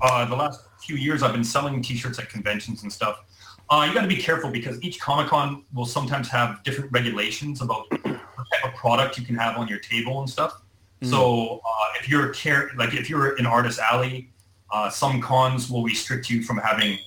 uh, 0.00 0.24
the 0.26 0.36
last 0.36 0.60
few 0.80 0.96
years, 0.96 1.22
I've 1.22 1.32
been 1.32 1.44
selling 1.44 1.82
T-shirts 1.82 2.18
at 2.18 2.28
conventions 2.28 2.82
and 2.82 2.92
stuff. 2.92 3.24
Uh, 3.72 3.86
you 3.86 3.94
got 3.94 4.02
to 4.02 4.06
be 4.06 4.16
careful 4.16 4.50
because 4.50 4.78
each 4.82 5.00
Comic 5.00 5.28
Con 5.28 5.64
will 5.72 5.86
sometimes 5.86 6.28
have 6.28 6.62
different 6.62 6.92
regulations 6.92 7.62
about 7.62 7.90
what 7.90 8.02
type 8.04 8.64
of 8.64 8.74
product 8.74 9.16
you 9.16 9.24
can 9.24 9.34
have 9.34 9.56
on 9.56 9.66
your 9.66 9.78
table 9.78 10.20
and 10.20 10.28
stuff. 10.28 10.60
So 11.00 11.62
uh, 11.64 11.84
if 11.98 12.06
you're 12.06 12.30
a 12.30 12.34
care, 12.34 12.70
like 12.76 12.92
if 12.92 13.08
you're 13.08 13.34
in 13.38 13.46
Artist 13.46 13.78
Alley, 13.78 14.30
uh, 14.70 14.90
some 14.90 15.22
cons 15.22 15.70
will 15.70 15.82
restrict 15.82 16.28
you 16.28 16.42
from 16.42 16.58
having 16.58 16.98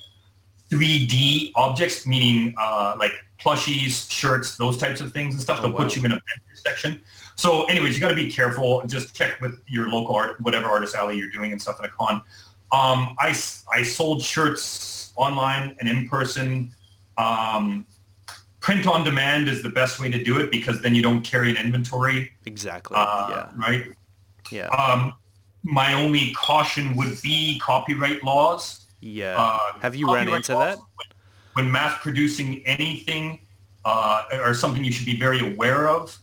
3D 0.71 1.51
objects, 1.55 2.07
meaning 2.07 2.55
uh, 2.57 2.95
like 2.97 3.11
plushies, 3.39 4.09
shirts, 4.09 4.57
those 4.57 4.75
types 4.79 5.01
of 5.01 5.13
things 5.13 5.35
and 5.35 5.43
stuff. 5.43 5.59
Oh, 5.59 5.67
They'll 5.67 5.71
wow. 5.71 5.83
put 5.83 5.95
you 5.95 6.03
in 6.03 6.13
a 6.13 6.15
vendor 6.15 6.55
section. 6.55 6.99
So 7.35 7.65
anyways, 7.65 7.93
you 7.93 8.01
got 8.01 8.09
to 8.09 8.15
be 8.15 8.31
careful 8.31 8.81
just 8.87 9.15
check 9.15 9.39
with 9.39 9.61
your 9.67 9.87
local 9.87 10.15
art, 10.15 10.41
whatever 10.41 10.65
artist 10.65 10.95
alley 10.95 11.15
you're 11.15 11.29
doing 11.29 11.51
and 11.51 11.61
stuff 11.61 11.79
at 11.79 11.85
a 11.85 11.89
con. 11.89 12.15
Um, 12.71 13.15
I, 13.19 13.35
I 13.71 13.83
sold 13.83 14.23
shirts 14.23 14.94
online 15.15 15.75
and 15.79 15.89
in 15.89 16.07
person. 16.09 16.71
Um, 17.17 17.85
print 18.59 18.87
on 18.87 19.03
demand 19.03 19.47
is 19.47 19.61
the 19.61 19.69
best 19.69 19.99
way 19.99 20.09
to 20.09 20.23
do 20.23 20.39
it 20.39 20.51
because 20.51 20.81
then 20.81 20.95
you 20.95 21.01
don't 21.03 21.21
carry 21.21 21.49
an 21.51 21.57
inventory. 21.57 22.31
exactly. 22.45 22.97
Uh, 22.99 23.27
yeah. 23.29 23.49
Right. 23.55 23.85
Yeah. 24.51 24.67
Um, 24.67 25.13
my 25.63 25.93
only 25.93 26.31
caution 26.33 26.95
would 26.95 27.21
be 27.21 27.59
copyright 27.59 28.23
laws. 28.23 28.85
Yeah. 29.01 29.35
Uh, 29.37 29.59
Have 29.81 29.95
you 29.95 30.11
ran 30.11 30.27
into 30.29 30.53
that? 30.53 30.79
When 31.53 31.71
mass 31.71 31.97
producing 32.01 32.65
anything 32.65 33.39
uh, 33.85 34.23
or 34.33 34.53
something 34.53 34.83
you 34.83 34.91
should 34.91 35.05
be 35.05 35.17
very 35.17 35.39
aware 35.53 35.87
of 35.87 36.17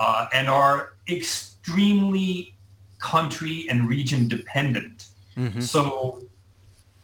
uh, 0.00 0.26
and 0.32 0.48
are 0.48 0.94
extremely 1.08 2.54
country 2.98 3.66
and 3.70 3.88
region 3.88 4.26
dependent. 4.28 5.06
Mhm. 5.36 5.62
So 5.62 6.23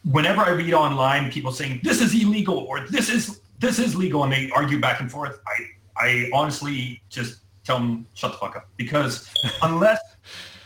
whenever 0.03 0.41
I 0.41 0.49
read 0.49 0.73
online 0.73 1.31
people 1.31 1.51
saying 1.51 1.81
this 1.83 2.01
is 2.01 2.13
illegal 2.13 2.57
or 2.57 2.87
this 2.87 3.09
is 3.09 3.41
this 3.59 3.77
is 3.77 3.95
legal 3.95 4.23
and 4.23 4.33
they 4.33 4.49
argue 4.51 4.79
back 4.79 4.99
and 4.99 5.11
forth, 5.11 5.39
I 5.47 5.65
I 5.97 6.29
honestly 6.33 7.01
just 7.09 7.41
tell 7.63 7.77
them 7.77 8.07
shut 8.13 8.31
the 8.31 8.37
fuck 8.37 8.55
up 8.55 8.69
because 8.77 9.31
unless 9.61 9.99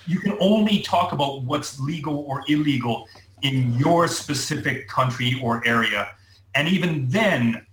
you 0.08 0.20
can 0.20 0.38
only 0.40 0.80
talk 0.82 1.12
about 1.12 1.44
what's 1.44 1.80
legal 1.80 2.20
or 2.20 2.44
illegal 2.48 3.08
in 3.42 3.74
your 3.74 4.08
specific 4.08 4.88
country 4.88 5.40
or 5.44 5.66
area, 5.68 6.10
and 6.54 6.68
even 6.68 7.08
then, 7.10 7.66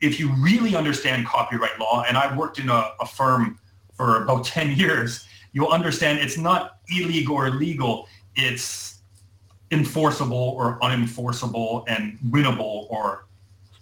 if 0.00 0.18
you 0.18 0.32
really 0.38 0.74
understand 0.74 1.26
copyright 1.26 1.78
law, 1.78 2.04
and 2.08 2.16
I've 2.16 2.36
worked 2.36 2.58
in 2.58 2.68
a, 2.68 2.90
a 3.00 3.06
firm 3.06 3.58
for 3.92 4.22
about 4.22 4.44
10 4.58 4.76
years, 4.76 5.26
you'll 5.52 5.68
understand 5.68 6.18
it's 6.18 6.38
not 6.38 6.78
illegal 6.88 7.36
or 7.36 7.50
legal. 7.50 8.08
It's 8.34 8.99
enforceable 9.70 10.54
or 10.56 10.78
unenforceable 10.80 11.84
and 11.88 12.18
winnable 12.28 12.90
or 12.90 13.26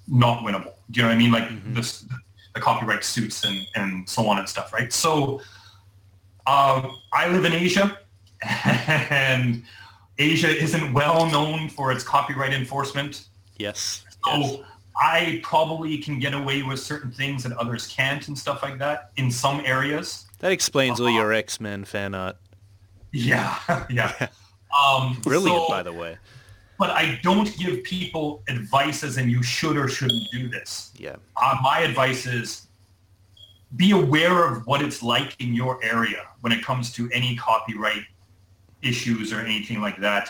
not 0.07 0.43
winnable. 0.43 0.75
Do 0.91 1.01
you 1.01 1.03
know 1.03 1.09
what 1.09 1.15
I 1.15 1.19
mean? 1.19 1.33
Like 1.33 1.75
this, 1.75 2.05
the 2.55 2.61
copyright 2.61 3.05
suits 3.05 3.45
and, 3.45 3.59
and 3.75 4.09
so 4.09 4.27
on 4.27 4.39
and 4.39 4.49
stuff, 4.49 4.73
right? 4.73 4.93
So 4.93 5.41
um, 6.47 6.97
I 7.13 7.29
live 7.29 7.45
in 7.45 7.53
Asia 7.53 7.99
and 8.43 9.63
Asia 10.19 10.49
isn't 10.49 10.93
well 10.93 11.31
known 11.31 11.69
for 11.69 11.93
its 11.93 12.03
copyright 12.03 12.53
enforcement. 12.53 13.29
Yes. 13.59 14.05
So 14.25 14.37
yes. 14.37 14.61
I 15.01 15.41
probably 15.45 15.99
can 15.99 16.19
get 16.19 16.35
away 16.35 16.63
with 16.63 16.81
certain 16.81 17.11
things 17.11 17.45
that 17.45 17.53
others 17.53 17.87
can't 17.87 18.27
and 18.29 18.37
stuff 18.37 18.63
like 18.63 18.79
that 18.79 19.13
in 19.17 19.31
some 19.31 19.61
areas. 19.65 20.27
That 20.41 20.53
explains 20.53 21.01
uh, 21.01 21.05
all 21.05 21.11
your 21.11 21.33
X-Men 21.33 21.85
fan 21.85 22.15
art. 22.15 22.37
Yeah, 23.13 23.59
yeah. 23.91 24.29
Um, 24.73 25.19
Brilliant, 25.23 25.67
so- 25.67 25.69
by 25.69 25.83
the 25.83 25.93
way. 25.93 26.19
But 26.79 26.91
I 26.91 27.19
don't 27.25 27.57
give 27.59 27.83
people 27.83 28.45
advice 28.49 29.03
as 29.03 29.19
in 29.19 29.29
you 29.29 29.43
should 29.43 29.77
or 29.77 29.89
shouldn't 29.89 30.31
do 30.31 30.49
this. 30.49 30.93
Yeah. 30.97 31.17
Uh, 31.37 31.57
my 31.61 31.81
advice 31.81 32.25
is 32.25 32.69
be 33.77 33.91
aware 33.91 34.47
of 34.47 34.65
what 34.67 34.81
it's 34.81 35.03
like 35.03 35.35
in 35.41 35.55
your 35.55 35.83
area 35.83 36.23
when 36.41 36.53
it 36.53 36.65
comes 36.65 36.93
to 36.93 37.11
any 37.13 37.35
copyright 37.37 38.05
issues 38.83 39.33
or 39.33 39.41
anything 39.41 39.81
like 39.81 40.01
that. 40.01 40.29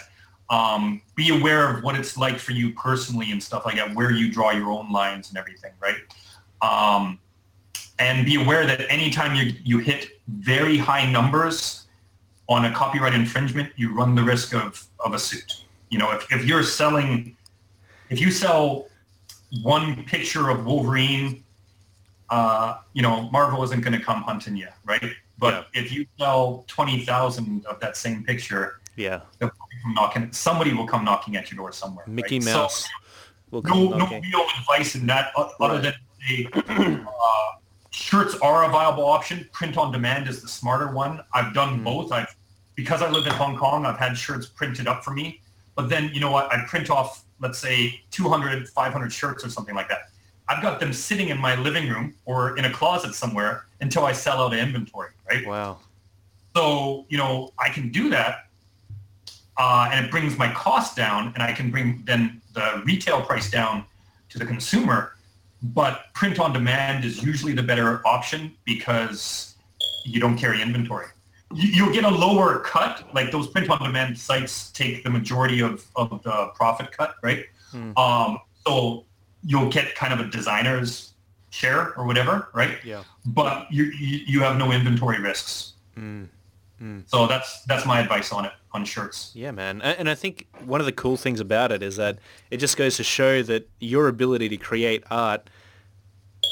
Um, 0.51 1.03
be 1.15 1.39
aware 1.39 1.69
of 1.71 1.85
what 1.85 1.97
it's 1.97 2.17
like 2.17 2.39
for 2.39 2.53
you 2.53 2.73
personally 2.73 3.31
and 3.31 3.43
stuff 3.43 3.67
like 3.67 3.77
that, 3.77 3.95
where 3.95 4.11
you 4.11 4.33
draw 4.33 4.51
your 4.51 4.71
own 4.71 4.91
lines 4.91 5.29
and 5.29 5.37
everything, 5.37 5.73
right? 5.81 5.97
Um, 6.63 7.19
and 7.99 8.25
be 8.25 8.43
aware 8.43 8.67
that 8.67 8.91
anytime 8.91 9.35
you, 9.35 9.53
you 9.63 9.79
hit 9.79 10.21
very 10.29 10.79
high 10.79 11.11
numbers 11.11 11.78
on 12.49 12.65
a 12.65 12.73
copyright 12.75 13.15
infringement, 13.15 13.71
you 13.77 13.95
run 13.95 14.15
the 14.15 14.23
risk 14.23 14.55
of, 14.55 14.85
of 15.05 15.13
a 15.15 15.19
suit. 15.19 15.65
You 15.91 15.99
know, 15.99 16.11
if, 16.13 16.31
if 16.33 16.45
you're 16.45 16.63
selling, 16.63 17.37
if 18.11 18.21
you 18.21 18.31
sell 18.31 18.89
one 19.63 20.05
picture 20.05 20.49
of 20.49 20.65
Wolverine, 20.65 21.45
uh, 22.31 22.79
you 22.95 23.03
know, 23.03 23.31
Marvel 23.31 23.63
isn't 23.65 23.81
going 23.83 23.99
to 23.99 24.05
come 24.05 24.23
hunting 24.23 24.57
you, 24.57 24.69
right? 24.85 25.03
But 25.39 25.69
if 25.75 25.93
you 25.93 26.07
sell 26.19 26.65
20,000 26.69 27.67
of 27.67 27.81
that 27.81 27.97
same 27.97 28.25
picture, 28.25 28.81
Yeah. 28.97 29.21
knocking, 29.87 30.33
somebody 30.33 30.73
will 30.73 30.87
come 30.87 31.05
knocking 31.05 31.37
at 31.37 31.51
your 31.51 31.57
door 31.59 31.73
somewhere. 31.73 32.05
Mickey 32.07 32.37
right? 32.37 32.45
So- 32.45 32.59
Mouse 32.63 32.89
will 33.51 33.63
come 33.63 33.91
no, 33.91 33.97
no 33.99 34.07
real 34.07 34.47
advice 34.59 34.95
in 34.95 35.07
that 35.07 35.33
other 35.37 35.53
Right. 35.61 35.83
than 35.83 35.95
say, 36.27 36.49
uh, 36.55 37.05
shirts 37.91 38.35
are 38.43 38.65
a 38.65 38.69
viable 38.69 39.07
option. 39.07 39.49
Print 39.53 39.79
on 39.79 39.93
demand 39.93 40.29
is 40.29 40.43
the 40.43 40.49
smarter 40.49 40.93
one. 40.93 41.21
I've 41.33 41.55
done 41.55 41.81
Mm. 41.81 41.85
both. 41.85 42.13
I've 42.13 42.35
because 42.79 43.03
I 43.03 43.11
live 43.11 43.27
in 43.27 43.33
Hong 43.33 43.57
Kong, 43.57 43.85
I've 43.85 43.99
had 43.99 44.17
shirts 44.17 44.47
printed 44.47 44.87
up 44.87 45.03
for 45.03 45.11
me. 45.11 45.41
But 45.75 45.89
then, 45.89 46.13
you 46.15 46.21
know 46.21 46.31
what? 46.31 46.53
I 46.53 46.65
print 46.69 46.91
off, 46.91 47.25
let's 47.41 47.59
say, 47.59 48.03
200, 48.13 48.69
500 48.69 49.13
shirts 49.13 49.45
or 49.45 49.51
something 49.51 49.75
like 49.75 49.89
that. 49.89 50.11
I've 50.49 50.63
got 50.63 50.79
them 50.79 50.93
sitting 50.93 51.31
in 51.31 51.39
my 51.39 51.57
living 51.57 51.89
room 51.89 52.15
or 52.25 52.57
in 52.57 52.67
a 52.67 52.73
closet 52.73 53.17
somewhere 53.17 53.67
until 53.81 54.05
I 54.05 54.13
sell 54.13 54.41
out 54.45 54.53
of 54.53 54.61
inventory, 54.61 55.11
right? 55.29 55.45
Wow. 55.45 55.81
So, 56.55 57.05
you 57.09 57.19
know, 57.19 57.53
I 57.59 57.69
can 57.69 57.91
do 57.91 58.11
that 58.11 58.47
uh, 59.57 59.91
and 59.93 60.07
it 60.07 60.13
brings 60.13 60.39
my 60.39 60.53
cost 60.55 60.95
down 60.95 61.33
and 61.35 61.43
I 61.43 61.53
can 61.53 61.73
bring 61.73 62.05
then 62.05 62.41
the 62.55 62.81
retail 62.85 63.23
price 63.23 63.51
down 63.51 63.87
to 64.29 64.39
the 64.39 64.47
consumer. 64.47 65.17
But 65.65 66.15
print 66.15 66.39
on 66.39 66.53
demand 66.53 67.05
is 67.05 67.25
usually 67.25 67.55
the 67.55 67.63
better 67.65 68.07
option 68.07 68.57
because 68.65 69.57
you 70.05 70.21
don't 70.21 70.39
carry 70.39 70.63
inventory. 70.63 71.09
You, 71.55 71.69
you'll 71.69 71.93
get 71.93 72.05
a 72.05 72.11
lower 72.11 72.61
cut, 72.61 73.05
like 73.15 73.31
those 73.31 73.47
print 73.49 73.71
on 73.71 73.83
demand 73.83 74.19
sites 74.19 74.71
take 74.71 75.05
the 75.05 75.11
majority 75.11 75.61
of, 75.61 75.87
of 75.97 76.23
the 76.23 76.51
profit 76.55 76.93
cut, 76.93 77.15
right? 77.23 77.47
Hmm. 77.71 77.97
Um, 77.97 78.39
so 78.67 79.05
you'll 79.45 79.71
get 79.71 79.95
kind 79.95 80.13
of 80.13 80.21
a 80.21 80.31
designer's 80.31 81.15
share 81.51 81.95
or 81.99 82.05
whatever, 82.05 82.49
right? 82.55 82.79
Yeah. 82.85 83.05
But 83.25 83.73
you, 83.73 83.85
you, 83.85 84.21
you 84.27 84.41
have 84.41 84.57
no 84.59 84.73
inventory 84.73 85.21
risks. 85.21 85.75
Mm. 85.99 86.29
So 87.07 87.27
that's 87.27 87.63
that's 87.65 87.85
my 87.85 88.01
advice 88.01 88.33
on 88.33 88.45
it 88.45 88.53
on 88.73 88.85
shirts. 88.85 89.33
Yeah, 89.35 89.51
man. 89.51 89.83
And 89.83 90.09
I 90.09 90.15
think 90.15 90.47
one 90.65 90.81
of 90.81 90.87
the 90.87 90.93
cool 90.93 91.17
things 91.17 91.41
about 91.41 91.73
it 91.73 91.83
is 91.83 91.97
that 91.97 92.19
it 92.51 92.59
just 92.59 92.77
goes 92.77 92.97
to 92.99 93.05
show 93.05 93.43
that 93.43 93.69
your 93.81 94.07
ability 94.09 94.49
to 94.51 94.57
create 94.57 95.03
art 95.11 95.51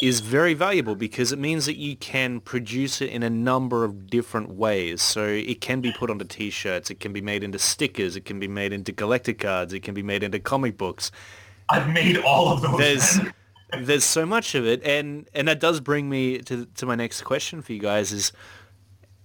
is 0.02 0.20
very 0.20 0.54
valuable 0.54 0.94
because 0.94 1.32
it 1.32 1.38
means 1.38 1.66
that 1.66 1.76
you 1.76 1.96
can 1.96 2.40
produce 2.40 3.00
it 3.00 3.10
in 3.10 3.22
a 3.22 3.30
number 3.30 3.84
of 3.84 4.08
different 4.08 4.50
ways. 4.50 5.02
So 5.02 5.24
it 5.24 5.60
can 5.60 5.80
be 5.80 5.92
put 5.92 6.10
onto 6.10 6.24
t-shirts, 6.24 6.90
it 6.90 7.00
can 7.00 7.12
be 7.12 7.20
made 7.20 7.42
into 7.42 7.58
stickers, 7.58 8.16
it 8.16 8.24
can 8.24 8.38
be 8.38 8.48
made 8.48 8.72
into 8.72 8.92
collector 8.92 9.32
cards, 9.32 9.72
it 9.72 9.80
can 9.80 9.94
be 9.94 10.02
made 10.02 10.22
into 10.22 10.38
comic 10.38 10.76
books. 10.76 11.10
I've 11.68 11.88
made 11.88 12.18
all 12.18 12.52
of 12.52 12.62
those. 12.62 12.78
There's 12.78 13.20
there's 13.80 14.04
so 14.04 14.24
much 14.24 14.54
of 14.54 14.64
it 14.64 14.80
and 14.84 15.28
and 15.34 15.48
that 15.48 15.58
does 15.58 15.80
bring 15.80 16.08
me 16.08 16.38
to 16.38 16.66
to 16.66 16.86
my 16.86 16.94
next 16.94 17.22
question 17.22 17.60
for 17.60 17.72
you 17.72 17.80
guys 17.80 18.12
is 18.12 18.32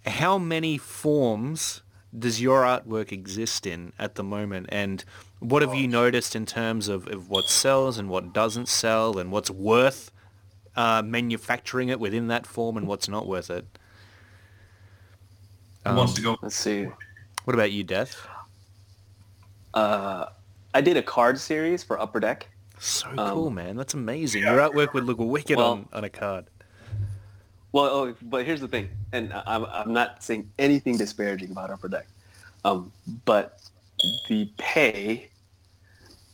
how 0.07 0.37
many 0.39 0.77
forms 0.77 1.83
does 2.17 2.41
your 2.41 2.63
artwork 2.63 3.11
exist 3.11 3.67
in 3.67 3.93
at 3.99 4.15
the 4.15 4.23
moment 4.23 4.65
and 4.69 5.05
what 5.39 5.61
have 5.61 5.75
you 5.75 5.87
noticed 5.87 6.35
in 6.35 6.45
terms 6.45 6.87
of, 6.87 7.07
of 7.07 7.29
what 7.29 7.45
sells 7.45 7.97
and 7.97 8.09
what 8.09 8.33
doesn't 8.33 8.67
sell 8.67 9.17
and 9.17 9.31
what's 9.31 9.51
worth 9.51 10.11
uh, 10.75 11.01
manufacturing 11.03 11.89
it 11.89 11.99
within 11.99 12.27
that 12.27 12.45
form 12.45 12.77
and 12.77 12.87
what's 12.87 13.07
not 13.09 13.27
worth 13.27 13.49
it 13.49 13.65
Who 15.85 15.95
wants 15.95 16.13
to 16.13 16.21
go? 16.21 16.37
Let's 16.41 16.55
see. 16.55 16.87
what 17.45 17.53
about 17.53 17.71
you 17.71 17.83
death 17.83 18.27
Uh, 19.73 20.25
I 20.73 20.81
did 20.81 20.97
a 20.97 21.03
card 21.03 21.39
series 21.39 21.83
for 21.83 21.99
Upper 21.99 22.19
Deck. 22.19 22.47
so 22.79 23.09
Um, 23.09 23.33
cool 23.33 23.49
man 23.49 23.75
that's 23.75 23.93
amazing 23.93 24.43
your 24.43 24.57
artwork 24.57 24.93
would 24.93 25.05
look 25.05 25.17
wicked 25.19 25.57
Well- 25.57 25.71
on, 25.71 25.89
on 25.93 26.03
a 26.03 26.09
card 26.09 26.45
Well, 27.73 27.85
oh, 27.85 28.15
but 28.23 28.45
here's 28.45 28.59
the 28.61 28.67
thing, 28.67 28.89
and 29.13 29.31
I- 29.33 29.43
I'm, 29.47 29.65
I'm 29.65 29.93
not 29.93 30.21
saying 30.23 30.49
anything 30.59 30.97
disparaging 30.97 31.51
about 31.51 31.69
Upper 31.69 31.87
Deck, 31.87 32.05
um, 32.65 32.91
but 33.25 33.61
the 34.27 34.49
pay 34.57 35.29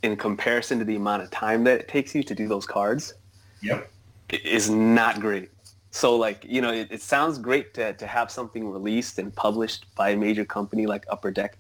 in 0.04 0.16
comparison 0.16 0.80
to 0.80 0.86
the 0.86 0.96
amount 0.96 1.22
of 1.22 1.30
time 1.32 1.64
that 1.66 1.80
it 1.82 1.88
takes 1.88 2.16
you 2.16 2.24
to 2.24 2.34
do 2.36 2.48
those 2.48 2.66
cards 2.66 3.14
Yep. 3.62 3.92
Is 4.30 4.70
not 4.70 5.20
great. 5.20 5.50
So 5.92 6.16
like, 6.16 6.46
you 6.48 6.62
know, 6.62 6.72
it, 6.72 6.90
it 6.92 7.02
sounds 7.02 7.38
great 7.38 7.74
to, 7.76 7.94
to 7.94 8.08
have 8.08 8.30
something 8.30 8.70
released 8.70 9.20
and 9.20 9.34
published 9.34 9.86
by 9.96 10.10
a 10.10 10.18
major 10.18 10.46
company 10.46 10.86
like 10.86 11.06
Upper 11.10 11.32
Deck, 11.32 11.58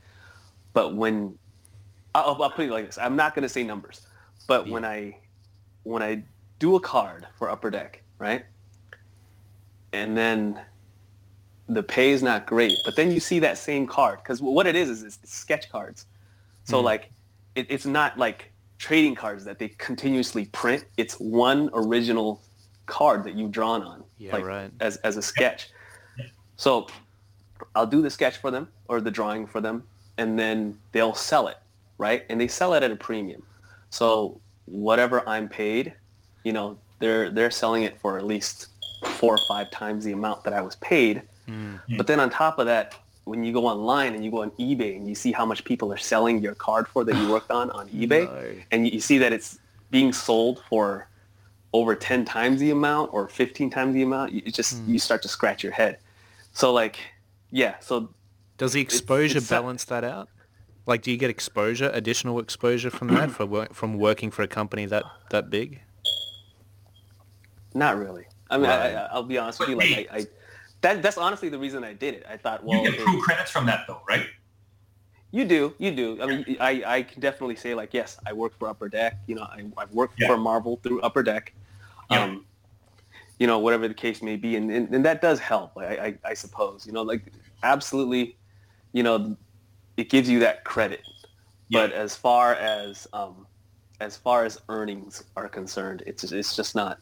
but 0.74 0.96
when 0.96 1.38
I'll, 2.14 2.42
I'll 2.42 2.52
put 2.52 2.66
it 2.66 2.72
like 2.72 2.86
this, 2.86 2.98
I'm 2.98 3.16
not 3.16 3.34
going 3.36 3.44
to 3.44 3.50
say 3.50 3.64
numbers, 3.64 4.06
but 4.48 4.68
when 4.68 4.86
I 4.86 5.18
when 5.84 6.04
I 6.04 6.24
do 6.60 6.76
a 6.76 6.80
card 6.80 7.26
for 7.38 7.50
Upper 7.50 7.70
Deck, 7.72 8.04
right, 8.20 8.44
and 9.94 10.18
then 10.18 10.60
the 11.70 11.84
pay 11.84 12.12
is 12.12 12.24
not 12.24 12.46
great, 12.46 12.78
but 12.86 12.96
then 12.96 13.12
you 13.12 13.20
see 13.20 13.40
that 13.40 13.58
same 13.58 13.88
card 13.88 14.20
because 14.20 14.42
what 14.42 14.68
it 14.68 14.76
is 14.76 14.90
is 14.90 15.04
it's 15.04 15.20
sketch 15.24 15.70
cards. 15.70 16.06
So 16.64 16.78
mm-hmm. 16.78 16.86
like, 16.86 17.12
it, 17.56 17.68
it's 17.70 17.86
not 17.86 18.18
like 18.18 18.52
trading 18.78 19.16
cards 19.16 19.44
that 19.46 19.60
they 19.60 19.70
continuously 19.70 20.46
print. 20.46 20.86
It's 20.98 21.16
one 21.16 21.70
original 21.74 22.42
card 22.88 23.24
that 23.26 23.36
you've 23.36 23.52
drawn 23.52 23.84
on, 23.84 24.04
Yeah, 24.18 24.34
like 24.34 24.46
right. 24.46 24.72
as 24.80 24.98
as 24.98 25.18
a 25.18 25.22
sketch. 25.22 25.70
So 26.56 26.88
I'll 27.76 27.86
do 27.88 28.02
the 28.02 28.10
sketch 28.10 28.38
for 28.38 28.50
them 28.52 28.68
or 28.88 29.00
the 29.02 29.12
drawing 29.12 29.46
for 29.46 29.62
them, 29.62 29.84
and 30.18 30.38
then 30.40 30.78
they'll 30.92 31.14
sell 31.14 31.48
it, 31.48 31.58
right? 32.00 32.24
And 32.30 32.42
they 32.42 32.48
sell 32.48 32.74
it 32.74 32.82
at 32.84 32.92
a 32.92 32.96
premium. 32.96 33.44
So 33.92 34.40
whatever 34.66 35.28
I'm 35.30 35.48
paid, 35.48 35.94
you 36.44 36.54
know, 36.54 36.78
they're 37.00 37.30
they're 37.30 37.52
selling 37.52 37.84
it 37.84 38.00
for 38.02 38.18
at 38.18 38.26
least 38.26 38.68
four 39.20 39.36
or 39.36 39.40
five 39.48 39.70
times 39.70 40.04
the 40.04 40.12
amount 40.14 40.44
that 40.44 40.54
I 40.54 40.62
was 40.62 40.76
paid. 40.78 41.22
Hmm. 41.46 41.76
But 41.96 42.08
then 42.08 42.20
on 42.20 42.30
top 42.30 42.58
of 42.60 42.66
that, 42.66 42.96
when 43.26 43.44
you 43.44 43.54
go 43.54 43.68
online 43.68 44.16
and 44.16 44.24
you 44.26 44.32
go 44.32 44.42
on 44.42 44.52
eBay 44.52 44.96
and 44.96 45.08
you 45.08 45.14
see 45.16 45.32
how 45.32 45.46
much 45.46 45.64
people 45.64 45.92
are 45.94 45.98
selling 45.98 46.42
your 46.42 46.56
card 46.56 46.88
for 46.88 47.04
that 47.04 47.16
you 47.16 47.30
worked 47.30 47.52
on 47.52 47.70
on 47.72 47.88
eBay, 47.90 48.26
No. 48.26 48.62
and 48.72 48.88
you 48.88 49.00
see 49.00 49.18
that 49.20 49.32
it's 49.34 49.60
being 49.92 50.12
sold 50.12 50.62
for 50.70 51.08
over 51.74 51.96
10 51.96 52.26
times 52.26 52.60
the 52.60 52.72
amount 52.72 53.14
or 53.14 53.28
15 53.28 53.70
times 53.70 53.94
the 53.94 54.02
amount, 54.04 54.32
you 54.32 54.42
it 54.46 54.54
just 54.54 54.78
hmm. 54.80 54.94
you 54.94 55.00
start 55.00 55.22
to 55.24 55.28
scratch 55.28 55.64
your 55.64 55.74
head. 55.74 56.00
So 56.54 56.74
like, 56.74 56.98
yeah, 57.52 57.76
so 57.80 58.10
Does 58.58 58.74
the 58.74 58.82
exposure 58.82 59.38
it's- 59.38 59.50
balance 59.50 59.86
that 59.86 60.04
out? 60.04 60.30
Like, 60.86 61.02
do 61.02 61.12
you 61.12 61.18
get 61.18 61.30
exposure, 61.30 61.92
additional 61.94 62.40
exposure 62.40 62.90
from 62.90 63.10
that 63.10 63.30
for 63.30 63.46
wor- 63.46 63.68
from 63.74 63.98
working 63.98 64.32
for 64.32 64.44
a 64.44 64.48
company 64.48 64.86
that 64.86 65.04
that 65.32 65.50
big? 65.50 65.82
not 67.74 67.98
really. 67.98 68.26
I 68.50 68.58
mean, 68.58 68.70
Right. 68.70 68.96
I, 68.96 69.02
I, 69.04 69.06
I'll 69.12 69.24
be 69.24 69.38
honest 69.38 69.60
with 69.60 69.70
you, 69.70 69.76
like. 69.76 70.08
I, 70.12 70.18
I 70.20 70.26
that 70.82 71.02
that's 71.02 71.18
honestly 71.18 71.50
the 71.50 71.60
reason 71.60 71.84
I 71.84 71.94
did 71.94 72.14
it. 72.14 72.26
I 72.30 72.38
thought, 72.38 72.64
well, 72.64 72.82
you 72.84 72.92
get 72.92 73.00
it- 73.00 73.06
crew 73.06 73.22
credits 73.22 73.52
from 73.52 73.66
that 73.66 73.82
though, 73.88 74.02
right? 74.08 74.28
You 75.38 75.46
do, 75.46 75.76
you 75.78 75.92
do. 75.92 76.20
I 76.20 76.26
mean, 76.26 76.58
I, 76.60 76.84
I 76.84 77.04
can 77.04 77.22
definitely 77.22 77.58
say 77.58 77.76
like, 77.76 77.94
yes, 77.94 78.18
I 78.26 78.34
work 78.34 78.58
for 78.58 78.68
Upper 78.68 78.90
Deck. 78.90 79.20
You 79.28 79.36
know, 79.36 79.44
I, 79.44 79.64
I've 79.78 79.92
worked 79.92 80.20
Yeah. 80.20 80.30
for 80.30 80.36
Marvel 80.36 80.80
through 80.82 81.00
Upper 81.02 81.22
Deck. 81.22 81.54
Yeah. 82.10 82.24
Um, 82.24 82.46
you 83.38 83.46
know, 83.46 83.60
whatever 83.60 83.88
the 83.88 83.94
case 83.94 84.24
may 84.24 84.36
be, 84.36 84.56
and, 84.56 84.72
and, 84.72 84.92
and 84.96 85.06
that 85.06 85.22
does 85.22 85.40
help. 85.40 85.78
I, 85.78 85.86
I, 85.86 86.18
I 86.26 86.34
suppose. 86.34 86.88
You 86.88 86.94
know, 86.94 87.04
like 87.04 87.22
absolutely, 87.62 88.36
you 88.94 89.04
know, 89.04 89.38
it 89.96 90.10
gives 90.10 90.28
you 90.28 90.40
that 90.40 90.64
credit. 90.64 91.02
But 91.70 91.92
as 91.92 92.16
far 92.16 92.56
as 92.56 93.08
um, 93.14 93.46
as 94.00 94.18
far 94.18 94.44
as 94.44 94.60
earnings 94.70 95.24
are 95.36 95.48
concerned, 95.48 96.02
it's 96.08 96.24
it's 96.24 96.56
just 96.56 96.74
not 96.74 96.98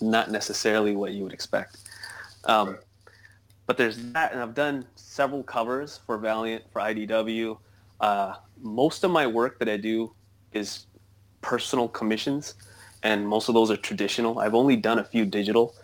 not 0.00 0.30
necessarily 0.30 0.96
what 0.96 1.12
you 1.12 1.24
would 1.24 1.34
expect. 1.34 1.76
Um, 2.44 2.78
but 3.70 3.76
there's 3.76 3.98
that, 4.14 4.32
and 4.32 4.40
I've 4.42 4.54
done 4.54 4.84
several 4.96 5.44
covers 5.44 6.00
for 6.04 6.18
Valiant, 6.18 6.64
for 6.72 6.80
IDW. 6.80 7.56
Uh, 8.00 8.34
most 8.60 9.04
of 9.04 9.12
my 9.12 9.28
work 9.28 9.60
that 9.60 9.68
I 9.68 9.76
do 9.76 10.12
is 10.50 10.86
personal 11.40 11.86
commissions, 11.86 12.54
and 13.04 13.28
most 13.28 13.48
of 13.48 13.54
those 13.54 13.70
are 13.70 13.76
traditional. 13.76 14.40
I've 14.40 14.56
only 14.56 14.74
done 14.74 14.98
a 14.98 15.04
few 15.04 15.24
digital, 15.24 15.76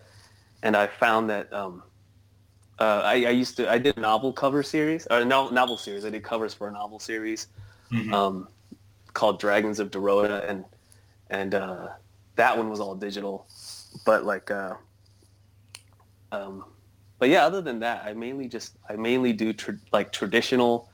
and 0.64 0.76
I 0.76 0.88
found 0.88 1.30
that 1.30 1.52
um, 1.52 1.84
uh, 2.80 3.02
I, 3.04 3.26
I 3.26 3.30
used 3.30 3.56
to 3.58 3.70
I 3.70 3.78
did 3.78 3.96
a 3.96 4.00
novel 4.00 4.32
cover 4.32 4.64
series 4.64 5.06
or 5.08 5.24
no, 5.24 5.48
novel 5.50 5.76
series. 5.76 6.04
I 6.04 6.10
did 6.10 6.24
covers 6.24 6.52
for 6.52 6.66
a 6.66 6.72
novel 6.72 6.98
series 6.98 7.46
Mhm. 7.92 8.12
um, 8.12 8.48
called 9.12 9.38
Dragons 9.38 9.78
of 9.78 9.92
Dorota, 9.92 10.44
and 10.50 10.64
and 11.30 11.54
uh, 11.54 11.90
that 12.34 12.58
one 12.58 12.68
was 12.68 12.80
all 12.80 12.96
digital. 12.96 13.46
But 14.04 14.24
like, 14.24 14.50
uh, 14.50 14.74
um, 16.32 16.64
but 17.18 17.28
yeah, 17.28 17.47
other 17.47 17.60
than 17.60 17.78
that, 17.80 18.05
I 18.05 18.12
mainly 18.12 18.48
just 18.48 18.76
I 18.88 18.97
mainly 18.97 19.32
do 19.32 19.55
like 19.93 20.12
traditional 20.12 20.88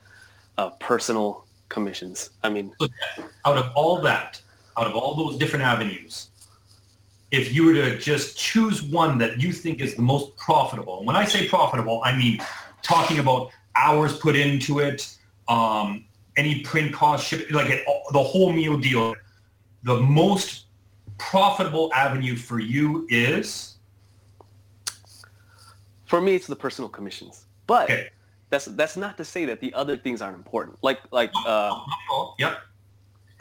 uh, 0.57 0.69
personal 0.71 1.45
commissions. 1.69 2.29
I 2.43 2.49
mean, 2.49 2.73
out 3.45 3.57
of 3.57 3.71
all 3.75 4.01
that, 4.01 4.41
out 4.77 4.87
of 4.87 4.95
all 4.95 5.15
those 5.15 5.37
different 5.37 5.65
avenues, 5.65 6.29
if 7.31 7.53
you 7.53 7.65
were 7.65 7.73
to 7.73 7.97
just 7.97 8.37
choose 8.37 8.81
one 8.81 9.17
that 9.17 9.41
you 9.41 9.51
think 9.51 9.81
is 9.81 9.95
the 9.95 10.01
most 10.01 10.35
profitable, 10.37 10.99
and 10.99 11.07
when 11.07 11.15
I 11.15 11.25
say 11.25 11.47
profitable, 11.47 12.01
I 12.05 12.15
mean 12.15 12.41
talking 12.81 13.19
about 13.19 13.51
hours 13.75 14.17
put 14.17 14.35
into 14.35 14.79
it, 14.79 15.17
um, 15.47 16.05
any 16.37 16.61
print 16.61 16.93
cost, 16.93 17.27
ship, 17.27 17.51
like 17.51 17.69
it, 17.69 17.85
the 18.11 18.23
whole 18.23 18.51
meal 18.51 18.77
deal, 18.77 19.15
the 19.83 19.97
most 19.97 20.65
profitable 21.17 21.91
avenue 21.93 22.35
for 22.35 22.59
you 22.59 23.07
is 23.09 23.72
for 26.13 26.21
me, 26.21 26.35
it's 26.35 26.45
the 26.45 26.55
personal 26.55 26.89
commissions. 26.89 27.47
But 27.65 27.85
okay. 27.89 28.09
that's 28.51 28.65
that's 28.65 28.95
not 28.95 29.17
to 29.17 29.25
say 29.25 29.45
that 29.45 29.59
the 29.59 29.73
other 29.73 29.97
things 29.97 30.21
aren't 30.21 30.37
important. 30.37 30.77
Like 30.83 30.99
like 31.09 31.31
uh, 31.43 31.73
yep. 32.37 32.59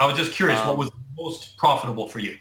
I 0.01 0.07
was 0.07 0.17
just 0.17 0.33
curious, 0.33 0.59
what 0.61 0.71
Um, 0.71 0.79
was 0.79 0.91
most 1.19 1.59
profitable 1.59 2.09
for 2.09 2.19
you? 2.19 2.39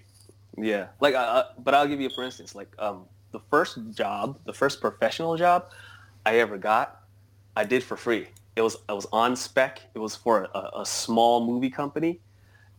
Yeah, 0.57 0.87
like, 1.01 1.15
uh, 1.15 1.43
but 1.59 1.73
I'll 1.73 1.85
give 1.85 1.99
you 1.99 2.09
for 2.09 2.23
instance, 2.23 2.55
like 2.55 2.71
um, 2.79 3.07
the 3.33 3.41
first 3.49 3.77
job, 3.93 4.39
the 4.45 4.53
first 4.53 4.79
professional 4.79 5.35
job 5.35 5.71
I 6.25 6.39
ever 6.39 6.57
got, 6.57 7.01
I 7.57 7.65
did 7.65 7.83
for 7.83 7.97
free. 7.97 8.29
It 8.55 8.61
was 8.61 8.77
I 8.87 8.93
was 8.93 9.07
on 9.11 9.35
spec. 9.35 9.81
It 9.95 9.99
was 9.99 10.15
for 10.15 10.47
a, 10.55 10.79
a 10.79 10.85
small 10.85 11.45
movie 11.45 11.69
company, 11.69 12.21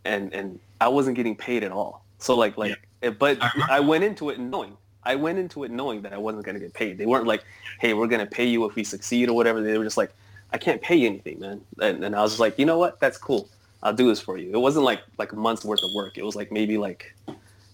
and 0.05 0.33
and 0.33 0.59
I 0.81 0.87
wasn't 0.87 1.15
getting 1.17 1.35
paid 1.35 1.63
at 1.63 1.71
all. 1.71 2.03
So 2.17 2.35
like 2.35 2.57
like, 2.57 2.79
it- 3.03 3.19
but 3.19 3.37
I. 3.41 3.77
I 3.77 3.79
went 3.79 4.03
into 4.03 4.31
it 4.31 4.39
knowing 4.39 4.75
I 5.05 5.15
went 5.15 5.39
into 5.39 5.63
it 5.63 5.71
knowing 5.71 6.01
that 6.03 6.13
I 6.13 6.17
wasn't 6.17 6.45
going 6.45 6.55
to 6.55 6.59
get 6.59 6.73
paid. 6.73 6.97
They 6.97 7.05
weren't 7.05 7.27
like, 7.27 7.43
hey, 7.79 7.93
we're 7.93 8.07
going 8.07 8.25
to 8.25 8.31
pay 8.31 8.45
you 8.45 8.65
if 8.65 8.75
we 8.75 8.83
succeed 8.83 9.29
or 9.29 9.33
whatever. 9.33 9.61
They 9.61 9.77
were 9.77 9.83
just 9.83 9.97
like, 9.97 10.13
I 10.51 10.57
can't 10.57 10.81
pay 10.81 10.95
you 10.95 11.07
anything, 11.07 11.39
man. 11.39 11.61
And, 11.81 12.03
and 12.03 12.15
I 12.15 12.21
was 12.21 12.31
just 12.31 12.39
like, 12.39 12.57
you 12.59 12.65
know 12.65 12.77
what? 12.77 12.99
That's 12.99 13.17
cool. 13.17 13.49
I'll 13.81 13.93
do 13.93 14.07
this 14.07 14.21
for 14.21 14.37
you. 14.37 14.51
It 14.53 14.59
wasn't 14.59 14.85
like 14.85 15.01
like 15.17 15.33
a 15.33 15.35
month's 15.35 15.65
worth 15.65 15.83
of 15.83 15.89
work. 15.93 16.17
It 16.17 16.23
was 16.23 16.35
like 16.35 16.51
maybe 16.51 16.77
like 16.77 17.13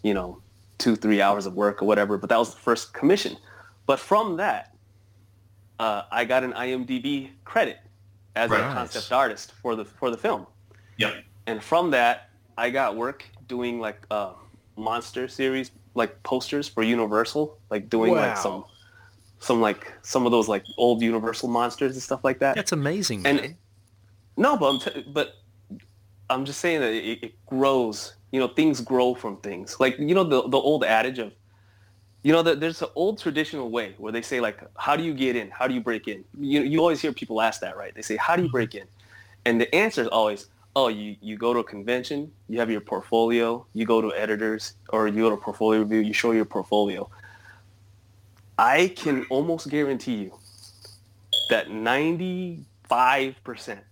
you 0.01 0.13
know, 0.13 0.41
two, 0.77 0.95
three 0.95 1.21
hours 1.21 1.45
of 1.45 1.53
work 1.55 1.81
or 1.81 1.85
whatever. 1.85 2.17
But 2.17 2.29
that 2.29 2.39
was 2.39 2.53
the 2.53 2.59
first 2.59 2.93
commission. 2.93 3.37
But 3.85 3.99
from 3.99 4.37
that, 4.37 4.73
uh, 5.77 6.03
I 6.11 6.25
got 6.25 6.43
an 6.43 6.53
IMDb 6.53 7.29
credit 7.45 7.77
as 8.35 8.49
Right. 8.49 8.59
a 8.59 8.73
concept 8.73 9.11
artist 9.11 9.51
for 9.61 9.75
the 9.75 9.85
for 9.85 10.09
the 10.09 10.17
film. 10.17 10.47
Yep. 10.97 11.23
And 11.47 11.63
from 11.63 11.91
that, 11.91 12.29
I 12.57 12.69
got 12.69 12.95
work 12.95 13.25
doing 13.47 13.79
like 13.79 14.05
uh, 14.11 14.33
monster 14.75 15.27
series, 15.27 15.71
like 15.99 16.23
posters 16.23 16.67
for 16.67 16.81
Universal, 16.81 17.57
like 17.69 17.89
doing 17.89 18.13
like 18.13 18.37
some 18.37 18.65
some 19.39 19.61
like 19.61 19.93
some 20.01 20.25
of 20.25 20.31
those 20.31 20.47
like 20.47 20.63
old 20.77 21.01
Universal 21.01 21.49
monsters 21.49 21.93
and 21.93 22.01
stuff 22.01 22.23
like 22.23 22.39
that. 22.39 22.55
That's 22.55 22.71
amazing. 22.71 23.25
And 23.27 23.41
man. 23.41 23.57
no, 24.35 24.57
but 24.57 24.69
I'm 24.69 24.79
t- 24.79 25.05
but 25.13 25.35
I'm 26.29 26.45
just 26.45 26.59
saying 26.59 26.81
that 26.81 26.93
it, 26.93 27.23
it 27.23 27.45
grows. 27.45 28.15
You 28.31 28.39
know, 28.39 28.47
things 28.47 28.81
grow 28.81 29.13
from 29.13 29.37
things. 29.37 29.79
Like 29.79 29.99
you 29.99 30.15
know 30.15 30.23
the 30.23 30.47
the 30.49 30.57
old 30.57 30.83
adage 30.83 31.19
of 31.19 31.33
you 32.21 32.33
know, 32.33 32.41
there's 32.41 32.81
an 32.81 32.89
old 32.95 33.17
traditional 33.17 33.69
way 33.69 33.95
where 33.97 34.11
they 34.11 34.21
say 34.21 34.41
like, 34.41 34.59
how 34.77 34.95
do 34.95 35.03
you 35.03 35.13
get 35.13 35.35
in? 35.35 35.49
How 35.49 35.67
do 35.67 35.73
you 35.73 35.79
break 35.79 36.07
in? 36.07 36.25
You, 36.37 36.61
you 36.63 36.79
always 36.79 37.01
hear 37.01 37.13
people 37.13 37.41
ask 37.41 37.61
that, 37.61 37.77
right? 37.77 37.95
They 37.95 38.01
say, 38.01 38.17
how 38.17 38.35
do 38.35 38.41
you 38.41 38.49
mm-hmm. 38.49 38.57
break 38.57 38.75
in? 38.75 38.87
And 39.45 39.59
the 39.61 39.73
answer 39.73 40.01
is 40.01 40.07
always, 40.09 40.47
oh, 40.79 40.87
you, 40.87 41.15
you 41.21 41.35
go 41.37 41.53
to 41.53 41.59
a 41.59 41.63
convention, 41.63 42.31
you 42.47 42.57
have 42.59 42.71
your 42.71 42.79
portfolio, 42.81 43.65
you 43.73 43.85
go 43.85 43.99
to 44.01 44.13
editors, 44.15 44.73
or 44.89 45.07
you 45.07 45.21
go 45.23 45.29
to 45.29 45.37
portfolio 45.37 45.81
review, 45.81 45.99
you 45.99 46.13
show 46.13 46.31
your 46.31 46.45
portfolio. 46.45 47.09
I 48.57 48.93
can 48.95 49.25
almost 49.29 49.69
guarantee 49.69 50.15
you 50.15 50.31
that 51.49 51.67
95% 51.67 52.63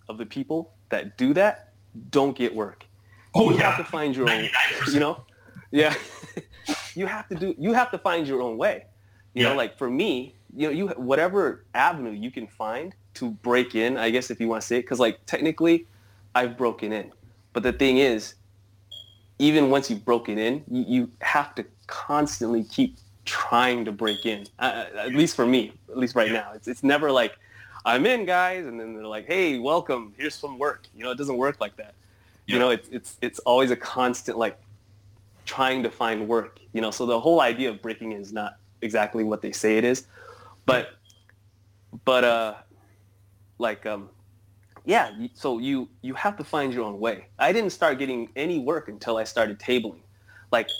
of 0.08 0.18
the 0.18 0.26
people 0.26 0.72
that 0.88 1.18
do 1.18 1.34
that 1.34 1.72
don't 2.10 2.34
get 2.36 2.54
work. 2.54 2.86
Oh, 3.34 3.50
you 3.50 3.56
yeah. 3.56 3.70
have 3.70 3.76
to 3.78 3.84
find 3.84 4.16
your 4.16 4.30
own, 4.30 4.44
99%. 4.44 4.94
you 4.94 5.00
know? 5.00 5.24
Yeah. 5.70 5.94
you 6.94 7.06
have 7.06 7.28
to 7.28 7.34
do, 7.34 7.54
you 7.58 7.72
have 7.74 7.90
to 7.90 7.98
find 7.98 8.26
your 8.26 8.40
own 8.40 8.56
way. 8.56 8.86
You 9.34 9.42
Yeah. 9.42 9.50
know, 9.50 9.56
like 9.56 9.76
for 9.76 9.90
me, 9.90 10.34
you 10.56 10.66
know, 10.68 10.72
you, 10.72 10.88
whatever 10.96 11.64
avenue 11.74 12.12
you 12.12 12.30
can 12.30 12.46
find 12.46 12.94
to 13.14 13.30
break 13.30 13.74
in, 13.74 13.98
I 13.98 14.08
guess 14.10 14.30
if 14.30 14.40
you 14.40 14.48
want 14.48 14.62
to 14.62 14.66
say 14.66 14.76
it, 14.78 14.82
because 14.82 14.98
like 14.98 15.18
technically 15.26 15.86
I've 16.38 16.56
broken 16.56 16.92
in. 16.92 17.10
But 17.52 17.64
the 17.64 17.72
thing 17.72 17.98
is, 17.98 18.34
even 19.40 19.70
once 19.70 19.90
you've 19.90 20.04
broken 20.04 20.38
in, 20.38 20.62
you, 20.70 20.84
you 20.86 21.10
have 21.20 21.52
to 21.56 21.64
constantly 21.88 22.62
keep 22.62 22.96
trying 23.24 23.84
to 23.84 23.92
break 23.92 24.24
in. 24.24 24.46
Uh, 24.60 24.84
at 24.96 25.14
least 25.14 25.34
for 25.34 25.46
me, 25.46 25.72
at 25.90 25.98
least 25.98 26.14
right 26.14 26.30
now, 26.30 26.52
it's 26.54 26.68
it's 26.68 26.84
never 26.84 27.10
like 27.10 27.36
I'm 27.84 28.06
in, 28.06 28.24
guys, 28.24 28.66
and 28.66 28.78
then 28.78 28.94
they're 28.94 29.06
like, 29.06 29.26
hey, 29.26 29.58
welcome, 29.58 30.14
here's 30.16 30.36
some 30.36 30.58
work. 30.58 30.86
You 30.94 31.02
know, 31.02 31.10
it 31.10 31.18
doesn't 31.18 31.36
work 31.36 31.60
like 31.60 31.76
that. 31.76 31.94
You 32.46 32.58
know, 32.60 32.70
it's 32.70 32.88
it's 32.90 33.16
it's 33.20 33.38
always 33.40 33.70
a 33.72 33.76
constant 33.76 34.38
like 34.38 34.56
trying 35.44 35.82
to 35.82 35.90
find 35.90 36.28
work. 36.28 36.60
You 36.72 36.80
know, 36.80 36.92
so 36.92 37.04
the 37.04 37.18
whole 37.18 37.40
idea 37.40 37.68
of 37.68 37.82
breaking 37.82 38.12
in 38.12 38.20
is 38.20 38.32
not 38.32 38.58
exactly 38.80 39.24
what 39.24 39.42
they 39.42 39.52
say 39.52 39.76
it 39.76 39.84
is, 39.84 40.06
but 40.66 40.94
but 42.04 42.22
uh, 42.24 42.54
like 43.58 43.84
um, 43.84 44.08
yeah. 44.88 45.10
So 45.34 45.58
you 45.58 45.86
you 46.00 46.14
have 46.14 46.38
to 46.38 46.44
find 46.44 46.72
your 46.72 46.84
own 46.84 46.98
way. 46.98 47.26
I 47.38 47.52
didn't 47.52 47.70
start 47.70 47.98
getting 47.98 48.30
any 48.36 48.58
work 48.58 48.88
until 48.88 49.18
I 49.18 49.24
started 49.24 49.58
tabling. 49.58 50.00
Like 50.50 50.70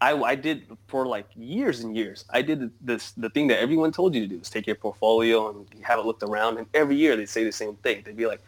I, 0.00 0.12
I 0.12 0.36
did 0.36 0.66
for 0.86 1.04
like 1.04 1.26
years 1.34 1.80
and 1.80 1.96
years. 1.96 2.24
I 2.30 2.42
did 2.42 2.70
this 2.80 3.10
the 3.12 3.28
thing 3.28 3.48
that 3.48 3.58
everyone 3.58 3.90
told 3.90 4.14
you 4.14 4.20
to 4.20 4.28
do 4.28 4.38
is 4.40 4.48
take 4.48 4.68
your 4.68 4.76
portfolio 4.76 5.50
and 5.50 5.66
have 5.82 5.98
it 5.98 6.06
looked 6.06 6.22
around. 6.22 6.58
And 6.58 6.68
every 6.74 6.94
year 6.94 7.16
they 7.16 7.26
say 7.26 7.42
the 7.42 7.50
same 7.50 7.74
thing. 7.82 8.02
They'd 8.04 8.16
be 8.16 8.26
like, 8.26 8.40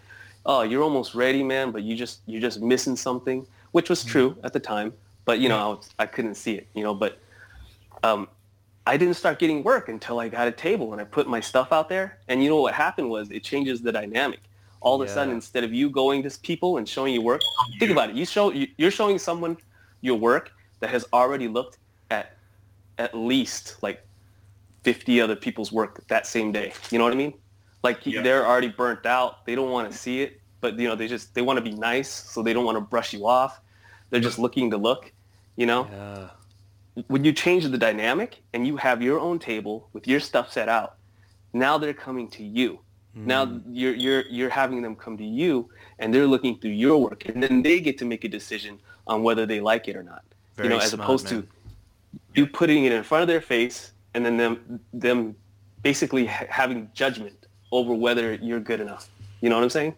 "Oh, 0.46 0.62
you're 0.62 0.84
almost 0.84 1.16
ready, 1.16 1.42
man, 1.42 1.72
but 1.72 1.82
you 1.82 1.96
just 1.96 2.20
you're 2.26 2.40
just 2.40 2.60
missing 2.60 2.94
something," 2.94 3.44
which 3.72 3.90
was 3.90 4.04
true 4.04 4.36
at 4.44 4.52
the 4.52 4.60
time. 4.60 4.92
But 5.24 5.40
you 5.40 5.48
know, 5.48 5.58
I, 5.58 5.66
was, 5.66 5.90
I 5.98 6.06
couldn't 6.06 6.36
see 6.36 6.54
it. 6.54 6.68
You 6.74 6.84
know, 6.84 6.94
but 6.94 7.18
um, 8.04 8.28
I 8.86 8.96
didn't 8.96 9.14
start 9.14 9.40
getting 9.40 9.64
work 9.64 9.88
until 9.88 10.20
I 10.20 10.28
got 10.28 10.46
a 10.46 10.52
table 10.52 10.92
and 10.92 11.00
I 11.00 11.04
put 11.04 11.26
my 11.26 11.40
stuff 11.40 11.72
out 11.72 11.88
there. 11.88 12.18
And 12.28 12.40
you 12.40 12.48
know 12.48 12.60
what 12.60 12.74
happened 12.74 13.10
was 13.10 13.32
it 13.32 13.42
changes 13.42 13.82
the 13.82 13.90
dynamic. 13.90 14.38
All 14.80 15.00
of 15.00 15.08
a 15.08 15.12
sudden, 15.12 15.34
instead 15.34 15.64
of 15.64 15.72
you 15.74 15.90
going 15.90 16.22
to 16.22 16.40
people 16.40 16.76
and 16.78 16.88
showing 16.88 17.12
your 17.14 17.22
work, 17.22 17.42
think 17.78 17.90
about 17.90 18.10
it. 18.10 18.16
You 18.16 18.24
show 18.24 18.52
you- 18.52 18.68
you're 18.78 18.90
showing 18.92 19.18
someone 19.18 19.56
your 20.00 20.16
work 20.16 20.52
that 20.80 20.90
has 20.90 21.04
already 21.12 21.48
looked 21.48 21.78
at 22.10 22.36
at 22.98 23.14
least 23.16 23.76
like 23.82 24.06
50 24.84 25.20
other 25.20 25.36
people's 25.36 25.72
work 25.72 26.06
that 26.08 26.26
same 26.26 26.52
day. 26.52 26.72
You 26.90 26.98
know 26.98 27.04
what 27.04 27.12
I 27.12 27.16
mean? 27.16 27.34
Like 27.82 28.04
Yeah. 28.06 28.22
they're 28.22 28.46
already 28.46 28.68
burnt 28.68 29.04
out. 29.06 29.44
They 29.46 29.54
don't 29.54 29.70
want 29.70 29.90
to 29.90 29.96
see 29.96 30.22
it, 30.22 30.40
but 30.60 30.78
you 30.78 30.86
know 30.88 30.94
they 30.94 31.08
just 31.08 31.34
they 31.34 31.42
want 31.42 31.56
to 31.58 31.62
be 31.62 31.72
nice, 31.72 32.08
so 32.08 32.42
they 32.42 32.52
don't 32.52 32.64
want 32.64 32.76
to 32.76 32.80
brush 32.80 33.12
you 33.12 33.26
off. 33.26 33.60
They're 34.10 34.20
just 34.20 34.38
looking 34.38 34.70
to 34.70 34.76
look. 34.76 35.12
You 35.56 35.66
know, 35.66 35.88
Yeah. 35.90 36.28
when 37.08 37.24
you 37.24 37.32
change 37.32 37.64
the 37.64 37.78
dynamic 37.78 38.42
and 38.52 38.66
you 38.66 38.76
have 38.76 39.02
your 39.02 39.18
own 39.20 39.38
table 39.38 39.88
with 39.92 40.06
your 40.06 40.20
stuff 40.20 40.52
set 40.52 40.68
out, 40.68 40.96
now 41.52 41.78
they're 41.78 41.94
coming 41.94 42.28
to 42.30 42.44
you. 42.44 42.80
Now 43.26 43.46
Mm. 43.46 43.62
you're 43.72 43.94
you're 43.94 44.24
you're 44.30 44.50
having 44.50 44.80
them 44.82 44.94
come 44.94 45.16
to 45.18 45.24
you 45.24 45.68
and 45.98 46.14
they're 46.14 46.26
looking 46.26 46.58
through 46.58 46.70
your 46.84 46.98
work 46.98 47.24
and 47.28 47.42
then 47.42 47.62
they 47.62 47.80
get 47.80 47.98
to 47.98 48.04
make 48.04 48.22
a 48.24 48.28
decision 48.28 48.78
on 49.06 49.22
whether 49.22 49.44
they 49.46 49.60
like 49.60 49.88
it 49.88 49.96
or 49.96 50.02
not. 50.02 50.22
Very 50.54 50.68
you 50.68 50.74
know, 50.74 50.80
as 50.80 50.90
smart, 50.90 51.04
opposed 51.04 51.30
man. 51.32 51.42
to 51.42 51.48
you 52.34 52.46
putting 52.46 52.84
it 52.84 52.92
in 52.92 53.02
front 53.02 53.22
of 53.22 53.28
their 53.28 53.40
face 53.40 53.92
and 54.14 54.24
then 54.24 54.36
them 54.36 54.80
them 54.92 55.34
basically 55.82 56.26
ha- 56.26 56.46
having 56.48 56.88
judgment 56.94 57.46
over 57.72 57.92
whether 57.92 58.34
you're 58.34 58.60
good 58.60 58.80
enough. 58.80 59.08
You 59.40 59.48
know 59.50 59.56
what 59.56 59.64
I'm 59.64 59.70
saying? 59.70 59.94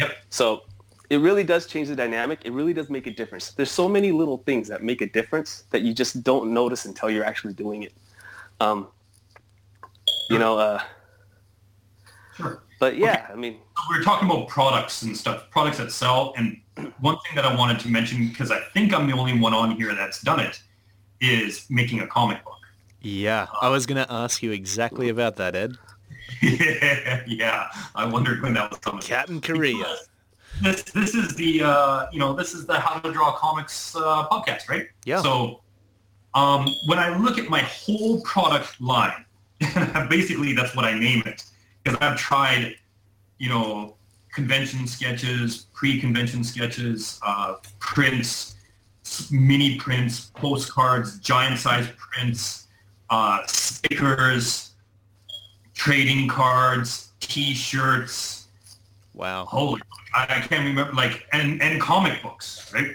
Yep. 0.00 0.16
So 0.30 0.62
it 1.08 1.18
really 1.18 1.44
does 1.44 1.66
change 1.66 1.86
the 1.88 1.96
dynamic. 1.96 2.40
It 2.44 2.52
really 2.52 2.72
does 2.72 2.90
make 2.90 3.06
a 3.06 3.12
difference. 3.12 3.52
There's 3.52 3.70
so 3.70 3.88
many 3.88 4.10
little 4.10 4.38
things 4.38 4.66
that 4.68 4.82
make 4.82 5.00
a 5.02 5.06
difference 5.06 5.64
that 5.70 5.82
you 5.82 5.94
just 5.94 6.24
don't 6.24 6.52
notice 6.52 6.84
until 6.84 7.10
you're 7.10 7.24
actually 7.24 7.54
doing 7.54 7.84
it. 7.84 7.92
Um, 8.60 8.88
you 10.30 10.38
know, 10.38 10.58
uh, 10.58 10.80
Sure. 12.36 12.62
but 12.78 12.96
yeah, 12.96 13.26
I 13.32 13.34
mean, 13.34 13.58
we 13.88 13.98
are 13.98 14.02
talking 14.02 14.28
about 14.28 14.48
products 14.48 15.02
and 15.02 15.16
stuff, 15.16 15.48
products 15.50 15.78
that 15.78 15.90
sell. 15.90 16.34
And 16.36 16.60
one 17.00 17.16
thing 17.26 17.34
that 17.34 17.44
I 17.44 17.56
wanted 17.56 17.80
to 17.80 17.88
mention, 17.88 18.28
because 18.28 18.50
I 18.50 18.60
think 18.74 18.94
I'm 18.94 19.06
the 19.06 19.14
only 19.14 19.38
one 19.38 19.54
on 19.54 19.70
here 19.72 19.94
that's 19.94 20.20
done 20.22 20.40
it, 20.40 20.60
is 21.20 21.66
making 21.70 22.00
a 22.00 22.06
comic 22.06 22.44
book. 22.44 22.54
Yeah, 23.00 23.46
I 23.60 23.68
was 23.68 23.86
going 23.86 24.04
to 24.04 24.12
ask 24.12 24.42
you 24.42 24.52
exactly 24.52 25.08
about 25.08 25.36
that, 25.36 25.54
Ed. 25.54 25.76
yeah, 26.42 27.68
I 27.94 28.04
wondered 28.04 28.42
when 28.42 28.54
that 28.54 28.70
was 28.70 28.80
coming. 28.80 29.00
Captain 29.00 29.40
Korea. 29.40 29.96
This 30.62 30.82
this 30.84 31.14
is 31.14 31.34
the 31.36 31.62
uh, 31.62 32.06
you 32.12 32.18
know 32.18 32.32
this 32.32 32.54
is 32.54 32.66
the 32.66 32.80
How 32.80 32.98
to 32.98 33.12
Draw 33.12 33.32
Comics 33.36 33.94
uh, 33.94 34.26
podcast, 34.28 34.68
right? 34.68 34.88
Yeah. 35.04 35.22
So 35.22 35.60
um, 36.34 36.66
when 36.86 36.98
I 36.98 37.16
look 37.16 37.38
at 37.38 37.48
my 37.48 37.60
whole 37.60 38.20
product 38.22 38.80
line, 38.80 39.24
basically 40.08 40.54
that's 40.54 40.74
what 40.74 40.84
I 40.84 40.98
name 40.98 41.22
it 41.26 41.44
because 41.86 42.00
I've 42.00 42.18
tried, 42.18 42.74
you 43.38 43.48
know, 43.48 43.94
convention 44.32 44.86
sketches, 44.88 45.66
pre-convention 45.72 46.42
sketches, 46.42 47.20
uh, 47.24 47.54
prints, 47.78 48.56
mini 49.30 49.76
prints, 49.78 50.32
postcards, 50.34 51.18
giant 51.20 51.60
size 51.60 51.86
prints, 51.96 52.66
uh, 53.10 53.38
stickers, 53.46 54.72
trading 55.74 56.28
cards, 56.28 57.12
T-shirts. 57.20 58.48
Wow. 59.14 59.44
Holy, 59.46 59.80
I, 60.12 60.22
I 60.24 60.40
can't 60.40 60.66
remember. 60.66 60.92
Like 60.92 61.24
and 61.32 61.62
and 61.62 61.80
comic 61.80 62.20
books, 62.22 62.70
right? 62.74 62.90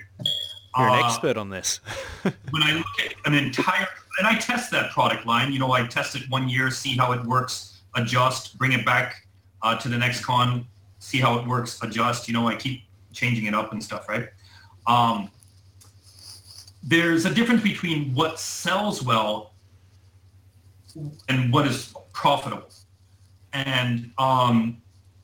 You're 0.78 0.88
an 0.90 1.04
Uh, 1.04 1.08
expert 1.08 1.38
on 1.38 1.50
this. 1.50 1.80
when 2.24 2.62
I 2.64 2.74
look 2.74 2.86
at 3.04 3.14
an 3.26 3.34
entire, 3.34 3.88
and 4.20 4.28
I 4.28 4.36
test 4.36 4.70
that 4.72 4.92
product 4.92 5.26
line, 5.26 5.52
you 5.52 5.60
know, 5.60 5.72
I 5.72 5.88
test 5.88 6.16
it 6.16 6.30
one 6.30 6.48
year, 6.48 6.70
see 6.70 6.96
how 6.96 7.12
it 7.14 7.24
works, 7.26 7.71
adjust, 7.96 8.58
bring 8.58 8.72
it 8.72 8.86
back 8.86 9.28
uh, 9.62 9.76
to 9.78 9.90
the 9.90 9.98
next 9.98 10.24
con, 10.24 10.66
see 11.00 11.20
how 11.20 11.40
it 11.40 11.48
works, 11.48 11.80
adjust, 11.82 12.28
you 12.28 12.34
know, 12.34 12.48
I 12.48 12.56
keep 12.56 12.84
changing 13.12 13.46
it 13.46 13.54
up 13.54 13.72
and 13.72 13.84
stuff, 13.84 14.08
right? 14.08 14.30
Um, 14.88 15.30
there's 16.84 17.26
a 17.26 17.34
difference 17.34 17.62
between 17.62 18.14
what 18.14 18.40
sells 18.40 19.04
well 19.04 19.54
and 21.30 21.52
what 21.54 21.68
is 21.68 21.94
profitable. 22.14 22.70
And 23.54 24.12
um, 24.18 24.82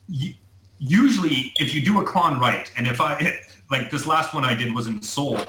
y- 0.10 0.38
usually 0.80 1.54
if 1.58 1.74
you 1.74 1.82
do 1.82 2.02
a 2.02 2.06
con 2.06 2.40
right, 2.40 2.72
and 2.78 2.88
if 2.88 3.02
I, 3.02 3.40
like 3.72 3.90
this 3.90 4.06
last 4.06 4.34
one 4.34 4.44
I 4.44 4.54
did 4.54 4.74
was 4.74 4.88
in 4.88 5.02
Seoul, 5.02 5.40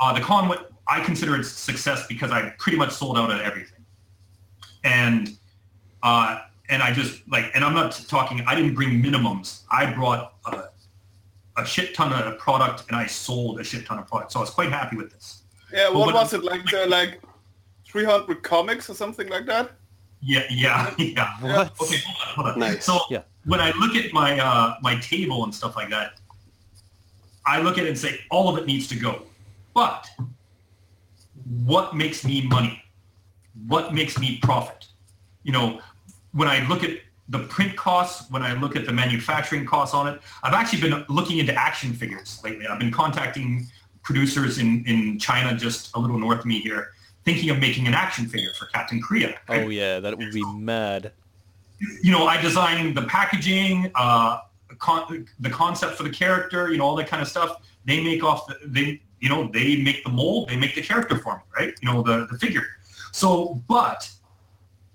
uh, 0.00 0.12
the 0.12 0.20
con, 0.20 0.52
I 0.88 1.00
consider 1.00 1.36
it 1.36 1.44
success 1.44 2.06
because 2.06 2.30
I 2.30 2.50
pretty 2.58 2.78
much 2.78 2.92
sold 2.92 3.18
out 3.18 3.30
of 3.30 3.40
everything. 3.40 3.84
And, 4.84 5.36
uh, 6.02 6.40
and 6.72 6.82
I 6.82 6.90
just 6.92 7.22
like, 7.28 7.50
and 7.54 7.62
I'm 7.62 7.74
not 7.74 7.92
talking, 8.08 8.40
I 8.46 8.54
didn't 8.54 8.74
bring 8.74 9.02
minimums. 9.02 9.62
I 9.70 9.92
brought 9.92 10.32
a, 10.46 10.64
a 11.58 11.66
shit 11.66 11.94
ton 11.94 12.12
of 12.14 12.38
product 12.38 12.84
and 12.88 12.96
I 12.96 13.06
sold 13.06 13.60
a 13.60 13.64
shit 13.64 13.84
ton 13.84 13.98
of 13.98 14.06
product. 14.08 14.32
So 14.32 14.38
I 14.38 14.42
was 14.42 14.50
quite 14.50 14.70
happy 14.70 14.96
with 14.96 15.10
this. 15.12 15.42
Yeah, 15.72 15.90
what 15.90 16.06
But- 16.06 16.14
was 16.14 16.32
it 16.32 16.42
like? 16.44 16.64
The, 16.70 16.86
like 16.86 17.20
300 17.86 18.42
comics 18.42 18.88
or 18.88 18.94
something 18.94 19.28
like 19.28 19.44
that? 19.46 19.72
Yeah, 20.22 20.44
yeah, 20.50 20.94
yeah. 20.98 21.28
What? 21.40 21.72
Okay, 21.82 21.98
hold 22.06 22.16
on, 22.16 22.34
hold 22.34 22.46
on. 22.54 22.58
Nice. 22.58 22.84
So 22.86 23.00
Yeah. 23.10 23.22
when 23.44 23.60
I 23.60 23.70
look 23.78 23.94
at 23.96 24.12
my 24.14 24.38
uh, 24.40 24.76
my 24.80 24.94
table 25.00 25.44
and 25.44 25.54
stuff 25.54 25.76
like 25.76 25.90
that, 25.90 26.12
I 27.44 27.60
look 27.60 27.76
at 27.76 27.84
it 27.84 27.88
and 27.88 27.98
say 27.98 28.20
all 28.30 28.48
of 28.48 28.56
it 28.56 28.66
needs 28.66 28.86
to 28.88 28.96
go. 28.96 29.22
But 29.74 30.08
what 31.66 31.94
makes 31.94 32.24
me 32.24 32.46
money? 32.46 32.82
What 33.66 33.92
makes 33.92 34.18
me 34.18 34.38
profit? 34.42 34.86
You 35.42 35.52
know, 35.52 35.80
when 36.32 36.48
I 36.48 36.66
look 36.68 36.82
at 36.84 36.98
the 37.28 37.40
print 37.40 37.76
costs, 37.76 38.30
when 38.30 38.42
I 38.42 38.52
look 38.54 38.76
at 38.76 38.84
the 38.84 38.92
manufacturing 38.92 39.64
costs 39.64 39.94
on 39.94 40.08
it, 40.08 40.20
I've 40.42 40.54
actually 40.54 40.80
been 40.80 41.04
looking 41.08 41.38
into 41.38 41.54
action 41.54 41.92
figures 41.92 42.40
lately. 42.44 42.66
I've 42.66 42.78
been 42.78 42.90
contacting 42.92 43.66
producers 44.02 44.58
in, 44.58 44.84
in 44.86 45.18
China 45.18 45.56
just 45.56 45.94
a 45.94 45.98
little 45.98 46.18
north 46.18 46.40
of 46.40 46.46
me 46.46 46.60
here, 46.60 46.90
thinking 47.24 47.50
of 47.50 47.58
making 47.58 47.86
an 47.86 47.94
action 47.94 48.26
figure 48.26 48.50
for 48.58 48.66
Captain 48.66 49.00
Korea. 49.00 49.38
Oh 49.48 49.68
yeah, 49.68 50.00
that 50.00 50.18
would 50.18 50.32
be 50.32 50.44
mad. 50.56 51.12
you 52.02 52.12
know, 52.12 52.26
I 52.26 52.40
designed 52.40 52.96
the 52.96 53.02
packaging, 53.02 53.90
uh, 53.94 54.40
con- 54.78 55.26
the 55.40 55.50
concept 55.50 55.94
for 55.94 56.02
the 56.02 56.10
character, 56.10 56.70
you 56.70 56.78
know, 56.78 56.84
all 56.84 56.96
that 56.96 57.08
kind 57.08 57.22
of 57.22 57.28
stuff. 57.28 57.62
They 57.84 58.02
make 58.02 58.22
off 58.24 58.46
the, 58.46 58.56
they, 58.66 59.00
you 59.20 59.28
know, 59.28 59.48
they 59.52 59.76
make 59.76 60.04
the 60.04 60.10
mold, 60.10 60.48
they 60.48 60.56
make 60.56 60.74
the 60.74 60.82
character 60.82 61.18
for 61.18 61.36
me, 61.36 61.42
right? 61.56 61.74
You 61.80 61.92
know, 61.92 62.02
the, 62.02 62.26
the 62.30 62.38
figure. 62.38 62.66
So, 63.12 63.62
but 63.68 64.10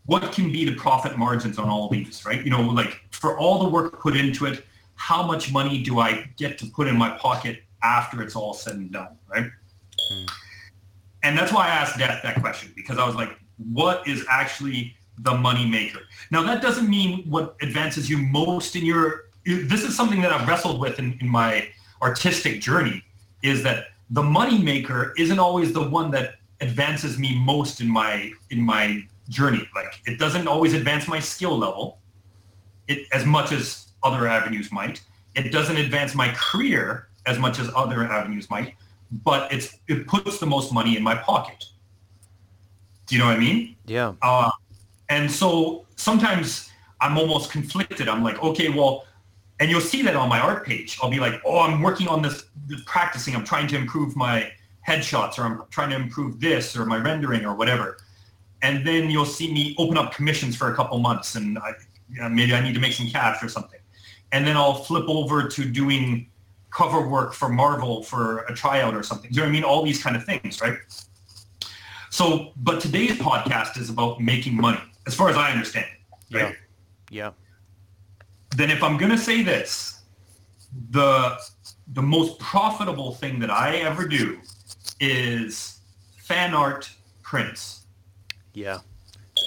what 0.07 0.31
can 0.31 0.51
be 0.51 0.65
the 0.65 0.73
profit 0.75 1.17
margins 1.17 1.59
on 1.59 1.69
all 1.69 1.89
these, 1.89 2.25
right? 2.25 2.43
You 2.43 2.49
know, 2.49 2.61
like 2.61 3.01
for 3.11 3.38
all 3.38 3.59
the 3.59 3.69
work 3.69 3.99
put 3.99 4.15
into 4.15 4.45
it, 4.45 4.65
how 4.95 5.21
much 5.21 5.51
money 5.51 5.84
do 5.84 5.99
I 5.99 6.29
get 6.38 6.57
to 6.59 6.65
put 6.65 6.88
in 6.88 6.97
my 6.97 7.11
pocket 7.17 7.61
after 7.84 8.21
it's 8.23 8.35
all 8.35 8.53
said 8.53 8.75
and 8.75 8.91
done, 8.91 9.17
right? 9.27 9.45
Hmm. 10.09 10.25
And 11.23 11.38
that's 11.38 11.51
why 11.51 11.67
I 11.67 11.69
asked 11.69 11.99
Death 11.99 12.23
that 12.23 12.39
question 12.39 12.71
because 12.75 12.97
I 12.97 13.05
was 13.05 13.15
like, 13.15 13.38
what 13.73 14.07
is 14.07 14.25
actually 14.29 14.95
the 15.19 15.34
money 15.34 15.65
maker? 15.65 15.99
Now 16.31 16.41
that 16.43 16.61
doesn't 16.61 16.89
mean 16.89 17.29
what 17.29 17.57
advances 17.61 18.09
you 18.09 18.17
most 18.17 18.75
in 18.75 18.85
your. 18.85 19.25
This 19.45 19.84
is 19.84 19.95
something 19.95 20.21
that 20.21 20.31
I've 20.31 20.47
wrestled 20.47 20.79
with 20.79 20.99
in, 20.99 21.17
in 21.19 21.27
my 21.27 21.67
artistic 22.01 22.61
journey. 22.61 23.03
Is 23.43 23.61
that 23.63 23.88
the 24.09 24.23
money 24.23 24.57
maker 24.57 25.13
isn't 25.17 25.38
always 25.38 25.73
the 25.73 25.88
one 25.88 26.11
that 26.11 26.35
advances 26.61 27.19
me 27.19 27.38
most 27.43 27.81
in 27.81 27.89
my 27.89 28.31
in 28.49 28.61
my 28.61 29.05
journey. 29.29 29.67
Like 29.75 30.01
it 30.05 30.19
doesn't 30.19 30.47
always 30.47 30.73
advance 30.73 31.07
my 31.07 31.19
skill 31.19 31.57
level, 31.57 31.99
it 32.87 33.07
as 33.13 33.25
much 33.25 33.51
as 33.51 33.87
other 34.03 34.27
avenues 34.27 34.71
might. 34.71 35.01
It 35.35 35.51
doesn't 35.51 35.77
advance 35.77 36.15
my 36.15 36.33
career 36.33 37.09
as 37.25 37.37
much 37.37 37.59
as 37.59 37.69
other 37.75 38.03
avenues 38.05 38.49
might, 38.49 38.75
but 39.23 39.51
it's 39.51 39.77
it 39.87 40.07
puts 40.07 40.39
the 40.39 40.45
most 40.45 40.73
money 40.73 40.97
in 40.97 41.03
my 41.03 41.15
pocket. 41.15 41.65
Do 43.05 43.15
you 43.15 43.19
know 43.19 43.27
what 43.27 43.37
I 43.37 43.39
mean? 43.39 43.75
Yeah. 43.85 44.13
Uh, 44.21 44.51
and 45.09 45.31
so 45.31 45.85
sometimes 45.95 46.69
I'm 46.99 47.17
almost 47.17 47.51
conflicted. 47.51 48.09
I'm 48.09 48.23
like, 48.23 48.41
okay, 48.43 48.69
well, 48.69 49.05
and 49.59 49.69
you'll 49.69 49.81
see 49.81 50.01
that 50.01 50.15
on 50.15 50.29
my 50.29 50.39
art 50.39 50.65
page. 50.65 50.97
I'll 51.01 51.09
be 51.09 51.19
like, 51.19 51.41
oh, 51.45 51.59
I'm 51.59 51.81
working 51.81 52.07
on 52.07 52.21
this, 52.21 52.45
this 52.67 52.81
practicing. 52.85 53.35
I'm 53.35 53.45
trying 53.45 53.67
to 53.67 53.77
improve 53.77 54.15
my 54.15 54.51
headshots 54.87 55.37
or 55.37 55.43
I'm 55.43 55.63
trying 55.69 55.89
to 55.89 55.95
improve 55.95 56.39
this 56.39 56.75
or 56.75 56.85
my 56.85 56.97
rendering 56.97 57.45
or 57.45 57.55
whatever. 57.55 57.97
And 58.61 58.85
then 58.85 59.09
you'll 59.09 59.25
see 59.25 59.53
me 59.53 59.75
open 59.77 59.97
up 59.97 60.13
commissions 60.13 60.55
for 60.55 60.71
a 60.71 60.75
couple 60.75 60.97
months 60.99 61.35
and 61.35 61.57
I, 61.59 61.73
you 62.09 62.21
know, 62.21 62.29
maybe 62.29 62.53
I 62.53 62.61
need 62.61 62.73
to 62.73 62.79
make 62.79 62.93
some 62.93 63.07
cash 63.07 63.43
or 63.43 63.49
something. 63.49 63.79
And 64.31 64.45
then 64.45 64.57
I'll 64.57 64.73
flip 64.73 65.05
over 65.07 65.47
to 65.47 65.65
doing 65.65 66.29
cover 66.71 67.07
work 67.07 67.34
for 67.34 67.49
Marvel 67.49 68.03
for 68.03 68.39
a 68.39 68.53
tryout 68.53 68.93
or 68.93 69.03
something. 69.03 69.31
Do 69.31 69.35
you 69.35 69.41
know 69.41 69.47
what 69.47 69.49
I 69.49 69.53
mean? 69.53 69.63
All 69.63 69.84
these 69.84 70.01
kind 70.01 70.15
of 70.15 70.25
things, 70.25 70.61
right? 70.61 70.77
So, 72.09 72.51
but 72.57 72.81
today's 72.81 73.17
podcast 73.17 73.77
is 73.77 73.89
about 73.89 74.19
making 74.19 74.55
money, 74.55 74.81
as 75.05 75.13
far 75.13 75.29
as 75.29 75.38
I 75.38 75.51
understand. 75.51 75.85
Right? 76.31 76.55
Yeah. 77.09 77.31
Then 78.55 78.71
if 78.71 78.81
I'm 78.81 78.97
going 78.97 79.11
to 79.11 79.17
say 79.17 79.43
this, 79.43 80.01
the 80.89 81.38
the 81.93 82.01
most 82.01 82.38
profitable 82.39 83.13
thing 83.13 83.39
that 83.39 83.49
I 83.49 83.77
ever 83.77 84.07
do 84.07 84.39
is 84.99 85.79
fan 86.17 86.53
art 86.53 86.89
prints. 87.21 87.76
Yeah. 88.57 88.79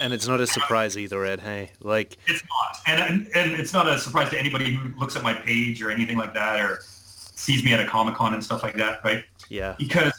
And 0.00 0.12
it's 0.12 0.28
not 0.28 0.40
a 0.40 0.46
surprise 0.46 0.96
either, 0.96 1.24
Ed. 1.24 1.40
Hey, 1.40 1.72
like 1.80 2.16
It's 2.28 2.44
not, 2.44 2.78
and, 2.86 3.28
and 3.34 3.52
it's 3.60 3.72
not 3.72 3.88
a 3.88 3.98
surprise 3.98 4.30
to 4.30 4.38
anybody 4.38 4.72
who 4.72 4.96
looks 5.00 5.16
at 5.16 5.24
my 5.24 5.34
page 5.34 5.82
or 5.82 5.90
anything 5.90 6.16
like 6.16 6.32
that, 6.34 6.60
or 6.60 6.78
sees 6.82 7.64
me 7.64 7.72
at 7.72 7.80
a 7.80 7.86
comic 7.86 8.14
con 8.14 8.34
and 8.34 8.42
stuff 8.42 8.62
like 8.62 8.76
that, 8.76 9.04
right? 9.04 9.24
yeah, 9.48 9.74
Because 9.78 10.12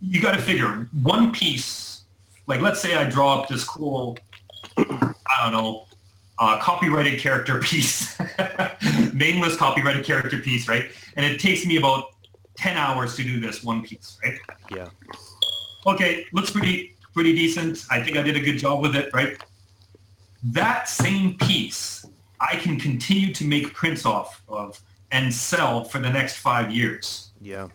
you 0.00 0.20
got 0.20 0.32
to 0.34 0.42
figure 0.42 0.88
one 1.02 1.30
piece. 1.30 2.02
Like, 2.48 2.60
let's 2.60 2.80
say 2.80 2.96
I 2.96 3.08
draw 3.08 3.40
up 3.40 3.48
this 3.48 3.62
cool, 3.62 4.18
I 4.76 5.14
don't 5.44 5.52
know, 5.52 5.86
uh, 6.40 6.58
copyrighted 6.60 7.20
character 7.20 7.60
piece, 7.62 8.18
nameless 9.14 9.56
copyrighted 9.56 10.04
character 10.04 10.38
piece, 10.38 10.66
right? 10.66 10.90
And 11.16 11.24
it 11.24 11.38
takes 11.38 11.64
me 11.64 11.76
about 11.76 12.06
ten 12.56 12.76
hours 12.76 13.14
to 13.16 13.22
do 13.22 13.38
this 13.38 13.62
one 13.62 13.82
piece, 13.82 14.18
right? 14.24 14.38
yeah, 14.74 14.88
okay, 15.86 16.24
looks 16.32 16.50
pretty 16.50 16.96
pretty 17.18 17.34
decent. 17.34 17.84
I 17.90 18.00
think 18.00 18.16
I 18.16 18.22
did 18.22 18.36
a 18.36 18.40
good 18.40 18.58
job 18.58 18.80
with 18.80 18.94
it, 18.94 19.10
right? 19.12 19.36
That 20.44 20.88
same 20.88 21.36
piece 21.36 22.06
I 22.40 22.54
can 22.54 22.78
continue 22.78 23.34
to 23.34 23.44
make 23.44 23.74
prints 23.74 24.06
off 24.06 24.40
of 24.48 24.80
and 25.10 25.34
sell 25.34 25.82
for 25.82 25.98
the 25.98 26.08
next 26.08 26.36
five 26.36 26.70
years. 26.70 27.32
yeah, 27.40 27.66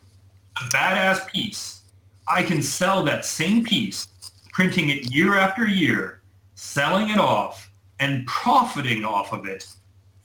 A 0.61 0.63
badass 0.69 1.27
piece, 1.27 1.81
I 2.25 2.41
can 2.41 2.61
sell 2.61 3.03
that 3.03 3.25
same 3.25 3.65
piece, 3.65 4.07
printing 4.53 4.87
it 4.91 5.13
year 5.13 5.37
after 5.37 5.67
year, 5.67 6.21
selling 6.55 7.09
it 7.09 7.17
off, 7.17 7.69
and 7.99 8.25
profiting 8.25 9.03
off 9.03 9.33
of 9.33 9.45
it 9.45 9.67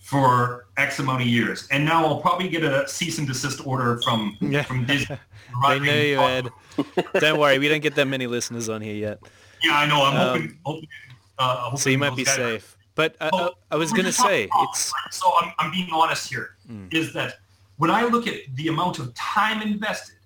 for 0.09 0.64
X 0.78 1.01
amount 1.01 1.20
of 1.20 1.28
years. 1.28 1.68
And 1.70 1.85
now 1.85 2.06
I'll 2.06 2.18
probably 2.22 2.48
get 2.48 2.64
a 2.64 2.89
cease 2.89 3.18
and 3.18 3.28
desist 3.28 3.66
order 3.66 4.01
from 4.01 4.39
Yeah. 4.40 4.62
from 4.62 4.86
Disney. 4.86 5.18
they 5.68 5.78
know 5.80 6.01
you, 6.01 6.18
Ed. 6.18 6.48
Don't 7.20 7.39
worry, 7.39 7.59
we 7.59 7.68
don't 7.68 7.82
get 7.82 7.94
that 7.97 8.06
many 8.06 8.26
listeners 8.26 8.70
on 8.70 8.80
here 8.80 8.94
yet, 8.94 9.18
Yeah, 9.62 9.76
I 9.80 9.86
know. 9.86 10.02
I'm 10.06 10.16
Um, 10.16 10.28
hoping. 10.28 10.59
hoping 10.64 10.89
uh, 11.39 11.56
hoping 11.56 11.78
so 11.78 11.90
you 11.90 11.98
might 11.98 12.16
be 12.16 12.24
safe. 12.24 12.74
But 12.94 13.16
I, 13.20 13.26
I, 13.26 13.30
Well, 13.35 13.59
I 13.70 13.76
was 13.76 13.93
gonna 13.93 14.10
say 14.10 14.47
profit, 14.47 14.70
it's 14.70 14.93
right? 15.05 15.12
So 15.12 15.30
I'm, 15.43 15.52
I'm 15.59 15.70
being 15.70 15.90
honest 15.93 16.30
here. 16.30 16.56
Is 16.90 17.10
Mm. 17.10 17.12
that 17.12 17.35
when 17.76 17.90
I 17.90 18.05
look 18.05 18.26
at 18.26 18.36
the 18.55 18.68
amount 18.68 18.98
of 18.98 19.12
time 19.14 19.60
invested, 19.60 20.16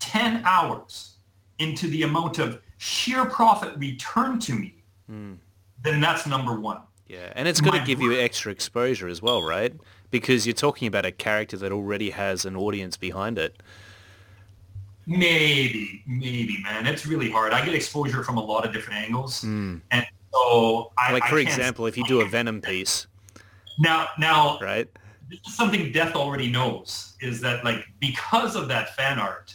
10 0.00 0.42
hours 0.44 1.16
into 1.58 1.86
the 1.88 2.02
amount 2.02 2.38
of 2.38 2.60
sheer 2.76 3.24
profit 3.24 3.74
returned 3.78 4.42
to 4.42 4.52
me, 4.54 4.74
Mm. 5.10 5.38
then 5.82 5.98
that's 6.00 6.26
number 6.26 6.60
one. 6.60 6.80
Yeah, 7.12 7.32
and 7.34 7.46
it's 7.46 7.60
going 7.60 7.78
to 7.78 7.86
give 7.86 8.00
you 8.00 8.18
extra 8.18 8.50
exposure 8.50 9.06
as 9.06 9.20
well, 9.20 9.42
right? 9.42 9.72
Because 10.10 10.46
you're 10.46 10.54
talking 10.54 10.88
about 10.88 11.04
a 11.04 11.12
character 11.12 11.56
that 11.58 11.70
already 11.72 12.10
has 12.10 12.44
an 12.44 12.56
audience 12.56 12.96
behind 12.96 13.38
it. 13.38 13.62
Maybe, 15.06 16.02
maybe, 16.06 16.58
man. 16.62 16.86
It's 16.86 17.06
really 17.06 17.30
hard. 17.30 17.52
I 17.52 17.64
get 17.64 17.74
exposure 17.74 18.22
from 18.22 18.36
a 18.38 18.44
lot 18.44 18.64
of 18.64 18.72
different 18.72 19.00
angles. 19.00 19.42
Mm. 19.42 19.80
And 19.90 20.06
so 20.32 20.92
I 20.96 21.12
Like 21.12 21.24
for 21.24 21.36
can't- 21.36 21.48
example, 21.48 21.86
if 21.86 21.96
you 21.96 22.04
do 22.06 22.20
a 22.20 22.28
Venom 22.28 22.60
piece, 22.60 23.06
now, 23.78 24.08
now 24.18 24.58
right? 24.60 24.88
this 25.28 25.40
is 25.46 25.56
something 25.56 25.90
Death 25.92 26.14
already 26.14 26.48
knows 26.50 27.16
is 27.20 27.40
that 27.40 27.64
like 27.64 27.84
because 28.00 28.54
of 28.54 28.68
that 28.68 28.94
fan 28.94 29.18
art, 29.18 29.54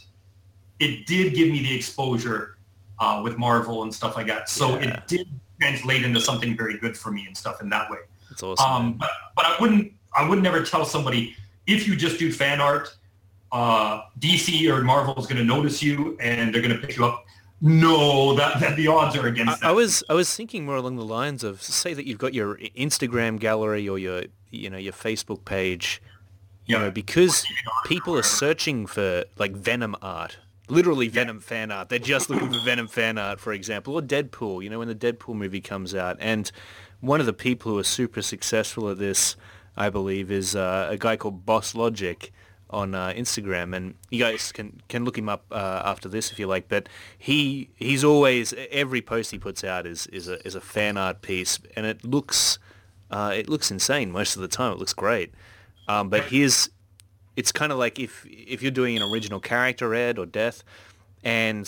it 0.80 1.06
did 1.06 1.34
give 1.34 1.48
me 1.50 1.60
the 1.62 1.74
exposure 1.74 2.58
uh, 3.00 3.20
with 3.24 3.38
Marvel 3.38 3.84
and 3.84 3.94
stuff 3.94 4.16
like 4.16 4.26
that. 4.26 4.48
So 4.50 4.78
Yeah. 4.78 4.88
it 4.96 5.06
did 5.06 5.28
translate 5.60 6.04
into 6.04 6.20
something 6.20 6.56
very 6.56 6.78
good 6.78 6.96
for 6.96 7.10
me 7.10 7.26
and 7.26 7.36
stuff 7.36 7.60
in 7.60 7.68
that 7.70 7.90
way. 7.90 7.98
It's 8.30 8.42
awesome. 8.42 8.70
Um, 8.70 8.92
but 8.94 9.10
but 9.36 9.46
I 9.46 9.56
wouldn't 9.60 9.92
I 10.16 10.28
would 10.28 10.42
never 10.42 10.62
tell 10.64 10.84
somebody 10.84 11.36
if 11.66 11.86
you 11.86 11.96
just 11.96 12.18
do 12.18 12.32
fan 12.32 12.60
art, 12.60 12.96
uh, 13.52 14.02
DC 14.20 14.68
or 14.70 14.82
Marvel 14.82 15.14
is 15.18 15.26
going 15.26 15.38
to 15.38 15.44
notice 15.44 15.82
you 15.82 16.16
and 16.20 16.54
they're 16.54 16.62
going 16.62 16.74
to 16.78 16.86
pick 16.86 16.96
you 16.96 17.04
up. 17.04 17.24
No, 17.60 18.34
that, 18.36 18.60
that 18.60 18.76
the 18.76 18.86
odds 18.86 19.16
are 19.16 19.26
against 19.26 19.54
I, 19.54 19.56
that. 19.56 19.66
I 19.70 19.72
was 19.72 20.04
I 20.08 20.14
was 20.14 20.34
thinking 20.34 20.64
more 20.64 20.76
along 20.76 20.96
the 20.96 21.04
lines 21.04 21.42
of 21.42 21.60
say 21.60 21.92
that 21.92 22.06
you've 22.06 22.18
got 22.18 22.32
your 22.32 22.56
Instagram 22.76 23.38
gallery 23.40 23.88
or 23.88 23.98
your 23.98 24.22
you 24.50 24.70
know 24.70 24.78
your 24.78 24.92
Facebook 24.92 25.44
page, 25.44 26.00
you 26.66 26.76
Yeah. 26.76 26.82
know 26.82 26.90
because 26.92 27.44
people 27.84 28.16
are 28.16 28.22
searching 28.22 28.86
for 28.86 29.24
like 29.38 29.52
Venom 29.56 29.96
art, 30.00 30.38
literally 30.70 31.08
Venom 31.08 31.40
fan 31.40 31.70
art. 31.70 31.88
They're 31.88 31.98
just 31.98 32.30
looking 32.30 32.52
for 32.52 32.60
Venom 32.64 32.88
fan 32.88 33.18
art, 33.18 33.40
for 33.40 33.52
example, 33.52 33.94
or 33.94 34.02
Deadpool. 34.02 34.62
You 34.62 34.70
know 34.70 34.78
when 34.78 34.88
the 34.88 34.94
Deadpool 34.94 35.34
movie 35.34 35.60
comes 35.60 35.94
out, 35.94 36.16
and 36.20 36.50
one 37.00 37.20
of 37.20 37.26
the 37.26 37.32
people 37.32 37.72
who 37.72 37.78
are 37.78 37.84
super 37.84 38.22
successful 38.22 38.88
at 38.90 38.98
this, 38.98 39.36
I 39.76 39.90
believe, 39.90 40.30
is 40.30 40.56
uh, 40.56 40.88
a 40.90 40.96
guy 40.96 41.16
called 41.16 41.46
Boss 41.46 41.74
Logic 41.74 42.32
on 42.70 42.94
uh, 42.94 43.12
Instagram, 43.16 43.74
and 43.74 43.94
you 44.10 44.18
guys 44.18 44.52
can 44.52 44.80
can 44.88 45.04
look 45.04 45.16
him 45.16 45.28
up 45.28 45.44
uh, 45.50 45.82
after 45.84 46.08
this 46.08 46.30
if 46.30 46.38
you 46.38 46.46
like. 46.46 46.68
But 46.68 46.88
he 47.16 47.70
he's 47.76 48.04
always 48.04 48.54
every 48.70 49.00
post 49.00 49.30
he 49.30 49.38
puts 49.38 49.64
out 49.64 49.86
is 49.86 50.06
is 50.08 50.28
a 50.28 50.44
is 50.46 50.54
a 50.54 50.60
fan 50.60 50.96
art 50.96 51.22
piece, 51.22 51.58
and 51.76 51.86
it 51.86 52.04
looks 52.04 52.58
uh, 53.10 53.32
it 53.34 53.48
looks 53.48 53.70
insane 53.70 54.10
most 54.10 54.36
of 54.36 54.42
the 54.42 54.48
time. 54.48 54.72
It 54.72 54.78
looks 54.78 54.92
great, 54.92 55.32
um, 55.86 56.08
but 56.08 56.24
his 56.24 56.70
it's 57.38 57.52
kind 57.52 57.70
of 57.72 57.78
like 57.78 57.98
if 57.98 58.26
if 58.26 58.58
you're 58.62 58.70
doing 58.82 58.96
an 58.96 59.02
original 59.10 59.40
character 59.40 59.94
Ed 59.94 60.18
or 60.18 60.26
Death, 60.26 60.58
and 61.22 61.66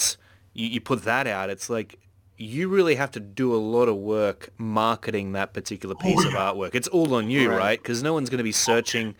you, 0.52 0.66
you 0.74 0.80
put 0.80 1.04
that 1.04 1.26
out, 1.26 1.48
it's 1.50 1.70
like 1.70 1.98
you 2.36 2.68
really 2.68 2.94
have 2.96 3.10
to 3.12 3.20
do 3.20 3.54
a 3.54 3.62
lot 3.76 3.86
of 3.88 3.96
work 3.96 4.50
marketing 4.58 5.32
that 5.32 5.52
particular 5.52 5.94
piece 5.94 6.24
of 6.24 6.32
artwork. 6.32 6.74
It's 6.74 6.88
all 6.88 7.14
on 7.14 7.28
you, 7.30 7.50
Right. 7.50 7.58
right? 7.58 7.78
Because 7.82 8.02
no 8.02 8.12
one's 8.14 8.30
going 8.30 8.38
to 8.38 8.44
be 8.44 8.52
searching 8.70 9.14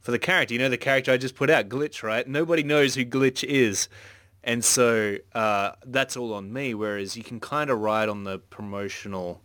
for 0.00 0.10
the 0.12 0.18
character. 0.18 0.52
You 0.54 0.60
know 0.60 0.68
the 0.68 0.76
character 0.76 1.10
I 1.10 1.16
just 1.16 1.34
put 1.34 1.48
out, 1.50 1.68
Glitch, 1.68 2.02
right? 2.02 2.26
Nobody 2.28 2.62
knows 2.62 2.94
who 2.94 3.04
Glitch 3.04 3.42
is. 3.44 3.88
And 4.44 4.62
so 4.64 5.16
uh, 5.34 5.72
that's 5.86 6.16
all 6.16 6.32
on 6.34 6.52
me. 6.52 6.74
Whereas 6.74 7.16
you 7.16 7.24
can 7.24 7.40
kind 7.40 7.70
of 7.70 7.80
ride 7.80 8.08
on 8.08 8.24
the 8.24 8.38
promotional 8.38 9.42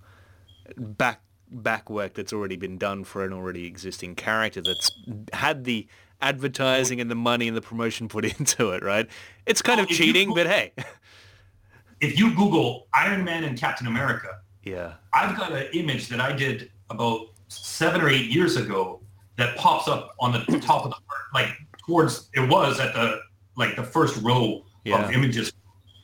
back 0.78 1.22
back 1.50 1.90
work 1.90 2.14
that's 2.14 2.32
already 2.34 2.56
been 2.56 2.78
done 2.78 3.04
for 3.04 3.26
an 3.26 3.34
already 3.34 3.66
existing 3.66 4.16
character 4.16 4.62
that's 4.62 4.90
had 5.34 5.64
the 5.66 5.86
advertising 6.22 7.02
and 7.02 7.10
the 7.10 7.16
money 7.16 7.48
and 7.48 7.56
the 7.58 7.62
promotion 7.62 8.08
put 8.08 8.26
into 8.40 8.72
it, 8.72 8.84
right? 8.84 9.08
It's 9.46 9.62
kind 9.62 9.78
Well, 9.78 9.86
of 9.86 9.90
cheating, 9.90 10.30
go- 10.30 10.36
but 10.36 10.48
hey, 10.48 10.74
if 12.02 12.18
you 12.18 12.34
Google 12.36 12.88
Iron 12.94 13.24
Man 13.24 13.44
and 13.44 13.58
Captain 13.58 13.88
America, 13.88 14.40
yeah, 14.64 14.94
I've 15.14 15.36
got 15.38 15.52
an 15.52 15.68
image 15.74 16.08
that 16.10 16.20
I 16.20 16.32
did 16.34 16.72
about 16.90 17.28
seven 17.48 18.02
or 18.02 18.10
eight 18.10 18.30
years 18.30 18.56
ago 18.58 19.02
that 19.38 19.58
pops 19.58 19.88
up 19.88 20.16
on 20.20 20.32
the 20.34 20.60
top 20.64 20.86
of 20.86 20.92
the 20.92 20.98
like 21.34 21.50
towards 21.86 22.30
it 22.34 22.48
was 22.50 22.80
at 22.80 22.94
the 22.94 23.20
like 23.58 23.76
the 23.76 23.84
first 23.84 24.22
row 24.22 24.64
Yeah. 24.86 25.04
of 25.06 25.12
images. 25.12 25.52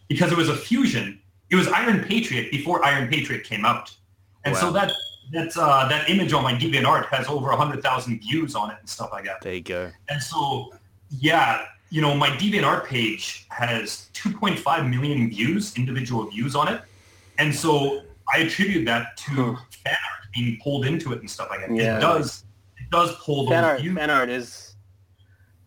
Because 0.10 0.32
it 0.32 0.38
was 0.38 0.48
a 0.50 0.56
fusion. 0.56 1.20
It 1.50 1.56
was 1.56 1.68
Iron 1.68 2.02
Patriot 2.04 2.50
before 2.50 2.84
Iron 2.86 3.10
Patriot 3.10 3.44
came 3.44 3.66
out, 3.66 3.92
and 4.46 4.56
so 4.56 4.72
that 4.72 4.92
that 5.32 5.56
uh, 5.58 5.88
that 5.90 6.10
image 6.10 6.34
on 6.34 6.44
my 6.44 6.54
DeviantArt 6.54 7.08
has 7.08 7.28
over 7.28 7.52
hundred 7.52 7.82
thousand 7.84 8.20
views 8.22 8.56
on 8.56 8.72
it 8.72 8.78
and 8.80 8.90
stuff 8.90 9.10
like 9.12 9.26
that. 9.26 9.42
There 9.42 9.54
you 9.54 9.62
go. 9.62 9.92
And 10.10 10.22
so, 10.22 10.74
yeah, 11.10 11.66
you 11.90 12.02
know, 12.02 12.16
my 12.16 12.30
DeviantArt 12.30 12.86
page 12.86 13.46
has 13.50 14.10
2.5 14.14 14.90
million 14.90 15.30
views, 15.30 15.76
individual 15.78 16.30
views 16.30 16.56
on 16.56 16.68
it. 16.74 16.82
And 17.38 17.54
so 17.54 18.02
I 18.34 18.40
attribute 18.40 18.86
that 18.86 19.18
to 19.18 19.32
Hmm. 19.32 19.56
fan 19.84 19.94
art 20.12 20.28
being 20.34 20.60
pulled 20.64 20.86
into 20.86 21.14
it 21.14 21.20
and 21.20 21.30
stuff 21.30 21.48
like 21.50 21.62
that. 21.62 21.74
Yeah. 21.76 21.98
It 21.98 22.02
does, 22.02 22.44
it 22.78 22.90
does 22.92 23.16
pull 23.24 23.46
those 23.46 23.54
fan 23.54 23.64
art, 23.64 23.80
views. 23.82 23.96
fan 23.96 24.10
art 24.10 24.30
is 24.30 24.76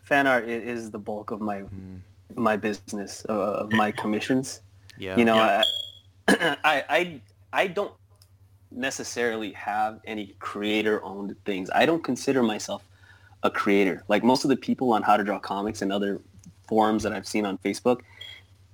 fan 0.02 0.26
art 0.26 0.44
i- 0.44 0.48
is 0.48 0.90
the 0.90 0.98
bulk 0.98 1.30
of 1.30 1.40
my 1.40 1.60
Mm, 1.62 2.00
my 2.36 2.56
business 2.56 3.24
uh, 3.28 3.32
of 3.64 3.72
my 3.72 3.90
commissions. 3.90 4.60
yeah. 4.98 5.16
You 5.16 5.24
know, 5.24 5.36
Yeah. 5.36 5.62
I, 6.28 6.56
I 6.64 6.84
I 6.98 7.20
I 7.52 7.66
don't 7.66 7.92
necessarily 8.70 9.52
have 9.52 10.00
any 10.04 10.34
creator 10.38 11.02
owned 11.04 11.36
things. 11.44 11.70
I 11.74 11.86
don't 11.86 12.04
consider 12.04 12.42
myself 12.42 12.84
a 13.42 13.50
creator. 13.50 14.04
Like 14.08 14.22
most 14.22 14.44
of 14.44 14.50
the 14.50 14.56
people 14.56 14.92
on 14.92 15.02
How 15.02 15.16
to 15.16 15.24
Draw 15.24 15.40
Comics 15.40 15.82
and 15.82 15.92
other 15.92 16.20
forums 16.68 17.02
that 17.02 17.12
I've 17.12 17.26
seen 17.26 17.46
on 17.46 17.58
Facebook, 17.58 18.00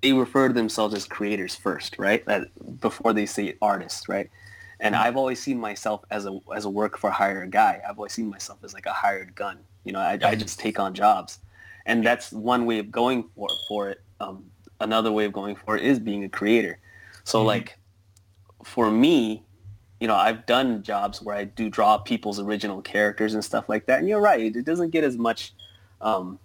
they 0.03 0.13
refer 0.13 0.49
to 0.49 0.55
themselves 0.55 0.95
as 0.95 1.05
creators 1.07 1.55
first, 1.55 1.99
right? 1.99 2.25
That, 2.27 2.49
before 2.81 3.13
they 3.13 3.27
say 3.27 3.57
artists, 3.63 4.09
right? 4.09 4.31
And 4.79 4.95
I've 4.95 5.17
always 5.17 5.43
seen 5.43 5.59
myself 5.59 6.05
as 6.11 6.27
a 6.27 6.39
as 6.55 6.67
a 6.67 6.71
work 6.71 6.99
for 6.99 7.11
hire 7.11 7.47
guy. 7.47 7.81
I've 7.89 7.97
always 7.99 8.13
seen 8.13 8.29
myself 8.29 8.59
as 8.63 8.75
like 8.75 8.85
a 8.85 8.93
hired 8.93 9.35
gun. 9.35 9.59
You 9.85 9.93
know, 9.93 10.01
I, 10.01 10.19
I 10.23 10.35
just 10.35 10.61
take 10.61 10.79
on 10.79 10.93
jobs, 10.93 11.39
and 11.87 12.05
that's 12.05 12.31
one 12.31 12.67
way 12.67 12.79
of 12.79 12.91
going 12.91 13.25
for 13.35 13.49
for 13.69 13.89
it. 13.89 14.03
Um, 14.21 14.45
another 14.79 15.11
way 15.13 15.25
of 15.25 15.33
going 15.33 15.57
for 15.57 15.79
it 15.79 15.83
is 15.83 15.99
being 15.99 16.25
a 16.25 16.29
creator. 16.29 16.79
So 17.25 17.43
Mhm. 17.43 17.47
like, 17.47 17.79
for 18.65 18.91
me, 18.91 19.46
you 20.01 20.07
know, 20.07 20.15
I've 20.15 20.45
done 20.47 20.83
jobs 20.83 21.23
where 21.23 21.35
I 21.35 21.45
do 21.45 21.71
draw 21.71 21.99
people's 21.99 22.39
original 22.39 22.83
characters 22.83 23.35
and 23.35 23.45
stuff 23.45 23.69
like 23.69 23.87
that. 23.87 24.01
And 24.01 24.09
you're 24.09 24.21
right, 24.21 24.55
it 24.55 24.65
doesn't 24.65 24.91
get 24.91 25.05
as 25.05 25.17
much 25.17 25.55
um, 26.01 26.39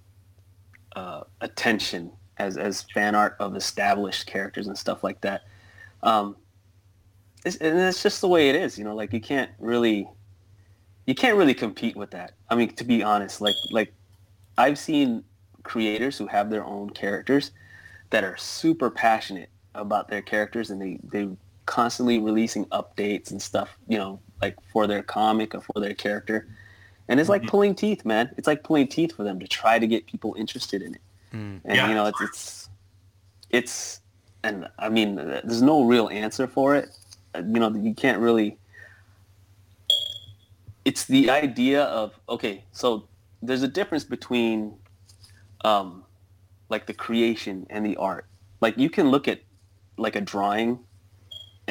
uh, 0.95 1.23
attention 1.41 2.11
as, 2.37 2.57
as 2.57 2.83
fan 2.93 3.13
art 3.13 3.35
of 3.39 3.55
established 3.55 4.25
characters 4.25 4.67
and 4.67 4.77
stuff 4.77 5.03
like 5.03 5.21
that. 5.21 5.41
Um, 6.01 6.37
it's, 7.45 7.57
and 7.57 7.77
it's 7.77 8.01
just 8.01 8.21
the 8.21 8.27
way 8.27 8.49
it 8.49 8.55
is, 8.55 8.77
you 8.77 8.85
know, 8.85 8.95
like 8.95 9.11
you 9.11 9.21
can't 9.21 9.51
really, 9.59 10.07
you 11.05 11.15
can't 11.15 11.37
really 11.37 11.53
compete 11.53 11.95
with 11.95 12.11
that. 12.11 12.33
I 12.49 12.55
mean, 12.55 12.73
to 12.75 12.83
be 12.83 13.03
honest, 13.03 13.41
like, 13.41 13.55
like 13.69 13.93
I've 14.57 14.79
seen 14.79 15.23
creators 15.63 16.17
who 16.17 16.27
have 16.27 16.49
their 16.49 16.63
own 16.63 16.89
characters 16.91 17.51
that 18.11 18.23
are 18.23 18.37
super 18.37 18.89
passionate 18.89 19.49
about 19.75 20.07
their 20.07 20.21
characters 20.21 20.69
and 20.69 20.81
they, 20.81 20.99
they 21.03 21.29
constantly 21.65 22.19
releasing 22.19 22.65
updates 22.65 23.31
and 23.31 23.41
stuff, 23.41 23.77
you 23.87 23.97
know, 23.97 24.19
like 24.41 24.55
for 24.73 24.87
their 24.87 25.03
comic 25.03 25.53
or 25.55 25.61
for 25.61 25.79
their 25.79 25.93
character. 25.93 26.47
And 27.07 27.19
it's 27.19 27.29
like 27.29 27.43
Mhm. 27.43 27.47
pulling 27.47 27.75
teeth, 27.75 28.05
man. 28.05 28.33
It's 28.37 28.47
like 28.47 28.63
pulling 28.63 28.87
teeth 28.87 29.15
for 29.15 29.23
them 29.23 29.39
to 29.39 29.47
try 29.47 29.79
to 29.79 29.87
get 29.87 30.05
people 30.05 30.35
interested 30.37 30.81
in 30.81 30.95
it. 30.95 31.01
Mm. 31.33 31.61
And 31.65 31.75
Yeah. 31.75 31.87
you 31.89 31.93
know, 31.95 32.05
it's 32.05 32.21
it's 32.21 32.69
it's 33.49 34.01
and 34.43 34.67
I 34.79 34.89
mean, 34.89 35.15
there's 35.15 35.61
no 35.61 35.83
real 35.83 36.09
answer 36.09 36.47
for 36.47 36.75
it. 36.75 36.89
Uh, 37.35 37.39
You 37.39 37.59
know, 37.59 37.69
you 37.69 37.93
can't 37.93 38.19
really. 38.19 38.57
It's 40.83 41.05
the 41.05 41.29
idea 41.29 41.83
of 41.83 42.19
okay, 42.27 42.63
so 42.71 43.07
there's 43.43 43.61
a 43.63 43.67
difference 43.67 44.03
between, 44.03 44.73
um, 45.63 46.03
like 46.69 46.85
the 46.87 46.93
creation 46.93 47.67
and 47.69 47.85
the 47.85 47.95
art. 47.97 48.25
Like 48.61 48.77
you 48.77 48.89
can 48.89 49.09
look 49.11 49.27
at 49.27 49.41
like 49.97 50.15
a 50.15 50.21
drawing, 50.21 50.79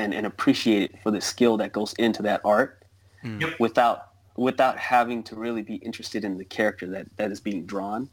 and 0.01 0.15
and 0.15 0.27
appreciate 0.27 0.83
it 0.91 1.03
for 1.03 1.11
the 1.11 1.21
skill 1.21 1.57
that 1.59 1.73
goes 1.73 1.93
into 1.95 2.23
that 2.23 2.41
art, 2.45 2.77
Mm. 3.23 3.59
Without 3.61 3.99
without 4.37 4.79
having 4.79 5.23
to 5.25 5.37
really 5.37 5.61
be 5.63 5.75
interested 5.77 6.25
in 6.25 6.39
the 6.39 6.45
character 6.45 6.87
that 6.95 7.07
that 7.17 7.31
is 7.31 7.39
being 7.41 7.67
drawn. 7.67 8.09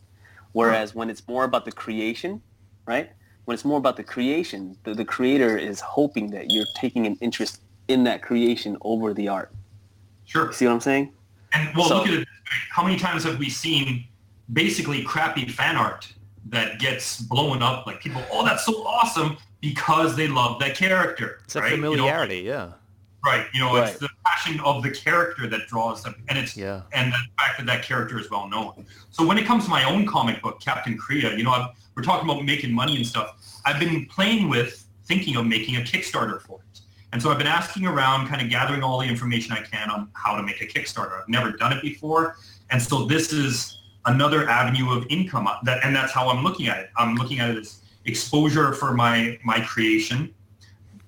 Whereas 0.51 0.93
when 0.93 1.09
it's 1.09 1.25
more 1.27 1.45
about 1.45 1.63
the 1.63 1.71
creation, 1.71 2.41
right? 2.85 3.09
When 3.45 3.55
it's 3.55 3.63
more 3.63 3.77
about 3.77 3.95
the 3.95 4.03
creation, 4.03 4.75
the, 4.83 4.93
the 4.93 5.05
creator 5.05 5.57
is 5.57 5.79
hoping 5.79 6.31
that 6.31 6.51
you're 6.51 6.65
taking 6.75 7.05
an 7.05 7.15
interest 7.21 7.61
in 7.87 8.03
that 8.03 8.21
creation 8.21 8.75
over 8.81 9.13
the 9.13 9.27
art. 9.29 9.53
Sure. 10.25 10.51
See 10.51 10.65
what 10.65 10.73
I'm 10.73 10.81
saying? 10.81 11.13
And 11.53 11.69
well, 11.77 11.87
So- 11.87 11.97
look 11.99 12.07
at 12.07 12.13
it. 12.13 12.27
How 12.69 12.83
many 12.83 12.97
times 12.97 13.23
have 13.23 13.37
we 13.39 13.49
seen 13.49 14.05
basically 14.51 15.03
crappy 15.03 15.47
fan 15.47 15.75
art 15.77 16.11
that 16.49 16.79
gets 16.79 17.21
blown 17.21 17.61
up? 17.61 17.85
Like 17.87 17.99
people, 18.01 18.21
oh, 18.31 18.43
that's 18.45 18.65
so 18.65 18.73
awesome 18.85 19.37
because 19.61 20.15
they 20.15 20.27
love 20.27 20.59
that 20.59 20.75
character. 20.75 21.39
It's 21.45 21.55
a 21.55 21.61
right? 21.61 21.71
You 21.73 21.77
know, 21.77 21.91
familiarity, 21.91 22.37
yeah. 22.41 22.71
right. 23.25 23.47
You 23.53 23.59
know, 23.61 23.75
Right. 23.75 23.89
it's 23.89 23.99
the 23.99 24.09
passion 24.25 24.59
of 24.61 24.83
the 24.83 24.91
character 24.91 25.47
that 25.47 25.67
draws 25.67 26.03
them, 26.03 26.15
and 26.29 26.37
it's 26.37 26.55
Yeah. 26.55 26.81
and 26.93 27.11
the 27.11 27.17
fact 27.39 27.57
that 27.57 27.65
that 27.65 27.83
character 27.83 28.19
is 28.19 28.29
well 28.29 28.47
known. 28.47 28.85
So 29.11 29.25
when 29.25 29.37
it 29.37 29.45
comes 29.45 29.65
to 29.65 29.69
my 29.69 29.83
own 29.83 30.05
comic 30.05 30.41
book, 30.41 30.61
Captain 30.61 30.97
Korea, 30.97 31.35
you 31.35 31.43
know, 31.43 31.51
I've, 31.51 31.67
we're 31.95 32.03
talking 32.03 32.29
about 32.29 32.43
making 32.45 32.73
money 32.73 32.95
and 32.95 33.05
stuff. 33.05 33.35
I've 33.65 33.79
been 33.79 34.05
playing 34.05 34.49
with 34.49 34.85
thinking 35.05 35.35
of 35.35 35.45
making 35.45 35.77
a 35.77 35.79
Kickstarter 35.81 36.41
for 36.41 36.59
it. 36.71 36.81
And 37.13 37.21
so 37.21 37.31
I've 37.31 37.37
been 37.37 37.47
asking 37.47 37.87
around, 37.87 38.27
kind 38.27 38.41
of 38.41 38.49
gathering 38.49 38.83
all 38.83 38.99
the 38.99 39.07
information 39.07 39.53
I 39.53 39.61
can 39.61 39.89
on 39.89 40.09
how 40.13 40.35
to 40.35 40.43
make 40.43 40.61
a 40.61 40.67
Kickstarter. 40.67 41.19
I've 41.21 41.29
never 41.29 41.51
done 41.51 41.71
it 41.73 41.81
before. 41.81 42.35
And 42.69 42.81
so 42.81 43.05
this 43.05 43.31
is 43.33 43.79
another 44.05 44.47
avenue 44.49 44.91
of 44.91 45.05
income 45.09 45.47
uh, 45.47 45.55
that, 45.63 45.83
and 45.83 45.95
that's 45.95 46.11
how 46.11 46.29
I'm 46.29 46.43
looking 46.43 46.67
at 46.67 46.79
it. 46.79 46.89
I'm 46.97 47.15
looking 47.15 47.39
at 47.39 47.49
it 47.49 47.57
as 47.57 47.81
exposure 48.07 48.73
for 48.73 48.93
my, 48.93 49.37
my 49.43 49.59
creation, 49.61 50.33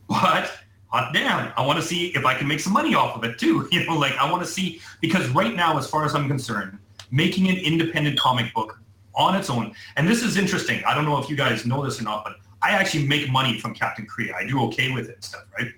but 0.07 0.51
hot 0.89 1.13
damn, 1.13 1.53
I 1.55 1.65
want 1.65 1.79
to 1.79 1.85
see 1.85 2.07
if 2.07 2.25
I 2.25 2.33
can 2.33 2.47
make 2.47 2.59
some 2.59 2.73
money 2.73 2.95
off 2.95 3.15
of 3.15 3.23
it 3.23 3.37
too. 3.37 3.67
You 3.71 3.85
know, 3.85 3.97
like 3.97 4.15
I 4.17 4.29
want 4.29 4.43
to 4.43 4.49
see 4.49 4.81
because 5.01 5.27
right 5.29 5.55
now, 5.55 5.77
as 5.77 5.89
far 5.89 6.05
as 6.05 6.15
I'm 6.15 6.27
concerned, 6.27 6.77
making 7.11 7.47
an 7.49 7.57
independent 7.57 8.19
comic 8.19 8.53
book 8.53 8.79
on 9.15 9.35
its 9.35 9.49
own, 9.49 9.73
and 9.95 10.07
this 10.07 10.23
is 10.23 10.37
interesting. 10.37 10.83
I 10.85 10.93
don't 10.93 11.05
know 11.05 11.17
if 11.19 11.29
you 11.29 11.35
guys 11.35 11.65
know 11.65 11.83
this 11.83 11.99
or 11.99 12.03
not, 12.03 12.23
but 12.23 12.37
I 12.61 12.71
actually 12.71 13.07
make 13.07 13.29
money 13.31 13.59
from 13.59 13.73
Captain 13.73 14.05
Korea. 14.05 14.35
I 14.35 14.45
do 14.45 14.61
okay 14.65 14.91
with 14.91 15.07
it 15.09 15.15
and 15.15 15.23
stuff, 15.23 15.45
right? 15.57 15.71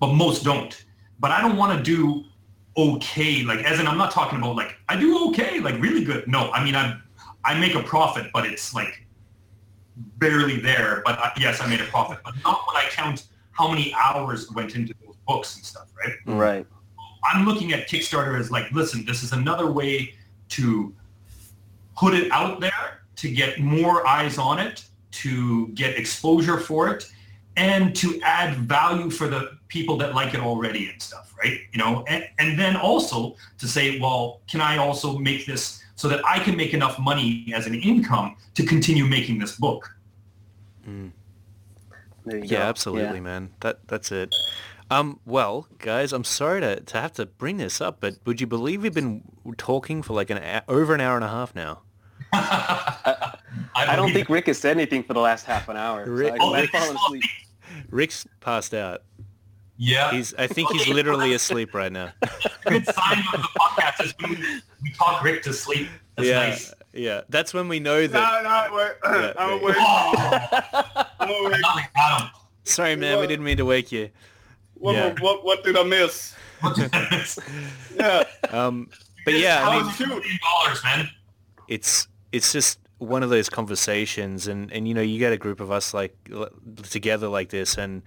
But 0.00 0.14
most 0.14 0.44
don't. 0.44 0.84
But 1.20 1.30
I 1.30 1.40
don't 1.40 1.56
want 1.56 1.76
to 1.76 1.82
do 1.82 2.24
okay, 2.76 3.42
like 3.42 3.60
as 3.64 3.80
in 3.80 3.86
I'm 3.86 3.98
not 3.98 4.12
talking 4.12 4.38
about 4.38 4.56
like 4.56 4.76
I 4.88 4.96
do 4.96 5.28
okay, 5.28 5.60
like 5.60 5.80
really 5.80 6.04
good. 6.04 6.26
No, 6.26 6.50
I 6.52 6.64
mean 6.64 6.74
I 6.74 6.98
I 7.44 7.58
make 7.58 7.74
a 7.74 7.82
profit, 7.82 8.30
but 8.32 8.46
it's 8.46 8.74
like 8.74 9.04
barely 9.96 10.60
there. 10.60 11.02
But 11.04 11.18
I, 11.18 11.32
yes, 11.38 11.60
I 11.60 11.68
made 11.68 11.80
a 11.80 11.84
profit, 11.84 12.18
but 12.24 12.34
not 12.44 12.60
when 12.66 12.76
I 12.76 12.88
count 12.90 13.24
how 13.52 13.68
many 13.68 13.94
hours 13.94 14.50
went 14.52 14.74
into 14.74 14.94
those 15.04 15.16
books 15.26 15.56
and 15.56 15.64
stuff, 15.64 15.88
right? 16.04 16.14
Right. 16.26 16.66
I'm 17.24 17.44
looking 17.44 17.72
at 17.72 17.88
Kickstarter 17.88 18.38
as 18.38 18.50
like, 18.50 18.70
listen, 18.72 19.04
this 19.04 19.22
is 19.22 19.32
another 19.32 19.70
way 19.70 20.14
to 20.50 20.94
put 21.96 22.14
it 22.14 22.30
out 22.32 22.60
there, 22.60 23.02
to 23.16 23.30
get 23.30 23.60
more 23.60 24.06
eyes 24.06 24.38
on 24.38 24.58
it, 24.58 24.84
to 25.12 25.68
get 25.68 25.96
exposure 25.96 26.58
for 26.58 26.88
it, 26.88 27.10
and 27.56 27.94
to 27.96 28.20
add 28.22 28.56
value 28.56 29.10
for 29.10 29.28
the 29.28 29.58
people 29.68 29.96
that 29.98 30.14
like 30.14 30.34
it 30.34 30.40
already 30.40 30.88
and 30.88 31.00
stuff, 31.00 31.34
right? 31.38 31.60
You 31.72 31.78
know, 31.78 32.04
and, 32.08 32.26
and 32.38 32.58
then 32.58 32.76
also 32.76 33.36
to 33.58 33.68
say, 33.68 34.00
well, 34.00 34.40
can 34.50 34.60
I 34.60 34.78
also 34.78 35.18
make 35.18 35.46
this 35.46 35.81
so 36.02 36.08
that 36.08 36.20
I 36.26 36.40
can 36.40 36.56
make 36.56 36.74
enough 36.74 36.98
money 36.98 37.52
as 37.54 37.68
an 37.68 37.76
income 37.76 38.34
to 38.54 38.66
continue 38.66 39.04
making 39.06 39.38
this 39.38 39.54
book? 39.54 39.88
Mm. 40.84 41.12
Yeah, 42.26 42.40
go. 42.40 42.56
absolutely, 42.56 43.20
man. 43.20 43.50
That 43.60 43.86
that's 43.86 44.10
it. 44.10 44.34
Um, 44.90 45.20
well, 45.24 45.68
guys, 45.78 46.12
I'm 46.12 46.24
sorry 46.24 46.60
to, 46.60 46.80
to 46.80 47.00
have 47.00 47.12
to 47.12 47.26
bring 47.26 47.58
this 47.58 47.80
up, 47.80 47.98
but 48.00 48.16
would 48.24 48.40
you 48.40 48.48
believe 48.48 48.82
we've 48.82 48.92
been 48.92 49.22
talking 49.56 50.02
for 50.02 50.12
like 50.12 50.28
an 50.30 50.38
hou- 50.42 50.60
over 50.66 50.92
an 50.92 51.00
hour 51.00 51.14
and 51.14 51.24
a 51.24 51.28
half 51.28 51.54
now? 51.54 51.82
I, 52.32 53.36
I 53.76 53.94
don't 53.94 54.12
think 54.12 54.28
Rick 54.28 54.46
has 54.46 54.58
said 54.58 54.76
anything 54.76 55.04
for 55.04 55.14
the 55.14 55.20
last 55.20 55.46
half 55.46 55.68
an 55.68 55.76
hour. 55.76 56.04
So 56.04 56.26
I, 56.26 56.36
Oh, 56.40 56.52
I've 56.52 56.62
Rick 56.62 56.70
fallen 56.72 56.96
asleep. 56.96 57.22
Rick's 57.90 58.26
passed 58.40 58.74
out. 58.74 59.02
Yeah. 59.76 60.10
He's 60.12 60.34
I 60.34 60.46
think 60.46 60.70
he's 60.72 60.88
literally 60.88 61.32
asleep 61.34 61.74
right 61.74 61.92
now. 61.92 62.12
good 62.66 62.84
sign 62.86 63.18
of 63.34 63.40
the 63.42 63.48
podcast 63.58 64.04
is 64.04 64.14
when 64.20 64.30
we, 64.32 64.60
we 64.82 64.92
talk 64.92 65.22
Rick 65.24 65.42
to 65.44 65.52
sleep. 65.52 65.88
That's 66.16 66.28
yeah, 66.28 66.38
nice. 66.48 66.74
yeah. 66.92 67.20
That's 67.28 67.54
when 67.54 67.68
we 67.68 67.80
know 67.80 68.06
that. 68.06 68.42
No, 68.42 68.48
no, 68.48 68.76
wait. 68.76 68.92
Yeah, 69.04 69.32
I'm 69.38 69.50
yeah. 69.50 69.60
awake. 69.60 69.76
Oh, 69.78 71.04
I'm 71.20 71.28
awake. 71.30 71.60
now 71.62 71.74
they 71.76 71.82
got 71.96 72.32
Sorry, 72.64 72.96
man. 72.96 73.18
We 73.18 73.26
didn't 73.26 73.44
mean 73.44 73.56
to 73.56 73.64
wake 73.64 73.90
you. 73.90 74.10
What, 74.74 74.94
Yeah. 74.94 75.14
what, 75.20 75.44
what 75.44 75.64
did 75.64 75.76
I 75.76 75.82
miss? 75.84 76.34
Yeah. 77.96 78.24
Um, 78.50 78.88
but 79.24 79.34
yeah, 79.34 79.66
I 79.68 79.82
mean, 79.82 80.18
dollars, 80.40 80.82
man. 80.84 81.08
it's 81.68 82.08
it's 82.32 82.52
just 82.52 82.78
one 82.98 83.22
of 83.22 83.30
those 83.30 83.48
conversations 83.48 84.46
and 84.46 84.72
and 84.72 84.86
you 84.86 84.94
know 84.94 85.00
you 85.00 85.18
get 85.18 85.32
a 85.32 85.36
group 85.36 85.60
of 85.60 85.70
us 85.70 85.92
like 85.92 86.16
l- 86.32 86.48
together 86.84 87.28
like 87.28 87.48
this 87.50 87.76
and 87.76 88.02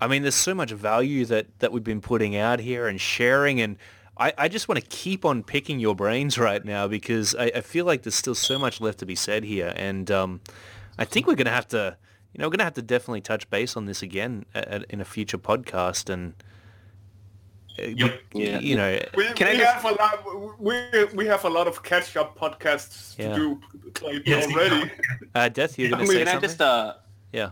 i 0.00 0.06
mean 0.06 0.22
there's 0.22 0.34
so 0.34 0.54
much 0.54 0.70
value 0.72 1.24
that 1.24 1.46
that 1.60 1.72
we've 1.72 1.84
been 1.84 2.00
putting 2.00 2.36
out 2.36 2.60
here 2.60 2.86
and 2.88 3.00
sharing 3.00 3.60
and 3.60 3.76
i 4.18 4.32
i 4.38 4.48
just 4.48 4.68
want 4.68 4.80
to 4.80 4.86
keep 4.88 5.24
on 5.24 5.42
picking 5.42 5.78
your 5.80 5.94
brains 5.94 6.38
right 6.48 6.64
now 6.64 6.86
because 6.88 7.34
i, 7.36 7.46
I 7.54 7.60
feel 7.60 7.84
like 7.84 8.02
there's 8.02 8.14
still 8.14 8.34
so 8.34 8.58
much 8.58 8.80
left 8.80 8.98
to 8.98 9.06
be 9.06 9.14
said 9.14 9.44
here 9.44 9.72
and 9.76 10.10
um 10.10 10.40
i 10.98 11.04
think 11.04 11.26
we're 11.26 11.34
gonna 11.34 11.50
have 11.50 11.68
to 11.68 11.96
you 12.32 12.42
know, 12.42 12.48
we're 12.48 12.50
going 12.50 12.58
to 12.58 12.64
have 12.64 12.74
to 12.74 12.82
definitely 12.82 13.22
touch 13.22 13.48
base 13.48 13.78
on 13.78 13.86
this 13.86 14.02
again 14.02 14.44
at, 14.54 14.68
at, 14.68 14.84
in 14.90 15.00
a 15.00 15.06
future 15.06 15.38
podcast 15.38 16.10
and, 16.10 16.34
uh, 17.78 17.82
Yep. 17.86 18.20
Yeah. 18.34 18.58
you 18.58 18.76
know, 18.76 18.98
We, 19.16 19.24
Can 19.32 19.48
I 19.48 19.52
we 19.52 19.56
just- 19.58 19.74
have 19.74 19.84
a 19.86 19.94
lot. 19.94 20.60
We 20.60 21.04
we 21.14 21.26
have 21.26 21.44
a 21.46 21.48
lot 21.48 21.66
of 21.66 21.82
catch-up 21.82 22.38
podcasts 22.38 23.16
Yeah. 23.18 23.30
to 23.30 23.34
do 23.36 23.60
like, 24.04 24.26
Yes, 24.26 24.52
already. 24.52 24.90
uh, 25.34 25.48
Deth, 25.48 25.78
you're 25.78 25.88
Yeah, 25.88 25.90
going 25.92 25.94
I 25.94 25.96
to 25.96 25.98
mean, 26.00 26.06
say 26.08 26.18
Can 26.18 26.28
I 26.28 26.32
something? 26.32 26.48
just 26.50 26.60
uh, 26.60 26.94
Yeah. 27.32 27.50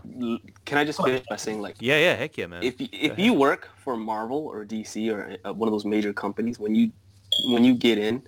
can 0.65 0.77
I 0.77 0.83
just 0.85 1.01
finish 1.03 1.23
by 1.29 1.35
saying 1.35 1.61
like 1.61 1.75
Yeah, 1.79 1.97
yeah, 1.99 2.15
heck 2.15 2.37
yeah, 2.37 2.47
man. 2.47 2.63
if 2.63 2.79
you, 2.79 2.87
if 2.91 3.19
you 3.19 3.33
work 3.33 3.69
for 3.77 3.95
Marvel 3.97 4.47
or 4.47 4.65
DC 4.65 5.11
or 5.13 5.37
uh, 5.47 5.53
one 5.53 5.67
of 5.67 5.73
those 5.73 5.85
major 5.85 6.13
companies, 6.13 6.59
when 6.59 6.73
you 6.75 6.91
when 7.47 7.63
you 7.63 7.73
get 7.75 7.97
in, 7.97 8.23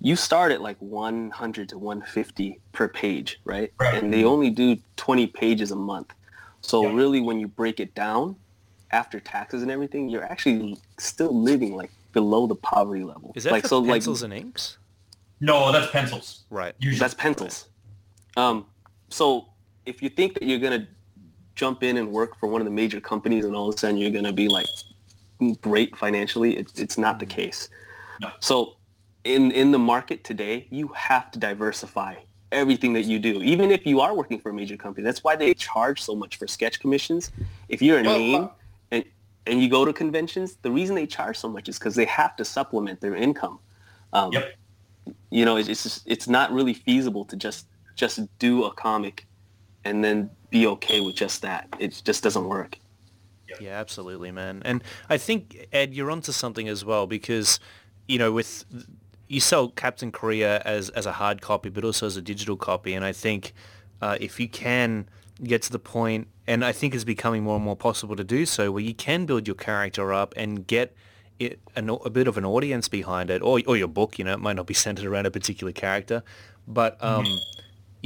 you 0.00 0.16
start 0.16 0.52
at 0.52 0.60
like 0.62 0.76
100 0.78 1.68
to 1.70 1.78
150 1.78 2.60
per 2.72 2.88
page, 2.88 3.38
right? 3.44 3.72
Right. 3.78 4.02
And 4.02 4.12
they 4.12 4.24
only 4.24 4.50
do 4.50 4.76
20 4.96 5.26
pages 5.28 5.70
a 5.70 5.76
month. 5.76 6.12
So 6.62 6.88
Yeah. 6.88 6.94
really, 6.94 7.20
when 7.20 7.38
you 7.38 7.48
break 7.48 7.78
it 7.80 7.94
down 7.94 8.36
after 8.90 9.20
taxes 9.20 9.62
and 9.62 9.70
everything, 9.70 10.08
you're 10.08 10.24
actually 10.24 10.78
still 10.98 11.38
living 11.38 11.76
like 11.76 11.90
below 12.12 12.46
the 12.46 12.54
poverty 12.56 13.04
level. 13.04 13.32
Is 13.34 13.44
that 13.44 13.52
like 13.52 13.62
for 13.62 13.68
so 13.68 13.84
pencils 13.84 14.22
like 14.22 14.32
and 14.32 14.46
inks? 14.46 14.78
No, 15.40 15.70
that's 15.70 15.90
pencils. 15.92 16.44
Right. 16.50 16.74
Usually. 16.78 16.98
that's 16.98 17.14
pencils. 17.14 17.66
Um, 18.36 18.66
so 19.10 19.48
if 19.86 20.02
you 20.02 20.08
think 20.08 20.34
that 20.34 20.42
you're 20.42 20.58
gonna 20.58 20.86
jump 21.54 21.82
in 21.82 21.96
and 21.96 22.10
work 22.12 22.38
for 22.38 22.48
one 22.48 22.60
of 22.60 22.66
the 22.66 22.70
major 22.70 23.00
companies 23.00 23.44
and 23.44 23.56
all 23.56 23.68
of 23.68 23.74
a 23.74 23.78
sudden 23.78 23.96
you're 23.96 24.10
gonna 24.10 24.32
be 24.32 24.48
like 24.48 24.66
great 25.60 25.96
financially, 25.96 26.56
it's 26.56 26.78
it's 26.78 26.98
not 26.98 27.18
the 27.18 27.26
case. 27.26 27.68
No. 28.20 28.30
So 28.40 28.76
in 29.24 29.50
in 29.52 29.70
the 29.70 29.78
market 29.78 30.24
today, 30.24 30.66
you 30.70 30.88
have 30.88 31.30
to 31.32 31.38
diversify 31.38 32.16
everything 32.52 32.92
that 32.92 33.04
you 33.04 33.18
do, 33.18 33.42
even 33.42 33.70
if 33.70 33.84
you 33.86 34.00
are 34.00 34.14
working 34.14 34.38
for 34.38 34.50
a 34.50 34.54
major 34.54 34.76
company. 34.76 35.04
That's 35.04 35.24
why 35.24 35.36
they 35.36 35.52
charge 35.54 36.00
so 36.00 36.14
much 36.14 36.36
for 36.36 36.46
sketch 36.46 36.80
commissions. 36.80 37.32
If 37.68 37.82
you're 37.82 37.98
a 37.98 38.02
Well, 38.02 38.18
name 38.18 38.50
and 38.90 39.04
and 39.46 39.60
you 39.62 39.68
go 39.68 39.84
to 39.84 39.92
conventions, 39.92 40.56
the 40.62 40.70
reason 40.70 40.94
they 40.94 41.06
charge 41.06 41.36
so 41.36 41.48
much 41.48 41.68
is 41.68 41.78
because 41.78 41.94
they 41.94 42.04
have 42.06 42.36
to 42.36 42.44
supplement 42.44 43.00
their 43.00 43.14
income. 43.14 43.58
Um, 44.12 44.32
Yep. 44.32 44.54
You 45.30 45.44
know, 45.44 45.56
it's 45.56 45.68
it's, 45.68 45.84
just, 45.84 46.02
it's 46.06 46.26
not 46.26 46.52
really 46.52 46.74
feasible 46.74 47.24
to 47.26 47.36
just 47.36 47.66
just 47.94 48.20
do 48.38 48.64
a 48.64 48.72
comic 48.72 49.25
and 49.86 50.04
then 50.04 50.30
be 50.50 50.66
okay 50.66 51.00
with 51.00 51.16
just 51.16 51.42
that. 51.42 51.68
It 51.78 52.02
just 52.04 52.22
doesn't 52.22 52.44
work. 52.44 52.78
Yeah, 53.60 53.78
absolutely, 53.78 54.32
man. 54.32 54.62
And 54.64 54.82
I 55.08 55.18
think 55.18 55.68
Ed, 55.72 55.94
you're 55.94 56.10
onto 56.10 56.32
something 56.32 56.68
as 56.68 56.84
well 56.84 57.06
because, 57.06 57.60
you 58.08 58.18
know, 58.18 58.32
with 58.32 58.64
you 59.28 59.40
sell 59.40 59.68
Captain 59.68 60.12
Korea 60.12 60.60
as 60.64 60.90
as 60.90 61.06
a 61.06 61.12
hard 61.12 61.40
copy, 61.40 61.68
but 61.68 61.84
also 61.84 62.06
as 62.06 62.16
a 62.16 62.22
digital 62.22 62.56
copy, 62.56 62.94
and 62.94 63.04
I 63.04 63.12
think 63.12 63.52
uh, 64.02 64.18
if 64.20 64.38
you 64.40 64.48
can 64.48 65.08
get 65.42 65.62
to 65.62 65.72
the 65.72 65.78
point, 65.78 66.28
and 66.46 66.64
I 66.64 66.72
think 66.72 66.94
it's 66.94 67.04
becoming 67.04 67.44
more 67.44 67.56
and 67.56 67.64
more 67.64 67.76
possible 67.76 68.16
to 68.16 68.24
do 68.24 68.46
so, 68.46 68.70
where 68.72 68.82
you 68.82 68.94
can 68.94 69.26
build 69.26 69.46
your 69.46 69.56
character 69.56 70.12
up 70.12 70.34
and 70.36 70.66
get 70.66 70.94
it 71.38 71.60
an, 71.76 71.90
a 71.90 72.10
bit 72.10 72.26
of 72.28 72.38
an 72.38 72.44
audience 72.44 72.88
behind 72.88 73.30
it, 73.30 73.42
or 73.42 73.60
or 73.66 73.76
your 73.76 73.88
book, 73.88 74.18
you 74.18 74.24
know, 74.24 74.34
it 74.34 74.40
might 74.40 74.56
not 74.56 74.66
be 74.66 74.74
centered 74.74 75.06
around 75.06 75.26
a 75.26 75.30
particular 75.30 75.72
character, 75.72 76.22
but 76.66 77.02
um, 77.02 77.26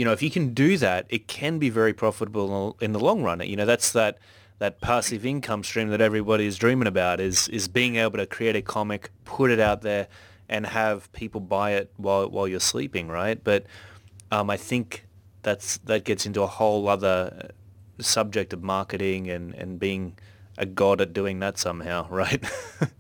you 0.00 0.06
know, 0.06 0.12
if 0.12 0.22
you 0.22 0.30
can 0.30 0.54
do 0.54 0.78
that, 0.78 1.04
it 1.10 1.28
can 1.28 1.58
be 1.58 1.68
very 1.68 1.92
profitable 1.92 2.74
in 2.80 2.92
the 2.92 2.98
long 2.98 3.22
run. 3.22 3.40
You 3.40 3.54
know, 3.54 3.66
that's 3.66 3.92
that 3.92 4.16
that 4.58 4.80
passive 4.80 5.26
income 5.26 5.62
stream 5.62 5.88
that 5.88 6.00
everybody 6.00 6.46
is 6.46 6.56
dreaming 6.56 6.88
about 6.88 7.20
is 7.20 7.48
is 7.48 7.68
being 7.68 7.96
able 7.96 8.16
to 8.16 8.24
create 8.24 8.56
a 8.56 8.62
comic, 8.62 9.10
put 9.26 9.50
it 9.50 9.60
out 9.60 9.82
there, 9.82 10.08
and 10.48 10.64
have 10.64 11.12
people 11.12 11.38
buy 11.38 11.72
it 11.72 11.92
while 11.98 12.30
while 12.30 12.48
you're 12.48 12.60
sleeping, 12.60 13.08
right? 13.08 13.44
But 13.44 13.66
um, 14.32 14.48
I 14.48 14.56
think 14.56 15.04
that's 15.42 15.76
that 15.84 16.04
gets 16.04 16.24
into 16.24 16.40
a 16.40 16.46
whole 16.46 16.88
other 16.88 17.50
subject 17.98 18.54
of 18.54 18.62
marketing 18.62 19.28
and 19.28 19.54
and 19.54 19.78
being 19.78 20.16
a 20.56 20.64
god 20.64 21.02
at 21.02 21.12
doing 21.12 21.40
that 21.40 21.58
somehow, 21.58 22.08
right? 22.22 22.42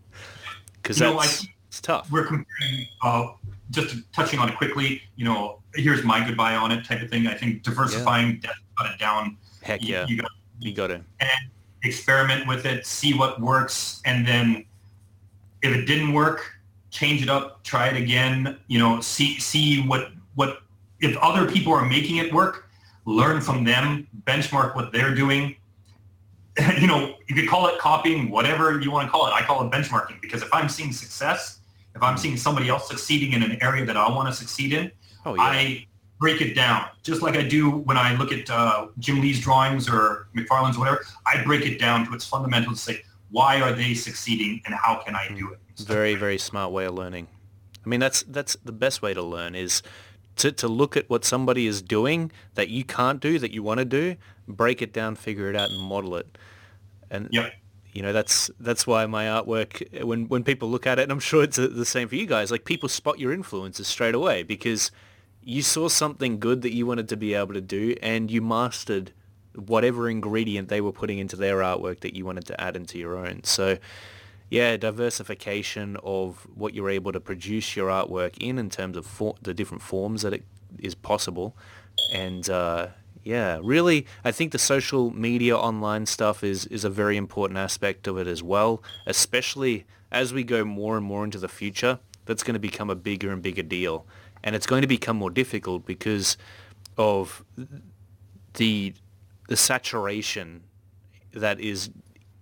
Because 0.82 1.00
know, 1.00 1.18
that's 1.18 1.44
I- 1.44 1.48
it's 1.68 1.80
tough. 1.80 2.10
we're 2.10 2.26
comparing, 2.26 2.88
uh, 3.00 3.28
just 3.70 3.96
touching 4.12 4.38
on 4.38 4.50
it 4.50 4.56
quickly, 4.58 5.00
you 5.16 5.24
know, 5.24 5.59
here's 5.74 6.04
my 6.04 6.26
goodbye 6.26 6.56
on 6.56 6.72
it 6.72 6.84
type 6.84 7.02
of 7.02 7.10
thing. 7.10 7.26
I 7.26 7.34
think 7.34 7.62
diversifying, 7.62 8.40
definitely 8.40 8.64
cut 8.78 8.90
it 8.92 8.98
down. 8.98 9.36
Heck 9.62 9.82
You- 9.82 9.94
yeah, 9.94 10.06
You, 10.06 10.16
got 10.16 10.30
you 10.58 10.72
got 10.72 10.86
to. 10.88 10.94
and 11.20 11.50
experiment 11.84 12.46
with 12.46 12.66
it, 12.66 12.86
see 12.86 13.14
what 13.14 13.40
works, 13.40 14.00
and 14.04 14.26
then 14.26 14.64
if 15.62 15.74
it 15.74 15.86
didn't 15.86 16.12
work, 16.12 16.52
change 16.90 17.22
it 17.22 17.28
up, 17.28 17.62
try 17.62 17.88
it 17.88 17.96
again. 17.96 18.58
You 18.66 18.78
know, 18.78 19.00
see 19.00 19.38
see 19.38 19.82
what 19.82 20.10
what 20.34 20.62
if 21.00 21.16
other 21.18 21.50
people 21.50 21.72
are 21.72 21.84
making 21.84 22.16
it 22.16 22.32
work, 22.32 22.68
learn 23.04 23.40
from 23.40 23.64
them, 23.64 24.06
benchmark 24.24 24.74
what 24.74 24.92
they're 24.92 25.14
doing. 25.14 25.56
you 26.80 26.86
know, 26.86 27.14
you 27.28 27.34
could 27.34 27.48
call 27.48 27.68
it 27.68 27.78
copying, 27.78 28.30
whatever 28.30 28.80
you 28.80 28.90
want 28.90 29.06
to 29.06 29.10
call 29.10 29.26
it. 29.26 29.30
I 29.30 29.42
call 29.42 29.64
it 29.64 29.70
benchmarking 29.70 30.20
because 30.20 30.42
if 30.42 30.52
I'm 30.52 30.68
seeing 30.68 30.92
success, 30.92 31.60
if 31.94 32.02
I'm 32.02 32.14
hmm. 32.14 32.20
seeing 32.20 32.36
somebody 32.36 32.68
else 32.68 32.88
succeeding 32.88 33.32
in 33.32 33.42
an 33.42 33.58
area 33.62 33.84
that 33.86 33.96
I 33.96 34.08
want 34.10 34.28
to 34.28 34.34
succeed 34.34 34.72
in, 34.72 34.90
Oh 35.24 35.34
yeah. 35.34 35.42
I 35.42 35.86
break 36.18 36.40
it 36.42 36.54
down, 36.54 36.86
just 37.02 37.22
like 37.22 37.36
I 37.36 37.42
do 37.42 37.70
when 37.70 37.96
I 37.96 38.14
look 38.16 38.30
at 38.32 38.48
uh, 38.50 38.88
Jim 38.98 39.20
Lee's 39.20 39.40
drawings 39.40 39.88
or 39.88 40.28
McFarlane's, 40.36 40.76
whatever. 40.76 41.02
I 41.26 41.42
break 41.44 41.64
it 41.64 41.78
down 41.78 42.06
to 42.06 42.14
its 42.14 42.26
fundamentals. 42.26 42.84
To 42.84 42.92
say, 42.94 43.02
why 43.30 43.60
are 43.60 43.72
they 43.72 43.94
succeeding, 43.94 44.60
and 44.66 44.74
how 44.74 44.96
can 45.04 45.14
I 45.14 45.28
do 45.28 45.52
it? 45.52 45.58
very 45.80 46.14
very 46.14 46.36
smart 46.36 46.70
way 46.72 46.84
of 46.84 46.92
learning 46.92 47.26
i 47.86 47.88
mean 47.88 48.00
that's 48.00 48.22
that's 48.24 48.54
the 48.62 48.72
best 48.72 49.00
way 49.00 49.14
to 49.14 49.22
learn 49.22 49.54
is 49.54 49.82
to, 50.36 50.52
to 50.52 50.68
look 50.68 50.94
at 50.94 51.08
what 51.08 51.24
somebody 51.24 51.66
is 51.66 51.80
doing 51.80 52.30
that 52.54 52.68
you 52.68 52.84
can't 52.84 53.18
do 53.18 53.38
that 53.38 53.50
you 53.50 53.62
want 53.62 53.78
to 53.78 53.86
do 53.86 54.14
break 54.46 54.82
it 54.82 54.92
down 54.92 55.16
figure 55.16 55.48
it 55.48 55.56
out 55.56 55.70
and 55.70 55.80
model 55.80 56.16
it 56.16 56.36
and 57.10 57.30
Yep. 57.32 57.54
you 57.94 58.02
know 58.02 58.12
that's 58.12 58.50
that's 58.60 58.86
why 58.86 59.06
my 59.06 59.24
artwork 59.24 60.04
when 60.04 60.28
when 60.28 60.44
people 60.44 60.68
look 60.68 60.86
at 60.86 60.98
it 60.98 61.04
and 61.04 61.12
i'm 61.12 61.18
sure 61.18 61.42
it's 61.42 61.56
the 61.56 61.86
same 61.86 62.08
for 62.08 62.16
you 62.16 62.26
guys 62.26 62.50
like 62.50 62.66
people 62.66 62.90
spot 62.90 63.18
your 63.18 63.32
influences 63.32 63.86
straight 63.88 64.14
away 64.14 64.42
because 64.42 64.90
you 65.42 65.62
saw 65.62 65.88
something 65.88 66.38
good 66.38 66.62
that 66.62 66.74
you 66.74 66.86
wanted 66.86 67.08
to 67.08 67.16
be 67.16 67.34
able 67.34 67.54
to 67.54 67.60
do 67.60 67.94
and 68.02 68.30
you 68.30 68.40
mastered 68.40 69.12
whatever 69.54 70.08
ingredient 70.08 70.68
they 70.68 70.80
were 70.80 70.92
putting 70.92 71.18
into 71.18 71.36
their 71.36 71.56
artwork 71.58 72.00
that 72.00 72.14
you 72.14 72.24
wanted 72.24 72.44
to 72.46 72.60
add 72.60 72.76
into 72.76 72.98
your 72.98 73.16
own 73.16 73.42
so 73.42 73.78
yeah, 74.50 74.76
diversification 74.76 75.96
of 76.02 76.46
what 76.54 76.74
you're 76.74 76.90
able 76.90 77.12
to 77.12 77.20
produce 77.20 77.76
your 77.76 77.88
artwork 77.88 78.36
in, 78.38 78.58
in 78.58 78.68
terms 78.68 78.96
of 78.96 79.06
for, 79.06 79.36
the 79.40 79.54
different 79.54 79.80
forms 79.80 80.22
that 80.22 80.34
it 80.34 80.44
is 80.80 80.94
possible, 80.96 81.56
and 82.12 82.50
uh, 82.50 82.88
yeah, 83.22 83.60
really, 83.62 84.06
I 84.24 84.32
think 84.32 84.50
the 84.50 84.58
social 84.58 85.12
media 85.12 85.56
online 85.56 86.06
stuff 86.06 86.42
is 86.42 86.66
is 86.66 86.84
a 86.84 86.90
very 86.90 87.16
important 87.16 87.58
aspect 87.58 88.08
of 88.08 88.18
it 88.18 88.26
as 88.26 88.42
well, 88.42 88.82
especially 89.06 89.86
as 90.10 90.34
we 90.34 90.42
go 90.42 90.64
more 90.64 90.96
and 90.96 91.06
more 91.06 91.24
into 91.24 91.38
the 91.38 91.48
future. 91.48 92.00
That's 92.26 92.42
going 92.42 92.54
to 92.54 92.60
become 92.60 92.90
a 92.90 92.94
bigger 92.96 93.32
and 93.32 93.42
bigger 93.42 93.62
deal, 93.62 94.04
and 94.42 94.54
it's 94.56 94.66
going 94.66 94.82
to 94.82 94.88
become 94.88 95.16
more 95.16 95.30
difficult 95.30 95.84
because 95.86 96.36
of 96.96 97.44
the 98.54 98.94
the 99.48 99.56
saturation 99.56 100.62
that 101.32 101.60
is 101.60 101.90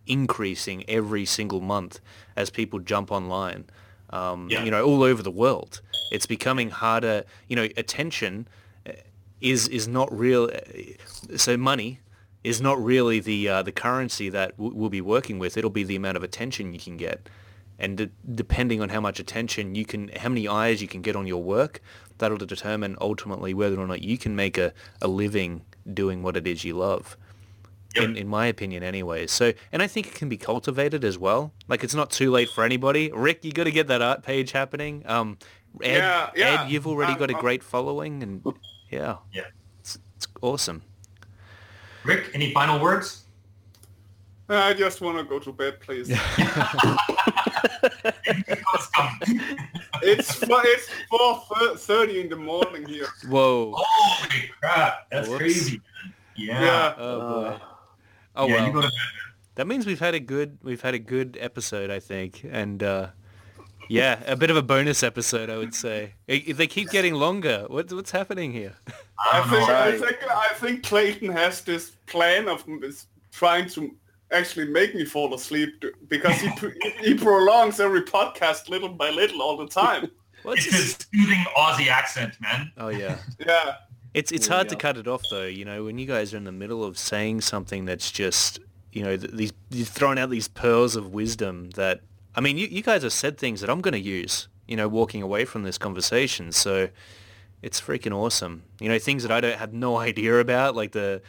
increasing 0.07 0.85
every 0.89 1.25
single 1.25 1.61
month 1.61 2.01
as 2.37 2.51
people 2.51 2.79
jump 2.79 3.11
online. 3.11 3.65
Um, 4.11 4.49
Yeah. 4.51 4.65
You 4.65 4.71
know, 4.71 4.85
all 4.85 5.03
over 5.03 5.23
the 5.23 5.31
world, 5.31 5.81
it's 6.11 6.27
becoming 6.27 6.71
harder. 6.71 7.25
You 7.49 7.57
know, 7.57 7.69
attention 7.77 8.49
uh, 8.87 8.93
is 9.41 9.69
is 9.69 9.87
not 9.87 10.09
real. 10.17 10.45
uh, 10.45 11.37
So 11.37 11.57
money 11.57 12.01
is 12.45 12.61
not 12.61 12.83
really 12.83 13.21
the 13.21 13.49
uh, 13.49 13.63
the 13.63 13.73
currency 13.73 14.31
that 14.31 14.51
w- 14.57 14.75
we'll 14.75 14.91
be 14.91 15.03
working 15.03 15.39
with. 15.39 15.57
It'll 15.59 15.71
be 15.83 15.85
the 15.85 15.97
amount 15.97 16.17
of 16.17 16.23
attention 16.23 16.73
you 16.73 16.81
can 16.81 16.97
get, 16.97 17.29
and 17.79 17.97
de- 17.97 18.11
depending 18.35 18.81
on 18.83 18.89
how 18.89 19.01
much 19.01 19.21
attention 19.21 19.75
you 19.75 19.85
can, 19.85 20.09
how 20.17 20.29
many 20.29 20.49
eyes 20.49 20.83
you 20.83 20.89
can 20.89 21.01
get 21.03 21.15
on 21.17 21.27
your 21.27 21.43
work, 21.43 21.81
that'll 22.19 22.37
determine 22.39 22.97
ultimately 23.01 23.55
whether 23.55 23.79
or 23.79 23.87
not 23.87 24.03
you 24.03 24.19
can 24.19 24.35
make 24.35 24.59
a, 24.59 24.73
a 25.01 25.09
living 25.09 25.63
doing 25.93 26.23
what 26.23 26.37
it 26.37 26.47
is 26.47 26.65
you 26.65 26.75
love 26.77 27.17
Yep. 27.95 28.05
in, 28.05 28.17
in 28.17 28.29
my 28.29 28.47
opinion 28.47 28.83
anyway. 28.83 29.27
So, 29.27 29.55
and 29.73 29.81
I 29.83 29.87
think 29.87 30.09
it 30.09 30.15
can 30.15 30.29
be 30.29 30.37
cultivated 30.37 31.05
as 31.05 31.17
well. 31.17 31.53
Like 31.69 31.83
it's 31.83 31.95
not 31.95 32.11
too 32.11 32.31
late 32.31 32.51
for 32.51 32.63
anybody. 32.63 33.11
Rick, 33.15 33.45
you 33.47 33.53
got 33.53 33.65
to 33.65 33.71
get 33.71 33.87
that 33.87 34.03
art 34.03 34.23
page 34.23 34.53
happening. 34.53 35.03
Um, 35.07 35.39
Ed, 35.83 35.97
Yeah, 35.97 36.31
yeah. 36.37 36.63
Ed, 36.65 36.71
you've 36.71 36.87
already 36.87 37.13
Um, 37.15 37.19
got 37.19 37.31
a 37.31 37.35
um, 37.35 37.41
great 37.41 37.63
following 37.63 38.23
and 38.23 38.45
yeah, 38.91 39.17
Yeah. 39.33 39.45
it's, 39.81 39.99
it's 40.17 40.27
awesome. 40.43 40.83
Rick, 42.05 42.31
any 42.35 42.53
final 42.53 42.79
words? 42.79 43.25
I 44.51 44.75
just 44.75 45.01
want 45.01 45.17
to 45.19 45.25
go 45.25 45.39
to 45.39 45.51
bed, 45.53 45.81
please. 45.81 46.09
it's 50.03 50.33
four, 50.35 50.61
it's 50.65 50.89
four 51.11 51.41
thirty 51.77 52.21
in 52.21 52.29
the 52.29 52.37
morning 52.37 52.87
here. 52.87 53.07
Whoa. 53.29 53.73
Holy 53.77 54.51
crap, 54.61 55.09
that's 55.11 55.29
Whoops. 55.29 55.39
crazy. 55.41 55.81
Yeah. 56.37 56.61
Yeah. 56.63 56.95
Oh 56.99 57.21
boy. 57.21 57.47
Uh, 57.47 57.59
Oh 58.37 58.47
yeah, 58.47 58.69
well. 58.71 58.85
you 58.85 58.91
That 59.57 59.67
means 59.67 59.85
we've 59.87 59.99
had 59.99 60.15
a 60.15 60.21
good 60.21 60.59
we've 60.63 60.81
had 60.83 60.95
a 60.95 60.99
good 61.01 61.37
episode, 61.41 61.91
I 61.91 61.99
think, 61.99 62.45
and 62.49 62.81
uh, 62.83 63.09
Yeah, 63.89 64.21
a 64.27 64.37
bit 64.37 64.51
of 64.51 64.57
a 64.57 64.63
bonus 64.63 65.03
episode, 65.03 65.51
I 65.51 65.57
would 65.57 65.75
say. 65.75 66.15
I- 66.29 66.45
They 66.55 66.67
keep 66.69 66.91
getting 66.91 67.15
longer. 67.15 67.65
What, 67.69 67.93
what's 67.93 68.13
happening 68.13 68.53
here? 68.53 68.75
I 69.33 69.39
don't 69.41 69.49
think 69.51 69.69
I 69.71 69.99
think 69.99 70.31
I 70.31 70.49
think 70.55 70.83
Clayton 70.85 71.31
has 71.33 71.63
this 71.63 71.93
plan 72.07 72.49
of 72.49 72.65
trying 73.33 73.69
to 73.71 73.91
actually 74.33 74.69
make 74.69 74.95
me 74.95 75.05
fall 75.05 75.35
asleep 75.35 75.85
because 76.09 76.41
he 76.41 76.51
he 77.01 77.15
prolongs 77.15 77.81
every 77.81 78.03
podcast 78.03 78.69
little 78.69 78.89
by 78.89 79.11
little 79.11 79.43
all 79.43 79.57
the 79.57 79.67
time. 79.67 80.11
What's 80.43 80.67
It's 80.67 80.77
his 80.77 81.09
soothing 81.13 81.45
Aussie 81.57 81.89
accent, 81.89 82.41
man. 82.41 82.71
Oh 82.77 82.89
yeah. 82.89 83.19
Yeah. 83.39 83.77
It's 84.15 84.33
it's 84.33 84.49
There 84.49 84.55
we 84.55 84.59
hard 84.59 84.69
to 84.71 84.77
cut 84.77 84.97
it 84.97 85.07
off 85.07 85.23
though. 85.31 85.47
You 85.47 85.65
know, 85.65 85.85
when 85.85 85.99
you 85.99 86.07
guys 86.07 86.33
are 86.33 86.37
in 86.37 86.45
the 86.45 86.53
middle 86.53 86.85
of 86.85 86.99
saying 86.99 87.43
something 87.43 87.85
that's 87.85 88.11
just 88.11 88.59
you 88.93 89.03
know 89.03 89.17
these 89.17 89.53
you're 89.71 89.87
throwing 89.87 90.19
out 90.19 90.31
these 90.31 90.49
pearls 90.49 90.97
of 90.97 91.13
wisdom 91.13 91.71
that 91.71 92.01
I 92.35 92.41
mean 92.41 92.57
you, 92.57 92.67
you 92.67 92.83
guys 92.83 93.03
have 93.03 93.13
said 93.13 93.39
things 93.39 93.61
that 93.61 93.71
I'm 93.71 93.81
going 93.81 93.93
to 93.93 94.01
use. 94.01 94.49
You 94.67 94.77
know, 94.77 94.89
walking 94.89 95.23
away 95.23 95.47
from 95.47 95.63
this 95.63 95.79
conversation. 95.79 96.53
So 96.53 96.91
it's 97.63 97.81
freaking 97.81 98.15
awesome. 98.15 98.65
You 98.81 98.89
know, 98.89 98.99
things 98.99 99.23
that 99.23 99.33
I 99.33 99.41
don't 99.41 99.59
have 99.59 99.73
no 99.73 99.97
idea 100.09 100.39
about, 100.39 100.77
like 100.77 100.93
the 100.93 101.23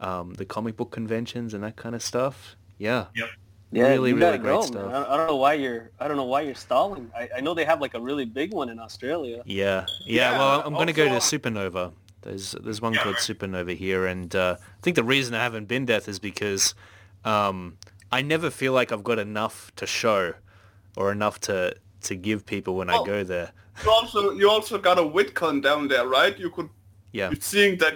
um, 0.00 0.34
the 0.34 0.44
comic 0.44 0.76
book 0.76 0.90
conventions 0.90 1.54
and 1.54 1.62
that 1.64 1.76
kind 1.76 1.94
of 1.94 2.02
stuff. 2.02 2.56
Yeah. 2.78 3.06
Yep. 3.14 3.28
Yeah, 3.72 3.88
Really, 3.88 4.10
you 4.10 4.16
really 4.16 4.38
great 4.38 4.52
go, 4.52 4.62
stuff. 4.62 4.92
man. 4.92 4.94
I, 4.94 5.14
I 5.14 5.16
don't 5.16 5.26
know 5.26 5.36
why 5.36 5.54
you're. 5.54 5.90
I 5.98 6.06
don't 6.06 6.16
know 6.16 6.24
why 6.24 6.42
you're 6.42 6.54
stalling. 6.54 7.10
I, 7.16 7.28
I 7.38 7.40
know 7.40 7.52
they 7.52 7.64
have 7.64 7.80
like 7.80 7.94
a 7.94 8.00
really 8.00 8.24
big 8.24 8.54
one 8.54 8.68
in 8.68 8.78
Australia. 8.78 9.42
Yeah, 9.44 9.86
yeah. 10.04 10.30
Yeah, 10.32 10.38
well, 10.38 10.62
I'm 10.64 10.72
going 10.72 10.86
to 10.86 10.92
go 10.92 11.06
to 11.06 11.16
Supanova. 11.16 11.92
There's 12.22 12.52
there's 12.62 12.80
one 12.80 12.94
Yeah, 12.94 13.02
called 13.02 13.16
right. 13.16 13.22
Supanova 13.38 13.76
here, 13.76 14.06
and 14.06 14.34
uh, 14.36 14.56
I 14.60 14.80
think 14.82 14.94
the 14.94 15.02
reason 15.04 15.34
I 15.34 15.42
haven't 15.42 15.66
been 15.66 15.84
Deth 15.84 16.06
is 16.08 16.20
because 16.20 16.74
um, 17.24 17.76
I 18.12 18.22
never 18.22 18.50
feel 18.50 18.72
like 18.72 18.92
I've 18.92 19.04
got 19.04 19.18
enough 19.18 19.72
to 19.76 19.86
show 19.86 20.34
or 20.96 21.10
enough 21.10 21.40
to 21.40 21.74
to 22.02 22.14
give 22.14 22.46
people 22.46 22.76
when 22.76 22.88
I 22.88 22.98
Oh. 22.98 23.04
go 23.04 23.24
there. 23.24 23.50
You 23.84 23.90
also 23.90 24.30
you 24.32 24.48
also 24.48 24.78
got 24.78 24.98
a 24.98 25.02
VidCon 25.02 25.60
down 25.60 25.88
there, 25.88 26.06
right? 26.06 26.38
You 26.38 26.50
could 26.50 26.70
Yeah, 27.20 27.30
seeing 27.52 27.78
that 27.82 27.94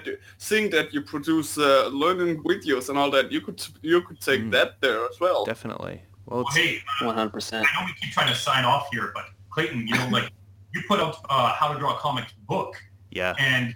seeing 0.48 0.66
that 0.70 0.86
you 0.94 1.01
produce 1.14 1.51
uh, 1.59 1.88
learning 2.05 2.32
videos 2.51 2.88
and 2.90 2.97
all 3.01 3.10
that. 3.16 3.26
You 3.34 3.40
could 3.47 3.60
you 3.82 3.98
could 4.06 4.20
take 4.28 4.40
Mm. 4.42 4.51
that 4.56 4.68
there 4.80 5.01
as 5.10 5.16
well. 5.24 5.44
definitely. 5.44 5.97
Well, 6.26 6.44
Well, 6.44 6.55
hey, 6.55 6.70
One 7.09 7.14
hundred 7.20 7.32
percent. 7.38 7.66
I 7.68 7.70
know 7.74 7.86
we 7.88 7.92
keep 8.01 8.12
trying 8.18 8.32
to 8.34 8.38
sign 8.48 8.64
off 8.72 8.84
here, 8.94 9.09
but 9.16 9.24
Clayton, 9.55 9.80
you 9.88 9.94
know, 9.98 10.09
like 10.18 10.28
you 10.74 10.80
put 10.88 10.98
out 11.05 11.14
uh, 11.28 11.52
How 11.59 11.66
to 11.72 11.78
Draw 11.78 11.92
Comics 12.06 12.32
book, 12.52 12.72
yeah, 13.10 13.34
and 13.38 13.74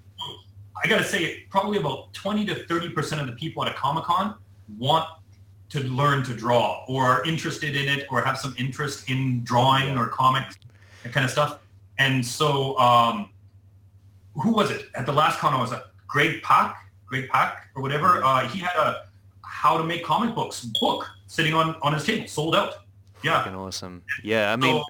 I 0.83 0.89
gotta 0.89 1.05
say, 1.05 1.21
probably 1.51 1.79
about 1.85 2.13
twenty 2.23 2.45
to 2.51 2.55
thirty 2.71 2.89
percent 2.97 3.21
of 3.23 3.27
the 3.27 3.37
people 3.43 3.59
at 3.65 3.69
a 3.71 3.75
Comic 3.85 4.05
Con 4.05 4.27
want 4.79 5.07
to 5.75 5.81
learn 6.01 6.23
to 6.29 6.33
draw, 6.45 6.85
or 6.89 7.03
are 7.05 7.23
interested 7.33 7.73
in 7.81 7.87
it, 7.95 8.07
or 8.11 8.23
have 8.23 8.39
some 8.45 8.55
interest 8.65 9.11
in 9.11 9.43
drawing 9.45 9.89
Yeah. 9.89 10.01
or 10.01 10.07
comics, 10.23 10.57
that 11.03 11.13
kind 11.13 11.25
of 11.25 11.31
stuff. 11.39 11.59
And 11.99 12.25
so, 12.39 12.79
um, 12.79 13.31
who 14.35 14.53
was 14.53 14.71
it 14.71 14.87
at 14.95 15.07
the 15.07 15.13
last 15.13 15.39
con? 15.39 15.55
I 15.55 15.61
was 15.61 15.73
at 15.73 15.85
Greg 16.07 16.43
Pak, 16.43 16.77
Greg 17.07 17.29
Pak, 17.29 17.69
or 17.75 17.83
whatever. 17.83 18.23
Uh, 18.25 18.47
he 18.49 18.59
had 18.59 18.77
a 18.77 19.07
How 19.43 19.77
to 19.79 19.85
Make 19.85 20.05
Comic 20.05 20.35
Books 20.35 20.65
book 20.81 21.07
sitting 21.27 21.55
on 21.55 21.77
on 21.83 21.95
his 21.95 22.05
table, 22.05 22.27
sold 22.27 22.55
out. 22.55 22.75
Yeah. 23.23 23.43
freaking 23.43 23.57
awesome. 23.57 24.03
Yeah, 24.23 24.53
I 24.53 24.57
mean, 24.57 24.77
So 24.77 24.85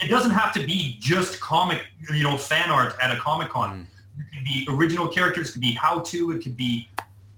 it 0.00 0.08
doesn't 0.08 0.30
have 0.30 0.52
to 0.54 0.64
be 0.64 0.96
just 1.00 1.40
comic, 1.40 1.82
you 2.12 2.22
know, 2.22 2.36
fan 2.36 2.70
art 2.70 2.94
at 3.02 3.10
a 3.10 3.18
Comic 3.18 3.48
Con. 3.48 3.70
Mm. 3.70 3.86
It 4.20 4.26
could 4.32 4.44
be 4.44 4.66
original 4.70 5.08
characters, 5.08 5.48
it 5.48 5.52
could 5.54 5.60
be 5.60 5.72
how 5.72 5.98
to, 6.00 6.30
it 6.30 6.42
could 6.42 6.56
be 6.56 6.88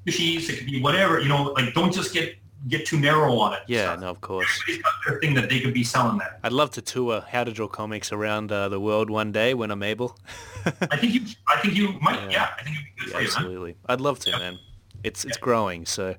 fishies, 0.07 0.51
it 0.51 0.59
could 0.59 0.67
be 0.67 0.83
whatever. 0.83 1.21
You 1.21 1.29
know, 1.29 1.55
like 1.57 1.73
don't 1.73 1.93
just 1.93 2.13
get 2.13 2.37
get 2.69 2.87
too 2.87 2.99
narrow 2.99 3.39
on 3.39 3.53
it. 3.55 3.61
yeah, 3.69 3.95
So 3.95 4.01
no, 4.01 4.09
of 4.09 4.21
course. 4.21 4.63
Their 5.07 5.21
thing 5.21 5.35
that 5.35 5.49
they 5.49 5.61
could 5.61 5.75
be 5.75 5.85
selling 5.85 6.19
there. 6.19 6.39
I'd 6.43 6.53
love 6.53 6.71
to 6.73 6.83
tour 6.83 7.25
How 7.29 7.45
to 7.45 7.53
Draw 7.53 7.69
Comics 7.69 8.13
around 8.13 8.51
uh, 8.53 8.69
the 8.69 8.81
world 8.81 9.09
one 9.11 9.31
day 9.33 9.55
when 9.55 9.71
I'm 9.71 9.83
able. 9.83 10.19
I 10.91 10.97
think 10.97 11.15
you, 11.15 11.21
I 11.49 11.61
think 11.61 11.75
you 11.75 11.93
might, 12.01 12.21
Yeah. 12.25 12.31
yeah, 12.31 12.49
I 12.59 12.63
think 12.63 12.77
it'd 12.77 12.87
be 12.97 13.05
good 13.05 13.09
Yeah, 13.11 13.17
for 13.17 13.23
you, 13.23 13.29
man. 13.29 13.37
absolutely. 13.37 13.77
I'd 13.87 14.01
love 14.01 14.19
to, 14.21 14.31
Yeah. 14.31 14.39
man. 14.39 14.59
It's 15.05 15.25
it's 15.25 15.37
growing, 15.37 15.87
so 15.87 16.17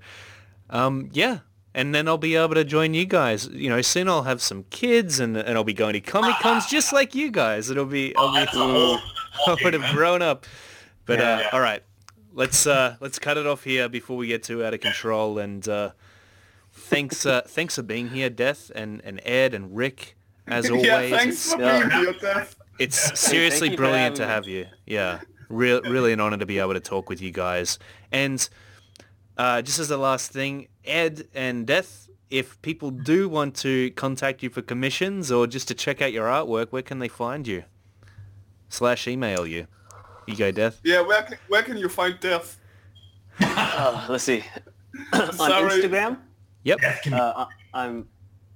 um, 0.69 1.09
yeah. 1.11 1.39
And 1.73 1.93
then 1.93 2.07
I'll 2.07 2.18
be 2.18 2.35
able 2.35 2.55
to 2.55 2.64
join 2.64 2.93
you 2.93 3.05
guys. 3.05 3.47
You 3.49 3.69
know, 3.69 3.81
soon 3.81 4.07
I'll 4.07 4.23
have 4.23 4.41
some 4.41 4.64
kids, 4.69 5.19
and 5.19 5.35
and 5.35 5.57
I'll 5.57 5.64
be 5.65 5.73
going 5.73 5.93
to 5.93 5.99
comic 6.01 6.35
cons 6.39 6.65
just 6.69 6.93
like 6.93 7.14
you 7.14 7.30
guys. 7.30 7.69
It'll 7.69 7.85
be 7.85 8.14
Oh, 8.15 8.27
I'll 8.27 8.45
be 8.45 8.51
whole 8.51 8.97
I 9.47 9.57
would 9.64 9.73
have 9.73 9.81
man. 9.81 9.93
grown 9.95 10.22
up. 10.22 10.45
But 11.05 11.19
uh, 11.22 11.43
all 11.51 11.59
right, 11.59 11.84
let's 12.34 12.65
uh, 12.65 12.95
let's 13.01 13.19
cut 13.19 13.38
it 13.38 13.45
off 13.45 13.64
here 13.64 13.89
before 13.89 14.15
we 14.18 14.27
get 14.27 14.43
too 14.43 14.64
out 14.64 14.73
of 14.73 14.80
control. 14.80 15.38
And 15.39 15.68
uh, 15.68 15.91
thanks 16.77 17.25
uh, 17.25 17.41
thanks 17.45 17.75
for 17.75 17.83
being 17.83 18.09
here, 18.09 18.29
Deth 18.29 18.69
and 18.71 19.01
and 19.03 19.19
Ed 19.25 19.53
and 19.53 19.75
Rick. 19.75 20.15
As 20.47 20.69
always, 20.69 20.85
yeah, 20.85 21.09
thanks 21.09 21.35
it's, 21.35 21.53
for 21.53 21.61
Yeah. 21.61 21.79
being 21.79 21.89
here, 21.89 22.13
Deth. 22.13 22.55
it's 22.79 23.19
seriously 23.19 23.71
you 23.71 23.77
brilliant 23.77 24.15
to 24.17 24.25
have 24.25 24.47
you. 24.47 24.67
Yeah, 24.85 25.19
Real, 25.49 25.81
really 25.81 26.13
an 26.13 26.19
honor 26.19 26.37
to 26.37 26.45
be 26.45 26.59
able 26.59 26.73
to 26.73 26.79
talk 26.79 27.09
with 27.09 27.21
you 27.21 27.31
guys. 27.31 27.79
And 28.11 28.47
uh, 29.37 29.61
just 29.61 29.79
as 29.79 29.87
the 29.89 29.97
last 29.97 30.31
thing, 30.31 30.67
Ed 30.85 31.27
and 31.33 31.67
Deth, 31.67 32.09
if 32.29 32.61
people 32.61 32.91
do 32.91 33.29
want 33.29 33.55
to 33.57 33.91
contact 33.91 34.43
you 34.43 34.49
for 34.49 34.61
commissions 34.61 35.31
or 35.31 35.47
just 35.47 35.67
to 35.69 35.73
check 35.73 36.01
out 36.01 36.11
your 36.11 36.27
artwork, 36.27 36.71
where 36.71 36.81
can 36.81 36.99
they 36.99 37.07
find 37.07 37.47
you? 37.47 37.63
Slash 38.69 39.07
email 39.07 39.45
you. 39.47 39.67
You 40.25 40.35
go, 40.35 40.51
Deth. 40.51 40.79
Yeah, 40.83 41.01
where 41.01 41.23
can, 41.23 41.37
where 41.47 41.63
can 41.63 41.77
you 41.77 41.87
find 41.87 42.15
Deth? 42.19 42.55
Uh, 43.39 44.05
let's 44.09 44.25
see. 44.25 44.43
on 45.13 45.31
Sorry. 45.33 45.81
Instagram, 45.81 46.17
Yep. 46.68 46.80
Deth 46.81 47.02
can 47.03 47.11
be 47.14 47.18
uh, 47.19 47.45
I'm 47.73 48.07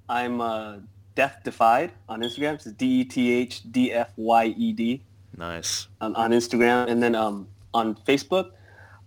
I'm 0.10 0.42
uh, 0.42 0.76
Death 1.16 1.38
Defied 1.44 1.92
on 2.10 2.22
Instagram. 2.22 2.56
It's 2.56 2.66
D 2.66 3.02
E 3.02 3.04
T 3.06 3.32
H 3.32 3.62
D 3.72 3.92
F 3.94 4.12
Y 4.18 4.46
E 4.58 4.74
D 4.74 5.02
Nice. 5.38 5.88
on, 6.02 6.16
on 6.16 6.32
Instagram, 6.32 6.88
and 6.90 7.02
then 7.02 7.16
um, 7.16 7.48
on 7.74 7.96
Facebook. 8.08 8.52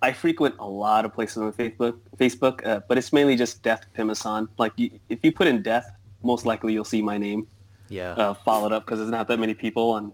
I 0.02 0.12
frequent 0.12 0.54
a 0.58 0.66
lot 0.68 1.04
of 1.06 1.14
places 1.14 1.38
on 1.38 1.50
Facebook, 1.52 1.96
Facebook, 2.18 2.66
uh, 2.66 2.80
but 2.88 2.98
it's 2.98 3.12
mainly 3.12 3.36
just 3.36 3.62
Deth 3.62 3.84
Pimasan. 3.96 4.48
Like 4.58 4.72
you, 4.76 4.90
if 5.08 5.18
you 5.22 5.32
put 5.32 5.46
in 5.46 5.62
Deth, 5.62 5.84
most 6.22 6.44
likely 6.44 6.72
you'll 6.74 6.84
see 6.84 7.00
my 7.00 7.16
name 7.16 7.46
Yeah. 7.88 8.12
uh, 8.12 8.34
followed 8.34 8.72
up 8.72 8.84
because 8.84 8.98
there's 8.98 9.10
not 9.10 9.28
that 9.28 9.38
many 9.38 9.54
people 9.54 9.90
on 9.92 10.12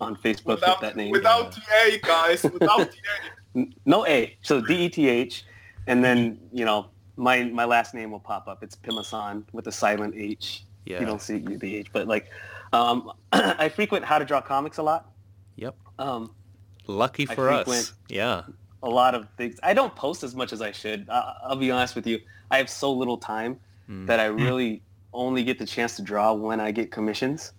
on 0.00 0.16
Facebook 0.16 0.46
Without, 0.60 0.80
with 0.80 0.88
that 0.90 0.96
name. 0.96 1.10
without 1.12 1.52
the 1.52 1.60
A, 1.86 1.98
guys. 1.98 2.42
Without 2.42 2.78
the 2.78 2.96
A. 3.54 3.58
N- 3.58 3.74
No 3.86 4.04
A. 4.06 4.36
So 4.42 4.60
D 4.60 4.74
E 4.86 4.88
T 4.88 5.08
H, 5.08 5.44
and 5.88 6.02
then 6.04 6.38
you 6.52 6.64
know 6.64 6.86
my 7.16 7.44
my 7.44 7.64
last 7.64 7.94
name 7.94 8.10
will 8.10 8.20
pop 8.20 8.48
up. 8.48 8.62
It's 8.62 8.76
Pimasan 8.76 9.44
with 9.52 9.66
a 9.66 9.72
silent 9.72 10.14
H. 10.16 10.64
Yeah. 10.86 11.00
You 11.00 11.06
don't 11.06 11.22
see 11.22 11.38
the 11.38 11.76
H, 11.76 11.88
but 11.92 12.08
like 12.08 12.30
um, 12.72 13.12
I 13.32 13.68
frequent 13.68 14.04
How 14.04 14.18
to 14.18 14.24
Draw 14.24 14.40
Comics 14.42 14.78
a 14.78 14.82
lot. 14.82 15.10
Yep. 15.56 15.76
Um, 15.98 16.34
Lucky 16.86 17.26
I 17.28 17.34
for 17.34 17.50
us. 17.50 17.92
Yeah. 18.08 18.42
a 18.82 18.88
lot 18.88 19.14
of 19.14 19.28
things. 19.36 19.60
I 19.62 19.74
don't 19.74 19.94
post 19.94 20.24
as 20.24 20.34
much 20.34 20.52
as 20.52 20.60
I 20.62 20.72
should. 20.72 21.08
I, 21.08 21.34
I'll 21.44 21.56
be 21.56 21.70
honest 21.70 21.94
with 21.94 22.06
you. 22.06 22.18
I 22.50 22.58
have 22.58 22.68
so 22.70 22.92
little 22.92 23.18
time 23.18 23.58
Mm. 23.90 24.06
that 24.06 24.20
I 24.20 24.26
really 24.46 24.80
only 25.12 25.42
get 25.44 25.58
the 25.58 25.66
chance 25.66 25.96
to 25.96 26.02
draw 26.02 26.32
when 26.32 26.60
I 26.60 26.70
get 26.72 26.90
commissions. 26.92 27.52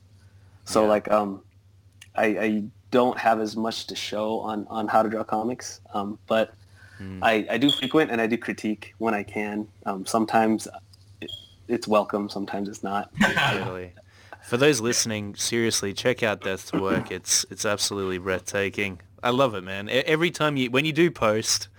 So 0.65 0.83
Yeah. 0.83 0.87
like 0.89 1.11
um, 1.11 1.41
I, 2.15 2.25
I 2.25 2.63
don't 2.91 3.17
have 3.19 3.39
as 3.41 3.55
much 3.57 3.87
to 3.87 3.95
show 3.95 4.39
on, 4.39 4.65
on 4.69 4.87
how 4.87 5.03
to 5.03 5.09
draw 5.09 5.23
comics. 5.25 5.81
Um, 5.93 6.17
but 6.27 6.53
Mm. 7.03 7.19
I, 7.21 7.45
I 7.51 7.57
do 7.57 7.69
frequent 7.71 8.11
and 8.11 8.21
I 8.21 8.27
do 8.27 8.37
critique 8.37 8.93
when 8.97 9.13
I 9.13 9.23
can. 9.23 9.67
Um, 9.85 10.05
sometimes 10.05 10.67
it, 11.21 11.29
it's 11.67 11.87
welcome. 11.87 12.29
Sometimes 12.29 12.69
it's 12.69 12.83
not. 12.83 13.09
Totally. 13.21 13.91
For 14.43 14.57
those 14.57 14.81
listening, 14.81 15.35
seriously, 15.35 15.93
check 15.93 16.21
out 16.23 16.41
Deth's 16.41 16.71
work. 16.73 17.11
It's 17.11 17.45
it's 17.49 17.65
absolutely 17.65 18.17
breathtaking. 18.17 18.99
I 19.23 19.29
love 19.29 19.55
it, 19.55 19.63
man. 19.63 19.87
Every 19.89 20.31
time 20.31 20.57
you 20.57 20.69
when 20.69 20.83
you 20.85 20.91
do 20.93 21.09
post, 21.09 21.69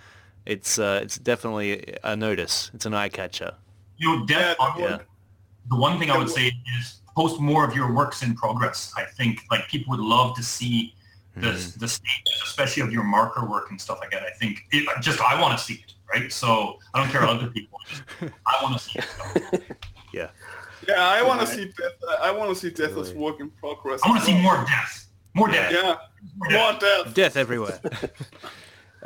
it's 0.46 0.78
uh, 0.78 1.00
it's 1.02 1.18
definitely 1.18 1.94
a 2.02 2.16
notice. 2.16 2.70
It's 2.74 2.86
an 2.86 2.94
eye 2.94 3.10
catcher. 3.10 3.52
You 3.98 4.16
know, 4.16 4.24
Deth, 4.26 4.30
Yeah, 4.38 4.54
on- 4.58 4.80
Yeah. 4.80 4.98
the 5.68 5.76
one 5.76 5.98
thing 5.98 6.10
I 6.10 6.16
would 6.18 6.30
say 6.30 6.50
is 6.78 7.00
post 7.16 7.38
more 7.38 7.64
of 7.68 7.76
your 7.76 7.92
works 7.92 8.22
in 8.22 8.34
progress. 8.34 8.92
I 8.96 9.04
think 9.04 9.42
like 9.50 9.68
people 9.68 9.90
would 9.96 10.00
love 10.04 10.34
to 10.36 10.42
see 10.42 10.94
the 11.36 11.48
Mhm. 11.48 11.78
the 11.78 11.88
stages, 11.88 12.42
especially 12.44 12.82
of 12.82 12.92
your 12.92 13.04
marker 13.04 13.44
work 13.44 13.70
and 13.70 13.80
stuff 13.80 13.98
like 14.00 14.10
that. 14.12 14.22
I 14.22 14.30
think 14.40 14.64
it, 14.72 14.88
just 15.02 15.20
I 15.20 15.40
want 15.40 15.58
to 15.58 15.64
see 15.64 15.74
it, 15.74 15.94
right? 16.12 16.32
So 16.32 16.78
I 16.94 17.00
don't 17.00 17.10
care 17.10 17.20
what 17.22 17.30
other 17.30 17.48
people. 17.48 17.78
Just, 17.88 18.02
I 18.46 18.62
want 18.62 18.78
to 18.78 18.82
see 18.84 18.98
it. 19.00 19.76
Yeah. 20.12 20.28
Yeah, 20.88 21.02
I 21.08 21.22
want 21.22 21.40
to 21.40 21.46
see 21.46 21.64
Death. 21.64 21.92
I 22.20 22.30
want 22.30 22.50
to 22.50 22.56
see 22.56 22.70
Death 22.70 22.96
as 22.98 23.12
work 23.14 23.40
in 23.40 23.50
progress. 23.50 24.00
I 24.04 24.08
want 24.08 24.20
to 24.20 24.26
see 24.26 24.38
more 24.40 24.56
death, 24.66 25.06
more 25.34 25.48
death. 25.48 25.72
Yeah, 25.72 25.96
More 26.36 26.48
death. 26.50 26.60
more 26.72 26.80
Death. 27.04 27.14
Death 27.14 27.36
everywhere. 27.36 27.80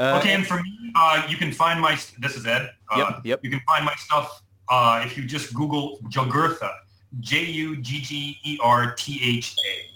Uh, 0.01 0.19
Okay, 0.21 0.33
and 0.33 0.47
for 0.47 0.63
me, 0.63 0.93
uh, 0.95 1.27
you 1.29 1.37
can 1.37 1.51
find 1.51 1.81
my. 1.81 1.99
This 2.21 2.37
is 2.37 2.47
Ed. 2.47 2.71
Uh, 2.89 2.99
Yep, 2.99 3.21
yep. 3.25 3.41
You 3.43 3.51
can 3.51 3.59
find 3.67 3.85
my 3.85 3.95
stuff 3.97 4.43
uh, 4.69 5.03
if 5.05 5.19
you 5.19 5.25
just 5.25 5.53
Google 5.55 5.99
Juggertha, 6.09 6.71
J 7.19 7.45
U 7.47 7.77
G 7.79 8.01
G 8.01 8.39
E 8.45 8.59
R 8.63 8.95
T 8.95 9.21
H 9.25 9.57
A, 9.67 9.88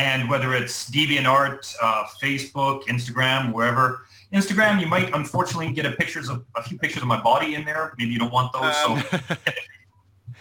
and 0.00 0.30
whether 0.30 0.54
it's 0.54 0.90
DeviantArt, 0.90 1.74
uh, 1.82 2.04
Facebook, 2.22 2.84
Instagram, 2.84 3.52
wherever. 3.52 4.06
Instagram, 4.32 4.80
you 4.80 4.86
might 4.86 5.12
unfortunately 5.14 5.70
get 5.72 5.84
a 5.84 5.92
pictures 5.92 6.30
of 6.30 6.42
a 6.56 6.62
few 6.62 6.78
pictures 6.78 7.02
of 7.02 7.08
my 7.08 7.20
body 7.20 7.54
in 7.54 7.66
there. 7.66 7.92
Maybe 7.98 8.10
you 8.10 8.18
don't 8.18 8.32
want 8.32 8.50
those, 8.54 8.74
Um, 8.86 9.02
so 9.10 9.36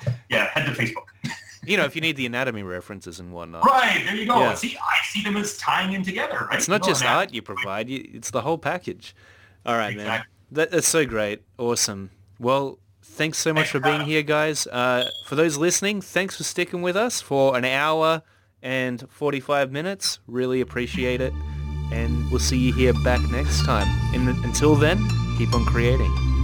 yeah, 0.29 0.45
head 0.51 0.65
to 0.65 0.71
Facebook. 0.71 1.07
you 1.65 1.75
know, 1.75 1.83
if 1.83 1.93
you 1.93 2.01
need 2.01 2.15
the 2.15 2.25
anatomy 2.25 2.63
references 2.63 3.19
and 3.19 3.33
whatnot. 3.33 3.65
Right, 3.65 4.01
there 4.05 4.15
you 4.15 4.25
go. 4.25 4.39
Yeah. 4.39 4.53
See, 4.53 4.77
I 4.77 5.05
see 5.07 5.23
them 5.23 5.35
as 5.35 5.57
tying 5.57 5.91
in 5.91 6.03
together, 6.03 6.47
right? 6.49 6.57
It's 6.57 6.69
not 6.69 6.85
You 6.85 6.91
just 6.91 7.03
art 7.03 7.33
you 7.33 7.41
provide, 7.41 7.89
you, 7.89 8.09
it's 8.13 8.31
the 8.31 8.41
whole 8.41 8.57
package. 8.57 9.13
All 9.65 9.75
right, 9.75 9.95
man. 9.97 10.23
That, 10.51 10.71
that's 10.71 10.87
so 10.87 11.05
great. 11.05 11.43
Awesome. 11.57 12.11
Well, 12.39 12.79
thanks 13.03 13.37
so 13.39 13.53
much 13.53 13.69
for 13.69 13.81
being 13.81 14.01
here, 14.01 14.23
guys. 14.23 14.67
Uh, 14.67 15.09
for 15.25 15.35
those 15.35 15.57
listening, 15.57 15.99
thanks 16.01 16.37
for 16.37 16.43
sticking 16.45 16.81
with 16.81 16.95
us 16.95 17.19
for 17.19 17.57
an 17.57 17.65
hour 17.65 18.21
and 18.61 19.05
45 19.09 19.71
minutes. 19.71 20.19
Really 20.27 20.61
appreciate 20.61 21.21
it. 21.21 21.33
And 21.91 22.29
we'll 22.29 22.39
see 22.39 22.57
you 22.57 22.73
here 22.73 22.93
back 23.03 23.21
next 23.31 23.65
time. 23.65 23.87
And 24.13 24.27
until 24.45 24.75
then, 24.75 24.97
keep 25.37 25.53
on 25.53 25.65
creating. 25.65 26.38